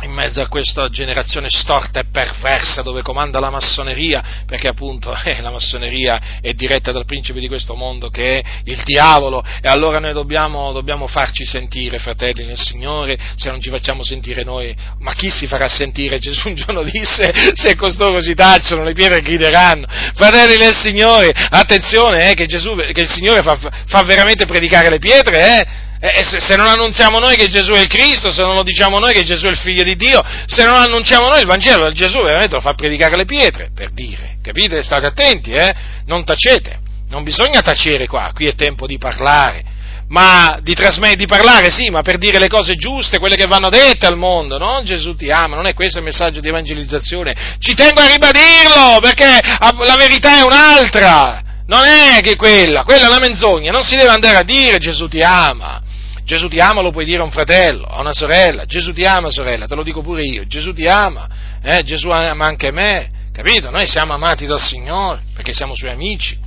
in 0.03 0.11
mezzo 0.11 0.41
a 0.41 0.49
questa 0.49 0.89
generazione 0.89 1.47
storta 1.49 2.01
e 2.01 2.05
perversa 2.11 2.83
dove 2.83 3.03
comanda 3.03 3.41
la 3.41 3.51
massoneria, 3.51 4.43
perché 4.47 4.69
appunto 4.69 5.15
eh, 5.25 5.41
la 5.41 5.51
massoneria 5.51 6.39
è 6.41 6.53
diretta 6.53 6.93
dal 6.93 7.05
principe 7.05 7.41
di 7.41 7.49
questo 7.49 7.75
mondo 7.75 8.09
che 8.09 8.41
è 8.41 8.43
il 8.65 8.83
diavolo 8.85 9.45
e 9.61 9.69
allora 9.69 9.99
noi 9.99 10.13
dobbiamo, 10.13 10.73
dobbiamo 10.73 11.07
farci 11.07 11.45
sentire, 11.45 11.99
fratelli 11.99 12.45
nel 12.45 12.59
Signore, 12.59 13.19
se 13.37 13.51
non 13.51 13.61
ci 13.61 13.71
facciamo 13.71 14.03
sentire 14.03 14.45
noi, 14.45 14.75
ma 14.99 15.15
chi 15.15 15.31
si 15.31 15.47
farà 15.47 15.69
sentire? 15.69 16.19
Gesù 16.23 16.49
un 16.49 16.55
giorno 16.55 16.83
disse, 16.83 17.33
se 17.55 17.75
costoro 17.77 18.21
si 18.21 18.35
tacciono 18.35 18.83
le 18.83 18.93
pietre 18.93 19.21
grideranno, 19.21 19.87
fratelli 20.15 20.57
nel 20.57 20.75
Signore, 20.75 21.33
attenzione 21.33 22.31
eh, 22.31 22.35
che, 22.35 22.47
Gesù, 22.47 22.75
che 22.75 23.01
il 23.01 23.11
Signore 23.11 23.43
fa, 23.43 23.59
fa 23.87 24.03
veramente 24.03 24.47
predicare 24.47 24.89
le 24.89 24.99
pietre, 24.99 25.59
eh? 25.59 25.82
Eh, 26.05 26.25
se, 26.25 26.41
se, 26.41 26.57
non 26.57 26.67
annunziamo 26.67 27.21
noi 27.21 27.37
che 27.37 27.47
Gesù 27.47 27.71
è 27.75 27.79
il 27.79 27.87
Cristo, 27.87 28.33
se 28.33 28.43
non 28.43 28.57
lo 28.57 28.65
diciamo 28.65 28.99
noi 28.99 29.13
che 29.13 29.23
Gesù 29.23 29.47
è 29.47 29.51
il 29.51 29.57
figlio 29.57 29.85
di 29.85 29.95
Dio, 29.95 30.21
se 30.47 30.65
non 30.65 30.75
annunciamo 30.75 31.29
noi 31.29 31.39
il 31.39 31.47
Vangelo, 31.47 31.93
Gesù 31.93 32.21
veramente 32.25 32.57
lo 32.57 32.61
fa 32.61 32.75
predicare 32.75 33.15
le 33.15 33.25
pietre, 33.25 33.71
per 33.73 33.93
dire. 33.93 34.39
Capite? 34.43 34.83
State 34.83 35.07
attenti, 35.07 35.53
eh? 35.53 35.73
Non 36.07 36.25
tacete. 36.25 36.81
Non 37.09 37.23
bisogna 37.23 37.61
tacere 37.61 38.09
qua, 38.09 38.33
qui 38.35 38.49
è 38.49 38.57
tempo 38.57 38.89
di 38.89 38.99
parlare. 38.99 39.63
Ma 40.09 40.59
di, 40.61 40.75
trasmet- 40.75 41.15
di 41.15 41.27
parlare 41.27 41.71
sì, 41.71 41.89
ma 41.89 42.03
per 42.03 42.19
dire 42.19 42.41
le 42.41 42.49
cose 42.49 42.75
giuste, 42.75 43.21
quelle 43.21 43.37
che 43.37 43.47
vanno 43.47 43.71
dette 43.71 44.05
al 44.05 44.17
mondo, 44.17 44.59
no? 44.59 44.83
Gesù 44.83 45.15
ti 45.15 45.31
ama, 45.31 45.55
non 45.55 45.67
è 45.67 45.73
questo 45.73 45.99
il 45.99 46.05
messaggio 46.05 46.41
di 46.41 46.49
evangelizzazione. 46.49 47.57
Ci 47.61 47.75
tengo 47.75 48.01
a 48.01 48.09
ribadirlo, 48.09 48.99
perché 49.01 49.39
la 49.85 49.97
verità 49.97 50.41
è 50.41 50.43
un'altra. 50.43 51.43
Non 51.69 51.85
è 51.85 52.19
che 52.23 52.35
quella, 52.35 52.83
quella 52.83 53.05
è 53.05 53.09
una 53.09 53.21
menzogna, 53.21 53.71
non 53.71 53.85
si 53.85 53.95
deve 53.95 54.11
andare 54.11 54.39
a 54.39 54.43
dire 54.43 54.79
Gesù 54.79 55.07
ti 55.07 55.21
ama. 55.21 55.91
Gesù 56.25 56.49
ti 56.49 56.61
ama 56.61 56.83
lo 56.83 56.93
puoi 56.93 57.05
dire 57.05 57.21
a 57.21 57.25
un 57.25 57.31
fratello, 57.31 57.85
a 57.85 58.01
una 58.01 58.13
sorella, 58.13 58.65
Gesù 58.65 58.93
ti 58.93 59.05
ama 59.05 59.29
sorella, 59.29 59.67
te 59.67 59.75
lo 59.75 59.83
dico 59.83 60.03
pure 60.03 60.23
io, 60.23 60.47
Gesù 60.47 60.73
ti 60.73 60.87
ama, 60.87 61.29
eh? 61.63 61.83
Gesù 61.83 62.09
ama 62.11 62.47
anche 62.47 62.71
me, 62.71 63.11
capito? 63.33 63.71
Noi 63.71 63.87
siamo 63.87 64.13
amati 64.13 64.47
dal 64.47 64.61
Signore 64.61 65.23
perché 65.35 65.53
siamo 65.53 65.75
suoi 65.75 65.91
amici, 65.91 66.39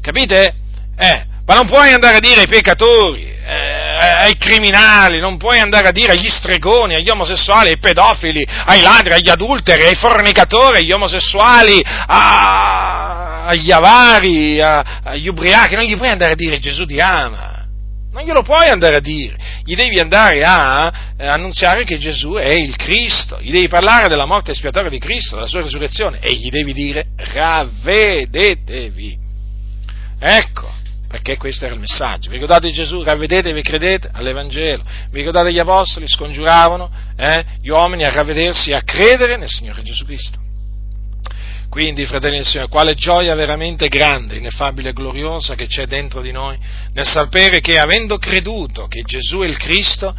capite? 0.00 0.54
Eh, 0.96 1.24
ma 1.44 1.54
non 1.54 1.66
puoi 1.66 1.92
andare 1.92 2.18
a 2.18 2.20
dire 2.20 2.42
ai 2.42 2.46
peccatori, 2.46 3.24
eh, 3.24 3.90
ai 4.22 4.36
criminali, 4.36 5.18
non 5.18 5.36
puoi 5.36 5.58
andare 5.58 5.88
a 5.88 5.92
dire 5.92 6.12
agli 6.12 6.28
stregoni, 6.28 6.94
agli 6.94 7.10
omosessuali, 7.10 7.70
ai 7.70 7.78
pedofili, 7.78 8.46
ai 8.66 8.82
ladri, 8.82 9.14
agli 9.14 9.28
adulteri, 9.28 9.84
ai 9.84 9.96
fornicatori, 9.96 10.78
agli 10.78 10.92
omosessuali, 10.92 11.82
a, 11.84 13.46
agli 13.46 13.72
avari, 13.72 14.60
a, 14.60 15.00
agli 15.02 15.26
ubriachi, 15.26 15.74
non 15.74 15.84
gli 15.84 15.96
puoi 15.96 16.10
andare 16.10 16.32
a 16.32 16.36
dire 16.36 16.60
Gesù 16.60 16.86
ti 16.86 16.98
ama 16.98 17.49
Non 18.12 18.24
glielo 18.24 18.42
puoi 18.42 18.68
andare 18.68 18.96
a 18.96 19.00
dire, 19.00 19.36
gli 19.64 19.76
devi 19.76 20.00
andare 20.00 20.42
a 20.42 20.92
eh, 21.16 21.26
annunziare 21.26 21.84
che 21.84 21.98
Gesù 21.98 22.32
è 22.32 22.52
il 22.52 22.74
Cristo, 22.74 23.38
gli 23.40 23.52
devi 23.52 23.68
parlare 23.68 24.08
della 24.08 24.26
morte 24.26 24.50
espiatoria 24.50 24.90
di 24.90 24.98
Cristo, 24.98 25.36
della 25.36 25.46
sua 25.46 25.62
risurrezione 25.62 26.18
e 26.20 26.34
gli 26.34 26.50
devi 26.50 26.72
dire 26.72 27.06
ravvedetevi. 27.16 29.18
Ecco, 30.18 30.68
perché 31.08 31.36
questo 31.36 31.66
era 31.66 31.74
il 31.74 31.80
messaggio. 31.80 32.30
Vi 32.30 32.34
ricordate 32.34 32.72
Gesù, 32.72 33.02
ravvedetevi 33.02 33.62
credete 33.62 34.10
all'Evangelo. 34.12 34.82
Vi 35.10 35.18
ricordate 35.18 35.52
gli 35.52 35.58
apostoli, 35.58 36.08
scongiuravano 36.08 36.90
eh, 37.16 37.44
gli 37.60 37.68
uomini 37.68 38.04
a 38.04 38.10
ravvedersi 38.10 38.70
e 38.70 38.74
a 38.74 38.82
credere 38.82 39.36
nel 39.36 39.48
Signore 39.48 39.82
Gesù 39.82 40.04
Cristo. 40.04 40.49
Quindi, 41.70 42.04
fratelli 42.04 42.36
del 42.36 42.44
Signore, 42.44 42.68
quale 42.68 42.94
gioia 42.94 43.32
veramente 43.36 43.86
grande, 43.86 44.38
ineffabile 44.38 44.88
e 44.88 44.92
gloriosa 44.92 45.54
che 45.54 45.68
c'è 45.68 45.86
dentro 45.86 46.20
di 46.20 46.32
noi 46.32 46.58
nel 46.94 47.06
sapere 47.06 47.60
che 47.60 47.78
avendo 47.78 48.18
creduto 48.18 48.88
che 48.88 49.02
Gesù 49.02 49.38
è 49.38 49.46
il 49.46 49.56
Cristo, 49.56 50.12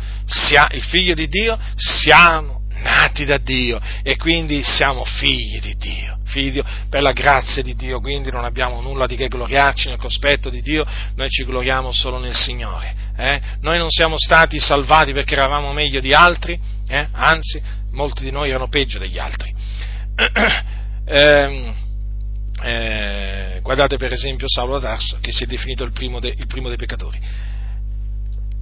il 0.71 0.83
figlio 0.83 1.13
di 1.13 1.27
Dio, 1.27 1.59
siamo 1.75 2.61
nati 2.81 3.25
da 3.25 3.37
Dio 3.37 3.81
e 4.01 4.15
quindi 4.15 4.63
siamo 4.63 5.03
figli 5.03 5.59
di 5.59 5.75
Dio. 5.75 6.19
Figli 6.23 6.45
di 6.45 6.51
Dio, 6.51 6.65
per 6.89 7.01
la 7.01 7.11
grazia 7.11 7.61
di 7.61 7.75
Dio, 7.75 7.99
quindi 7.99 8.31
non 8.31 8.45
abbiamo 8.45 8.79
nulla 8.79 9.05
di 9.05 9.17
che 9.17 9.27
gloriarci 9.27 9.89
nel 9.89 9.97
cospetto 9.97 10.49
di 10.49 10.61
Dio, 10.61 10.85
noi 11.15 11.27
ci 11.27 11.43
gloriamo 11.43 11.91
solo 11.91 12.17
nel 12.17 12.33
Signore. 12.33 12.95
Eh? 13.17 13.41
Noi 13.59 13.77
non 13.77 13.89
siamo 13.89 14.17
stati 14.17 14.57
salvati 14.57 15.11
perché 15.11 15.33
eravamo 15.33 15.73
meglio 15.73 15.99
di 15.99 16.13
altri, 16.13 16.57
eh? 16.87 17.07
anzi, 17.11 17.61
molti 17.91 18.23
di 18.23 18.31
noi 18.31 18.47
erano 18.47 18.69
peggio 18.69 18.99
degli 18.99 19.19
altri. 19.19 19.53
Eh, 21.05 21.73
eh, 22.63 23.59
guardate 23.61 23.97
per 23.97 24.11
esempio 24.13 24.47
Saulo 24.47 24.79
d'Arso, 24.79 25.17
che 25.21 25.31
si 25.31 25.43
è 25.43 25.47
definito 25.47 25.83
il 25.83 25.91
primo, 25.91 26.19
de, 26.19 26.33
il 26.37 26.47
primo 26.47 26.67
dei 26.67 26.77
peccatori. 26.77 27.19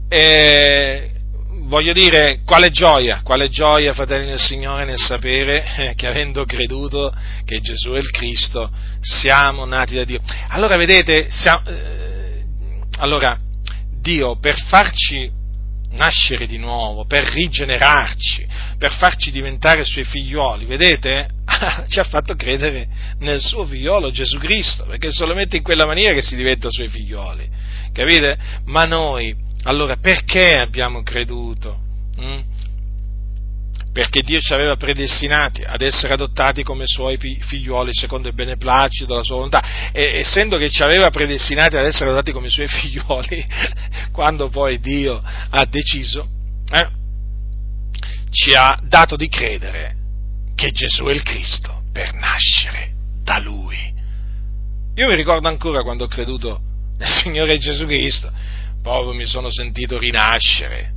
Eh, 0.08 1.12
voglio 1.68 1.94
dire, 1.94 2.42
quale 2.46 2.70
gioia, 2.70 3.22
quale 3.24 3.50
gioia, 3.50 3.94
fratelli 3.94 4.28
del 4.28 4.40
Signore, 4.40 4.86
nel 4.86 4.98
sapere 4.98 5.64
eh, 5.78 5.96
che 5.96 6.08
avendo 6.08 6.46
creduto 6.46 7.14
che 7.46 7.60
Gesù 7.60 7.92
è 7.92 8.00
il 8.00 8.12
Cristo, 8.12 8.72
siamo 9.02 9.66
nati 9.66 9.96
da 9.96 10.04
Dio. 10.04 10.22
Allora, 10.48 10.78
vedete, 10.78 11.28
siamo, 11.30 11.62
eh, 11.68 12.44
allora, 12.98 13.38
Dio 14.02 14.38
per 14.40 14.58
farci 14.58 15.30
nascere 15.92 16.46
di 16.46 16.58
nuovo, 16.58 17.06
per 17.06 17.24
rigenerarci, 17.24 18.48
per 18.78 18.92
farci 18.94 19.32
diventare 19.32 19.84
suoi 19.84 20.04
figlioli, 20.04 20.66
vedete? 20.66 21.30
Ci 21.88 22.00
ha 22.00 22.04
fatto 22.04 22.36
credere 22.36 22.88
nel 23.20 23.40
suo 23.40 23.66
figliolo 23.66 24.12
Gesù 24.12 24.38
Cristo, 24.38 24.86
perché 24.86 25.08
è 25.08 25.12
solamente 25.12 25.58
in 25.58 25.64
quella 25.64 25.86
maniera 25.86 26.14
che 26.14 26.22
si 26.22 26.36
diventa 26.36 26.70
suoi 26.70 26.88
figlioli, 26.88 27.48
capite? 27.92 28.38
Ma 28.66 28.84
noi, 28.84 29.36
allora, 29.64 29.98
perché 29.98 30.58
abbiamo 30.58 31.02
creduto? 31.02 31.88
Perché 33.92 34.22
Dio 34.22 34.40
ci 34.40 34.54
aveva 34.54 34.76
predestinati 34.76 35.64
ad 35.64 35.82
essere 35.82 36.14
adottati 36.14 36.64
come 36.64 36.84
suoi 36.86 37.18
figlioli 37.18 37.92
secondo 37.94 38.28
il 38.28 38.36
beneplacito 38.36 39.08
della 39.08 39.24
sua 39.24 39.36
volontà. 39.36 39.92
E 39.92 40.20
essendo 40.20 40.58
che 40.58 40.70
ci 40.70 40.84
aveva 40.84 41.10
predestinati 41.10 41.76
ad 41.76 41.86
essere 41.86 42.10
adottati 42.10 42.32
come 42.32 42.50
suoi 42.50 42.68
figlioli 42.70 43.46
quando 44.12 44.50
poi 44.50 44.80
Dio 44.80 45.22
ha 45.22 45.66
deciso 45.66 46.28
eh, 46.72 46.88
ci 48.32 48.54
ha 48.54 48.80
dato 48.84 49.16
di 49.16 49.28
credere 49.28 49.96
che 50.56 50.72
Gesù 50.72 51.06
è 51.06 51.14
il 51.14 51.24
Cristo 51.24 51.84
per 51.92 52.14
nascere 52.14 52.92
da 53.24 53.40
Lui. 53.40 53.78
Io 54.96 55.08
mi 55.08 55.16
ricordo 55.16 55.48
ancora 55.48 55.82
quando 55.82 56.04
ho 56.04 56.08
creduto 56.08 56.60
nel 56.98 57.08
Signore 57.08 57.58
Gesù 57.58 57.86
Cristo. 57.86 58.32
Proprio 58.82 59.14
mi 59.14 59.26
sono 59.26 59.50
sentito 59.52 59.98
rinascere. 59.98 60.94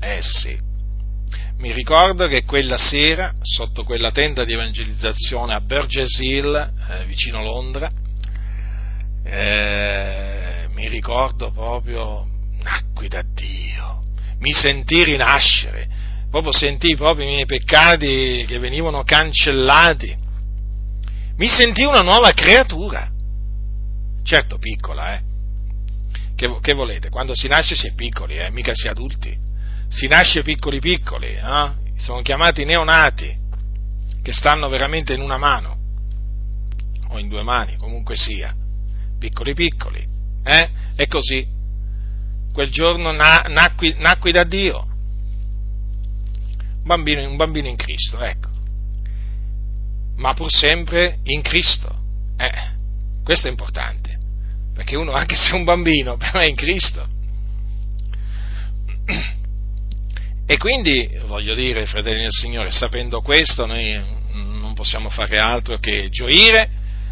Eh 0.00 0.20
sì 0.20 0.65
mi 1.58 1.72
ricordo 1.72 2.26
che 2.26 2.44
quella 2.44 2.76
sera, 2.76 3.34
sotto 3.40 3.82
quella 3.84 4.10
tenda 4.10 4.44
di 4.44 4.52
evangelizzazione 4.52 5.54
a 5.54 5.60
Burgess 5.60 6.18
Hill, 6.18 6.54
eh, 6.54 7.04
vicino 7.06 7.42
Londra, 7.42 7.90
eh, 9.24 10.68
mi 10.74 10.88
ricordo 10.88 11.50
proprio, 11.52 12.26
nacqui 12.62 13.08
da 13.08 13.22
Dio, 13.22 14.04
mi 14.40 14.52
sentì 14.52 15.02
rinascere, 15.02 15.88
proprio 16.30 16.52
sentii 16.52 16.94
proprio 16.94 17.26
i 17.26 17.30
miei 17.30 17.46
peccati 17.46 18.44
che 18.46 18.58
venivano 18.58 19.02
cancellati, 19.02 20.14
mi 21.36 21.48
sentii 21.48 21.84
una 21.84 22.02
nuova 22.02 22.32
creatura, 22.32 23.10
certo 24.22 24.58
piccola, 24.58 25.14
eh. 25.14 25.24
Che, 26.36 26.58
che 26.60 26.74
volete? 26.74 27.08
Quando 27.08 27.34
si 27.34 27.48
nasce 27.48 27.74
si 27.74 27.86
è 27.86 27.94
piccoli, 27.94 28.36
eh, 28.36 28.50
mica 28.50 28.72
si 28.74 28.88
è 28.88 28.90
adulti 28.90 29.45
si 29.88 30.06
nasce 30.06 30.42
piccoli 30.42 30.80
piccoli, 30.80 31.28
eh? 31.28 31.70
sono 31.96 32.22
chiamati 32.22 32.64
neonati, 32.64 33.44
che 34.22 34.32
stanno 34.32 34.68
veramente 34.68 35.14
in 35.14 35.20
una 35.20 35.38
mano, 35.38 35.76
o 37.08 37.18
in 37.18 37.28
due 37.28 37.42
mani, 37.42 37.76
comunque 37.76 38.16
sia, 38.16 38.54
piccoli 39.18 39.54
piccoli, 39.54 40.04
eh? 40.44 40.70
E 40.94 41.06
così, 41.06 41.46
quel 42.52 42.70
giorno 42.70 43.12
na- 43.12 43.44
nacqui, 43.48 43.94
nacqui, 43.98 44.32
da 44.32 44.44
Dio, 44.44 44.86
bambino, 46.82 47.28
un 47.28 47.36
bambino 47.36 47.68
in 47.68 47.76
Cristo, 47.76 48.20
ecco, 48.20 48.50
ma 50.16 50.34
pur 50.34 50.50
sempre 50.50 51.18
in 51.24 51.42
Cristo, 51.42 51.94
eh, 52.36 52.74
questo 53.22 53.46
è 53.46 53.50
importante, 53.50 54.18
perché 54.74 54.96
uno, 54.96 55.12
anche 55.12 55.36
se 55.36 55.50
è 55.50 55.54
un 55.54 55.64
bambino, 55.64 56.16
però 56.18 56.38
è 56.38 56.46
in 56.46 56.56
Cristo. 56.56 57.14
E 60.46 60.56
quindi, 60.58 61.10
voglio 61.26 61.54
dire, 61.54 61.86
fratelli 61.86 62.20
del 62.20 62.30
Signore, 62.30 62.70
sapendo 62.70 63.20
questo, 63.20 63.66
noi 63.66 63.92
non 64.32 64.74
possiamo 64.74 65.10
fare 65.10 65.38
altro 65.38 65.78
che 65.78 66.08
gioire, 66.08 66.70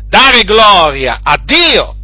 dare 0.08 0.42
gloria 0.42 1.18
a 1.22 1.36
Dio 1.42 1.96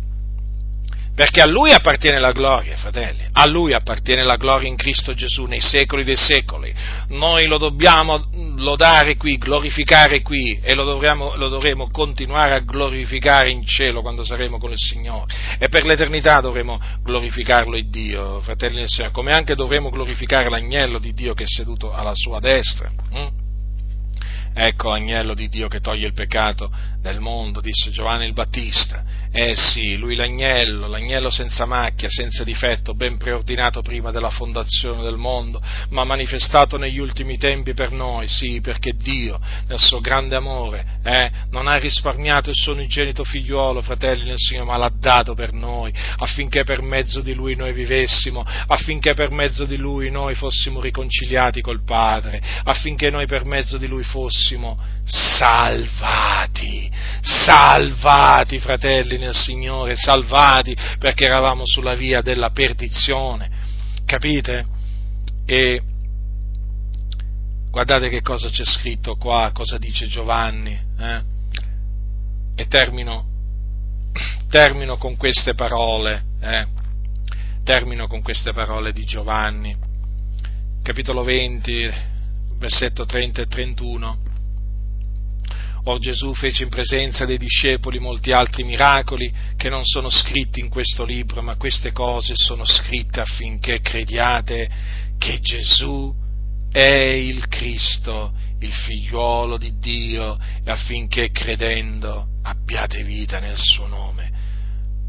perché 1.21 1.43
a 1.43 1.47
Lui 1.47 1.71
appartiene 1.71 2.19
la 2.19 2.33
gloria, 2.33 2.79
fratelli, 2.79 3.27
a 3.31 3.47
Lui 3.47 3.75
appartiene 3.75 4.25
la 4.25 4.37
gloria 4.37 4.69
in 4.69 4.77
Cristo 4.77 5.13
Gesù 5.13 5.45
nei 5.45 5.61
secoli 5.61 6.03
dei 6.03 6.17
secoli. 6.17 6.75
Noi 7.09 7.47
lo 7.47 7.59
dobbiamo 7.59 8.25
lodare 8.57 9.19
qui, 9.19 9.37
glorificare 9.37 10.23
qui 10.23 10.59
e 10.63 10.75
lo, 10.75 10.85
dovremo, 10.85 11.37
lo 11.37 11.49
dovremo 11.49 11.91
continuare 11.91 12.55
a 12.55 12.61
glorificare 12.61 13.51
in 13.51 13.67
cielo 13.67 14.01
quando 14.01 14.25
saremo 14.25 14.57
con 14.57 14.71
il 14.71 14.79
Signore. 14.79 15.31
E 15.59 15.69
per 15.69 15.85
l'eternità 15.85 16.41
dovremo 16.41 16.81
glorificarlo 17.03 17.77
il 17.77 17.91
Dio, 17.91 18.41
fratelli 18.41 18.77
del 18.77 18.89
Signore, 18.89 19.13
come 19.13 19.35
anche 19.35 19.55
dovremo 19.55 19.91
glorificare 19.91 20.49
l'agnello 20.49 20.99
di 20.99 21.13
Dio 21.13 21.35
che 21.35 21.43
è 21.43 21.47
seduto 21.47 21.93
alla 21.93 22.15
sua 22.15 22.41
destra. 22.41 22.91
Hm? 23.13 23.29
Ecco 24.55 24.91
agnello 24.91 25.35
di 25.35 25.49
Dio 25.49 25.69
che 25.69 25.81
toglie 25.81 26.07
il 26.07 26.15
peccato 26.15 26.73
del 27.01 27.21
mondo, 27.21 27.61
disse 27.61 27.91
Giovanni 27.91 28.25
il 28.25 28.33
Battista. 28.33 29.20
Eh 29.33 29.55
sì, 29.55 29.97
lui 29.97 30.17
l'agnello, 30.17 30.89
l'agnello 30.89 31.31
senza 31.31 31.65
macchia, 31.65 32.09
senza 32.11 32.43
difetto, 32.43 32.95
ben 32.95 33.17
preordinato 33.17 33.81
prima 33.81 34.11
della 34.11 34.31
fondazione 34.31 35.05
del 35.05 35.17
mondo, 35.17 35.63
ma 35.91 36.03
manifestato 36.03 36.77
negli 36.77 36.99
ultimi 36.99 37.39
tempi 37.39 37.73
per 37.73 37.93
noi, 37.93 38.29
sì, 38.29 38.61
perché 38.61 38.93
Dio, 38.97 39.39
nel 39.69 39.79
suo 39.79 40.01
grande 40.01 40.35
amore, 40.35 40.85
eh, 41.05 41.31
non 41.51 41.69
ha 41.69 41.77
risparmiato 41.77 42.51
il 42.51 42.57
suo 42.57 42.73
unigenito 42.73 43.23
figliuolo, 43.23 43.83
fratelli 43.83 44.25
nel 44.25 44.37
Signore, 44.37 44.67
ma 44.67 44.77
l'ha 44.77 44.93
dato 44.93 45.35
per 45.35 45.53
noi, 45.53 45.93
affinché 46.17 46.65
per 46.65 46.83
mezzo 46.83 47.21
di 47.21 47.33
lui 47.33 47.55
noi 47.55 47.73
vivessimo, 47.73 48.45
affinché 48.67 49.15
per 49.15 49.31
mezzo 49.31 49.65
di 49.65 49.77
lui 49.77 50.11
noi 50.11 50.35
fossimo 50.35 50.81
riconciliati 50.81 51.61
col 51.61 51.85
Padre, 51.85 52.43
affinché 52.65 53.11
noi 53.11 53.27
per 53.27 53.45
mezzo 53.45 53.79
di 53.79 53.87
lui 53.87 54.03
fossimo 54.03 54.77
salvati, 55.05 56.91
salvati, 57.21 58.59
fratelli 58.59 59.19
nel 59.21 59.35
Signore, 59.35 59.95
salvati 59.95 60.77
perché 60.99 61.27
eravamo 61.27 61.63
sulla 61.65 61.95
via 61.95 62.23
della 62.23 62.51
perdizione, 62.51 63.49
capite? 64.05 64.67
E 65.47 65.83
guardate 67.71 68.09
che 68.09 68.23
cosa 68.23 68.49
c'è 68.49 68.65
scritto 68.65 69.17
qua, 69.17 69.51
cosa 69.53 69.79
dice 69.79 70.09
Giovanni, 70.09 70.79
eh? 70.99 71.23
e 72.57 72.67
termino, 72.67 73.27
termino, 74.49 74.97
con 74.97 75.17
queste 75.17 75.55
parole, 75.55 76.25
eh? 76.41 76.67
termino 77.63 78.09
con 78.09 78.23
queste 78.23 78.53
parole 78.53 78.93
di 78.93 79.05
Giovanni, 79.05 79.77
capitolo 80.83 81.23
20, 81.23 81.91
versetto 82.59 83.05
30 83.05 83.43
e 83.43 83.47
31 83.47 84.19
Or 85.85 85.99
Gesù 85.99 86.35
fece 86.35 86.63
in 86.63 86.69
presenza 86.69 87.25
dei 87.25 87.39
discepoli 87.39 87.99
molti 87.99 88.33
altri 88.33 88.65
miracoli 88.65 89.33
che 89.57 89.69
non 89.69 89.85
sono 89.85 90.11
scritti 90.11 90.61
in 90.61 90.69
questo 90.69 91.05
libro, 91.05 91.43
ma 91.43 91.57
queste 91.57 91.93
cose 91.93 92.35
sono 92.37 92.65
scritte 92.65 93.21
affinché 93.21 93.81
crediate 93.81 94.71
che 95.19 95.41
Gesù 95.41 96.15
è 96.71 96.95
il 96.95 97.49
Cristo, 97.49 98.33
il 98.61 98.73
figliuolo 98.73 99.57
di 99.57 99.79
Dio, 99.79 100.39
e 100.65 100.71
affinché 100.71 101.31
credendo 101.31 102.27
abbiate 102.43 103.03
vita 103.03 103.41
nel 103.41 103.59
suo 103.59 103.87
nome. 103.87 104.29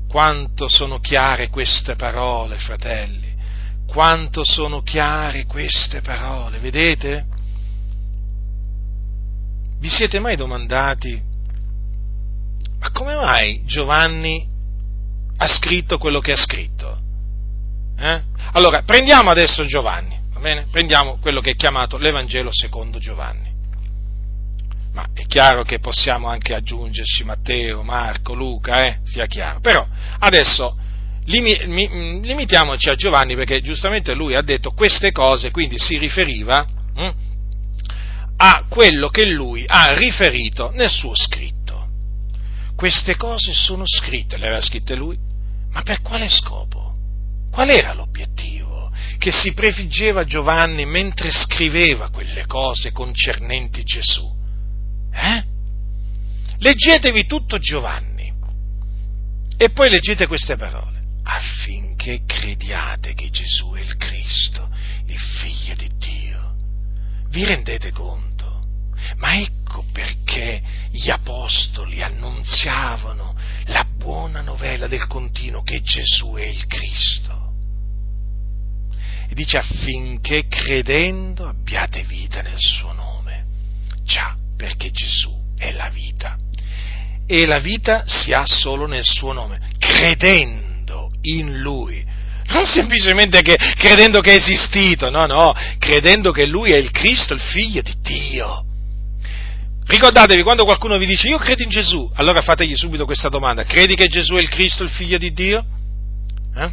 quanto 0.07 0.68
sono 0.68 0.99
chiare 0.99 1.48
queste 1.48 1.95
parole, 1.95 2.57
fratelli, 2.57 3.34
quanto 3.88 4.43
sono 4.43 4.81
chiare 4.81 5.45
queste 5.45 6.02
parole, 6.02 6.60
vedete? 6.60 7.27
Vi 9.82 9.90
siete 9.90 10.20
mai 10.20 10.36
domandati, 10.36 11.20
ma 12.80 12.91
come 12.91 13.16
mai 13.16 13.64
Giovanni 13.66 14.48
ha 15.38 15.48
scritto 15.48 15.98
quello 15.98 16.20
che 16.20 16.34
ha 16.34 16.36
scritto? 16.36 16.99
Eh? 17.98 18.22
Allora, 18.52 18.84
prendiamo 18.84 19.32
adesso 19.32 19.66
Giovanni, 19.66 20.20
va 20.34 20.40
bene? 20.40 20.68
Prendiamo 20.70 21.18
quello 21.20 21.41
che 21.41 21.52
è 21.52 21.56
chiamato 21.56 21.98
l'Evangelo 21.98 22.52
secondo 22.53 22.99
Giovanni. 22.99 23.52
Ma 24.94 25.08
è 25.16 25.26
chiaro 25.26 25.64
che 25.64 25.80
possiamo 25.80 26.28
anche 26.28 26.53
aggiungerci 26.53 27.24
Matteo, 27.24 27.82
Marco, 27.82 28.36
Luca, 28.36 28.86
eh? 28.86 28.99
sia 29.03 29.26
chiaro. 29.26 29.62
Però 29.62 29.84
adesso 30.20 30.78
limitiamoci 31.26 32.88
a 32.88 32.94
Giovanni 32.94 33.34
perché 33.34 33.62
giustamente 33.62 34.14
lui 34.14 34.36
ha 34.36 34.44
detto 34.44 34.74
queste 34.74 35.12
cose, 35.12 35.49
quindi 35.49 35.80
si 35.80 35.98
riferiva 35.98 36.68
hm, 36.94 37.31
a 38.43 38.65
quello 38.68 39.09
che 39.09 39.26
lui 39.26 39.63
ha 39.68 39.93
riferito 39.93 40.72
nel 40.72 40.89
suo 40.89 41.15
scritto. 41.15 41.89
Queste 42.76 43.15
cose 43.15 43.53
sono 43.53 43.84
scritte, 43.85 44.38
le 44.38 44.47
aveva 44.47 44.61
scritte 44.61 44.95
lui, 44.95 45.15
ma 45.69 45.84
per 45.84 46.01
quale 46.01 46.27
scopo? 46.27 46.95
Qual 47.51 47.69
era 47.69 47.93
l'obiettivo 47.93 48.91
che 49.19 49.31
si 49.31 49.53
prefiggeva 49.53 50.23
Giovanni 50.23 50.88
mentre 50.88 51.30
scriveva 51.30 52.09
quelle 52.09 52.47
cose 52.47 52.91
concernenti 52.91 53.84
Gesù? 53.84 54.27
Eh? 55.13 55.43
Leggetevi 56.57 57.27
tutto 57.27 57.59
Giovanni 57.59 58.34
e 59.55 59.69
poi 59.69 59.89
leggete 59.91 60.26
queste 60.26 60.55
parole 60.55 60.99
affinché 61.23 62.22
crediate 62.26 63.13
che 63.13 63.30
Gesù 63.30 63.73
è 63.73 63.81
il 63.81 63.95
Cristo, 63.97 64.68
il 65.05 65.19
figlio 65.19 65.76
di 65.76 65.89
Dio. 65.99 66.55
Vi 67.30 67.45
rendete 67.45 67.91
conto? 67.91 68.31
Ma 69.18 69.40
ecco 69.40 69.86
perché 69.91 70.61
gli 70.91 71.10
apostoli 71.10 72.02
annunziavano 72.02 73.36
la 73.65 73.86
buona 73.86 74.41
novella 74.41 74.88
del 74.88 75.07
continuo 75.07 75.61
che 75.64 75.82
Gesù 75.82 76.34
è 76.34 76.45
il 76.45 76.65
Cristo. 76.68 77.53
E 79.30 79.34
dice 79.34 79.57
affinché 79.57 80.48
credendo 80.48 81.48
abbiate 81.48 82.03
vita 82.03 82.41
nel 82.41 82.60
suo 82.60 82.91
nome. 82.91 83.45
Già, 84.03 84.36
perché 84.57 84.91
Gesù 84.91 85.34
è 85.57 85.72
la 85.72 85.90
vita. 85.90 86.38
E 87.26 87.45
la 87.45 87.60
vita 87.60 88.03
si 88.07 88.34
ha 88.34 88.45
solo 88.45 88.88
nel 88.88 89.06
suo 89.06 89.32
nome, 89.32 89.60
credendo 89.78 91.11
in 91.22 91.61
Lui. 91.61 92.06
Non 92.48 92.65
semplicemente 92.65 93.41
che, 93.41 93.56
credendo 93.56 94.19
che 94.19 94.34
è 94.34 94.38
esistito, 94.38 95.10
no, 95.10 95.26
no, 95.26 95.53
credendo 95.80 96.32
che 96.32 96.45
Lui 96.45 96.72
è 96.72 96.78
il 96.78 96.91
Cristo, 96.91 97.34
il 97.34 97.40
figlio 97.40 97.82
di 97.82 97.95
Dio. 98.02 98.65
Ricordatevi, 99.91 100.41
quando 100.43 100.63
qualcuno 100.63 100.97
vi 100.97 101.05
dice 101.05 101.27
io 101.27 101.38
credo 101.38 101.63
in 101.63 101.69
Gesù, 101.69 102.09
allora 102.15 102.41
fategli 102.41 102.77
subito 102.77 103.03
questa 103.03 103.27
domanda, 103.27 103.63
credi 103.63 103.93
che 103.95 104.07
Gesù 104.07 104.35
è 104.35 104.39
il 104.39 104.47
Cristo, 104.47 104.84
il 104.84 104.89
figlio 104.89 105.18
di 105.18 105.31
Dio? 105.31 105.65
Eh? 106.55 106.72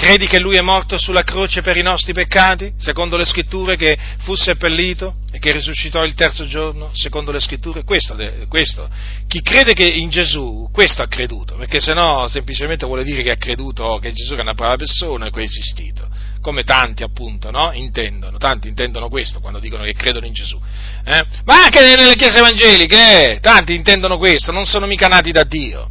Credi 0.00 0.26
che 0.26 0.40
lui 0.40 0.56
è 0.56 0.62
morto 0.62 0.96
sulla 0.96 1.22
croce 1.22 1.60
per 1.60 1.76
i 1.76 1.82
nostri 1.82 2.14
peccati, 2.14 2.72
secondo 2.78 3.18
le 3.18 3.26
scritture, 3.26 3.76
che 3.76 3.98
fu 4.20 4.34
seppellito 4.34 5.16
e 5.30 5.38
che 5.38 5.52
risuscitò 5.52 6.04
il 6.04 6.14
terzo 6.14 6.46
giorno, 6.46 6.88
secondo 6.94 7.30
le 7.30 7.38
scritture? 7.38 7.84
Questo, 7.84 8.16
questo. 8.48 8.88
Chi 9.28 9.42
crede 9.42 9.74
in 9.84 10.08
Gesù, 10.08 10.70
questo 10.72 11.02
ha 11.02 11.06
creduto, 11.06 11.56
perché 11.56 11.80
se 11.80 11.92
no 11.92 12.26
semplicemente 12.28 12.86
vuole 12.86 13.04
dire 13.04 13.22
che 13.22 13.32
ha 13.32 13.36
creduto 13.36 13.98
che 14.00 14.14
Gesù 14.14 14.36
è 14.36 14.40
una 14.40 14.54
brava 14.54 14.76
persona 14.76 15.26
e 15.26 15.30
che 15.30 15.40
è 15.40 15.42
esistito, 15.42 16.08
come 16.40 16.62
tanti 16.62 17.02
appunto 17.02 17.50
no? 17.50 17.70
intendono, 17.74 18.38
tanti 18.38 18.68
intendono 18.68 19.10
questo 19.10 19.40
quando 19.40 19.58
dicono 19.58 19.84
che 19.84 19.92
credono 19.92 20.24
in 20.24 20.32
Gesù. 20.32 20.58
Eh? 21.04 21.22
Ma 21.44 21.64
anche 21.64 21.82
nelle 21.82 22.14
chiese 22.14 22.38
evangeliche, 22.38 23.34
eh? 23.34 23.40
tanti 23.40 23.74
intendono 23.74 24.16
questo, 24.16 24.50
non 24.50 24.64
sono 24.64 24.86
mica 24.86 25.08
nati 25.08 25.30
da 25.30 25.44
Dio. 25.44 25.90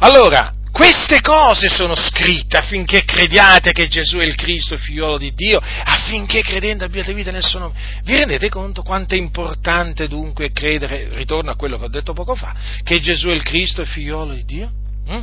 Allora, 0.00 0.52
queste 0.70 1.20
cose 1.20 1.68
sono 1.68 1.94
scritte 1.94 2.56
affinché 2.56 3.04
crediate 3.04 3.72
che 3.72 3.88
Gesù 3.88 4.18
è 4.18 4.24
il 4.24 4.34
Cristo, 4.34 4.74
il 4.74 4.80
figliolo 4.80 5.18
di 5.18 5.32
Dio, 5.34 5.58
affinché 5.60 6.42
credendo 6.42 6.84
abbiate 6.84 7.14
vita 7.14 7.30
nel 7.30 7.44
suo 7.44 7.58
nome. 7.58 7.74
Vi 8.02 8.16
rendete 8.16 8.48
conto 8.48 8.82
quanto 8.82 9.14
è 9.14 9.18
importante 9.18 10.08
dunque 10.08 10.52
credere, 10.52 11.08
ritorno 11.12 11.50
a 11.50 11.56
quello 11.56 11.78
che 11.78 11.84
ho 11.84 11.90
detto 11.90 12.12
poco 12.12 12.34
fa, 12.34 12.54
che 12.82 13.00
Gesù 13.00 13.28
è 13.28 13.34
il 13.34 13.42
Cristo, 13.42 13.80
il 13.80 13.88
figliolo 13.88 14.34
di 14.34 14.44
Dio? 14.44 14.70
Hm? 15.06 15.22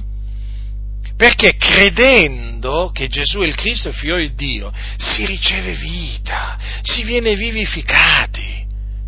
Perché 1.15 1.55
credendo 1.55 2.91
che 2.93 3.07
Gesù 3.07 3.39
è 3.39 3.45
il 3.45 3.55
Cristo, 3.55 3.89
il 3.89 3.95
figliolo 3.95 4.21
di 4.21 4.35
Dio, 4.35 4.73
si 4.97 5.25
riceve 5.25 5.73
vita, 5.75 6.57
si 6.81 7.03
viene 7.03 7.35
vivificati. 7.35 8.64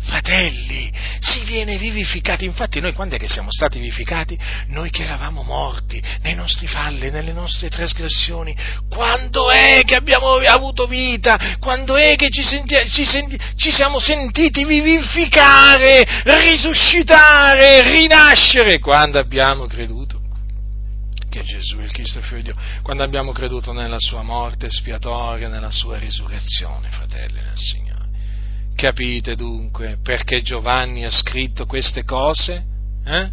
Fratelli, 0.08 0.90
si 1.20 1.44
viene 1.44 1.76
vivificati. 1.76 2.46
Infatti 2.46 2.80
noi 2.80 2.94
quando 2.94 3.16
è 3.16 3.18
che 3.18 3.28
siamo 3.28 3.50
stati 3.52 3.78
vivificati? 3.78 4.38
Noi 4.68 4.88
che 4.88 5.02
eravamo 5.02 5.42
morti 5.42 6.02
nei 6.22 6.34
nostri 6.34 6.66
falli, 6.66 7.10
nelle 7.10 7.32
nostre 7.32 7.68
trasgressioni. 7.68 8.56
Quando 8.88 9.50
è 9.50 9.82
che 9.84 9.96
abbiamo 9.96 10.36
avuto 10.36 10.86
vita? 10.86 11.56
Quando 11.60 11.96
è 11.96 12.16
che 12.16 12.30
ci, 12.30 12.42
senti, 12.42 12.74
ci, 12.88 13.04
senti, 13.04 13.38
ci 13.56 13.70
siamo 13.70 13.98
sentiti 13.98 14.64
vivificare, 14.64 16.22
risuscitare, 16.24 17.82
rinascere? 17.82 18.78
Quando 18.78 19.18
abbiamo 19.18 19.66
creduto 19.66 20.22
che 21.28 21.42
Gesù 21.42 21.76
è 21.76 21.84
il 21.84 21.92
Cristo 21.92 22.22
figlio 22.22 22.36
di 22.36 22.42
Dio, 22.44 22.56
quando 22.82 23.02
abbiamo 23.02 23.32
creduto 23.32 23.72
nella 23.72 23.98
sua 23.98 24.22
morte 24.22 24.66
espiatoria, 24.66 25.48
nella 25.48 25.70
sua 25.70 25.98
risurrezione, 25.98 26.88
fratelli 26.88 27.42
nel 27.42 27.52
Signore. 27.56 27.87
Capite 28.78 29.34
dunque 29.34 29.98
perché 30.04 30.40
Giovanni 30.40 31.04
ha 31.04 31.10
scritto 31.10 31.66
queste 31.66 32.04
cose? 32.04 32.64
Eh? 33.04 33.28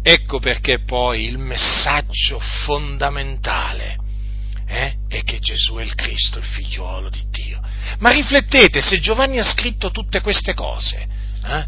Ecco 0.00 0.38
perché 0.38 0.84
poi 0.84 1.24
il 1.24 1.38
messaggio 1.38 2.38
fondamentale 2.64 3.98
eh, 4.64 4.94
è 5.08 5.24
che 5.24 5.40
Gesù 5.40 5.74
è 5.74 5.82
il 5.82 5.96
Cristo, 5.96 6.38
il 6.38 6.44
figliuolo 6.44 7.08
di 7.08 7.24
Dio. 7.30 7.60
Ma 7.98 8.10
riflettete, 8.10 8.80
se 8.80 9.00
Giovanni 9.00 9.40
ha 9.40 9.42
scritto 9.42 9.90
tutte 9.90 10.20
queste 10.20 10.54
cose, 10.54 11.04
eh, 11.44 11.66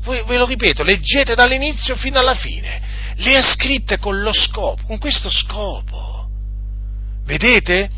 voi, 0.00 0.24
ve 0.24 0.38
lo 0.38 0.46
ripeto, 0.46 0.84
leggete 0.84 1.34
dall'inizio 1.34 1.96
fino 1.96 2.18
alla 2.18 2.34
fine, 2.34 2.80
le 3.16 3.36
ha 3.36 3.42
scritte 3.42 3.98
con 3.98 4.22
lo 4.22 4.32
scopo, 4.32 4.82
con 4.84 4.96
questo 4.96 5.28
scopo. 5.28 6.30
Vedete? 7.26 7.90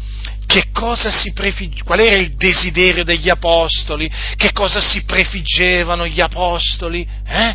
Che 0.49 0.71
cosa 0.73 1.11
si 1.11 1.35
prefigge, 1.35 1.83
qual 1.83 2.01
era 2.01 2.17
il 2.17 2.35
desiderio 2.35 3.05
degli 3.05 3.29
apostoli, 3.29 4.11
che 4.35 4.51
cosa 4.53 4.81
si 4.81 5.05
prefiggevano 5.05 6.07
gli 6.07 6.23
apostoli, 6.23 7.07
eh? 7.27 7.55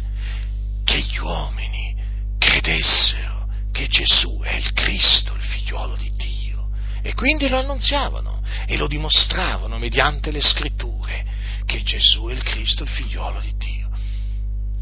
che 0.83 0.99
gli 0.99 1.17
uomini 1.17 1.95
credessero 2.37 3.47
che 3.71 3.87
Gesù 3.87 4.39
è 4.43 4.53
il 4.53 4.71
Cristo, 4.73 5.33
il 5.33 5.41
figliuolo 5.41 5.95
di 5.95 6.11
Dio, 6.15 6.69
e 7.01 7.15
quindi 7.15 7.49
lo 7.49 7.57
annunziavano 7.57 8.43
e 8.67 8.77
lo 8.77 8.85
dimostravano 8.85 9.79
mediante 9.79 10.29
le 10.29 10.41
scritture, 10.41 11.25
che 11.65 11.81
Gesù 11.81 12.27
è 12.27 12.33
il 12.33 12.43
Cristo, 12.43 12.83
il 12.83 12.89
figliuolo 12.89 13.39
di 13.39 13.55
Dio. 13.57 13.89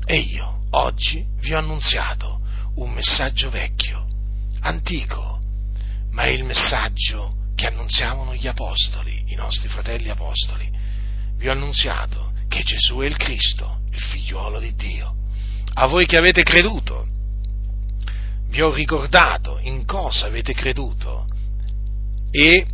E 0.03 0.17
io 0.17 0.65
oggi 0.71 1.25
vi 1.39 1.53
ho 1.53 1.59
annunziato 1.59 2.41
un 2.75 2.91
messaggio 2.91 3.49
vecchio, 3.49 4.05
antico, 4.59 5.39
ma 6.09 6.23
è 6.23 6.29
il 6.31 6.43
messaggio 6.43 7.39
che 7.55 7.67
annunziavano 7.67 8.33
gli 8.33 8.47
apostoli, 8.47 9.23
i 9.27 9.35
nostri 9.35 9.67
fratelli 9.67 10.09
apostoli. 10.09 10.69
Vi 11.35 11.47
ho 11.47 11.51
annunziato 11.51 12.31
che 12.47 12.63
Gesù 12.63 12.97
è 12.99 13.05
il 13.05 13.17
Cristo, 13.17 13.79
il 13.91 14.01
figliuolo 14.01 14.59
di 14.59 14.73
Dio. 14.75 15.15
A 15.73 15.87
voi 15.87 16.05
che 16.05 16.17
avete 16.17 16.43
creduto, 16.43 17.07
vi 18.49 18.61
ho 18.61 18.73
ricordato 18.73 19.59
in 19.61 19.85
cosa 19.85 20.27
avete 20.27 20.53
creduto 20.53 21.25
e 22.29 22.65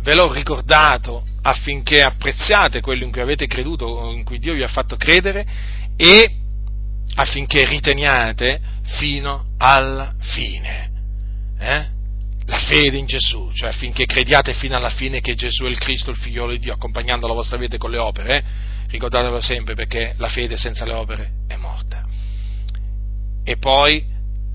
ve 0.00 0.14
l'ho 0.14 0.32
ricordato 0.32 1.24
affinché 1.42 2.02
apprezziate 2.02 2.80
quello 2.80 3.04
in 3.04 3.10
cui 3.10 3.20
avete 3.20 3.46
creduto, 3.46 4.10
in 4.10 4.22
cui 4.24 4.38
Dio 4.38 4.54
vi 4.54 4.62
ha 4.62 4.68
fatto 4.68 4.96
credere 4.96 5.46
e 5.96 6.36
affinché 7.16 7.64
riteniate 7.66 8.60
fino 8.98 9.46
alla 9.58 10.14
fine. 10.20 10.90
Eh? 11.58 11.93
La 12.46 12.58
fede 12.58 12.98
in 12.98 13.06
Gesù, 13.06 13.50
cioè 13.52 13.70
affinché 13.70 14.06
crediate 14.06 14.52
fino 14.54 14.76
alla 14.76 14.90
fine 14.90 15.20
che 15.20 15.34
Gesù 15.34 15.64
è 15.64 15.68
il 15.68 15.78
Cristo, 15.78 16.10
il 16.10 16.16
figliolo 16.16 16.52
di 16.52 16.58
Dio, 16.58 16.74
accompagnando 16.74 17.26
la 17.26 17.34
vostra 17.34 17.56
vita 17.56 17.78
con 17.78 17.90
le 17.90 17.98
opere, 17.98 18.36
eh? 18.36 18.44
ricordatelo 18.88 19.40
sempre 19.40 19.74
perché 19.74 20.14
la 20.18 20.28
fede 20.28 20.56
senza 20.56 20.84
le 20.84 20.92
opere 20.92 21.30
è 21.46 21.56
morta. 21.56 22.04
E 23.44 23.56
poi, 23.56 24.04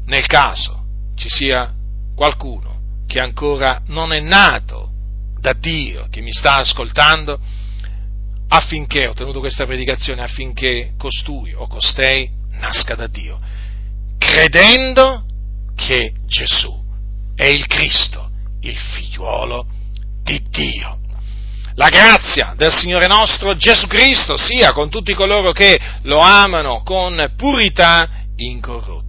nel 0.05 0.25
caso 0.25 0.85
ci 1.15 1.29
sia 1.29 1.73
qualcuno 2.15 3.03
che 3.07 3.19
ancora 3.19 3.81
non 3.87 4.13
è 4.13 4.19
nato 4.19 4.91
da 5.39 5.53
Dio, 5.53 6.07
che 6.09 6.21
mi 6.21 6.31
sta 6.31 6.57
ascoltando, 6.57 7.39
affinché, 8.49 9.07
ho 9.07 9.13
tenuto 9.13 9.39
questa 9.39 9.65
predicazione, 9.65 10.21
affinché 10.21 10.93
costui 10.97 11.53
o 11.53 11.67
costei 11.67 12.29
nasca 12.51 12.95
da 12.95 13.07
Dio 13.07 13.39
credendo 14.19 15.23
che 15.75 16.13
Gesù 16.27 16.87
è 17.39 17.45
il 17.45 17.67
Cristo, 17.67 18.29
il 18.63 18.75
figliuolo 18.75 19.65
di 20.23 20.43
Dio. 20.49 20.99
La 21.75 21.87
grazia 21.87 22.53
del 22.57 22.73
Signore 22.73 23.07
nostro 23.07 23.55
Gesù 23.55 23.87
Cristo 23.87 24.35
sia 24.35 24.73
con 24.73 24.89
tutti 24.89 25.13
coloro 25.13 25.53
che 25.53 25.79
lo 26.01 26.19
amano 26.19 26.83
con 26.83 27.33
purità 27.37 28.09
incorrotta. 28.35 29.08